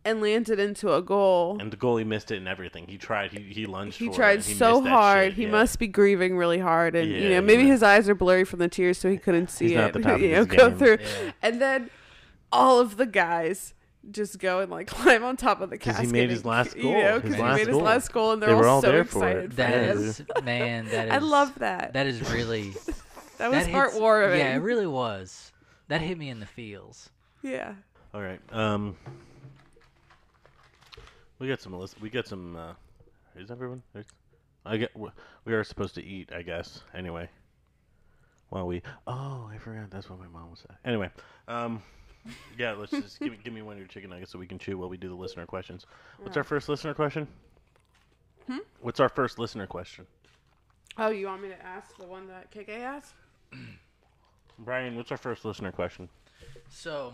And 0.07 0.23
landed 0.23 0.59
into 0.59 0.95
a 0.95 1.03
goal. 1.03 1.59
And 1.61 1.71
the 1.73 1.77
goalie 1.77 2.07
missed 2.07 2.31
it 2.31 2.37
and 2.39 2.49
everything. 2.49 2.87
He 2.87 2.97
tried. 2.97 3.33
He 3.33 3.41
he 3.43 3.67
lunged. 3.67 3.99
he 3.99 4.07
for 4.09 4.15
tried 4.15 4.37
and 4.37 4.45
he 4.45 4.55
so 4.55 4.81
hard. 4.83 5.29
shit, 5.29 5.35
He 5.35 5.43
yeah. 5.45 5.51
must 5.51 5.79
be 5.79 5.87
grieving 5.89 6.37
really 6.39 6.59
hard, 6.59 6.95
and 6.97 7.11
you 7.11 7.29
know 7.31 7.41
maybe 7.43 7.65
must- 7.65 7.73
his 7.73 7.83
eyes 7.83 8.09
are 8.09 8.15
blurry 8.15 8.45
from 8.45 8.61
the 8.61 8.69
tears, 8.69 8.97
so 8.99 9.11
he 9.11 9.19
couldn't 9.19 9.51
see 9.51 9.67
He's 9.69 9.77
not 9.77 9.85
it. 9.85 9.87
at 9.89 9.93
the 9.95 10.01
top 10.03 10.13
of 10.15 10.21
you 10.23 10.31
know, 10.31 10.37
his 10.39 10.47
go 10.47 10.69
game. 10.71 10.79
through, 10.79 10.99
Yeah. 11.01 11.33
and 11.43 11.61
then 11.61 11.91
all 12.53 12.81
of 12.81 12.97
the 12.97 13.07
guys 13.07 13.75
just 14.11 14.39
go 14.39 14.61
and 14.61 14.71
like 14.71 14.87
climb 14.97 15.25
on 15.25 15.37
top 15.37 15.61
of 15.61 15.69
the 15.71 15.77
'Cause 15.79 15.95
casket. 15.95 16.07
he 16.07 16.13
made 16.13 16.23
and- 16.23 16.31
his 16.31 16.45
last 16.45 16.77
You 16.77 16.83
goal. 16.85 16.93
know, 16.93 17.21
because 17.21 17.35
he 17.35 17.43
last 17.43 17.57
made 17.59 17.67
his 17.67 17.75
goal. 17.77 17.83
last 17.85 18.13
goal, 18.13 18.33
and 18.33 18.41
they're 18.43 18.51
They 18.51 18.55
were 18.55 18.69
all 18.69 18.81
so 18.81 18.93
there 18.93 19.05
for 19.05 19.19
excited 19.29 19.45
it. 19.45 19.51
for 19.51 19.57
That 19.57 19.73
him. 19.73 19.99
is 19.99 20.23
man. 20.45 20.85
That 20.87 21.07
is. 21.09 21.13
I 21.13 21.19
love 21.19 21.59
that. 21.59 21.93
That 21.95 22.07
is 22.07 22.21
really. 22.33 22.71
that 23.39 23.51
was 23.51 23.65
that 23.65 23.67
hits- 23.67 23.75
heartwarming. 23.97 24.39
Yeah, 24.39 24.55
it 24.55 24.61
really 24.61 24.87
was. 24.87 25.53
That 25.89 26.01
hit 26.01 26.17
me 26.19 26.29
in 26.31 26.39
the 26.41 26.47
feels. 26.47 27.11
yeah. 27.43 27.75
All 28.15 28.23
right. 28.23 28.41
Um, 28.51 28.97
we 31.39 31.49
got 31.49 31.61
some. 31.61 31.87
We 32.01 32.11
got 32.11 32.27
some. 32.27 32.57
Uh, 32.57 32.73
is 33.37 33.51
everyone? 33.51 33.83
I 34.65 34.77
get. 34.77 34.97
we- 34.97 35.11
We 35.45 35.55
are 35.55 35.65
supposed 35.65 35.95
to 35.97 36.05
eat, 36.05 36.33
I 36.33 36.43
guess. 36.43 36.83
Anyway. 36.95 37.29
While 38.49 38.67
we. 38.67 38.83
Oh, 39.07 39.49
I 39.53 39.59
forgot. 39.59 39.91
That's 39.91 40.09
what 40.09 40.19
my 40.19 40.29
mom 40.29 40.51
was 40.51 40.61
saying. 40.61 40.79
Anyway. 40.85 41.11
Um. 41.49 41.83
Yeah. 42.59 42.73
Let's 42.73 42.93
just 42.93 43.21
give 43.21 43.31
me 43.33 43.39
give 43.43 43.53
me 43.53 43.63
one 43.63 43.75
of 43.75 43.79
your 43.79 43.89
chicken 43.89 44.11
nuggets 44.11 44.31
so 44.33 44.39
we 44.39 44.47
can 44.47 44.59
chew 44.59 44.79
while 44.79 44.89
we 44.89 44.97
do 44.97 45.09
the 45.09 45.15
listener 45.15 45.47
questions. 45.47 45.87
What's 46.21 46.37
our 46.37 46.45
first 46.45 46.69
listener 46.69 46.95
question? 46.95 47.29
Hmm. 48.47 48.59
What's 48.81 49.01
our 49.01 49.09
first 49.09 49.39
listener 49.39 49.67
question? 49.67 50.07
Oh, 50.99 51.09
you 51.11 51.27
want 51.27 51.43
me 51.43 51.49
to 51.49 51.63
ask 51.67 51.97
the 51.99 52.07
one 52.07 52.27
that 52.29 52.51
KK 52.51 52.79
asked? 52.81 53.15
Brian, 54.59 54.97
what's 54.97 55.11
our 55.11 55.19
first 55.19 55.45
listener 55.45 55.71
question? 55.71 56.09
So, 56.71 57.13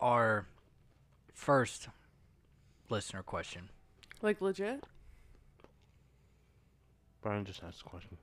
our 0.00 0.46
first 1.34 1.88
listener 2.90 3.22
question. 3.22 3.68
Like 4.22 4.40
legit? 4.40 4.84
Brian 7.22 7.44
just 7.44 7.62
asked 7.62 7.82
a 7.82 7.88
question. 7.88 8.16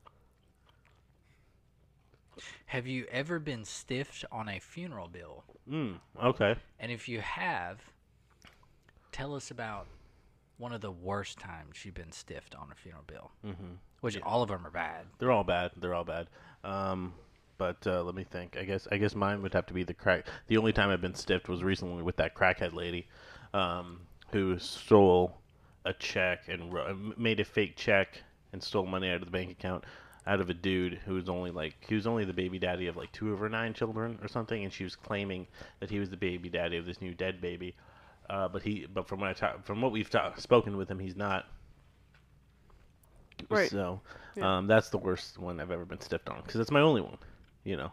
Have 2.67 2.85
you 2.85 3.05
ever 3.11 3.39
been 3.39 3.65
stiffed 3.65 4.25
on 4.31 4.49
a 4.49 4.59
funeral 4.59 5.07
bill? 5.07 5.43
Mm, 5.69 5.99
okay. 6.23 6.55
And 6.79 6.91
if 6.91 7.09
you 7.09 7.21
have, 7.21 7.79
tell 9.11 9.35
us 9.35 9.49
about 9.51 9.87
one 10.57 10.73
of 10.73 10.81
the 10.81 10.91
worst 10.91 11.39
times 11.39 11.83
you've 11.83 11.95
been 11.95 12.11
stiffed 12.11 12.55
on 12.55 12.69
a 12.71 12.75
funeral 12.75 13.03
bill. 13.07 13.31
Mm-hmm. 13.45 13.73
Which 14.01 14.21
all 14.21 14.43
of 14.43 14.49
them 14.49 14.65
are 14.65 14.71
bad. 14.71 15.05
They're 15.17 15.31
all 15.31 15.43
bad. 15.43 15.71
They're 15.77 15.95
all 15.95 16.03
bad. 16.03 16.27
Um, 16.63 17.13
but 17.57 17.85
uh, 17.87 18.03
let 18.03 18.13
me 18.13 18.23
think. 18.23 18.57
I 18.57 18.63
guess 18.63 18.87
I 18.91 18.97
guess 18.97 19.15
mine 19.15 19.41
would 19.41 19.53
have 19.53 19.65
to 19.67 19.73
be 19.73 19.83
the 19.83 19.93
crack. 19.93 20.27
The 20.47 20.57
only 20.57 20.73
time 20.73 20.89
I've 20.89 21.01
been 21.01 21.15
stiffed 21.15 21.49
was 21.49 21.63
recently 21.63 22.03
with 22.03 22.17
that 22.17 22.35
crackhead 22.35 22.73
lady, 22.73 23.07
um, 23.53 24.01
who 24.31 24.57
stole 24.59 25.37
a 25.85 25.93
check 25.93 26.47
and 26.47 26.73
ro- 26.73 27.13
made 27.17 27.39
a 27.39 27.45
fake 27.45 27.75
check 27.75 28.21
and 28.53 28.61
stole 28.61 28.85
money 28.85 29.09
out 29.09 29.15
of 29.15 29.25
the 29.25 29.31
bank 29.31 29.51
account 29.51 29.83
out 30.25 30.41
of 30.41 30.49
a 30.49 30.53
dude 30.53 30.95
who 31.05 31.13
was 31.13 31.29
only 31.29 31.51
like 31.51 31.73
he 31.87 31.95
was 31.95 32.05
only 32.05 32.25
the 32.25 32.33
baby 32.33 32.59
daddy 32.59 32.87
of 32.87 32.97
like 32.97 33.09
two 33.13 33.31
of 33.31 33.39
her 33.39 33.47
nine 33.47 33.73
children 33.73 34.19
or 34.21 34.27
something, 34.27 34.63
and 34.65 34.73
she 34.73 34.83
was 34.83 34.95
claiming 34.95 35.47
that 35.79 35.89
he 35.89 35.99
was 35.99 36.09
the 36.09 36.17
baby 36.17 36.49
daddy 36.49 36.75
of 36.77 36.85
this 36.85 36.99
new 37.01 37.13
dead 37.13 37.39
baby. 37.39 37.73
Uh, 38.29 38.47
but 38.49 38.61
he, 38.61 38.85
but 38.93 39.07
from 39.07 39.21
what 39.21 39.29
I 39.29 39.33
ta- 39.33 39.55
from 39.63 39.81
what 39.81 39.93
we've 39.93 40.09
ta- 40.09 40.33
spoken 40.35 40.75
with 40.75 40.91
him, 40.91 40.99
he's 40.99 41.15
not. 41.15 41.45
Right. 43.49 43.69
So, 43.69 44.01
Yeah. 44.35 44.57
um, 44.57 44.67
that's 44.67 44.89
the 44.89 44.97
worst 44.97 45.37
one 45.39 45.59
I've 45.61 45.71
ever 45.71 45.85
been 45.85 46.01
stiffed 46.01 46.27
on 46.27 46.41
because 46.41 46.59
it's 46.59 46.71
my 46.71 46.81
only 46.81 47.01
one, 47.01 47.17
you 47.63 47.77
know. 47.77 47.91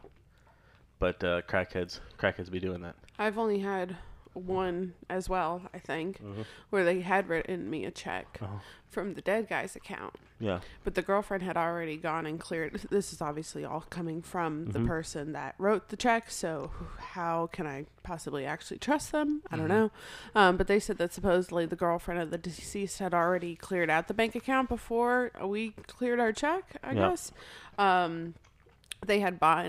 But 0.99 1.23
uh, 1.23 1.43
crackheads, 1.43 2.01
crackheads 2.19 2.51
be 2.51 2.59
doing 2.59 2.81
that. 2.83 2.97
I've 3.19 3.39
only 3.39 3.61
had 3.61 3.97
one 4.35 4.95
as 5.09 5.29
well, 5.29 5.63
I 5.73 5.79
think, 5.79 6.19
Mm-hmm. 6.23 6.43
where 6.71 6.85
they 6.85 7.01
had 7.01 7.29
written 7.29 7.71
me 7.71 7.85
a 7.85 7.91
check 7.91 8.39
Uh-huh. 8.43 8.59
from 8.91 9.15
the 9.15 9.21
dead 9.23 9.49
guy's 9.49 9.75
account. 9.77 10.15
Yeah. 10.41 10.61
But 10.83 10.95
the 10.97 11.03
girlfriend 11.03 11.43
had 11.45 11.57
already 11.57 11.97
gone 11.97 12.27
and 12.27 12.39
cleared. 12.41 12.73
This 12.91 13.13
is 13.13 13.23
obviously 13.23 13.65
all 13.65 13.83
coming 13.89 14.21
from 14.21 14.67
the 14.67 14.81
Mhm. 14.81 14.87
person 14.89 15.33
that 15.33 15.55
wrote 15.59 15.89
the 15.89 15.97
check. 15.97 16.31
So 16.31 16.71
how 16.99 17.47
can 17.53 17.67
I 17.67 17.87
possibly 18.03 18.45
actually 18.45 18.79
trust 18.79 19.13
them? 19.13 19.43
I 19.51 19.57
don't 19.57 19.69
Mm-hmm. 19.69 19.75
know. 19.75 19.91
Um, 20.35 20.57
but 20.57 20.67
they 20.67 20.81
said 20.81 20.99
that 20.99 21.13
supposedly 21.13 21.67
the 21.67 21.77
girlfriend 21.77 22.21
of 22.21 22.31
the 22.31 22.39
deceased 22.39 22.99
had 22.99 23.15
already 23.15 23.55
cleared 23.57 23.89
out 23.91 24.09
the 24.09 24.15
bank 24.15 24.35
account 24.35 24.69
before 24.69 25.31
we 25.43 25.71
cleared 25.87 26.19
our 26.21 26.33
check. 26.33 26.77
I 26.83 26.93
Yeah. 26.93 27.11
guess. 27.11 27.33
Um, 27.79 28.35
they 29.07 29.21
had 29.21 29.39
bought 29.39 29.67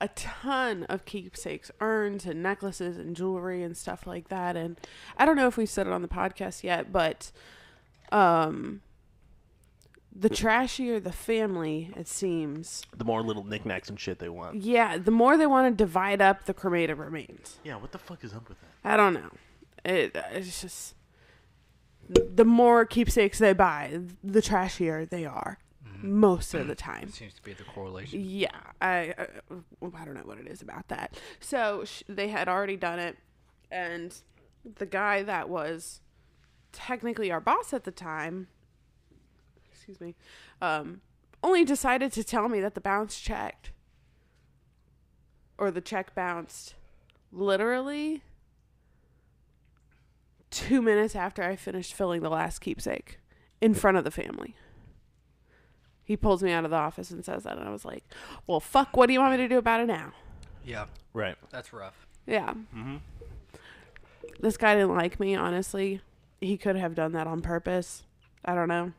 a 0.00 0.08
ton 0.08 0.84
of 0.84 1.04
keepsakes, 1.04 1.70
urns 1.80 2.26
and 2.26 2.42
necklaces 2.42 2.96
and 2.98 3.16
jewelry 3.16 3.62
and 3.62 3.76
stuff 3.76 4.06
like 4.06 4.28
that. 4.28 4.56
And 4.56 4.78
I 5.16 5.24
don't 5.24 5.36
know 5.36 5.46
if 5.46 5.56
we've 5.56 5.68
said 5.70 5.86
it 5.86 5.92
on 5.92 6.02
the 6.02 6.08
podcast 6.08 6.62
yet, 6.62 6.92
but 6.92 7.32
um, 8.12 8.82
the 10.14 10.28
trashier 10.30 11.02
the 11.02 11.12
family, 11.12 11.90
it 11.96 12.08
seems, 12.08 12.82
The 12.96 13.04
more 13.04 13.22
little 13.22 13.44
knickknacks 13.44 13.88
and 13.88 13.98
shit 13.98 14.18
they 14.18 14.28
want. 14.28 14.62
yeah, 14.62 14.98
the 14.98 15.10
more 15.10 15.36
they 15.36 15.46
want 15.46 15.70
to 15.76 15.84
divide 15.84 16.20
up 16.20 16.44
the 16.44 16.54
cremated 16.54 16.98
remains. 16.98 17.58
Yeah. 17.64 17.76
What 17.76 17.92
the 17.92 17.98
fuck 17.98 18.22
is 18.24 18.32
up 18.34 18.48
with 18.48 18.58
that? 18.60 18.68
I 18.92 18.96
don't 18.96 19.14
know. 19.14 19.30
It 19.84 20.16
it's 20.32 20.60
just 20.62 20.94
the 22.08 22.44
more 22.44 22.84
keepsakes 22.84 23.38
they 23.38 23.52
buy, 23.52 24.00
the 24.22 24.40
trashier 24.42 25.08
they 25.08 25.24
are. 25.24 25.58
Most 26.02 26.54
of 26.54 26.66
the 26.66 26.74
time. 26.74 27.10
Seems 27.10 27.34
to 27.34 27.42
be 27.42 27.52
the 27.52 27.64
correlation. 27.64 28.20
Yeah, 28.22 28.48
I, 28.80 29.14
I 29.18 29.26
I 29.94 30.04
don't 30.04 30.14
know 30.14 30.22
what 30.24 30.38
it 30.38 30.46
is 30.46 30.62
about 30.62 30.88
that. 30.88 31.18
So 31.40 31.84
sh- 31.84 32.02
they 32.08 32.28
had 32.28 32.48
already 32.48 32.76
done 32.76 32.98
it, 32.98 33.16
and 33.70 34.14
the 34.76 34.86
guy 34.86 35.22
that 35.22 35.48
was 35.48 36.00
technically 36.72 37.30
our 37.30 37.40
boss 37.40 37.72
at 37.72 37.84
the 37.84 37.90
time, 37.90 38.48
excuse 39.70 40.00
me, 40.00 40.14
um, 40.60 41.00
only 41.42 41.64
decided 41.64 42.12
to 42.12 42.24
tell 42.24 42.48
me 42.48 42.60
that 42.60 42.74
the 42.74 42.80
bounce 42.80 43.20
checked, 43.20 43.70
or 45.58 45.70
the 45.70 45.80
check 45.80 46.14
bounced, 46.14 46.74
literally 47.32 48.22
two 50.50 50.80
minutes 50.82 51.14
after 51.14 51.42
I 51.42 51.56
finished 51.56 51.94
filling 51.94 52.22
the 52.22 52.30
last 52.30 52.60
keepsake 52.60 53.18
in 53.60 53.74
front 53.74 53.96
of 53.96 54.04
the 54.04 54.10
family. 54.10 54.54
He 56.06 56.16
pulls 56.16 56.42
me 56.42 56.52
out 56.52 56.64
of 56.64 56.70
the 56.70 56.76
office 56.76 57.10
and 57.10 57.22
says 57.24 57.42
that, 57.42 57.58
and 57.58 57.68
I 57.68 57.72
was 57.72 57.84
like, 57.84 58.04
"Well, 58.46 58.60
fuck. 58.60 58.96
What 58.96 59.08
do 59.08 59.12
you 59.12 59.18
want 59.20 59.32
me 59.32 59.38
to 59.38 59.48
do 59.48 59.58
about 59.58 59.80
it 59.80 59.86
now?" 59.86 60.12
Yeah, 60.64 60.86
Right. 61.12 61.36
that's 61.50 61.72
rough. 61.72 62.06
Yeah. 62.26 62.54
Mhm. 62.74 63.00
This 64.40 64.56
guy 64.56 64.74
didn't 64.74 64.94
like 64.94 65.18
me. 65.18 65.34
Honestly, 65.34 66.00
he 66.40 66.56
could 66.56 66.76
have 66.76 66.94
done 66.94 67.12
that 67.12 67.26
on 67.26 67.40
purpose. 67.42 68.04
I 68.44 68.54
don't 68.54 68.68
know, 68.68 68.92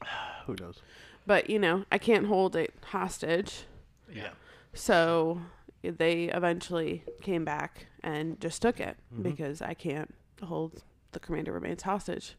Who 0.46 0.56
knows? 0.58 0.80
but 1.26 1.50
you 1.50 1.58
know, 1.58 1.84
I 1.92 1.98
can't 1.98 2.26
hold 2.26 2.56
it 2.56 2.72
hostage. 2.86 3.64
Yeah. 4.10 4.30
So 4.72 5.40
they 5.82 6.24
eventually 6.24 7.04
came 7.20 7.44
back 7.44 7.86
and 8.02 8.40
just 8.40 8.62
took 8.62 8.80
it 8.80 8.96
Mhm. 9.14 9.22
because 9.22 9.60
I 9.60 9.74
can't 9.74 10.14
hold 10.42 10.82
the 11.12 11.20
cremated 11.20 11.52
remains 11.52 11.82
hostage. 11.82 12.36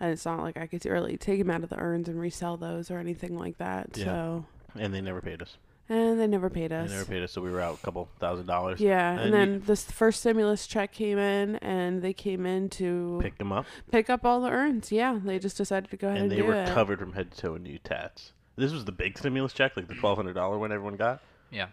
And 0.00 0.12
it's 0.12 0.24
not 0.24 0.40
like 0.40 0.56
I 0.56 0.66
could 0.66 0.84
really 0.84 1.16
take 1.16 1.38
them 1.40 1.50
out 1.50 1.62
of 1.64 1.70
the 1.70 1.78
urns 1.78 2.08
and 2.08 2.20
resell 2.20 2.56
those 2.56 2.90
or 2.90 2.98
anything 2.98 3.36
like 3.36 3.58
that. 3.58 3.90
Yeah. 3.96 4.04
So, 4.04 4.44
And 4.78 4.94
they 4.94 5.00
never 5.00 5.20
paid 5.20 5.42
us. 5.42 5.56
and 5.88 6.20
they 6.20 6.26
never 6.26 6.48
paid 6.50 6.72
us. 6.72 6.88
They 6.90 6.96
never 6.96 7.08
paid 7.08 7.22
us, 7.24 7.32
so 7.32 7.40
we 7.40 7.50
were 7.50 7.60
out 7.60 7.74
a 7.74 7.82
couple 7.84 8.08
thousand 8.20 8.46
dollars. 8.46 8.78
Yeah, 8.80 9.10
and, 9.12 9.20
And 9.20 9.34
then 9.34 9.52
you- 9.54 9.58
this 9.60 9.90
first 9.90 10.20
stimulus 10.20 10.66
check 10.66 10.92
came 10.92 11.18
in, 11.18 11.56
and 11.56 12.00
they 12.02 12.12
came 12.12 12.46
in 12.46 12.68
to 12.70 13.18
pick, 13.22 13.38
them 13.38 13.50
up, 13.52 13.66
pick 13.90 14.08
up 14.10 14.24
all 14.24 14.40
the 14.40 14.50
urns. 14.50 14.92
Yeah, 14.92 15.18
they 15.24 15.38
just 15.38 15.56
decided 15.56 15.90
to 15.90 15.96
go 15.96 16.08
ahead 16.08 16.20
and 16.22 16.30
and, 16.30 16.32
they 16.32 16.42
do 16.42 16.48
were 16.48 16.54
it. 16.62 16.68
covered 16.68 16.98
from 17.00 17.14
head 17.14 17.30
to 17.32 17.36
toe 17.38 17.54
in 17.56 17.62
new 17.64 17.78
tats. 17.78 18.32
This 18.56 18.70
was 18.72 18.84
the 18.84 18.92
big 18.92 19.16
stimulus 19.18 19.52
check, 19.52 19.76
like 19.76 19.88
the 19.88 19.94
twelve 19.94 20.16
hundred 20.18 20.34
dollar 20.34 20.58
one 20.58 20.70
everyone 20.72 20.96
got. 20.96 21.20
Yeah. 21.50 21.68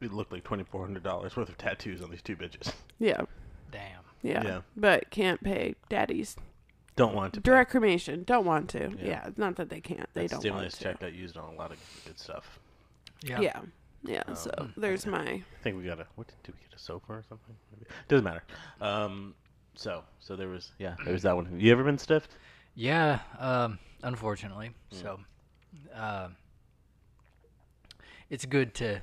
It 0.00 0.12
looked 0.12 0.30
like 0.32 0.44
twenty 0.44 0.64
four 0.64 0.84
hundred 0.84 1.02
dollars 1.02 1.36
worth 1.36 1.48
of 1.48 1.56
tattoos 1.58 2.02
on 2.02 2.10
these 2.10 2.22
two 2.22 2.36
bitches. 2.36 2.72
Yeah, 2.98 3.22
Damn. 3.72 4.02
yeah, 4.22 4.42
Yeah. 4.44 4.60
but 4.76 5.10
can't 5.10 5.42
pay 5.42 5.74
daddies 5.88 6.36
Don't 6.96 7.14
want 7.14 7.34
to. 7.34 7.40
pay. 7.40 7.50
direct 7.50 7.70
cremation. 7.70 8.24
Don't 8.24 8.44
want 8.46 8.68
to. 8.70 8.90
Yeah. 8.98 9.06
Yeah, 9.06 9.28
not 9.36 9.56
that 9.56 9.68
they 9.68 9.80
can't. 9.80 10.08
They 10.14 10.22
That 10.22 10.30
don't 10.32 10.40
stimulus 10.40 10.62
want 10.62 10.72
to. 10.74 10.82
check 10.82 11.00
got 11.00 11.12
used 11.12 11.36
on 11.36 11.52
a 11.54 11.56
lot 11.56 11.70
of 11.70 11.78
good 12.06 12.18
stuff. 12.18 12.58
Yeah. 13.22 13.40
Yeah, 13.40 13.60
yeah. 14.04 14.22
Um, 14.26 14.34
so 14.34 14.68
there's 14.76 15.06
my 15.06 15.20
I 15.20 15.42
think 15.62 15.76
we 15.76 15.84
got 15.84 16.00
a 16.00 16.06
what 16.16 16.26
did 16.42 16.54
we 16.54 16.60
get 16.68 16.74
a 16.74 16.78
sofa 16.78 17.12
or 17.12 17.22
something? 17.28 17.54
Maybe. 17.72 17.86
Doesn't 18.08 18.24
matter. 18.24 18.42
Um, 18.80 19.34
so 19.74 20.02
so 20.20 20.36
there 20.36 20.48
was 20.48 20.72
yeah 20.78 20.96
there 21.04 21.12
was 21.12 21.22
that 21.22 21.36
one. 21.36 21.60
You 21.60 21.70
ever 21.72 21.84
been 21.84 21.98
stiffed? 21.98 22.36
Yeah, 22.74 23.20
um, 23.38 23.78
unfortunately. 24.02 24.70
Hmm. 24.92 24.96
So, 24.98 25.20
uh, 25.94 26.28
it's 28.28 28.44
good 28.44 28.74
to 28.74 29.00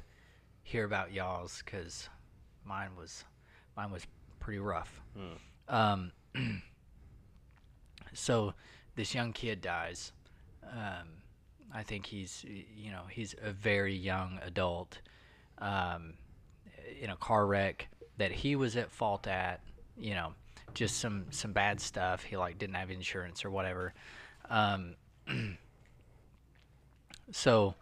hear 0.63 0.83
about 0.85 1.11
y'all's 1.11 1.61
because 1.65 2.09
mine 2.65 2.89
was 2.97 3.23
mine 3.75 3.91
was 3.91 4.05
pretty 4.39 4.59
rough. 4.59 5.01
Hmm. 5.17 5.33
Um, 5.75 6.11
so 8.13 8.53
this 8.95 9.13
young 9.13 9.33
kid 9.33 9.61
dies. 9.61 10.11
Um, 10.71 11.07
I 11.73 11.83
think 11.83 12.05
he's 12.05 12.45
you 12.45 12.91
know 12.91 13.03
he's 13.09 13.35
a 13.41 13.51
very 13.51 13.95
young 13.95 14.39
adult 14.43 14.99
um, 15.59 16.13
in 17.01 17.09
a 17.09 17.15
car 17.15 17.45
wreck 17.45 17.87
that 18.17 18.31
he 18.31 18.55
was 18.55 18.75
at 18.75 18.91
fault 18.91 19.27
at 19.27 19.61
you 19.97 20.13
know, 20.13 20.33
just 20.73 20.99
some 20.99 21.25
some 21.29 21.53
bad 21.53 21.79
stuff. 21.79 22.23
He 22.23 22.37
like 22.37 22.57
didn't 22.57 22.75
have 22.75 22.89
insurance 22.89 23.45
or 23.45 23.51
whatever. 23.51 23.93
Um, 24.49 24.95
so 27.31 27.75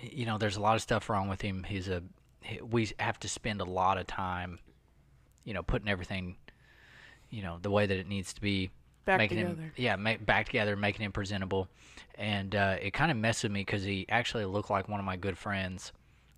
you 0.00 0.24
know, 0.26 0.38
there's 0.38 0.56
a 0.56 0.60
lot 0.60 0.76
of 0.76 0.82
stuff 0.82 1.08
wrong 1.08 1.28
with 1.28 1.40
him. 1.40 1.64
He's 1.64 1.88
a 1.88 2.02
he, 2.42 2.60
we 2.60 2.90
have 2.98 3.18
to 3.20 3.28
spend 3.28 3.60
a 3.60 3.64
lot 3.64 3.98
of 3.98 4.06
time, 4.06 4.58
you 5.44 5.54
know, 5.54 5.62
putting 5.62 5.88
everything, 5.88 6.36
you 7.30 7.42
know, 7.42 7.58
the 7.62 7.70
way 7.70 7.86
that 7.86 7.96
it 7.96 8.08
needs 8.08 8.32
to 8.34 8.40
be. 8.40 8.70
Back 9.06 9.18
making 9.18 9.38
together. 9.38 9.62
him, 9.62 9.72
yeah, 9.76 9.96
make, 9.96 10.24
back 10.24 10.46
together, 10.46 10.76
making 10.76 11.04
him 11.04 11.10
presentable, 11.10 11.68
and 12.16 12.54
uh, 12.54 12.76
it 12.80 12.92
kind 12.92 13.10
of 13.10 13.16
messed 13.16 13.42
with 13.42 13.50
me 13.50 13.60
because 13.62 13.82
he 13.82 14.04
actually 14.10 14.44
looked 14.44 14.68
like 14.68 14.88
one 14.88 15.00
of 15.00 15.06
my 15.06 15.16
good 15.16 15.38
friends, 15.38 15.92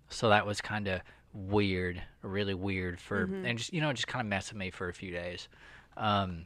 so 0.09 0.29
that 0.29 0.45
was 0.47 0.61
kind 0.61 0.87
of 0.87 1.01
weird, 1.33 2.01
really 2.21 2.53
weird 2.53 3.01
for, 3.01 3.23
and 3.23 3.57
just 3.57 3.73
you 3.73 3.81
know, 3.81 3.91
just 3.91 4.07
kind 4.07 4.21
of 4.25 4.29
messed 4.29 4.53
with 4.53 4.57
me 4.59 4.71
for 4.71 4.87
a 4.87 4.93
few 4.93 5.11
days. 5.11 5.49
Um, 5.97 6.45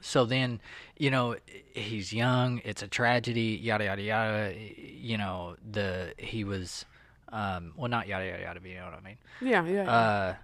so 0.00 0.24
then, 0.24 0.60
you 0.98 1.10
know, 1.10 1.36
he's 1.74 2.12
young. 2.12 2.60
It's 2.64 2.82
a 2.82 2.88
tragedy. 2.88 3.58
Yada 3.62 3.84
yada 3.84 4.02
yada. 4.02 4.54
You 4.56 5.18
know, 5.18 5.56
the 5.70 6.14
he 6.16 6.44
was, 6.44 6.84
um, 7.30 7.72
well, 7.76 7.88
not 7.88 8.08
yada 8.08 8.24
yada 8.26 8.42
yada. 8.42 8.60
But 8.60 8.70
you 8.70 8.76
know 8.76 8.86
what 8.86 8.94
I 8.94 9.00
mean. 9.00 9.18
Yeah, 9.40 9.64
yeah. 9.66 9.84
yeah. 9.84 9.90
Uh, 9.90 10.34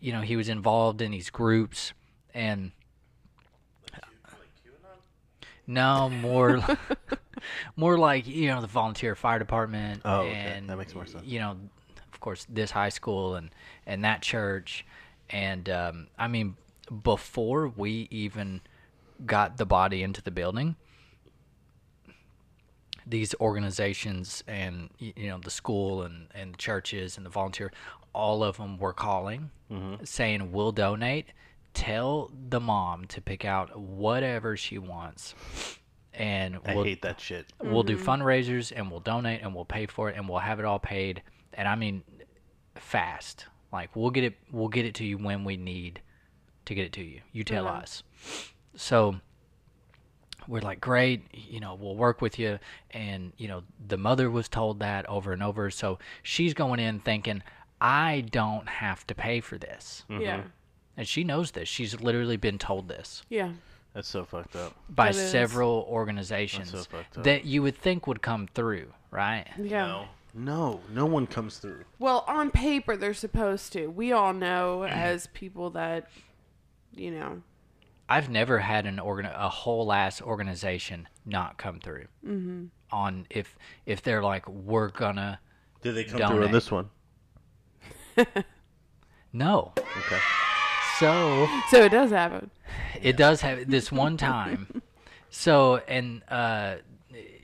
you 0.00 0.12
know, 0.12 0.20
he 0.20 0.36
was 0.36 0.48
involved 0.48 1.02
in 1.02 1.10
these 1.10 1.30
groups, 1.30 1.92
and 2.34 2.72
no 5.66 6.08
more, 6.08 6.62
more 7.76 7.98
like 7.98 8.26
you 8.26 8.48
know 8.48 8.60
the 8.60 8.66
volunteer 8.66 9.14
fire 9.14 9.38
department. 9.38 10.02
Oh, 10.04 10.20
okay. 10.20 10.32
and 10.32 10.70
That 10.70 10.76
makes 10.76 10.94
more 10.94 11.06
sense. 11.06 11.24
You 11.24 11.40
know, 11.40 11.56
of 12.12 12.20
course, 12.20 12.46
this 12.48 12.70
high 12.70 12.90
school 12.90 13.34
and 13.34 13.50
and 13.86 14.04
that 14.04 14.22
church, 14.22 14.84
and 15.30 15.68
um, 15.68 16.06
I 16.18 16.28
mean, 16.28 16.56
before 17.02 17.68
we 17.68 18.08
even 18.10 18.60
got 19.24 19.56
the 19.56 19.66
body 19.66 20.02
into 20.02 20.22
the 20.22 20.30
building, 20.30 20.76
these 23.06 23.34
organizations 23.40 24.42
and 24.48 24.90
you 24.98 25.28
know 25.28 25.38
the 25.38 25.50
school 25.50 26.02
and 26.02 26.28
and 26.34 26.54
the 26.54 26.58
churches 26.58 27.16
and 27.16 27.24
the 27.24 27.30
volunteer, 27.30 27.72
all 28.12 28.42
of 28.42 28.56
them 28.56 28.78
were 28.78 28.92
calling, 28.92 29.50
mm-hmm. 29.70 30.04
saying 30.04 30.52
we'll 30.52 30.72
donate. 30.72 31.26
Tell 31.74 32.30
the 32.48 32.58
mom 32.60 33.04
to 33.08 33.20
pick 33.20 33.44
out 33.44 33.78
whatever 33.78 34.56
she 34.56 34.78
wants, 34.78 35.34
and 36.14 36.58
I 36.64 36.74
we'll 36.74 36.84
hate 36.84 37.02
that 37.02 37.20
shit. 37.20 37.46
we'll 37.62 37.82
do 37.82 37.96
mm-hmm. 37.96 38.08
fundraisers 38.08 38.72
and 38.74 38.90
we'll 38.90 39.00
donate 39.00 39.42
and 39.42 39.54
we'll 39.54 39.66
pay 39.66 39.86
for 39.86 40.08
it 40.08 40.16
and 40.16 40.28
we'll 40.28 40.38
have 40.38 40.58
it 40.58 40.64
all 40.64 40.78
paid 40.78 41.22
and 41.52 41.68
i 41.68 41.74
mean 41.74 42.02
fast 42.74 43.46
like 43.72 43.94
we'll 43.94 44.10
get 44.10 44.24
it 44.24 44.34
we'll 44.50 44.68
get 44.68 44.84
it 44.84 44.94
to 44.94 45.04
you 45.04 45.18
when 45.18 45.44
we 45.44 45.56
need 45.56 46.00
to 46.64 46.74
get 46.74 46.84
it 46.86 46.92
to 46.92 47.02
you 47.02 47.20
you 47.32 47.44
tell 47.44 47.66
Okay. 47.68 47.76
us 47.78 48.02
so 48.74 49.16
we're 50.48 50.60
like 50.60 50.80
great 50.80 51.22
you 51.32 51.60
know 51.60 51.74
we'll 51.74 51.96
work 51.96 52.20
with 52.20 52.38
you 52.38 52.58
and 52.90 53.32
you 53.36 53.48
know 53.48 53.62
the 53.88 53.96
mother 53.96 54.30
was 54.30 54.48
told 54.48 54.80
that 54.80 55.08
over 55.08 55.32
and 55.32 55.42
over 55.42 55.70
so 55.70 55.98
she's 56.22 56.54
going 56.54 56.80
in 56.80 57.00
thinking 57.00 57.42
i 57.80 58.24
don't 58.30 58.68
have 58.68 59.06
to 59.06 59.14
pay 59.14 59.40
for 59.40 59.58
this 59.58 60.04
mm-hmm. 60.10 60.22
yeah. 60.22 60.42
and 60.96 61.06
she 61.06 61.24
knows 61.24 61.52
this 61.52 61.68
she's 61.68 62.00
literally 62.00 62.36
been 62.36 62.58
told 62.58 62.88
this 62.88 63.22
Yeah. 63.28 63.52
That's 63.94 64.08
so 64.08 64.26
fucked 64.26 64.54
up. 64.56 64.74
by 64.90 65.06
That 65.06 65.16
is. 65.16 65.30
several 65.30 65.86
organizations 65.88 66.70
fucked 66.86 67.16
up. 67.16 67.24
that 67.24 67.46
you 67.46 67.62
would 67.62 67.78
think 67.78 68.06
would 68.06 68.20
come 68.20 68.46
through 68.46 68.92
right 69.10 69.46
Yeah. 69.58 69.86
No, 69.86 70.08
no, 70.34 70.80
no 70.92 71.06
one 71.06 71.26
comes 71.26 71.56
through. 71.56 71.84
Well, 71.98 72.22
on 72.28 72.50
paper 72.50 72.94
they're 72.96 73.14
supposed 73.14 73.72
to. 73.72 73.86
We 73.86 74.12
all 74.12 74.34
know 74.34 74.84
as 74.84 75.28
people 75.28 75.70
that 75.70 76.10
you 76.94 77.10
know. 77.10 77.42
I've 78.08 78.28
never 78.30 78.58
had 78.60 78.86
an 78.86 78.98
organ 79.00 79.26
a 79.26 79.48
whole 79.48 79.92
ass 79.92 80.22
organization 80.22 81.08
not 81.24 81.58
come 81.58 81.80
through. 81.80 82.06
Mm-hmm. 82.26 82.66
On 82.92 83.26
if 83.30 83.56
if 83.84 84.02
they're 84.02 84.22
like 84.22 84.48
we're 84.48 84.88
gonna 84.90 85.40
Did 85.82 85.94
they 85.96 86.04
come 86.04 86.18
through 86.18 86.28
Donate. 86.28 86.44
on 86.46 86.52
this 86.52 86.70
one? 86.70 86.88
no. 89.32 89.72
Okay. 89.76 90.20
So 90.98 91.48
So 91.70 91.82
it 91.84 91.90
does 91.90 92.10
happen. 92.10 92.50
it 93.02 93.16
does 93.16 93.40
have 93.42 93.68
this 93.70 93.90
one 93.92 94.16
time. 94.16 94.82
So 95.28 95.76
and 95.88 96.22
uh, 96.28 96.76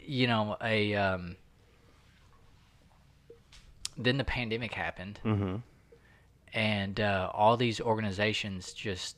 you 0.06 0.26
know 0.26 0.56
a 0.62 0.94
um, 0.94 1.36
then 3.98 4.16
the 4.16 4.24
pandemic 4.24 4.72
happened, 4.72 5.18
Mm-hmm. 5.24 5.56
and 6.54 7.00
uh, 7.00 7.30
all 7.34 7.56
these 7.58 7.80
organizations 7.80 8.72
just 8.72 9.16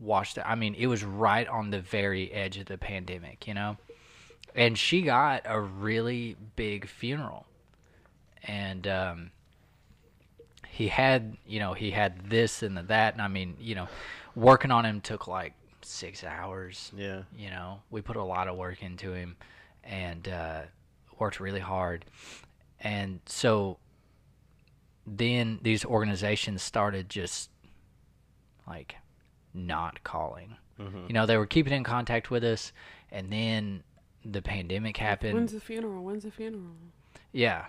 watched 0.00 0.38
it. 0.38 0.44
I 0.46 0.54
mean, 0.54 0.74
it 0.74 0.86
was 0.86 1.04
right 1.04 1.46
on 1.48 1.70
the 1.70 1.80
very 1.80 2.32
edge 2.32 2.58
of 2.58 2.66
the 2.66 2.78
pandemic, 2.78 3.46
you 3.46 3.54
know. 3.54 3.76
And 4.54 4.78
she 4.78 5.02
got 5.02 5.42
a 5.44 5.60
really 5.60 6.36
big 6.56 6.88
funeral, 6.88 7.46
and 8.42 8.86
um, 8.86 9.30
he 10.68 10.88
had, 10.88 11.36
you 11.46 11.60
know, 11.60 11.74
he 11.74 11.90
had 11.90 12.28
this 12.28 12.62
and 12.62 12.76
the 12.76 12.82
that, 12.84 13.14
and 13.14 13.22
I 13.22 13.28
mean, 13.28 13.56
you 13.60 13.74
know, 13.74 13.88
working 14.34 14.70
on 14.70 14.84
him 14.84 15.00
took 15.00 15.28
like 15.28 15.54
six 15.82 16.24
hours. 16.24 16.90
Yeah. 16.96 17.22
You 17.36 17.50
know, 17.50 17.82
we 17.90 18.00
put 18.00 18.16
a 18.16 18.22
lot 18.22 18.48
of 18.48 18.56
work 18.56 18.82
into 18.82 19.12
him, 19.12 19.36
and 19.84 20.26
uh, 20.28 20.62
worked 21.18 21.40
really 21.40 21.60
hard, 21.60 22.04
and 22.80 23.20
so 23.26 23.78
then 25.06 25.58
these 25.62 25.84
organizations 25.84 26.62
started 26.62 27.08
just 27.08 27.50
like 28.66 28.96
not 29.54 30.02
calling. 30.04 30.56
You 31.08 31.12
know, 31.12 31.26
they 31.26 31.36
were 31.36 31.46
keeping 31.46 31.72
in 31.72 31.82
contact 31.82 32.30
with 32.30 32.44
us, 32.44 32.72
and 33.10 33.32
then 33.32 33.82
the 34.24 34.40
pandemic 34.40 34.96
happened. 34.96 35.34
When's 35.34 35.52
the 35.52 35.60
funeral? 35.60 36.04
When's 36.04 36.22
the 36.22 36.30
funeral? 36.30 36.70
Yeah. 37.32 37.64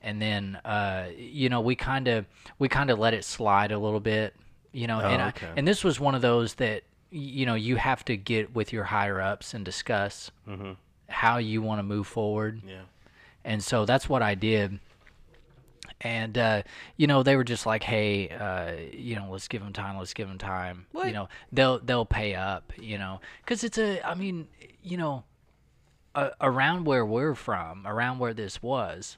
And 0.00 0.22
then 0.22 0.56
uh 0.64 1.08
you 1.16 1.48
know, 1.48 1.60
we 1.60 1.74
kind 1.74 2.06
of 2.06 2.26
we 2.60 2.68
kind 2.68 2.90
of 2.90 2.98
let 3.00 3.12
it 3.12 3.24
slide 3.24 3.72
a 3.72 3.78
little 3.78 3.98
bit, 3.98 4.36
you 4.72 4.86
know, 4.86 5.00
Oh, 5.00 5.08
and 5.08 5.20
I, 5.20 5.32
and 5.56 5.66
this 5.66 5.82
was 5.82 5.98
one 5.98 6.14
of 6.14 6.22
those 6.22 6.54
that 6.54 6.84
you 7.10 7.44
know, 7.46 7.54
you 7.54 7.74
have 7.76 8.04
to 8.04 8.16
get 8.16 8.54
with 8.54 8.72
your 8.72 8.84
higher 8.84 9.20
ups 9.20 9.52
and 9.54 9.64
discuss 9.64 10.30
how 11.08 11.38
you 11.38 11.60
want 11.62 11.80
to 11.80 11.82
move 11.82 12.06
forward. 12.06 12.62
Yeah. 12.64 12.82
And 13.44 13.62
so 13.64 13.84
that's 13.84 14.08
what 14.08 14.22
I 14.22 14.34
did. 14.36 14.78
And 16.00 16.36
uh, 16.36 16.62
you 16.96 17.06
know, 17.06 17.22
they 17.22 17.36
were 17.36 17.44
just 17.44 17.66
like, 17.66 17.82
"Hey, 17.82 18.28
uh, 18.28 18.72
you 18.92 19.16
know, 19.16 19.28
let's 19.30 19.48
give 19.48 19.62
them 19.62 19.72
time. 19.72 19.96
Let's 19.96 20.12
give 20.12 20.28
them 20.28 20.38
time. 20.38 20.86
What? 20.92 21.06
You 21.06 21.12
know, 21.12 21.28
they'll 21.52 21.78
they'll 21.78 22.04
pay 22.04 22.34
up. 22.34 22.72
You 22.78 22.98
know, 22.98 23.20
because 23.42 23.64
it's 23.64 23.78
a. 23.78 24.06
I 24.06 24.14
mean, 24.14 24.48
you 24.82 24.96
know, 24.96 25.24
uh, 26.14 26.30
around 26.40 26.84
where 26.84 27.06
we're 27.06 27.34
from, 27.34 27.86
around 27.86 28.18
where 28.18 28.34
this 28.34 28.62
was, 28.62 29.16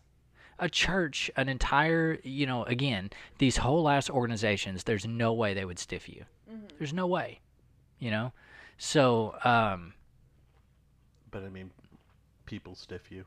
a 0.59 0.69
church, 0.69 1.31
an 1.37 1.49
entire, 1.49 2.19
you 2.23 2.47
know, 2.47 2.65
again, 2.65 3.11
these 3.39 3.59
whole 3.59 3.89
ass 3.89 4.09
organizations. 4.09 4.85
There's 4.85 5.07
no 5.07 5.33
way 5.33 5.55
they 5.55 5.65
would 5.65 5.79
stiff 5.79 6.09
you. 6.09 6.25
There's 6.79 6.93
no 6.93 7.07
way. 7.07 7.41
You 7.99 8.11
know, 8.11 8.33
so 8.77 9.35
um, 9.43 9.95
But 11.31 11.43
I 11.45 11.49
mean, 11.49 11.71
people 12.45 12.75
stiff 12.75 13.11
you. 13.11 13.25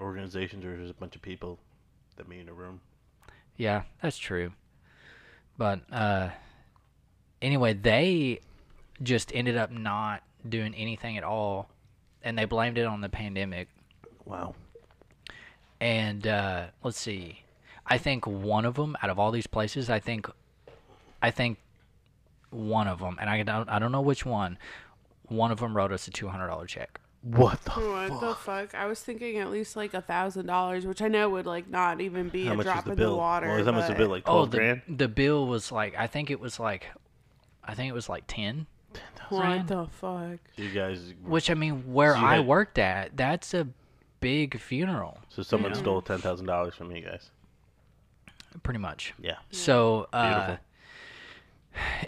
Organizations 0.00 0.64
are 0.64 0.76
just 0.76 0.90
a 0.90 0.94
bunch 0.94 1.14
of 1.14 1.22
people 1.22 1.58
in 2.18 2.48
a 2.48 2.52
room. 2.52 2.80
Yeah, 3.56 3.82
that's 4.00 4.18
true. 4.18 4.52
But 5.58 5.80
uh 5.90 6.30
anyway, 7.40 7.74
they 7.74 8.40
just 9.02 9.32
ended 9.34 9.56
up 9.56 9.70
not 9.70 10.22
doing 10.48 10.74
anything 10.74 11.16
at 11.18 11.24
all 11.24 11.68
and 12.22 12.38
they 12.38 12.44
blamed 12.44 12.78
it 12.78 12.86
on 12.86 13.00
the 13.00 13.08
pandemic. 13.08 13.68
Wow. 14.24 14.54
And 15.80 16.26
uh 16.26 16.66
let's 16.82 16.98
see. 16.98 17.40
I 17.86 17.98
think 17.98 18.26
one 18.26 18.64
of 18.64 18.74
them 18.74 18.96
out 19.02 19.10
of 19.10 19.18
all 19.18 19.30
these 19.30 19.46
places, 19.46 19.90
I 19.90 20.00
think 20.00 20.28
I 21.20 21.30
think 21.30 21.58
one 22.50 22.88
of 22.88 23.00
them 23.00 23.18
and 23.20 23.28
I 23.28 23.42
don't 23.42 23.68
I 23.68 23.78
don't 23.78 23.92
know 23.92 24.00
which 24.00 24.24
one. 24.24 24.58
One 25.28 25.50
of 25.50 25.60
them 25.60 25.74
wrote 25.76 25.92
us 25.92 26.06
a 26.08 26.10
$200 26.10 26.66
check. 26.66 27.00
What 27.22 27.60
the 27.62 27.70
What 27.70 28.20
the 28.20 28.34
fuck? 28.34 28.74
I 28.74 28.86
was 28.86 29.00
thinking 29.00 29.38
at 29.38 29.50
least 29.50 29.76
like 29.76 29.94
a 29.94 30.00
thousand 30.02 30.46
dollars, 30.46 30.84
which 30.86 31.00
I 31.00 31.06
know 31.08 31.28
would 31.30 31.46
like 31.46 31.68
not 31.68 32.00
even 32.00 32.28
be 32.28 32.46
How 32.46 32.58
a 32.58 32.62
drop 32.64 32.84
the 32.84 32.90
in 32.92 32.96
bill? 32.96 33.10
the 33.12 33.16
water. 33.16 33.46
Well, 33.46 33.64
how 33.64 33.70
much 33.70 33.74
was 33.76 33.86
the 33.86 33.92
but- 33.92 33.98
bill? 33.98 34.08
Like 34.08 34.22
Oh, 34.26 34.32
twelve 34.32 34.50
the 34.50 34.56
grand. 34.58 34.82
the 34.88 35.08
bill 35.08 35.46
was 35.46 35.70
like 35.70 35.94
I 35.96 36.08
think 36.08 36.30
it 36.30 36.40
was 36.40 36.58
like 36.58 36.88
I 37.62 37.74
think 37.74 37.88
it 37.90 37.94
was 37.94 38.08
like 38.08 38.24
10 38.26 38.66
What 39.28 39.40
grand. 39.42 39.68
the 39.68 39.86
fuck? 39.86 40.40
You 40.56 40.70
guys. 40.70 41.14
Which 41.24 41.48
I 41.48 41.54
mean, 41.54 41.92
where 41.92 42.14
So 42.14 42.18
I 42.20 42.36
had- 42.36 42.46
worked 42.46 42.78
at, 42.78 43.16
that's 43.16 43.54
a 43.54 43.68
big 44.18 44.58
funeral, 44.58 45.18
So 45.28 45.42
someone 45.42 45.72
Yeah. 45.72 45.78
stole 45.78 46.02
ten 46.02 46.18
thousand 46.18 46.46
dollars 46.46 46.74
from 46.74 46.90
you 46.90 47.02
guys. 47.02 47.30
pretty 48.64 48.80
much. 48.80 49.14
Yeah. 49.20 49.36
So, 49.52 50.08
uh, 50.12 50.28
Beautiful. 50.36 50.58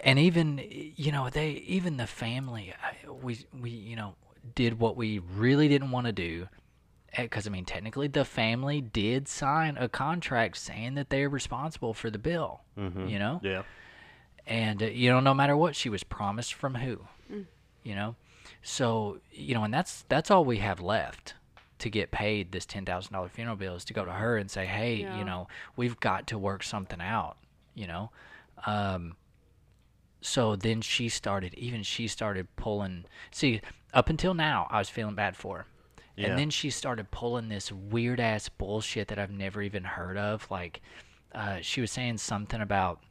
and 0.03 0.19
even 0.19 0.61
you 0.97 1.11
know 1.13 1.29
they 1.29 1.51
even 1.51 1.97
the 1.97 2.05
family, 2.07 2.73
we 3.21 3.39
we 3.57 3.69
you 3.69 3.95
know 3.95 4.15
did 4.53 4.79
what 4.79 4.95
we 4.95 5.19
really 5.19 5.67
didn't 5.67 5.91
want 5.91 6.05
to 6.07 6.11
do, 6.11 6.47
because 7.17 7.47
I 7.47 7.49
mean, 7.49 7.65
technically, 7.65 8.07
the 8.07 8.25
family 8.25 8.81
did 8.81 9.27
sign 9.27 9.77
a 9.77 9.89
contract 9.89 10.57
saying 10.57 10.95
that 10.95 11.09
they're 11.09 11.29
responsible 11.29 11.93
for 11.93 12.09
the 12.11 12.19
bill. 12.19 12.61
You 12.77 13.17
know, 13.19 13.39
Yeah. 13.43 13.63
and 14.45 14.83
uh, 14.83 14.87
you 14.87 15.09
know, 15.09 15.19
no 15.21 15.33
matter 15.33 15.55
what, 15.57 15.75
she 15.75 15.89
was 15.89 16.03
promised 16.03 16.53
from 16.53 16.75
who, 16.75 16.99
you 17.83 17.95
know. 17.95 18.15
So 18.61 19.19
you 19.31 19.53
know, 19.55 19.63
and 19.63 19.73
that's 19.73 20.03
that's 20.09 20.29
all 20.29 20.43
we 20.45 20.57
have 20.57 20.79
left 20.81 21.33
to 21.79 21.89
get 21.89 22.11
paid 22.11 22.51
this 22.51 22.65
ten 22.65 22.85
thousand 22.85 23.13
dollar 23.13 23.27
funeral 23.29 23.55
bill 23.55 23.75
is 23.75 23.85
to 23.85 23.93
go 23.93 24.05
to 24.05 24.11
her 24.11 24.37
and 24.37 24.49
say, 24.51 24.65
hey, 24.65 24.95
Yeah. 24.97 25.17
you 25.17 25.25
know, 25.25 25.47
we've 25.75 25.99
got 25.99 26.27
to 26.27 26.37
work 26.37 26.63
something 26.63 27.01
out, 27.01 27.37
you 27.73 27.87
know. 27.87 28.11
Um, 28.65 29.15
so 30.21 30.55
then 30.55 30.81
she 30.81 31.09
started, 31.09 31.53
even 31.55 31.83
she 31.83 32.07
started 32.07 32.47
pulling. 32.55 33.05
See, 33.31 33.61
up 33.95 34.09
until 34.09 34.33
now, 34.33 34.67
I 34.69 34.77
was 34.77 34.89
feeling 34.89 35.15
bad 35.15 35.35
for 35.35 35.59
her. 35.59 35.65
Yeah. 36.15 36.27
And 36.27 36.39
then 36.39 36.49
she 36.49 36.69
started 36.69 37.11
pulling 37.11 37.49
this 37.49 37.71
weird 37.71 38.19
ass 38.19 38.47
bullshit 38.49 39.07
that 39.07 39.19
I've 39.19 39.31
never 39.31 39.61
even 39.61 39.83
heard 39.83 40.17
of. 40.17 40.49
Like, 40.51 40.81
uh, 41.33 41.57
she 41.61 41.81
was 41.81 41.91
saying 41.91 42.19
something 42.19 42.61
about 42.61 43.01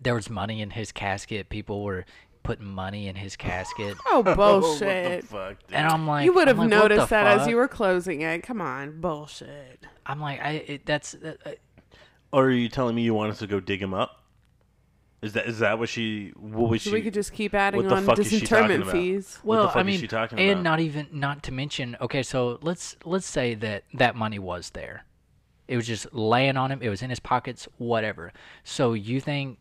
there 0.00 0.14
was 0.14 0.28
money 0.30 0.60
in 0.60 0.70
his 0.70 0.90
casket. 0.90 1.48
People 1.50 1.84
were 1.84 2.04
putting 2.42 2.66
money 2.66 3.08
in 3.08 3.16
his 3.16 3.36
casket. 3.36 3.96
Oh 4.06 4.18
what 4.22 4.24
the 4.24 4.34
bullshit! 4.34 5.24
fuck? 5.24 5.56
And 5.70 5.86
I'm 5.86 6.06
like, 6.06 6.24
you 6.24 6.32
would 6.34 6.48
have 6.48 6.58
like, 6.58 6.68
noticed 6.68 7.10
that 7.10 7.40
as 7.40 7.46
you 7.46 7.56
were 7.56 7.68
closing 7.68 8.22
it. 8.22 8.42
Come 8.42 8.60
on, 8.60 9.00
bullshit. 9.00 9.86
I'm 10.04 10.20
like, 10.20 10.40
I 10.40 10.50
it, 10.50 10.86
that's 10.86 11.12
that, 11.12 11.38
uh, 11.46 11.50
Or 12.32 12.46
are 12.46 12.50
you 12.50 12.68
telling 12.68 12.94
me 12.94 13.02
you 13.02 13.14
want 13.14 13.32
us 13.32 13.38
to 13.38 13.46
go 13.46 13.60
dig 13.60 13.80
him 13.80 13.94
up? 13.94 14.23
Is 15.24 15.32
that 15.32 15.46
is 15.46 15.60
that 15.60 15.78
what 15.78 15.88
she? 15.88 16.32
What 16.36 16.68
was 16.68 16.82
So 16.82 16.90
she? 16.90 16.94
we 16.94 17.00
could 17.00 17.14
just 17.14 17.32
keep 17.32 17.54
adding 17.54 17.90
on 17.90 18.04
fuck 18.04 18.18
is 18.18 18.28
she 18.28 18.40
talking 18.40 18.68
disinterment 18.68 18.90
fees. 18.90 19.38
Well, 19.42 19.72
I 19.74 19.82
mean, 19.82 19.98
and 20.12 20.50
about? 20.50 20.62
not 20.62 20.80
even 20.80 21.08
not 21.12 21.42
to 21.44 21.52
mention. 21.52 21.96
Okay, 21.98 22.22
so 22.22 22.58
let's 22.60 22.96
let's 23.06 23.26
say 23.26 23.54
that 23.54 23.84
that 23.94 24.16
money 24.16 24.38
was 24.38 24.70
there. 24.70 25.06
It 25.66 25.76
was 25.76 25.86
just 25.86 26.12
laying 26.12 26.58
on 26.58 26.70
him. 26.70 26.82
It 26.82 26.90
was 26.90 27.00
in 27.00 27.08
his 27.08 27.20
pockets. 27.20 27.66
Whatever. 27.78 28.34
So 28.64 28.92
you 28.92 29.18
think, 29.18 29.58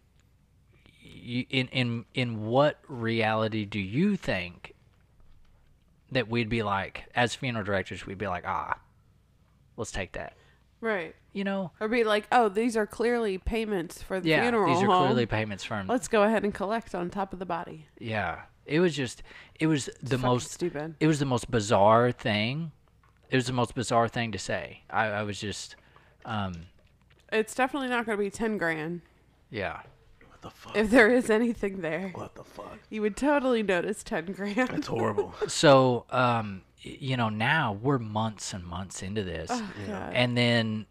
you, 1.01 1.45
in 1.49 1.69
in 1.69 2.05
in 2.13 2.45
what 2.45 2.79
reality 2.89 3.63
do 3.63 3.79
you 3.79 4.17
think 4.17 4.73
that 6.11 6.27
we'd 6.27 6.49
be 6.49 6.61
like 6.61 7.05
as 7.15 7.35
funeral 7.35 7.63
directors? 7.63 8.05
We'd 8.05 8.17
be 8.17 8.27
like, 8.27 8.43
ah, 8.45 8.77
let's 9.77 9.93
take 9.93 10.11
that. 10.11 10.33
Right. 10.83 11.15
You 11.31 11.43
know? 11.45 11.71
Or 11.79 11.87
be 11.87 12.03
like, 12.03 12.27
oh, 12.31 12.49
these 12.49 12.75
are 12.77 12.85
clearly 12.85 13.37
payments 13.37 14.03
for 14.03 14.19
the 14.19 14.29
Yeah, 14.29 14.41
funeral 14.41 14.73
these 14.73 14.83
are 14.83 14.87
home. 14.87 15.05
clearly 15.07 15.25
payments 15.25 15.63
from. 15.63 15.87
Let's 15.87 16.07
go 16.07 16.23
ahead 16.23 16.43
and 16.43 16.53
collect 16.53 16.93
on 16.93 17.09
top 17.09 17.31
of 17.33 17.39
the 17.39 17.45
body. 17.45 17.87
Yeah, 17.99 18.41
it 18.65 18.79
was 18.81 18.95
just 18.95 19.23
it 19.59 19.67
was 19.67 19.85
the 20.01 20.17
fucking 20.17 20.21
most 20.21 20.51
stupid. 20.51 20.95
It 20.99 21.07
was 21.07 21.19
the 21.19 21.25
most 21.25 21.49
bizarre 21.49 22.11
thing. 22.11 22.71
It 23.29 23.35
was 23.37 23.47
the 23.47 23.53
most 23.53 23.73
bizarre 23.73 24.07
thing 24.07 24.31
to 24.33 24.37
say. 24.37 24.83
I, 24.89 25.05
I 25.07 25.23
was 25.23 25.39
just, 25.39 25.75
um, 26.25 26.53
It's 27.31 27.55
definitely 27.55 27.89
not 27.89 28.05
going 28.05 28.15
to 28.17 28.23
be 28.23 28.29
10 28.29 28.57
grand. 28.59 29.01
yeah, 29.49 29.79
what 30.27 30.41
the 30.41 30.51
fuck? 30.51 30.75
If 30.77 30.91
there 30.91 31.09
is 31.09 31.29
anything 31.31 31.81
there, 31.81 32.09
what 32.13 32.35
the 32.35 32.43
fuck? 32.43 32.77
you 32.91 33.01
would 33.01 33.17
totally 33.17 33.63
notice 33.63 34.03
10 34.03 34.33
grand. 34.33 34.69
It's 34.71 34.87
horrible. 34.87 35.33
So, 35.47 36.05
um, 36.11 36.61
y- 36.67 36.72
you 36.83 37.17
know, 37.17 37.29
now 37.29 37.73
we're 37.81 37.97
months 37.99 38.53
and 38.53 38.63
months 38.65 39.01
into 39.01 39.23
this, 39.23 39.49
Oh, 39.51 39.71
God. 39.87 40.13
and 40.13 40.37
then, 40.37 40.85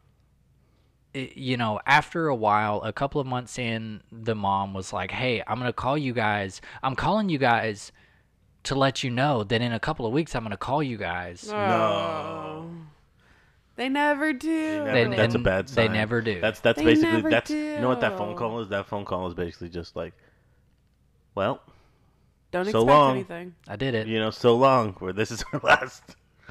you 1.14 1.56
know, 1.58 1.78
after 1.86 2.28
a 2.28 2.34
while, 2.34 2.80
a 2.82 2.92
couple 2.92 3.20
of 3.20 3.26
months 3.26 3.58
in, 3.58 4.02
the 4.10 4.34
mom 4.34 4.72
was 4.72 4.92
like, 4.92 5.10
"Hey, 5.10 5.42
I'm 5.46 5.58
gonna 5.58 5.72
call 5.72 5.98
you 5.98 6.12
guys. 6.14 6.60
I'm 6.82 6.96
calling 6.96 7.28
you 7.28 7.38
guys." 7.38 7.92
To 8.66 8.76
let 8.76 9.02
you 9.02 9.10
know 9.10 9.42
that 9.42 9.60
in 9.60 9.72
a 9.72 9.80
couple 9.80 10.06
of 10.06 10.12
weeks 10.12 10.36
I'm 10.36 10.44
gonna 10.44 10.56
call 10.56 10.84
you 10.84 10.96
guys. 10.96 11.50
Oh. 11.52 12.64
They 13.74 13.88
never 13.88 14.32
do. 14.32 14.84
Never- 14.84 14.92
They- 15.10 15.16
that's 15.16 15.34
a 15.34 15.40
bad 15.40 15.68
sign. 15.68 15.88
they 15.88 15.92
never 15.92 16.20
do. 16.20 16.40
That's 16.40 16.60
that's 16.60 16.78
They 16.78 16.84
basically 16.84 17.10
never 17.12 17.28
that's 17.30 17.50
you 17.50 17.80
know 17.80 17.88
what 17.88 18.00
that 18.02 18.16
phone 18.16 18.36
call 18.36 18.60
is. 18.60 18.68
That 18.68 18.86
phone 18.86 19.04
call 19.04 19.26
is 19.26 19.34
basically 19.34 19.68
just 19.68 19.96
like, 19.96 20.12
well, 21.34 21.60
Don't 22.52 22.64
So 22.66 22.70
expect 22.82 22.86
long. 22.86 23.10
anything. 23.16 23.54
I 23.66 23.76
did 23.76 23.94
it. 23.94 24.06
you 24.06 24.18
know, 24.20 24.30
so 24.30 24.54
long. 24.56 24.92
Where 25.00 25.12
this 25.12 25.30
is 25.30 25.44
our 25.52 25.60
last. 25.64 26.02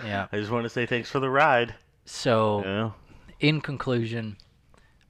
Yeah. 0.03 0.27
I 0.31 0.37
just 0.37 0.51
want 0.51 0.63
to 0.63 0.69
say 0.69 0.85
thanks 0.85 1.09
for 1.09 1.19
the 1.19 1.29
ride. 1.29 1.75
So, 2.05 2.59
You 2.59 2.63
know, 2.65 2.93
in 3.39 3.61
conclusion, 3.61 4.35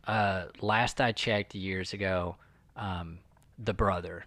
uh, 0.05 0.45
last 0.61 0.99
I 1.01 1.11
checked 1.13 1.55
years 1.55 1.93
ago, 1.93 2.35
um, 2.75 3.19
the 3.57 3.73
brother 3.73 4.25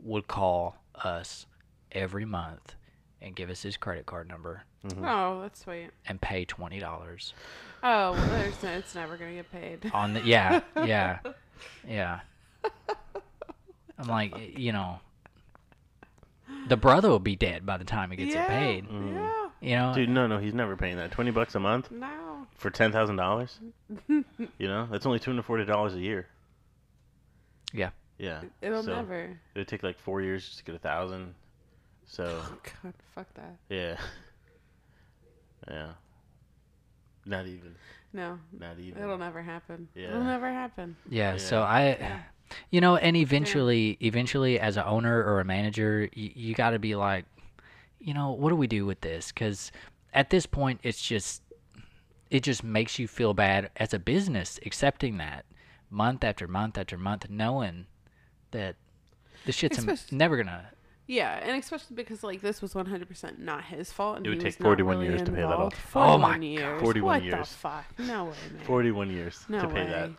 would 0.00 0.26
call 0.26 0.76
us 0.96 1.46
every 1.92 2.24
month 2.24 2.74
and 3.22 3.34
give 3.36 3.48
us 3.50 3.62
his 3.62 3.76
credit 3.76 4.04
card 4.06 4.28
number 4.28 4.64
Mm-hmm. 4.84 5.02
Oh, 5.02 5.40
that's 5.40 5.60
sweet. 5.64 5.88
and 6.06 6.20
pay 6.20 6.44
twenty 6.44 6.78
dollars 6.78 7.32
Oh, 7.82 8.12
well, 8.12 8.26
there's 8.28 8.62
no, 8.62 8.68
it's 8.72 8.94
never 8.94 9.16
going 9.16 9.30
to 9.30 9.36
get 9.36 9.50
paid. 9.50 9.90
on 9.94 10.12
the 10.12 10.20
yeah 10.20 10.60
yeah 10.84 11.20
yeah. 11.88 12.20
I'm 13.98 14.08
like, 14.08 14.58
you 14.58 14.72
know, 14.72 14.98
the 16.68 16.76
brother 16.76 17.08
will 17.08 17.18
be 17.18 17.36
dead 17.36 17.64
by 17.66 17.76
the 17.76 17.84
time 17.84 18.10
he 18.10 18.16
gets 18.16 18.34
yeah. 18.34 18.44
it 18.44 18.48
paid. 18.48 18.88
Mm. 18.88 19.14
Yeah. 19.14 19.30
You 19.60 19.76
know, 19.76 19.94
dude, 19.94 20.08
no, 20.10 20.26
no, 20.26 20.38
he's 20.38 20.52
never 20.54 20.76
paying 20.76 20.96
that. 20.96 21.10
Twenty 21.10 21.30
bucks 21.30 21.54
a 21.54 21.60
month 21.60 21.90
No. 21.90 22.46
for 22.56 22.70
ten 22.70 22.92
thousand 22.92 23.16
dollars. 23.16 23.58
You 24.08 24.68
know, 24.68 24.86
that's 24.90 25.06
only 25.06 25.18
two 25.18 25.30
hundred 25.30 25.44
forty 25.44 25.64
dollars 25.64 25.94
a 25.94 26.00
year. 26.00 26.26
yeah. 27.72 27.90
Yeah, 28.16 28.42
It'll 28.62 28.84
so 28.84 28.94
never. 28.94 29.22
It 29.54 29.58
would 29.58 29.66
take 29.68 29.82
like 29.82 29.98
four 29.98 30.22
years 30.22 30.44
just 30.46 30.58
to 30.58 30.64
get 30.64 30.76
a 30.76 30.78
thousand. 30.78 31.34
So 32.06 32.24
Oh, 32.44 32.58
God, 32.82 32.94
fuck 33.14 33.26
that. 33.34 33.56
yeah, 33.68 33.96
yeah, 35.68 35.92
not 37.26 37.46
even, 37.46 37.74
No. 38.12 38.38
not 38.56 38.78
even. 38.78 39.02
It'll 39.02 39.18
never 39.18 39.42
happen. 39.42 39.88
Yeah. 39.96 40.10
It'll 40.10 40.22
never 40.22 40.48
happen. 40.48 40.96
Yeah, 41.08 41.38
so 41.38 41.60
Yeah. 41.60 42.20
I, 42.50 42.54
you 42.70 42.80
know, 42.80 42.96
and 42.96 43.16
eventually, 43.16 43.96
eventually, 44.00 44.58
as 44.60 44.76
an 44.76 44.84
owner 44.86 45.22
or 45.22 45.40
a 45.40 45.44
manager, 45.44 46.08
you, 46.12 46.30
you 46.34 46.54
got 46.54 46.70
to 46.70 46.78
be 46.78 46.94
like, 46.94 47.24
you 48.00 48.14
know, 48.14 48.32
what 48.32 48.50
do 48.50 48.56
we 48.56 48.66
do 48.66 48.84
with 48.86 49.00
this? 49.00 49.28
Because 49.32 49.72
at 50.12 50.30
this 50.30 50.46
point, 50.46 50.80
it's 50.82 51.00
just, 51.00 51.42
it 52.30 52.42
just 52.42 52.62
makes 52.64 52.98
you 52.98 53.08
feel 53.08 53.34
bad 53.34 53.70
as 53.76 53.94
a 53.94 53.98
business 53.98 54.58
accepting 54.66 55.18
that 55.18 55.44
month 55.90 56.24
after 56.24 56.46
month 56.46 56.76
after 56.78 56.96
month, 56.98 57.28
knowing 57.30 57.86
that 58.50 58.76
the 59.46 59.52
shit's 59.52 59.78
am- 59.78 59.88
Especially- 59.88 60.18
never 60.18 60.36
gonna. 60.36 60.68
Yeah, 61.06 61.38
and 61.42 61.62
especially 61.62 61.96
because 61.96 62.22
like 62.22 62.40
this 62.40 62.62
was 62.62 62.72
100% 62.74 63.38
not 63.38 63.64
his 63.64 63.92
fault, 63.92 64.16
and 64.16 64.26
It 64.26 64.30
would 64.30 64.40
take 64.40 64.54
41 64.54 64.96
really 64.96 65.08
years 65.10 65.22
to 65.22 65.30
pay 65.30 65.36
that 65.42 65.50
involved. 65.50 65.74
off. 65.74 65.96
Oh 65.96 66.16
my 66.18 66.28
41 66.38 66.42
years. 66.42 66.80
41 66.82 67.04
what 67.06 67.18
the 67.20 67.24
years. 67.36 67.48
fuck? 67.52 67.84
No 67.98 68.24
way, 68.24 68.30
man. 68.54 68.64
Forty-one 68.64 69.10
years 69.10 69.44
no 69.50 69.60
to 69.60 69.68
pay 69.68 69.74
way. 69.84 69.86
that. 69.86 70.10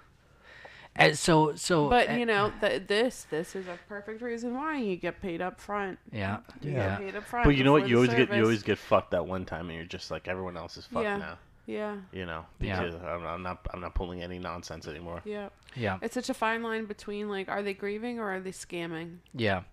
And 0.98 1.18
so, 1.18 1.56
so. 1.56 1.90
But 1.90 2.10
uh, 2.10 2.14
you 2.14 2.26
know, 2.26 2.54
th- 2.62 2.88
this 2.88 3.28
this 3.30 3.56
is 3.56 3.68
a 3.68 3.78
perfect 3.90 4.22
reason 4.22 4.56
why 4.56 4.78
you 4.78 4.96
get 4.96 5.22
paid 5.22 5.42
up 5.42 5.60
front. 5.60 6.00
yeah, 6.12 6.38
You 6.62 6.72
yeah. 6.72 6.90
get 6.90 7.00
paid 7.00 7.16
up 7.18 7.24
front. 7.26 7.46
But 7.46 7.56
you 7.58 7.64
know 7.66 7.74
what? 7.74 7.84
You 7.88 7.90
the 7.90 7.96
always 7.96 8.14
get 8.14 8.34
you 8.36 8.42
always 8.44 8.64
get 8.64 8.78
fucked 8.78 9.12
that 9.12 9.26
one 9.28 9.46
time, 9.46 9.68
and 9.70 9.76
you're 9.78 9.86
just 9.86 10.10
like 10.10 10.28
everyone 10.28 10.56
else 10.58 10.78
is 10.78 10.86
fucked 10.86 11.04
Yeah. 11.04 11.18
now. 11.18 11.38
Yeah, 11.68 11.96
You 12.12 12.28
know, 12.28 12.46
Yeah. 12.60 12.80
I'm, 13.08 13.26
I'm 13.26 13.42
not 13.42 13.66
I'm 13.74 13.82
not 13.82 13.96
pulling 13.96 14.22
any 14.22 14.38
nonsense 14.38 14.88
anymore. 14.88 15.22
yeah. 15.26 15.50
yeah, 15.76 15.98
It's 16.04 16.14
such 16.14 16.30
a 16.30 16.34
fine 16.36 16.62
line 16.62 16.86
between 16.86 17.28
like, 17.28 17.50
are 17.50 17.64
they 17.64 17.74
grieving 17.74 18.20
or 18.20 18.30
are 18.36 18.40
they 18.40 18.52
scamming? 18.52 19.18
yeah. 19.34 19.64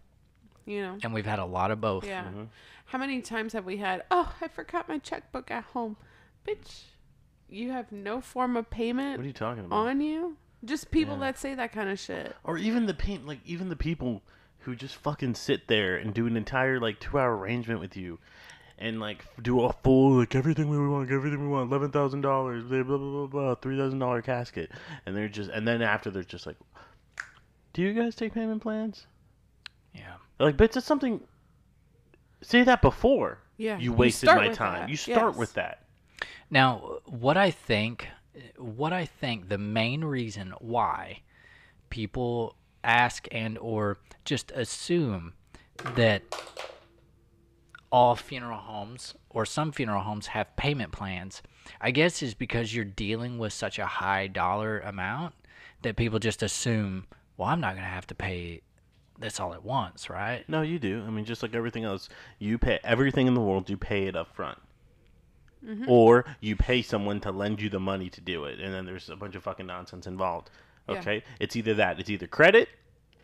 You 0.64 0.80
know. 0.80 0.96
And 1.02 1.12
we've 1.12 1.26
had 1.26 1.38
a 1.38 1.44
lot 1.44 1.70
of 1.70 1.80
both. 1.82 2.06
Yeah. 2.06 2.22
Mm-hmm. 2.24 2.44
How 2.86 2.96
many 2.98 3.20
times 3.20 3.52
have 3.52 3.64
we 3.66 3.76
had? 3.76 4.04
Oh, 4.10 4.32
I 4.40 4.48
forgot 4.48 4.88
my 4.88 4.98
checkbook 4.98 5.50
at 5.50 5.64
home, 5.64 5.96
bitch. 6.48 6.84
You 7.48 7.72
have 7.72 7.92
no 7.92 8.20
form 8.22 8.56
of 8.56 8.70
payment 8.70 9.18
What 9.18 9.24
are 9.24 9.26
you 9.26 9.32
talking 9.34 9.64
about? 9.66 9.76
on 9.86 10.00
you. 10.00 10.36
Just 10.64 10.90
people 10.90 11.14
Yeah. 11.14 11.20
that 11.20 11.38
say 11.38 11.54
that 11.54 11.72
kind 11.72 11.88
of 11.90 11.98
shit. 11.98 12.36
or 12.44 12.56
even 12.58 12.86
the 12.86 12.94
paint, 12.94 13.26
like 13.26 13.40
even 13.44 13.68
the 13.68 13.76
people 13.76 14.22
who 14.60 14.76
just 14.76 14.94
fucking 14.96 15.34
sit 15.34 15.66
there 15.66 15.96
and 15.96 16.14
do 16.14 16.26
an 16.26 16.36
entire 16.36 16.78
like 16.78 17.00
two 17.00 17.18
hour 17.18 17.36
arrangement 17.36 17.80
with 17.80 17.96
you, 17.96 18.18
and 18.78 19.00
like 19.00 19.24
do 19.42 19.60
a 19.62 19.72
full 19.72 20.12
like 20.18 20.34
everything 20.36 20.68
we 20.68 20.78
want, 20.88 21.10
everything 21.10 21.40
we 21.42 21.48
want, 21.48 21.68
eleven 21.70 21.90
thousand 21.90 22.20
dollars, 22.20 22.62
blah 22.64 22.82
blah 22.84 22.96
blah 22.98 23.26
blah, 23.26 23.54
three 23.56 23.76
thousand 23.76 23.98
dollar 23.98 24.22
casket, 24.22 24.70
and 25.04 25.16
they're 25.16 25.28
just 25.28 25.50
and 25.50 25.66
then 25.66 25.82
after 25.82 26.10
they're 26.10 26.22
just 26.22 26.46
like, 26.46 26.56
do 27.72 27.82
you 27.82 27.92
guys 27.92 28.14
take 28.14 28.32
payment 28.34 28.62
plans? 28.62 29.06
Yeah. 29.94 30.14
Like, 30.38 30.56
but 30.56 30.74
it's 30.76 30.86
something. 30.86 31.20
Say 32.40 32.62
that 32.64 32.82
before. 32.82 33.38
Yeah, 33.56 33.78
You 33.78 33.84
you 33.84 33.92
wasted 33.92 34.28
start 34.28 34.42
my 34.46 34.52
time. 34.52 34.80
that. 34.80 34.88
You 34.88 34.96
start 34.96 35.32
Yes. 35.32 35.36
with 35.38 35.54
that. 35.54 35.84
Now, 36.50 36.98
what 37.06 37.36
I 37.36 37.50
think, 37.50 38.08
what 38.56 38.92
I 38.92 39.04
think 39.04 39.48
the 39.48 39.58
main 39.58 40.04
reason 40.04 40.54
why 40.58 41.20
people 41.90 42.56
ask 42.84 43.28
and 43.30 43.58
or 43.58 43.98
just 44.24 44.50
assume 44.52 45.34
that 45.94 46.22
all 47.90 48.16
funeral 48.16 48.58
homes 48.58 49.14
or 49.28 49.44
some 49.44 49.70
funeral 49.70 50.02
homes 50.02 50.28
have 50.28 50.56
payment 50.56 50.92
plans, 50.92 51.42
I 51.80 51.90
guess 51.90 52.22
is 52.22 52.34
because 52.34 52.74
you're 52.74 52.84
dealing 52.84 53.38
with 53.38 53.52
such 53.52 53.78
a 53.78 53.86
high 53.86 54.26
dollar 54.26 54.80
amount 54.80 55.34
that 55.82 55.96
people 55.96 56.18
just 56.18 56.42
assume, 56.42 57.06
well, 57.36 57.48
I'm 57.48 57.60
not 57.60 57.74
going 57.74 57.84
to 57.84 57.90
have 57.90 58.06
to 58.08 58.14
pay 58.14 58.62
this 59.18 59.38
all 59.38 59.52
at 59.52 59.62
once, 59.62 60.08
right? 60.08 60.48
No, 60.48 60.62
you 60.62 60.78
do. 60.78 61.04
I 61.06 61.10
mean, 61.10 61.24
just 61.24 61.42
like 61.42 61.54
everything 61.54 61.84
else, 61.84 62.08
you 62.38 62.56
pay 62.58 62.78
everything 62.82 63.26
in 63.26 63.34
the 63.34 63.40
world. 63.40 63.68
You 63.68 63.76
pay 63.76 64.06
it 64.06 64.16
up 64.16 64.34
front. 64.34 64.58
Mm-hmm. 65.66 65.88
or 65.88 66.24
you 66.40 66.56
pay 66.56 66.82
someone 66.82 67.20
to 67.20 67.30
lend 67.30 67.60
you 67.60 67.68
the 67.68 67.78
money 67.78 68.10
to 68.10 68.20
do 68.20 68.44
it, 68.46 68.58
and 68.58 68.74
then 68.74 68.84
there's 68.84 69.08
a 69.08 69.14
bunch 69.16 69.36
of 69.36 69.44
fucking 69.44 69.66
nonsense 69.66 70.06
involved. 70.08 70.50
Yeah. 70.88 70.96
Okay, 70.96 71.22
it's 71.38 71.54
either 71.54 71.74
that, 71.74 72.00
it's 72.00 72.10
either 72.10 72.26
credit, 72.26 72.68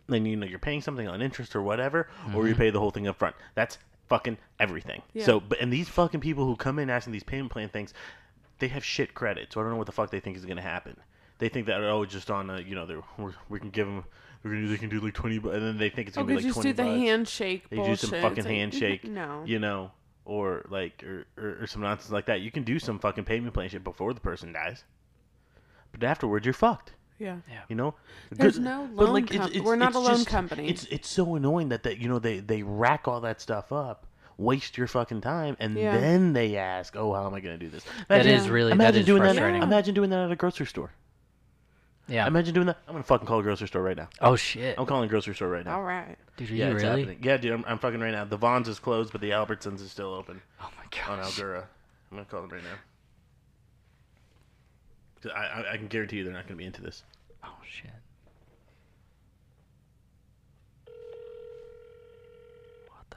then 0.09 0.25
you 0.25 0.37
know 0.37 0.47
you're 0.47 0.61
paying 0.61 0.81
something 0.81 1.09
on 1.09 1.21
interest 1.21 1.57
or 1.57 1.63
whatever, 1.63 2.09
or 2.35 2.47
you 2.47 2.55
pay 2.55 2.71
the 2.71 2.79
whole 2.79 2.93
thing 2.93 3.09
up 3.09 3.17
front. 3.19 3.35
That's 3.57 3.79
fucking 4.09 4.39
everything. 4.61 5.03
Yeah. 5.15 5.25
So, 5.25 5.41
but 5.41 5.61
and 5.61 5.73
these 5.73 5.89
fucking 5.89 6.21
people 6.21 6.45
who 6.47 6.55
come 6.55 6.79
in 6.79 6.91
asking 6.91 7.13
these 7.13 7.25
payment 7.25 7.51
plan 7.51 7.69
things, 7.71 7.93
they 8.61 8.69
have 8.69 8.85
shit 8.85 9.15
credit. 9.15 9.53
So 9.53 9.61
I 9.61 9.65
don't 9.65 9.73
know 9.73 9.79
what 9.79 9.87
the 9.87 9.93
fuck 9.93 10.11
they 10.11 10.21
think 10.21 10.37
is 10.37 10.45
gonna 10.45 10.63
happen. 10.63 10.97
They 11.39 11.49
think 11.49 11.67
that 11.67 11.81
oh, 11.83 12.05
just 12.05 12.31
on 12.31 12.51
a 12.51 12.61
you 12.61 12.77
know 12.77 12.87
they're 12.87 13.03
we're, 13.49 13.59
can 13.59 13.71
give 13.71 13.87
them 13.89 14.05
we're 14.45 14.53
gonna 14.53 14.69
they 14.69 14.77
can 14.77 14.89
do 14.89 15.01
like 15.01 15.15
twenty, 15.15 15.39
bu- 15.39 15.51
and 15.51 15.63
then 15.63 15.77
they 15.79 15.91
think 15.91 16.07
it's 16.07 16.17
Oh, 16.17 16.23
gonna 16.23 16.29
be 16.29 16.35
could 16.37 16.45
like 16.45 16.49
just 16.55 16.55
twenty 16.63 16.71
do 16.73 16.77
the 16.77 16.89
bucks. 16.89 17.01
handshake 17.01 17.69
They 17.69 17.77
bullshit. 17.77 18.01
do 18.01 18.07
some 18.07 18.21
fucking 18.23 18.45
like, 18.45 18.55
handshake, 18.55 19.05
No. 19.09 19.43
you 19.45 19.59
know, 19.59 19.91
or 20.29 20.65
like 20.69 21.03
or, 21.05 21.25
or, 21.43 21.63
or 21.63 21.67
some 21.67 21.83
nonsense 21.83 22.13
like 22.13 22.27
that. 22.27 22.41
You 22.43 22.51
can 22.53 22.63
do 22.63 22.79
some 22.79 22.99
fucking 23.01 23.25
payment 23.25 23.55
plan 23.55 23.69
shit 23.69 23.83
before 23.83 24.13
the 24.15 24.21
person 24.21 24.53
dies, 24.53 24.85
but 25.91 26.05
afterwards 26.05 26.47
you're 26.47 26.53
fucked. 26.53 26.93
Yeah. 27.19 27.39
You 27.69 27.75
know, 27.75 27.95
There's 28.31 28.61
no 28.61 28.89
but, 28.95 29.09
loan 29.09 29.27
com- 29.27 29.51
we're 29.65 29.75
not 29.75 29.97
a 29.97 29.99
loan 29.99 30.25
company. 30.25 30.69
It's 30.69 30.85
it's 30.85 31.09
so 31.09 31.35
annoying 31.35 31.71
that 31.71 31.83
that 31.83 31.99
you 31.99 32.09
know 32.09 32.21
they 32.21 32.39
they 32.39 32.63
rack 32.63 33.09
all 33.09 33.21
that 33.23 33.41
stuff 33.41 33.73
up, 33.73 34.07
waste 34.37 34.79
your 34.79 34.87
fucking 34.87 35.23
time, 35.23 35.57
and 35.59 35.75
Yeah. 35.77 35.99
then 35.99 36.33
they 36.33 36.57
ask, 36.57 36.95
"Oh, 36.95 37.13
how 37.15 37.27
am 37.27 37.35
I 37.35 37.41
going 37.41 37.59
to 37.59 37.65
do 37.65 37.71
this?" 37.71 37.83
That 38.07 38.21
Imagine- 38.21 38.33
is 38.41 38.49
really 38.49 38.71
imagine 38.73 39.01
is 39.01 39.07
doing 39.07 39.23
frustrating. 39.23 39.61
that. 39.61 39.67
Imagine 39.67 39.95
doing 39.95 40.11
that 40.11 40.27
at 40.27 40.31
a 40.31 40.37
grocery 40.37 40.67
store. 40.67 40.93
Yeah. 42.09 42.27
Imagine 42.27 42.55
doing 42.55 42.67
that. 42.69 42.79
I'm 42.89 42.95
gonna 42.95 43.05
fucking 43.05 43.27
call 43.27 43.41
a 43.41 43.43
grocery 43.43 43.69
store 43.69 43.83
right 43.83 43.97
now. 43.97 44.09
oh 44.23 44.35
shit, 44.35 44.79
I'm 44.79 44.87
calling 44.87 45.05
a 45.05 45.09
grocery 45.09 45.35
store 45.35 45.49
right 45.49 45.65
now. 45.65 45.77
All 45.77 45.83
right. 45.85 46.17
dude, 46.37 46.51
are 46.51 46.55
yeah, 46.55 46.69
you 46.69 46.75
it's 46.75 46.83
really? 46.83 47.01
happening. 47.03 47.19
Yeah, 47.23 47.37
dude, 47.37 47.53
I'm, 47.53 47.65
I'm 47.67 47.79
fucking 47.79 48.01
right 48.01 48.13
now. 48.13 48.25
The 48.25 48.37
Vons 48.39 48.67
is 48.69 48.79
closed, 48.79 49.13
but 49.13 49.21
the 49.21 49.31
Albertsons 49.31 49.81
is 49.83 49.91
still 49.91 50.15
open 50.15 50.41
Oh 50.61 50.71
my 50.79 50.85
god. 50.91 51.11
on 51.11 51.25
gosh. 51.25 51.39
Aldura. 51.39 51.65
I'm 52.11 52.17
gonna 52.17 52.25
call 52.25 52.41
them 52.43 52.51
right 52.51 52.63
now. 52.63 52.77
'Cause 55.23 55.33
I, 55.35 55.45
I 55.63 55.73
I 55.73 55.77
can 55.77 55.89
guarantee 55.89 56.17
you 56.19 56.25
they're 56.25 56.33
not 56.33 56.47
gonna 56.47 56.57
be 56.57 56.65
into 56.65 56.81
this. 56.81 57.03
Oh 57.45 57.57
shit. 57.69 57.91
What 62.87 63.05
the? 63.11 63.17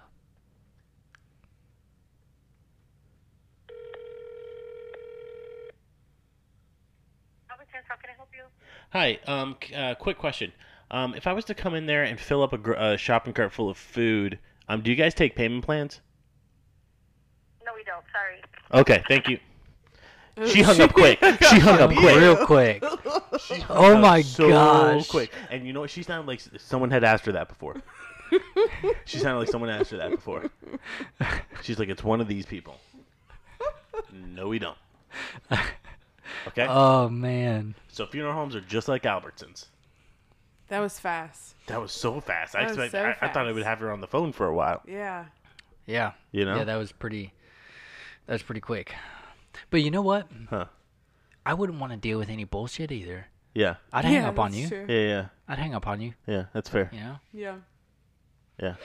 How 7.88 7.96
can 7.98 8.10
I 8.10 8.14
help 8.16 8.20
you? 8.20 8.21
Hi, 8.92 9.20
um, 9.26 9.56
uh, 9.76 9.96
quick 9.96 10.18
question. 10.18 10.52
Um, 10.90 11.16
if 11.16 11.26
I 11.28 11.34
was 11.34 11.46
to 11.46 11.54
come 11.54 11.76
in 11.76 11.86
there 11.86 12.04
and 12.04 12.20
fill 12.20 12.44
up 12.44 12.52
a, 12.54 12.58
gr- 12.58 12.74
a 12.74 12.98
shopping 12.98 13.34
cart 13.34 13.54
full 13.54 13.70
of 13.70 13.78
food, 13.78 14.38
um, 14.68 14.82
do 14.82 14.90
you 14.92 14.98
guys 14.98 15.14
take 15.14 15.36
payment 15.36 15.64
plans? 15.64 16.02
No, 17.66 17.72
we 17.74 17.84
don't. 17.84 18.04
Sorry. 18.12 18.82
Okay, 18.82 19.04
thank 19.08 19.30
you. 19.30 19.40
She 20.48 20.62
hung 20.62 20.80
up 20.82 20.94
quick. 20.94 21.20
She 21.50 21.60
hung 21.60 21.80
up 21.80 21.92
quick. 21.92 22.16
Real 22.18 22.46
quick. 22.46 22.84
She 23.40 23.60
hung 23.60 23.78
Oh 23.78 23.96
up 23.96 24.02
my 24.02 24.22
so 24.22 24.50
gosh. 24.50 25.08
quick. 25.08 25.32
And 25.50 25.68
you 25.68 25.74
know 25.74 25.82
what? 25.82 25.90
She 25.90 26.04
sounded 26.04 26.28
like 26.28 26.42
someone 26.58 26.90
had 26.90 27.04
asked 27.04 27.26
her 27.26 27.34
that 27.34 27.48
before. 27.50 27.76
she 29.06 29.20
sounded 29.20 29.40
like 29.40 29.50
someone 29.50 29.70
asked 29.70 29.92
her 29.92 29.98
that 29.98 30.12
before. 30.12 30.50
She's 31.64 31.80
like, 31.80 31.90
it's 31.90 32.04
one 32.04 32.20
of 32.22 32.28
these 32.28 32.46
people. 32.46 32.78
No, 34.14 34.48
we 34.48 34.58
don't. 34.60 34.78
Okay? 36.48 36.66
Oh 36.68 37.10
man. 37.10 37.76
so 37.90 38.06
funeral 38.06 38.34
homes 38.34 38.56
are 38.56 38.62
just 38.62 38.88
like 38.88 39.04
Albertsons. 39.04 39.66
That 40.68 40.80
was 40.80 40.98
fast. 40.98 41.56
That 41.68 41.82
was 41.82 41.92
so 41.92 42.22
fast. 42.22 42.56
I, 42.56 42.62
That 42.62 42.70
was 42.70 42.78
expect, 42.86 43.20
so 43.20 43.26
I, 43.26 43.30
I 43.30 43.34
thought 43.34 43.46
I 43.46 43.52
would 43.52 43.64
have 43.64 43.80
her 43.80 43.92
on 43.92 44.00
the 44.00 44.08
phone 44.08 44.32
for 44.32 44.48
a 44.48 44.54
while. 44.54 44.82
Yeah. 44.88 45.26
Yeah. 45.86 46.14
You 46.32 46.46
know? 46.46 46.56
Yeah, 46.56 46.64
that 46.64 46.78
was 46.78 46.92
pretty. 46.94 47.34
That 48.26 48.34
was 48.34 48.44
pretty 48.44 48.62
quick. 48.62 48.94
But 49.70 49.82
you 49.82 49.92
know 49.92 50.02
what? 50.02 50.28
Huh. 50.50 50.66
I 51.46 51.54
wouldn't 51.54 51.80
want 51.80 51.92
to 51.92 51.98
deal 51.98 52.18
with 52.18 52.30
any 52.30 52.46
bullshit 52.46 52.92
either. 52.92 53.28
Yeah. 53.54 53.76
I'd 53.92 54.06
hang 54.06 54.14
yeah, 54.14 54.30
up 54.30 54.40
on 54.40 54.54
you. 54.54 54.68
True. 54.70 54.86
Yeah, 54.88 55.08
yeah. 55.08 55.26
I'd 55.48 55.60
hang 55.60 55.76
up 55.76 55.88
on 55.88 56.00
you. 56.00 56.14
Yeah, 56.26 56.46
that's 56.54 56.70
fair. 56.70 56.90
You 56.94 57.00
know. 57.00 57.16
Yeah. 57.34 57.56
Yeah. 58.62 58.76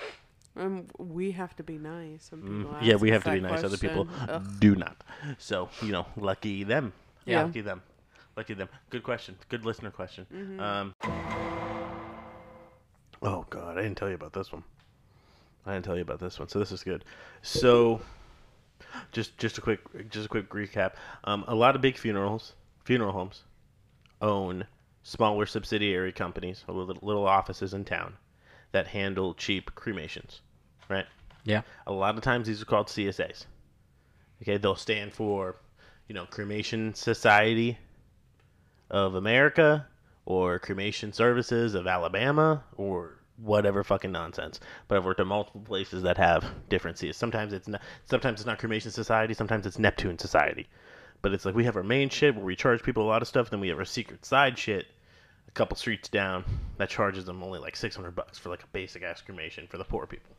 Um, 0.56 0.86
we 0.98 1.32
have 1.32 1.54
to 1.56 1.62
be 1.62 1.76
nice 1.76 2.30
when 2.30 2.40
people 2.40 2.72
Mm, 2.72 2.82
yeah, 2.82 2.96
we 2.96 3.10
have 3.10 3.22
to 3.24 3.30
be 3.30 3.40
that 3.40 3.52
nice. 3.52 3.62
Other 3.62 3.76
people. 3.76 4.08
Ugh. 4.28 4.44
do 4.58 4.74
not. 4.74 4.96
So, 5.38 5.68
you 5.82 5.92
know, 5.92 6.06
lucky 6.16 6.64
them. 6.64 6.94
Yeah. 7.26 7.44
Lucky 7.44 7.60
them. 7.60 7.82
Lucky 8.36 8.54
them. 8.54 8.68
Good 8.90 9.02
question. 9.02 9.36
Good 9.48 9.64
listener 9.64 9.90
question. 9.90 10.26
Mm-hmm. 10.32 10.60
Um, 10.60 10.94
oh, 13.22 13.44
God. 13.50 13.78
I 13.78 13.82
didn't 13.82 13.98
tell 13.98 14.08
you 14.08 14.14
about 14.14 14.32
this 14.32 14.52
one. 14.52 14.64
I 15.66 15.74
didn't 15.74 15.84
tell 15.84 15.96
you 15.96 16.02
about 16.02 16.20
this 16.20 16.38
one. 16.38 16.48
So, 16.48 16.58
this 16.58 16.72
is 16.72 16.82
good. 16.82 17.04
So, 17.42 18.00
just 19.12 19.36
just 19.38 19.58
a 19.58 19.60
quick 19.60 20.10
just 20.10 20.26
a 20.26 20.28
quick 20.28 20.50
recap. 20.50 20.92
Um, 21.24 21.44
a 21.48 21.54
lot 21.54 21.74
of 21.74 21.82
big 21.82 21.98
funerals, 21.98 22.54
funeral 22.84 23.12
homes, 23.12 23.42
own 24.22 24.66
smaller 25.02 25.46
subsidiary 25.46 26.12
companies, 26.12 26.64
or 26.68 26.74
little, 26.74 26.98
little 27.02 27.26
offices 27.26 27.74
in 27.74 27.84
town 27.84 28.14
that 28.72 28.88
handle 28.88 29.34
cheap 29.34 29.74
cremations, 29.74 30.40
right? 30.88 31.06
Yeah. 31.44 31.62
A 31.86 31.92
lot 31.92 32.16
of 32.16 32.22
times 32.22 32.46
these 32.48 32.60
are 32.60 32.64
called 32.64 32.88
CSAs. 32.88 33.46
Okay, 34.42 34.58
they'll 34.58 34.74
stand 34.76 35.14
for, 35.14 35.56
you 36.08 36.14
know, 36.14 36.26
Cremation 36.26 36.94
Society 36.94 37.78
of 38.90 39.14
America 39.14 39.86
or 40.24 40.58
Cremation 40.58 41.12
Services 41.12 41.74
of 41.74 41.86
Alabama 41.86 42.64
or 42.76 43.18
whatever 43.38 43.84
fucking 43.84 44.12
nonsense. 44.12 44.60
But 44.88 44.96
I've 44.96 45.04
worked 45.04 45.20
at 45.20 45.26
multiple 45.26 45.60
places 45.60 46.02
that 46.02 46.16
have 46.16 46.44
different 46.68 46.98
Cs. 46.98 47.16
Sometimes 47.16 47.52
it's 47.52 47.68
not, 47.68 47.82
sometimes 48.04 48.40
it's 48.40 48.46
not 48.46 48.58
Cremation 48.58 48.90
Society, 48.90 49.34
sometimes 49.34 49.66
it's 49.66 49.78
Neptune 49.78 50.18
Society. 50.18 50.68
But 51.22 51.32
it's 51.32 51.44
like 51.44 51.54
we 51.54 51.64
have 51.64 51.76
our 51.76 51.82
main 51.82 52.08
shit 52.08 52.34
where 52.34 52.44
we 52.44 52.56
charge 52.56 52.82
people 52.82 53.04
a 53.04 53.08
lot 53.08 53.22
of 53.22 53.28
stuff, 53.28 53.50
then 53.50 53.60
we 53.60 53.68
have 53.68 53.78
our 53.78 53.84
secret 53.84 54.24
side 54.24 54.58
shit 54.58 54.86
a 55.48 55.50
couple 55.52 55.76
streets 55.76 56.08
down 56.08 56.44
that 56.78 56.88
charges 56.88 57.24
them 57.24 57.42
only 57.42 57.58
like 57.58 57.76
600 57.76 58.14
bucks 58.14 58.38
for 58.38 58.48
like 58.48 58.62
a 58.62 58.68
basic 58.68 59.02
ass 59.02 59.22
cremation 59.22 59.66
for 59.66 59.78
the 59.78 59.84
poor 59.84 60.06
people. 60.06 60.34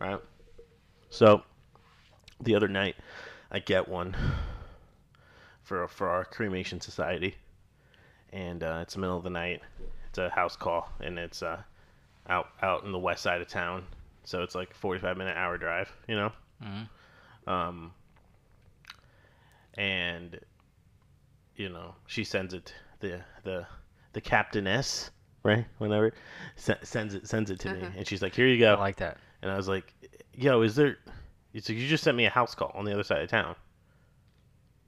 Right? 0.00 0.20
So 1.10 1.42
the 2.40 2.54
other 2.54 2.68
night, 2.68 2.96
I 3.50 3.58
get 3.60 3.88
one 3.88 4.16
for 5.64 5.88
for 5.88 6.08
our 6.08 6.24
cremation 6.24 6.80
society, 6.80 7.34
and 8.32 8.62
uh, 8.62 8.78
it's 8.82 8.94
the 8.94 9.00
middle 9.00 9.16
of 9.16 9.24
the 9.24 9.30
night. 9.30 9.60
It's 10.08 10.18
a 10.18 10.28
house 10.30 10.54
call, 10.56 10.88
and 11.00 11.18
it's 11.18 11.42
uh, 11.42 11.60
out 12.28 12.48
out 12.62 12.84
in 12.84 12.92
the 12.92 12.98
west 12.98 13.22
side 13.22 13.40
of 13.40 13.48
town, 13.48 13.84
so 14.24 14.42
it's 14.42 14.54
like 14.54 14.70
a 14.70 14.74
forty 14.74 15.00
five 15.00 15.16
minute 15.16 15.36
hour 15.36 15.58
drive, 15.58 15.90
you 16.06 16.14
know. 16.14 16.32
Um, 17.46 17.92
and 19.74 20.38
you 21.56 21.68
know 21.68 21.94
she 22.06 22.24
sends 22.24 22.54
it 22.54 22.72
the 23.00 23.20
the 23.42 23.66
the 24.12 24.20
captainess 24.20 25.10
right 25.42 25.66
whenever 25.78 26.12
se- 26.56 26.78
sends 26.82 27.14
it 27.14 27.26
sends 27.28 27.50
it 27.50 27.58
to 27.60 27.72
me, 27.74 27.80
and 27.96 28.06
she's 28.06 28.22
like, 28.22 28.34
"Here 28.34 28.46
you 28.46 28.58
go." 28.58 28.74
I 28.74 28.78
like 28.78 28.96
that. 28.96 29.18
And 29.42 29.50
I 29.50 29.56
was 29.56 29.68
like, 29.68 29.92
"Yo, 30.32 30.62
is 30.62 30.74
there?" 30.76 30.96
It's 31.52 31.68
like 31.68 31.78
you 31.78 31.86
just 31.86 32.02
sent 32.04 32.16
me 32.16 32.24
a 32.26 32.30
house 32.30 32.54
call 32.54 32.72
on 32.74 32.84
the 32.84 32.92
other 32.92 33.02
side 33.04 33.22
of 33.22 33.28
town. 33.28 33.54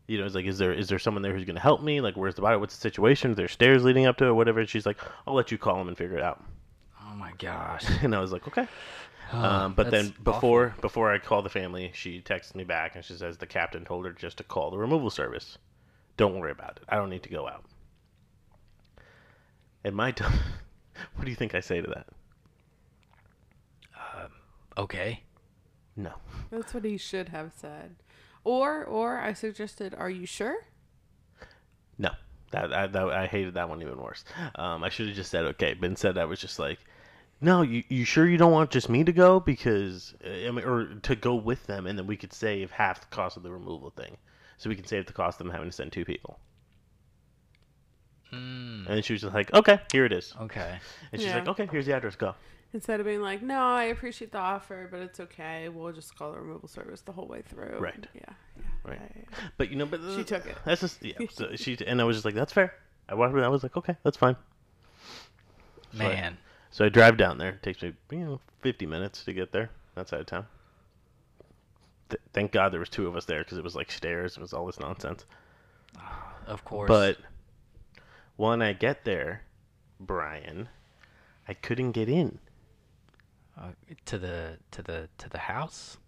You 0.07 0.19
know, 0.19 0.25
it's 0.25 0.35
like, 0.35 0.47
is 0.47 0.59
there 0.59 0.73
is 0.73 0.89
there 0.89 0.99
someone 0.99 1.23
there 1.23 1.33
who's 1.33 1.45
gonna 1.45 1.61
help 1.61 1.83
me? 1.83 2.01
Like, 2.01 2.17
where's 2.17 2.35
the 2.35 2.43
body? 2.43 2.57
What's 2.57 2.77
the 2.77 2.81
situation? 2.81 3.33
Is 3.33 3.37
there 3.37 3.49
stairs 3.49 3.85
leading 3.85 4.07
up 4.07 4.17
to 4.19 4.27
it? 4.27 4.33
Whatever. 4.33 4.61
And 4.61 4.69
she's 4.69 4.87
like, 4.87 4.99
I'll 5.27 5.35
let 5.35 5.51
you 5.51 5.59
call 5.59 5.81
him 5.81 5.89
and 5.89 5.97
figure 5.99 6.17
it 6.17 6.23
out. 6.23 6.43
Oh 7.03 7.15
my 7.15 7.33
gosh. 7.39 7.85
And 8.03 8.15
I 8.15 8.21
was 8.21 8.33
like, 8.33 8.47
okay. 8.47 8.69
Oh, 9.33 9.39
um, 9.43 9.75
but 9.75 9.91
then 9.91 10.07
that's 10.07 10.19
before 10.19 10.75
before 10.81 11.13
I 11.13 11.19
call 11.19 11.43
the 11.43 11.49
family, 11.49 11.91
she 11.95 12.21
texts 12.21 12.55
me 12.55 12.65
back 12.65 12.95
and 12.95 13.05
she 13.05 13.15
says 13.15 13.37
the 13.37 13.47
captain 13.47 13.85
told 13.85 14.05
her 14.07 14.13
just 14.13 14.39
to 14.39 14.45
call 14.45 14.71
the 14.71 14.79
removal 14.79 15.11
service. 15.11 15.59
Don't 16.17 16.39
worry 16.39 16.53
about 16.53 16.77
it. 16.77 16.85
I 16.89 16.97
don't 16.97 17.11
need 17.11 17.25
to 17.25 17.29
go 17.29 17.49
out. 17.49 17.65
And 19.85 19.95
my, 19.95 20.11
t- 20.13 20.25
what 21.15 21.25
do 21.25 21.31
you 21.31 21.37
think 21.37 21.55
I 21.55 21.61
say 21.61 21.81
to 21.81 21.89
that? 21.89 22.07
awful. 24.77 24.85
Okay. 24.85 25.23
No. 25.97 26.13
That's 26.51 26.75
what 26.75 26.85
he 26.85 26.97
should 26.99 27.31
have 27.31 27.53
said. 27.57 27.97
Or, 28.47 28.85
or 28.85 29.19
I 29.19 29.33
suggested, 29.33 29.93
"Are 29.99 30.09
you 30.09 30.25
sure?" 30.25 30.59
No, 31.99 32.11
that 32.53 32.73
I, 32.73 32.87
that 32.87 33.09
I 33.11 33.27
hated 33.27 33.55
that 33.55 33.69
one 33.69 33.83
even 33.83 33.99
worse. 34.01 34.25
Um, 34.55 34.85
I 34.85 34.89
should 34.89 35.09
have 35.09 35.17
just 35.17 35.33
said 35.33 35.45
okay, 35.47 35.75
but 35.75 35.91
instead 35.91 36.17
I 36.17 36.27
was 36.27 36.39
just 36.41 36.61
like, 36.61 36.79
no, 37.41 37.63
you 37.63 37.83
you 37.89 38.05
sure 38.05 38.25
you 38.25 38.37
don't 38.39 38.53
want 38.53 38.71
just 38.71 38.89
me 38.89 39.03
to 39.03 39.13
go 39.13 39.41
because 39.41 40.15
uh, 40.25 40.29
I 40.49 40.51
mean, 40.53 40.65
or 40.65 40.95
to 41.09 41.17
go 41.17 41.35
with 41.35 41.67
them, 41.67 41.89
and 41.89 41.99
then 41.99 42.07
we 42.07 42.17
could 42.17 42.33
save 42.33 42.71
half 42.71 43.01
the 43.01 43.09
cost 43.09 43.37
of 43.37 43.43
the 43.43 43.51
removal 43.51 43.91
thing, 43.91 44.17
so 44.59 44.71
we 44.71 44.77
can 44.77 44.87
save 44.87 45.07
the 45.07 45.13
cost 45.13 45.41
of 45.41 45.47
them 45.47 45.53
having 45.53 45.69
to 45.69 45.73
send 45.77 45.91
two 45.91 46.05
people. 46.05 46.39
Mm, 48.33 48.87
And 48.87 48.95
then 48.97 49.03
she 49.03 49.13
was 49.15 49.23
just 49.23 49.35
like, 49.35 49.53
okay, 49.55 49.81
here 49.91 50.05
it 50.05 50.13
is, 50.13 50.35
okay. 50.43 50.79
and 51.11 51.21
she's 51.21 51.31
Yeah. 51.31 51.39
like, 51.39 51.49
okay, 51.49 51.67
here's 51.71 51.87
the 51.87 51.95
address, 51.95 52.15
go. 52.15 52.35
Instead 52.73 53.01
of 53.01 53.07
being 53.07 53.23
like, 53.23 53.43
"No, 53.43 53.59
I 53.61 53.85
appreciate 53.85 54.33
the 54.33 54.39
offer, 54.39 54.89
but 54.91 55.01
it's 55.01 55.21
okay. 55.21 55.69
We'll 55.69 55.93
just 55.93 56.17
call 56.17 56.33
the 56.33 56.41
removal 56.41 56.69
service 56.69 57.01
the 57.01 57.13
whole 57.13 57.27
way 57.27 57.43
through." 57.43 57.79
Right. 57.79 58.07
Yeah. 58.15 58.21
Yeah. 58.57 58.63
Right. 58.85 59.01
yeah, 59.01 59.23
yeah. 59.31 59.49
But 59.57 59.71
you 59.71 59.77
know, 59.77 59.87
but 59.87 60.01
She 60.17 60.25
took 60.25 60.47
it. 60.47 60.57
That's 60.65 60.81
just 60.83 61.03
yeah. 61.05 61.15
So 61.31 61.51
she 61.57 61.79
and 61.87 62.01
I 62.01 62.05
was 62.05 62.17
just 62.17 62.25
like, 62.25 62.35
that's 62.35 62.53
fair. 62.53 62.75
I 63.09 63.15
wa- 63.15 63.27
I 63.27 63.49
was 63.49 63.63
like, 63.63 63.77
okay, 63.77 63.97
that's 64.03 64.17
fine. 64.17 64.37
So 65.97 66.05
I- 66.05 66.09
Man. 66.09 66.39
So 66.71 66.85
I 66.85 66.89
drive 66.91 67.17
down 67.17 67.39
there. 67.39 67.51
It 67.51 67.63
takes 67.63 67.81
me, 67.83 67.95
you 68.11 68.19
know, 68.19 68.41
50 68.61 68.85
minutes 68.85 69.25
to 69.25 69.33
get 69.33 69.53
there, 69.53 69.71
that 69.95 70.09
side 70.09 70.21
of 70.21 70.27
town. 70.27 70.47
th- 72.11 72.21
thank 72.35 72.53
God 72.53 72.73
there 72.73 72.81
was 72.81 72.89
two 72.91 73.07
of 73.07 73.17
us 73.17 73.25
there 73.25 73.43
because 73.43 73.57
it 73.57 73.65
was 73.65 73.75
like 73.75 73.91
stairs. 73.91 74.37
It 74.37 74.41
was 74.41 74.53
all 74.53 74.67
this 74.67 74.79
nonsense. 74.81 75.25
Of 76.47 76.65
course. 76.65 76.87
But 76.89 77.19
when 78.37 78.63
I 78.63 78.73
get 78.73 79.05
there, 79.05 79.43
Brian, 79.99 80.69
I 81.49 81.55
couldn't 81.55 81.91
get 81.93 82.09
in 82.09 82.39
uh, 83.61 83.71
to 84.07 84.19
the 84.19 84.59
to 84.71 84.83
the 84.83 85.09
to 85.19 85.29
the 85.29 85.39
house. 85.39 85.99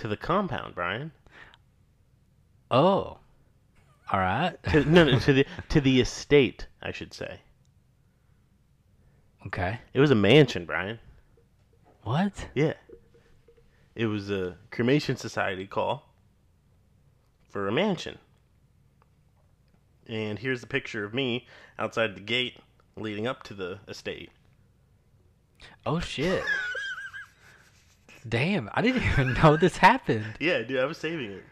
to 0.00 0.08
the 0.08 0.16
compound, 0.16 0.74
Brian. 0.74 1.12
Oh, 2.70 3.18
all 4.12 4.20
right. 4.20 4.56
To, 4.70 4.84
no, 4.84 5.04
no, 5.04 5.18
to 5.18 5.32
the 5.32 5.46
to 5.68 5.80
the 5.80 6.00
estate, 6.00 6.66
I 6.82 6.90
should 6.90 7.12
say. 7.12 7.40
Okay. 9.46 9.78
It 9.92 10.00
was 10.00 10.10
a 10.10 10.14
mansion, 10.14 10.64
Brian. 10.64 10.98
What? 12.02 12.46
Yeah. 12.54 12.74
It 13.94 14.06
was 14.06 14.30
a 14.30 14.56
cremation 14.70 15.16
society 15.16 15.66
call 15.66 16.08
for 17.50 17.68
a 17.68 17.72
mansion. 17.72 18.18
And 20.06 20.38
here's 20.38 20.60
the 20.60 20.66
picture 20.66 21.04
of 21.04 21.12
me 21.12 21.46
outside 21.78 22.16
the 22.16 22.20
gate 22.20 22.58
leading 22.96 23.26
up 23.26 23.42
to 23.44 23.54
the 23.54 23.80
estate. 23.86 24.30
Oh 25.86 26.00
shit. 26.00 26.42
Damn, 28.28 28.68
I 28.74 28.82
didn't 28.82 29.02
even 29.02 29.32
know 29.42 29.56
this 29.56 29.76
happened. 29.78 30.26
Yeah, 30.40 30.62
dude, 30.62 30.78
I 30.80 30.84
was 30.84 30.98
saving 30.98 31.30
it. 31.30 31.44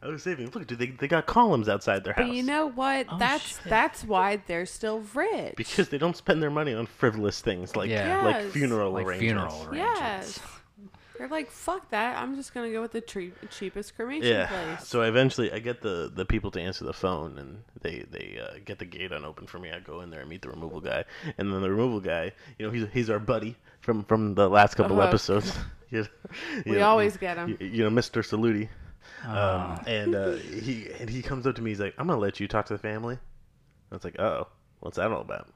I 0.00 0.06
was 0.06 0.22
saving 0.22 0.46
it. 0.46 0.54
Look, 0.54 0.64
dude, 0.68 0.78
they, 0.78 0.86
they 0.86 1.08
got 1.08 1.26
columns 1.26 1.68
outside 1.68 2.04
their 2.04 2.12
house. 2.12 2.28
But 2.28 2.34
you 2.36 2.44
know 2.44 2.68
what? 2.68 3.06
Oh, 3.10 3.18
that's 3.18 3.44
shit. 3.48 3.64
that's 3.64 4.04
why 4.04 4.36
they're 4.46 4.64
still 4.66 5.00
rich. 5.12 5.54
because 5.56 5.88
they 5.88 5.98
don't 5.98 6.16
spend 6.16 6.40
their 6.40 6.50
money 6.50 6.72
on 6.72 6.86
frivolous 6.86 7.40
things 7.40 7.74
like 7.74 7.90
Yeah. 7.90 8.24
like 8.24 8.36
Yes. 8.36 8.52
funeral 8.52 8.92
Like 8.92 9.06
arrangements. 9.06 9.54
funeral 9.56 9.68
arrangements. 9.74 10.36
yes. 10.38 10.40
They're 11.18 11.28
like, 11.28 11.50
fuck 11.50 11.90
that. 11.90 12.16
I'm 12.16 12.36
just 12.36 12.54
gonna 12.54 12.70
go 12.70 12.80
with 12.80 12.92
the 12.92 13.00
tre- 13.00 13.32
cheapest 13.50 13.96
cremation 13.96 14.28
Yeah. 14.30 14.46
place. 14.46 14.86
So 14.86 15.02
eventually, 15.02 15.52
I 15.52 15.58
get 15.58 15.82
the 15.82 16.10
the 16.14 16.24
people 16.24 16.50
to 16.52 16.60
answer 16.60 16.84
the 16.84 16.92
phone, 16.92 17.38
and 17.38 17.62
they 17.82 18.04
they 18.10 18.40
uh, 18.40 18.58
get 18.64 18.78
the 18.78 18.84
gate 18.84 19.10
unopened 19.12 19.50
for 19.50 19.58
me. 19.58 19.70
I 19.72 19.80
go 19.80 20.00
in 20.00 20.10
there 20.10 20.20
and 20.20 20.28
meet 20.30 20.42
the 20.42 20.48
removal 20.50 20.80
guy, 20.80 21.04
and 21.36 21.52
then 21.52 21.60
the 21.60 21.70
removal 21.70 22.00
guy, 22.00 22.32
you 22.58 22.66
know, 22.66 22.72
he's 22.72 22.86
he's 22.92 23.10
our 23.10 23.18
buddy 23.18 23.56
from 23.80 24.04
from 24.04 24.34
the 24.34 24.48
last 24.48 24.74
couple 24.76 25.00
Oh. 25.00 25.04
episodes. 25.06 25.52
You 25.90 26.02
know, 26.02 26.06
you 26.66 26.72
We 26.72 26.78
know, 26.78 26.88
always 26.88 27.16
get 27.16 27.36
'em. 27.38 27.56
You, 27.60 27.66
you 27.66 27.84
know, 27.84 27.90
Mister 27.90 28.22
Saluti. 28.22 28.68
Ah. 29.24 29.78
Um, 29.78 29.84
and 29.86 30.14
uh, 30.14 30.32
he 30.36 30.88
and 31.00 31.10
he 31.10 31.22
comes 31.22 31.46
up 31.46 31.56
to 31.56 31.62
me. 31.62 31.70
He's 31.70 31.80
like, 31.80 31.94
"I'm 31.98 32.06
gonna 32.06 32.20
let 32.20 32.38
you 32.40 32.46
talk 32.46 32.66
to 32.66 32.74
the 32.74 32.78
family." 32.78 33.18
I 33.90 33.94
was 33.94 34.04
like, 34.04 34.20
"Oh, 34.20 34.46
what's 34.80 34.96
that 34.98 35.10
all 35.10 35.22
about?" 35.22 35.48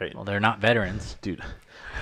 Right, 0.00 0.14
Well, 0.14 0.24
they're 0.24 0.40
not 0.40 0.60
veterans. 0.60 1.16
dude. 1.20 1.42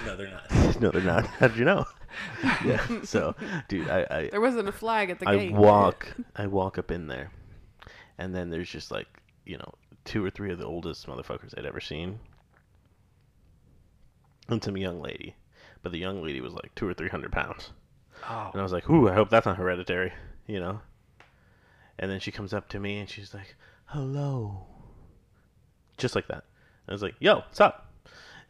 No, 0.07 0.17
they're 0.17 0.31
not. 0.31 0.81
no, 0.81 0.91
they're 0.93 1.03
not. 1.03 1.27
How 1.27 1.49
did 1.49 1.57
you 1.57 1.65
know? 1.65 1.85
yeah. 2.65 2.85
So, 3.05 3.35
dude, 3.69 3.89
I, 3.89 4.07
I 4.11 4.29
There 4.31 4.41
wasn't 4.41 4.69
a 4.69 4.73
flag 4.73 5.11
at 5.11 5.19
the 5.21 5.29
I 5.29 5.37
gate. 5.37 5.53
walk 5.53 6.15
I 6.37 6.47
walk 6.47 6.79
up 6.79 6.91
in 6.91 7.07
there 7.07 7.31
and 8.19 8.35
then 8.35 8.51
there's 8.51 8.69
just 8.71 8.91
like, 8.91 9.07
you 9.45 9.57
know, 9.59 9.73
two 10.05 10.25
or 10.25 10.31
three 10.31 10.51
of 10.53 10.59
the 10.59 10.67
oldest 10.67 11.07
motherfuckers 11.07 11.57
I'd 11.57 11.67
ever 11.67 11.81
seen. 11.81 12.19
And 14.49 14.63
some 14.65 14.77
young 14.77 15.01
lady. 15.03 15.35
But 15.83 15.93
the 15.93 15.99
young 15.99 16.23
lady 16.23 16.41
was 16.41 16.55
like 16.55 16.75
two 16.75 16.89
or 16.89 16.95
three 16.95 17.09
hundred 17.09 17.33
pounds. 17.33 17.71
Oh. 18.29 18.51
And 18.53 18.61
I 18.61 18.63
was 18.63 18.73
like, 18.73 18.89
Ooh, 18.91 19.09
I 19.09 19.15
hope 19.15 19.31
that's 19.31 19.47
not 19.47 19.57
hereditary, 19.57 20.13
you 20.47 20.59
know? 20.61 20.81
And 21.99 22.11
then 22.11 22.21
she 22.21 22.31
comes 22.33 22.53
up 22.55 22.69
to 22.71 22.81
me 22.81 22.99
and 22.99 23.09
she's 23.09 23.35
like, 23.35 23.55
Hello. 23.87 24.67
Just 25.97 26.15
like 26.15 26.29
that. 26.29 26.45
I 26.89 26.93
was 26.93 27.03
like, 27.03 27.15
Yo, 27.21 27.37
what's 27.37 27.61
up? 27.61 27.85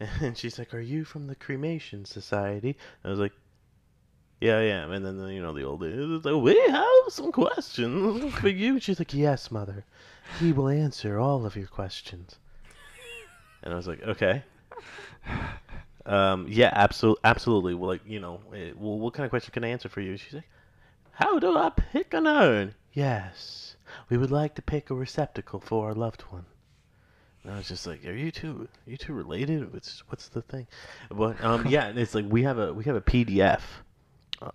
And 0.20 0.39
she's 0.39 0.59
like, 0.60 0.72
Are 0.74 0.80
you 0.80 1.05
from 1.05 1.26
the 1.26 1.35
Cremation 1.35 2.05
Society? 2.05 2.76
I 3.05 3.09
was 3.10 3.18
like, 3.18 3.32
yeah, 4.40 4.59
am. 4.59 4.93
And 4.93 5.05
then, 5.05 5.19
you 5.28 5.43
know, 5.43 5.52
the 5.52 5.65
old 5.65 5.81
we 5.81 6.59
have 6.69 6.85
some 7.09 7.32
questions 7.32 8.35
for 8.35 8.48
you. 8.48 8.78
She's 8.81 8.98
like, 8.98 9.15
yes, 9.15 9.51
mother. 9.51 9.85
He 10.39 10.52
will 10.52 10.69
answer 10.69 11.19
all 11.19 11.47
of 11.47 11.56
your 11.56 11.66
questions. 11.66 12.36
And 13.62 13.73
I 13.73 13.77
was 13.77 13.89
like, 13.89 14.02
okay. 14.02 14.43
Um, 16.06 16.47
yeah, 16.48 16.70
absolutely, 16.73 17.20
absolutely. 17.24 17.74
Well, 17.74 17.90
like, 17.90 18.01
you 18.06 18.19
know, 18.19 18.40
eh, 18.55 18.73
well, 18.74 18.98
what 18.98 19.12
kind 19.12 19.27
of 19.27 19.31
question 19.31 19.52
can 19.52 19.62
I 19.62 19.69
answer 19.69 19.90
for 19.90 20.01
you? 20.01 20.16
She's 20.16 20.32
like, 20.32 20.48
how 21.10 21.39
do 21.39 21.55
I 21.55 21.69
pick 21.69 22.15
an 22.15 22.27
urn? 22.27 22.74
Yes, 22.94 23.77
we 24.09 24.16
would 24.16 24.31
like 24.31 24.55
to 24.55 24.62
pick 24.62 24.89
a 24.89 24.94
receptacle 24.94 25.60
for 25.60 25.89
our 25.89 25.94
loved 25.94 26.23
one. 26.23 26.47
And 27.44 27.52
I 27.52 27.59
was 27.59 27.69
just 27.69 27.86
like, 27.86 28.05
"Are 28.05 28.15
you 28.15 28.31
two, 28.31 28.69
you 28.86 28.97
two 28.97 29.12
related? 29.12 29.73
What's 29.73 30.02
what's 30.09 30.28
the 30.28 30.43
thing?" 30.43 30.66
But 31.10 31.43
um, 31.44 31.66
yeah, 31.66 31.93
it's 31.94 32.15
like 32.15 32.27
we 32.28 32.43
have 32.43 32.59
a 32.59 32.73
we 32.73 32.85
have 32.85 32.97
a 32.97 33.01
PDF 33.01 33.60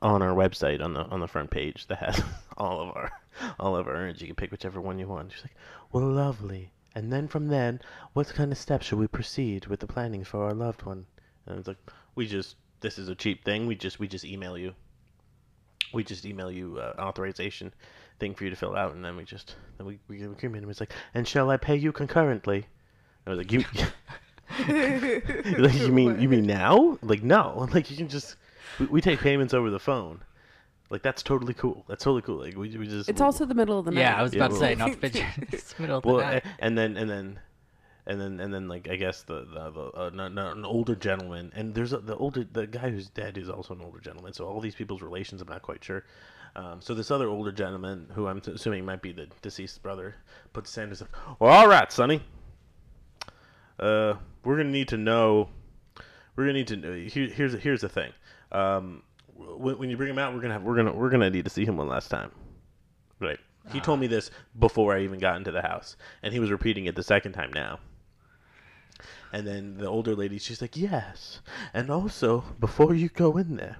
on 0.01 0.21
our 0.21 0.33
website 0.33 0.83
on 0.83 0.93
the 0.93 1.01
on 1.05 1.19
the 1.19 1.27
front 1.27 1.49
page 1.49 1.87
that 1.87 1.99
has 1.99 2.23
all 2.57 2.81
of 2.81 2.89
our 2.95 3.11
all 3.59 3.75
of 3.75 3.87
our 3.87 3.95
urns. 3.95 4.21
You 4.21 4.27
can 4.27 4.35
pick 4.35 4.51
whichever 4.51 4.79
one 4.79 4.99
you 4.99 5.07
want. 5.07 5.31
She's 5.31 5.43
like, 5.43 5.55
"Well, 5.91 6.07
lovely." 6.07 6.71
And 6.95 7.11
then 7.11 7.27
from 7.27 7.47
then, 7.47 7.81
what 8.13 8.27
kind 8.27 8.51
of 8.51 8.57
steps 8.57 8.85
should 8.85 8.99
we 8.99 9.07
proceed 9.07 9.65
with 9.65 9.79
the 9.79 9.87
planning 9.87 10.23
for 10.23 10.43
our 10.43 10.53
loved 10.53 10.83
one? 10.83 11.07
And 11.47 11.57
it's 11.57 11.67
like, 11.67 11.77
we 12.13 12.27
just 12.27 12.55
this 12.81 12.99
is 12.99 13.09
a 13.09 13.15
cheap 13.15 13.43
thing. 13.43 13.65
We 13.65 13.75
just 13.75 13.99
we 13.99 14.07
just 14.07 14.25
email 14.25 14.57
you. 14.57 14.73
We 15.91 16.03
just 16.03 16.25
email 16.25 16.51
you 16.51 16.77
uh, 16.79 16.93
authorization 16.99 17.73
thing 18.19 18.35
for 18.35 18.43
you 18.43 18.49
to 18.49 18.55
fill 18.55 18.75
out, 18.75 18.93
and 18.93 19.03
then 19.03 19.15
we 19.15 19.23
just 19.23 19.55
then 19.77 19.87
we 19.87 19.99
we 20.07 20.23
agreement. 20.23 20.63
And 20.63 20.71
it's 20.71 20.79
like, 20.79 20.93
and 21.13 21.27
shall 21.27 21.49
I 21.49 21.57
pay 21.57 21.75
you 21.75 21.91
concurrently? 21.91 22.65
I 23.25 23.29
was 23.29 23.37
like, 23.37 23.51
you. 23.51 23.63
like, 24.59 25.73
you 25.73 25.91
mean 25.91 26.21
you 26.21 26.29
mean 26.29 26.45
now? 26.45 26.99
Like 27.01 27.23
no, 27.23 27.67
like 27.73 27.89
you 27.89 27.97
can 27.97 28.07
just 28.07 28.35
we, 28.79 28.85
we 28.87 29.01
take 29.01 29.19
payments 29.19 29.53
over 29.53 29.69
the 29.69 29.79
phone. 29.79 30.21
Like 30.89 31.01
that's 31.01 31.23
totally 31.23 31.53
cool. 31.53 31.85
That's 31.87 32.03
totally 32.03 32.21
cool. 32.21 32.37
Like 32.37 32.55
we, 32.55 32.75
we 32.77 32.87
just 32.87 33.09
It's 33.09 33.21
also 33.21 33.45
the 33.45 33.55
middle 33.55 33.79
of 33.79 33.85
the 33.85 33.91
night. 33.91 34.01
Yeah, 34.01 34.15
I 34.17 34.21
was 34.23 34.33
Yeah, 34.33 34.45
about 34.45 34.55
to 34.55 34.59
well- 34.59 34.69
say, 34.69 34.75
not 34.75 34.91
to 34.91 34.97
picture 34.97 35.27
it's 35.51 35.73
the 35.73 35.81
middle 35.81 35.97
of 35.97 36.03
the 36.03 36.09
well, 36.09 36.17
night. 36.21 36.43
a- 36.45 36.63
and 36.63 36.77
then 36.77 36.97
and 36.97 37.09
then 37.09 37.39
and 38.05 38.19
then 38.21 38.39
and 38.39 38.53
then 38.53 38.67
like 38.67 38.87
I 38.89 38.95
guess 38.97 39.23
the 39.23 39.45
the, 39.45 39.71
the 39.71 39.81
uh, 39.99 40.09
no, 40.13 40.27
no, 40.27 40.51
an 40.51 40.65
older 40.65 40.95
gentleman 40.95 41.51
and 41.55 41.73
there's 41.73 41.93
a, 41.93 41.97
the 41.99 42.15
older 42.17 42.43
the 42.43 42.67
guy 42.67 42.89
who's 42.89 43.09
dead 43.09 43.37
is 43.37 43.49
also 43.49 43.73
an 43.73 43.81
older 43.81 43.99
gentleman. 43.99 44.33
So 44.33 44.45
all 44.45 44.59
these 44.61 44.75
people's 44.75 45.01
relations, 45.01 45.41
I'm 45.41 45.47
not 45.47 45.61
quite 45.61 45.83
sure. 45.83 46.03
Um, 46.55 46.81
so 46.81 46.93
this 46.93 47.09
other 47.09 47.27
older 47.29 47.51
gentleman, 47.51 48.07
who 48.13 48.27
I'm 48.27 48.39
assuming 48.45 48.85
might 48.85 49.01
be 49.01 49.11
the 49.13 49.27
deceased 49.41 49.81
brother, 49.81 50.13
puts 50.51 50.69
his 50.69 50.75
hand 50.75 50.89
and 50.89 50.97
says, 50.99 51.07
"Well, 51.39 51.49
all 51.51 51.67
right, 51.67 51.91
Sonny. 51.91 52.21
Uh, 53.79 54.15
we're 54.43 54.57
gonna 54.57 54.69
need 54.69 54.89
to 54.89 54.97
know. 54.97 55.49
We're 56.35 56.43
gonna 56.45 56.53
need 56.59 56.67
to 56.67 56.75
know. 56.75 56.93
Here, 56.93 57.27
here's 57.27 57.53
here's 57.53 57.81
the 57.81 57.89
thing. 57.89 58.11
Um, 58.53 59.03
when, 59.35 59.77
when 59.77 59.89
you 59.89 59.97
bring 59.97 60.09
him 60.09 60.19
out, 60.19 60.33
we're 60.33 60.41
gonna 60.41 60.53
have 60.53 60.63
we're 60.63 60.75
gonna 60.75 60.93
we're 60.93 61.09
gonna 61.09 61.29
need 61.29 61.45
to 61.45 61.49
see 61.49 61.65
him 61.65 61.77
one 61.77 61.87
last 61.87 62.09
time. 62.09 62.31
Right. 63.19 63.39
He 63.71 63.79
told 63.79 64.01
me 64.01 64.07
this 64.07 64.29
before 64.59 64.93
I 64.93 65.03
even 65.03 65.19
got 65.19 65.37
into 65.37 65.51
the 65.51 65.61
house, 65.61 65.95
and 66.21 66.33
he 66.33 66.39
was 66.39 66.51
repeating 66.51 66.85
it 66.85 66.95
the 66.95 67.03
second 67.03 67.31
time 67.31 67.51
now. 67.53 67.79
And 69.31 69.47
then 69.47 69.77
the 69.77 69.87
older 69.87 70.15
lady, 70.15 70.37
she's 70.37 70.61
like, 70.61 70.75
"Yes, 70.75 71.41
and 71.73 71.89
also 71.89 72.43
before 72.59 72.93
you 72.93 73.09
go 73.09 73.37
in 73.37 73.55
there, 73.55 73.77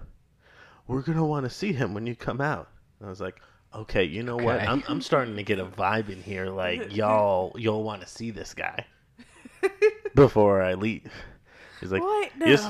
we're 0.88 1.02
gonna 1.02 1.26
want 1.26 1.45
to 1.45 1.50
see 1.50 1.74
him 1.74 1.94
when 1.94 2.08
you 2.08 2.16
come 2.16 2.40
out." 2.40 2.70
And 3.00 3.08
I 3.08 3.10
was 3.10 3.20
like, 3.20 3.41
"Okay, 3.76 4.04
you 4.06 4.24
know 4.24 4.38
what? 4.38 4.56
Okay. 4.56 4.66
I'm 4.66 4.84
I'm 4.88 5.02
starting 5.02 5.36
to 5.36 5.44
get 5.44 5.60
a 5.60 5.66
vibe 5.66 6.10
in 6.10 6.24
here. 6.24 6.50
Like 6.50 6.95
y'all 6.95 7.54
y'all 7.60 7.84
want 7.84 8.02
to 8.02 8.08
see 8.08 8.32
this 8.32 8.54
guy 8.54 8.86
before 10.16 10.62
I 10.62 10.76
leave." 10.76 11.12
He's 11.84 11.91
like, 11.91 12.01
What? 12.01 12.31
Yes, 12.39 12.68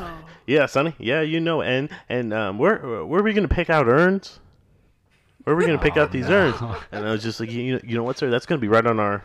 yeah, 0.48 0.66
Sonny. 0.66 0.94
Yeah, 0.98 1.22
you 1.22 1.40
know. 1.40 1.62
And 1.62 1.90
and 2.10 2.34
um, 2.34 2.58
where 2.58 3.06
where 3.06 3.20
are 3.22 3.24
we 3.24 3.34
gonna 3.34 3.48
pick 3.48 3.70
out 3.70 3.88
urns? 3.88 4.40
Where 5.44 5.56
are 5.56 5.58
we 5.58 5.66
gonna 5.66 5.78
pick 5.78 5.98
Oh, 5.98 6.02
out 6.02 6.12
these 6.12 6.28
no. 6.28 6.36
urns? 6.36 6.62
And 6.92 7.06
I 7.08 7.12
was 7.12 7.22
just 7.24 7.40
like, 7.40 7.52
you 7.52 7.74
know, 7.74 7.80
you 7.84 7.96
know 7.96 8.04
what, 8.04 8.18
sir? 8.18 8.30
That's 8.30 8.46
gonna 8.46 8.60
be 8.62 8.68
right 8.68 8.86
on 8.86 9.00
our 9.00 9.24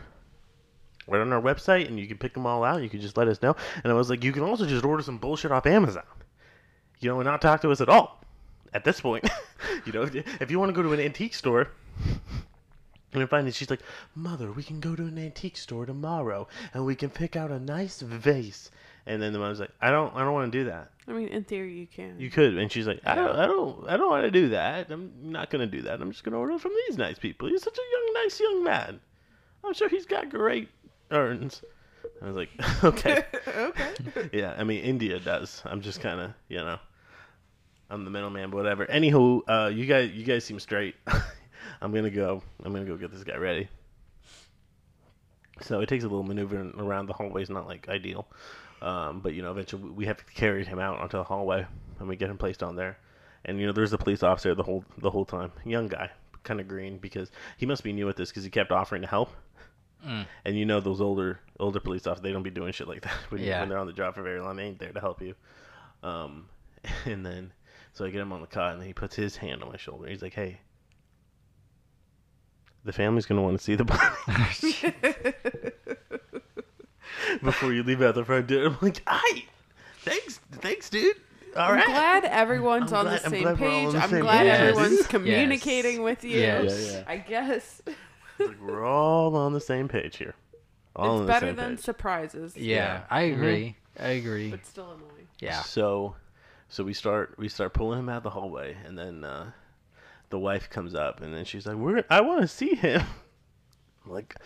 right 1.09 1.21
on 1.21 1.33
our 1.33 1.41
website, 1.41 1.89
and 1.89 1.99
you 1.99 2.07
can 2.07 2.19
pick 2.19 2.35
them 2.35 2.45
all 2.47 2.63
out. 2.65 2.83
You 2.83 2.91
can 2.91 3.01
just 3.01 3.17
let 3.17 3.29
us 3.29 3.41
know. 3.41 3.57
And 3.83 3.91
I 3.93 3.97
was 3.97 4.11
like, 4.11 4.23
you 4.23 4.33
can 4.33 4.43
also 4.43 4.67
just 4.67 4.85
order 4.85 5.03
some 5.03 5.19
bullshit 5.19 5.51
off 5.51 5.67
Amazon. 5.67 6.03
You 7.01 7.09
know, 7.11 7.21
and 7.21 7.27
not 7.27 7.41
talk 7.41 7.63
to 7.63 7.71
us 7.71 7.81
at 7.81 7.89
all. 7.89 8.21
At 8.75 8.85
this 8.85 9.01
point, 9.01 9.27
you 9.87 9.93
know, 9.93 10.03
if 10.03 10.51
you 10.51 10.59
want 10.59 10.69
to 10.69 10.75
go 10.75 10.83
to 10.83 10.93
an 10.93 11.01
antique 11.01 11.33
store. 11.35 11.69
And 13.15 13.23
I 13.23 13.27
find 13.27 13.49
it, 13.49 13.55
she's 13.55 13.71
like, 13.71 13.81
Mother, 14.15 14.53
we 14.53 14.63
can 14.63 14.81
go 14.81 14.95
to 14.95 15.05
an 15.05 15.19
antique 15.19 15.57
store 15.57 15.87
tomorrow 15.87 16.47
and 16.75 16.85
we 16.85 16.95
can 16.95 17.09
pick 17.09 17.37
out 17.37 17.51
a 17.51 17.59
nice 17.59 18.03
vase. 18.03 18.71
And 19.09 19.23
then 19.23 19.33
the 19.33 19.39
mom's 19.39 19.59
like, 19.59 19.71
I 19.81 19.91
don't, 19.91 20.15
I 20.15 20.19
don't 20.19 20.35
want 20.35 20.53
to 20.53 20.59
do 20.59 20.65
that. 20.67 20.91
I 21.09 21.13
mean, 21.13 21.29
in 21.29 21.43
theory, 21.43 21.73
you 21.73 21.87
can. 21.87 22.21
You 22.21 22.31
could, 22.31 22.59
and 22.59 22.71
she's 22.71 22.87
like, 22.87 23.01
I 23.07 23.15
don't, 23.15 23.35
I 23.35 23.47
don't, 23.47 23.89
I 23.89 23.97
don't 23.97 24.11
want 24.11 24.25
to 24.25 24.31
do 24.31 24.51
that. 24.51 24.91
I'm 24.91 25.11
not 25.23 25.49
gonna 25.49 25.67
do 25.67 25.81
that. 25.83 26.03
I'm 26.03 26.13
just 26.13 26.25
gonna 26.25 26.37
order 26.37 26.59
from 26.59 26.73
these 26.87 26.99
nice 26.99 27.19
people. 27.19 27.49
He's 27.49 27.63
such 27.63 27.79
a 27.79 27.81
young, 27.81 28.23
nice 28.23 28.39
young 28.39 28.65
man. 28.65 29.01
I'm 29.65 29.73
sure 29.73 29.89
he's 29.89 30.05
got 30.05 30.29
great 30.29 30.69
urns. 31.11 31.63
I 32.21 32.27
was 32.27 32.37
like, 32.37 32.51
okay, 32.85 33.25
okay. 33.49 34.31
yeah. 34.35 34.55
I 34.59 34.65
mean, 34.65 34.85
India 34.85 35.19
does. 35.19 35.63
I'm 35.65 35.81
just 35.81 36.03
kind 36.03 36.21
of, 36.21 36.33
you 36.49 36.59
know, 36.59 36.79
I'm 37.89 38.05
the 38.05 38.11
middleman, 38.11 38.51
but 38.51 38.59
whatever. 38.59 38.85
Anywho, 38.85 39.41
uh, 39.49 39.69
you 39.69 39.87
guys, 39.87 40.11
you 40.11 40.25
guys 40.25 40.45
seem 40.45 40.61
straight. 40.61 40.97
I'm 41.81 41.95
gonna 41.95 42.11
go. 42.11 42.43
I'm 42.63 42.75
gonna 42.75 42.85
go 42.85 42.99
get 42.99 43.11
this 43.11 43.25
guy 43.25 43.37
ready. 43.37 43.71
So 45.63 45.81
it 45.81 45.89
takes 45.89 46.05
a 46.05 46.09
little 46.09 46.25
maneuvering 46.25 46.75
around 46.77 47.07
the 47.07 47.15
hallways, 47.15 47.49
not 47.49 47.67
like 47.67 47.89
ideal. 47.89 48.29
Um, 48.81 49.21
but 49.21 49.35
you 49.35 49.43
know, 49.43 49.51
eventually 49.51 49.83
we 49.91 50.07
have 50.07 50.17
to 50.19 50.25
carry 50.33 50.65
him 50.65 50.79
out 50.79 50.99
onto 51.01 51.17
the 51.17 51.25
hallway, 51.25 51.67
and 51.99 52.09
we 52.09 52.17
get 52.17 52.31
him 52.31 52.39
placed 52.39 52.63
on 52.63 52.77
there. 52.77 52.99
and 53.45 53.59
you 53.61 53.67
know 53.67 53.73
there's 53.73 53.93
a 53.93 53.99
police 53.99 54.23
officer 54.23 54.55
the 54.55 54.63
whole 54.63 54.85
the 54.99 55.11
whole 55.11 55.25
time, 55.25 55.51
young 55.65 55.89
guy, 55.89 56.11
kind 56.45 56.61
of 56.61 56.69
green 56.69 56.99
because 56.99 57.31
he 57.57 57.67
must 57.67 57.83
be 57.83 57.93
new 57.93 58.09
at 58.09 58.17
this 58.17 58.31
because 58.31 58.45
he 58.45 58.51
kept 58.51 58.71
offering 58.73 59.03
to 59.03 59.09
help. 59.09 59.31
And 60.45 60.57
you 60.57 60.65
know 60.65 60.79
those 60.81 61.01
older 61.01 61.41
older 61.59 61.81
police 61.81 62.07
officers, 62.07 62.23
they 62.23 62.31
don't 62.33 62.45
be 62.45 62.51
doing 62.51 62.73
shit 62.73 62.87
like 62.87 63.03
that 63.03 63.13
when, 63.31 63.43
Yeah. 63.43 63.61
when 63.61 63.69
they're 63.69 63.79
on 63.79 63.87
the 63.89 63.93
job 63.93 64.15
for 64.15 64.23
very 64.23 64.41
long. 64.41 64.55
They 64.57 64.63
ain't 64.65 64.79
there 64.79 64.93
to 64.93 65.01
help 65.01 65.21
you. 65.21 65.35
Um, 66.05 66.49
and 67.05 67.27
then 67.27 67.53
so 67.95 68.05
I 68.05 68.11
get 68.11 68.21
him 68.21 68.33
on 68.33 68.41
the 68.41 68.47
cot, 68.47 68.73
and 68.75 68.81
then 68.81 68.87
he 68.87 68.95
puts 68.95 69.17
his 69.17 69.37
hand 69.37 69.61
on 69.65 69.71
my 69.71 69.77
shoulder. 69.77 70.09
He's 70.09 70.23
like, 70.23 70.35
"Hey, 70.35 70.61
the 72.85 72.93
family's 72.93 73.27
gonna 73.27 73.43
want 73.43 73.59
to 73.59 73.65
see 73.65 73.75
the 73.75 73.85
body 73.85 74.01
before 77.43 77.73
you 77.73 77.83
leave 77.83 78.03
out 78.03 78.15
the 78.15 78.25
front 78.25 78.47
door." 78.49 78.67
I'm 78.67 78.77
like, 78.81 79.03
"Aye, 79.07 79.45
thanks, 80.01 80.41
thanks, 80.53 80.91
dude. 80.91 81.17
All 81.57 81.63
I'm 81.71 81.75
right." 81.77 81.87
glad 81.87 82.25
everyone's 82.25 82.93
I'm 82.93 82.99
on 83.01 83.05
glad- 83.07 83.21
the 83.21 83.25
I'm 83.27 83.31
same 83.33 83.43
glad 83.43 83.61
we're 83.61 83.69
all 83.71 83.87
on 83.87 83.93
page. 83.93 84.03
I'm 84.03 84.21
glad 84.21 84.39
page. 84.43 84.61
everyone's 84.61 84.93
Yes. 84.99 85.07
communicating 85.07 86.03
with 86.03 86.25
you. 86.25 86.39
Yes. 86.41 86.91
Yeah, 86.93 86.99
yeah. 86.99 87.05
I 87.07 87.17
guess 87.17 87.83
like 88.39 88.61
we're 88.61 88.85
all 88.85 89.35
on 89.37 89.53
the 89.53 89.61
same 89.61 89.89
page 89.89 90.17
here. 90.19 90.35
All 90.97 91.21
it's 91.23 91.27
better 91.29 91.53
than 91.53 91.77
page. 91.77 91.85
surprises. 91.85 92.57
Yeah, 92.57 92.75
Yeah. 92.77 93.01
I 93.11 93.21
agree. 93.23 93.77
I 94.01 94.09
agree. 94.11 94.51
but 94.51 94.65
still 94.67 94.87
annoying. 94.93 95.29
Yeah. 95.41 95.61
So, 95.63 96.17
so 96.69 96.83
we 96.85 96.93
start 96.93 97.35
we 97.39 97.49
start 97.49 97.73
pulling 97.75 97.99
him 98.01 98.09
out 98.09 98.23
the 98.25 98.31
hallway, 98.31 98.77
and 98.85 98.99
then 98.99 99.25
uh, 99.25 99.53
the 100.31 100.39
wife 100.39 100.69
comes 100.71 100.95
up, 100.95 101.21
and 101.21 101.33
then 101.33 101.45
she's 101.45 101.67
like, 101.67 101.77
"We're 101.77 102.05
I 102.11 102.21
want 102.21 102.41
to 102.43 102.49
see 102.49 102.75
him." 102.75 103.03
I'm 104.05 104.13
like, 104.13 104.37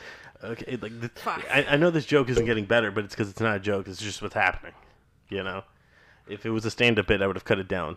okay, 0.43 0.77
like 0.77 0.99
th- 1.01 1.13
Fine. 1.17 1.43
I, 1.51 1.65
I 1.71 1.77
know 1.77 1.91
this 1.91 2.07
joke 2.07 2.29
isn't 2.29 2.45
getting 2.45 2.65
better, 2.65 2.91
but 2.91 3.05
it's 3.05 3.15
because 3.15 3.31
it's 3.31 3.41
not 3.41 3.57
a 3.57 3.61
joke. 3.61 3.89
It's 3.89 4.01
just 4.01 4.23
what's 4.23 4.35
happening. 4.35 4.75
You 5.29 5.43
know, 5.43 5.63
if 6.29 6.45
it 6.45 6.51
was 6.51 6.65
a 6.65 6.71
stand-up 6.71 7.07
bit, 7.07 7.23
I 7.23 7.27
would 7.27 7.37
have 7.37 7.45
cut 7.45 7.59
it 7.59 7.69
down 7.69 7.97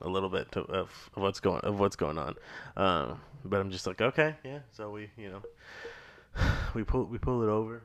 a 0.00 0.08
little 0.08 0.28
bit 0.28 0.50
to, 0.52 0.60
of, 0.60 1.10
of 1.14 1.22
what's 1.22 1.40
going 1.40 1.60
of 1.60 1.78
what's 1.78 1.96
going 1.96 2.18
on. 2.18 2.34
Um, 2.76 3.20
but 3.44 3.60
I'm 3.60 3.70
just 3.70 3.86
like, 3.86 4.00
okay, 4.00 4.34
yeah. 4.44 4.60
So 4.72 4.90
we, 4.90 5.10
you 5.16 5.30
know, 5.30 6.44
we 6.74 6.84
pull 6.84 7.04
we 7.04 7.18
pull 7.18 7.42
it 7.42 7.48
over. 7.48 7.82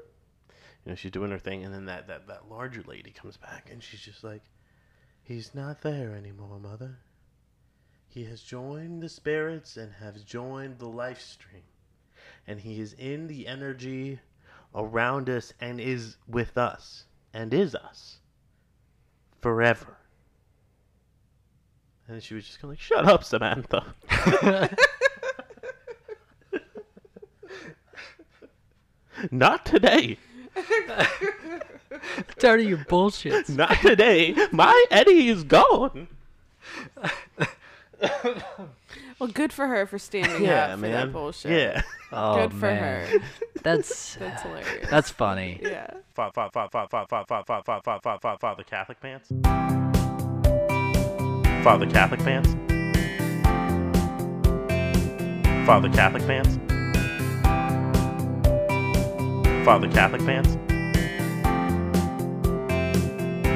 You 0.86 0.92
know, 0.92 0.96
she's 0.96 1.12
doing 1.12 1.32
her 1.32 1.40
thing, 1.40 1.66
and 1.66 1.74
then 1.74 1.86
that, 1.86 2.08
that, 2.08 2.28
that 2.30 2.50
larger 2.50 2.82
lady 2.88 3.12
comes 3.12 3.36
back, 3.36 3.70
and 3.70 3.84
she's 3.84 4.00
just 4.00 4.24
like, 4.24 4.42
He's 5.30 5.54
not 5.54 5.82
there 5.82 6.16
anymore, 6.16 6.60
Mother. 6.60 6.98
He 8.08 8.24
has 8.26 8.42
joined 8.42 9.04
the 9.04 9.10
spirits 9.10 9.78
and 9.78 9.94
has 9.94 10.24
joined 10.24 10.80
the 10.80 10.88
life 10.88 11.22
stream. 11.22 11.62
And 12.50 12.60
he 12.60 12.82
is 12.82 12.94
in 12.94 13.28
the 13.28 13.46
energy 13.46 14.20
around 14.74 15.30
us 15.30 15.54
and 15.62 15.80
is 15.80 16.18
with 16.28 16.58
us 16.58 17.06
and 17.32 17.54
is 17.54 17.76
us 17.76 18.18
forever. 19.40 19.98
And 22.08 22.24
she 22.24 22.34
was 22.34 22.48
just 22.48 22.60
kind 22.60 22.72
of 22.74 22.80
like, 22.80 22.80
Shut 22.80 23.06
up, 23.06 23.24
Samantha. 23.24 23.94
Not 29.32 29.64
today. 29.64 30.18
Tired 32.40 32.62
of 32.62 32.68
your 32.68 32.84
bullshit. 32.90 33.48
Not 33.56 33.78
today. 33.82 34.36
My 34.52 34.86
Eddie 34.90 35.28
is 35.28 35.44
gone. 35.44 36.08
Well, 39.20 39.30
good 39.30 39.52
for 39.52 39.68
her 39.68 39.86
for 39.86 40.00
standing 40.00 40.44
Yeah, 40.44 40.66
up 40.66 40.72
for 40.72 40.78
man. 40.78 40.92
that 40.92 41.14
bullshit. 41.14 41.52
Yeah. 41.52 41.82
Oh, 42.12 42.36
Good 42.38 42.52
for 42.54 42.66
man. 42.72 43.08
her. 43.08 43.20
That's 43.62 44.16
That's 44.16 44.42
hilarious. 44.42 44.90
that's 44.90 45.10
funny. 45.12 45.60
yeah. 45.62 45.88
Father, 46.16 46.32
father, 46.34 46.70
father, 46.72 46.88
father, 46.90 47.06
father, 47.08 47.26
father, 47.28 47.44
father, 47.46 47.64
father, 47.66 47.82
father, 47.84 48.02
father, 48.02 48.20
father, 48.22 48.40
father 48.40 48.64
Catholic 48.64 49.00
pants. 49.02 49.30
Father 51.64 51.86
Catholic 51.88 52.20
pants. 52.22 52.50
Father 55.68 55.90
Catholic 55.90 56.26
pants. 56.26 56.58
Father 59.66 59.88
Catholic 59.92 60.26
pants. 60.26 60.56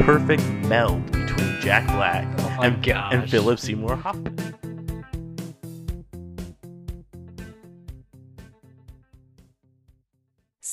Perfect 0.04 0.44
meld 0.68 1.06
between 1.12 1.62
Jack 1.62 1.88
Black 1.88 2.28
Oh 2.40 2.50
my 2.58 2.68
and, 2.68 2.88
and. 2.88 3.32
Philip 3.32 3.58
Seymour 3.58 3.96
Hoffman. 3.96 4.36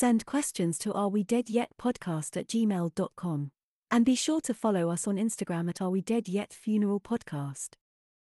Send 0.01 0.25
questions 0.25 0.79
to 0.79 0.95
Are 0.95 1.11
We 1.11 1.23
Dead 1.23 1.51
Yet 1.51 1.73
podcast 1.79 2.35
at 2.35 2.49
gmail.com. 2.49 3.51
And 3.91 4.03
be 4.07 4.15
sure 4.15 4.41
to 4.41 4.55
follow 4.55 4.89
us 4.89 5.07
on 5.07 5.17
Instagram 5.17 5.69
at 5.69 5.83
Are 5.83 5.91
We 5.91 6.01
Dead 6.01 6.27
Yet 6.27 6.55
Funeral 6.55 7.01
Podcast. 7.01 7.75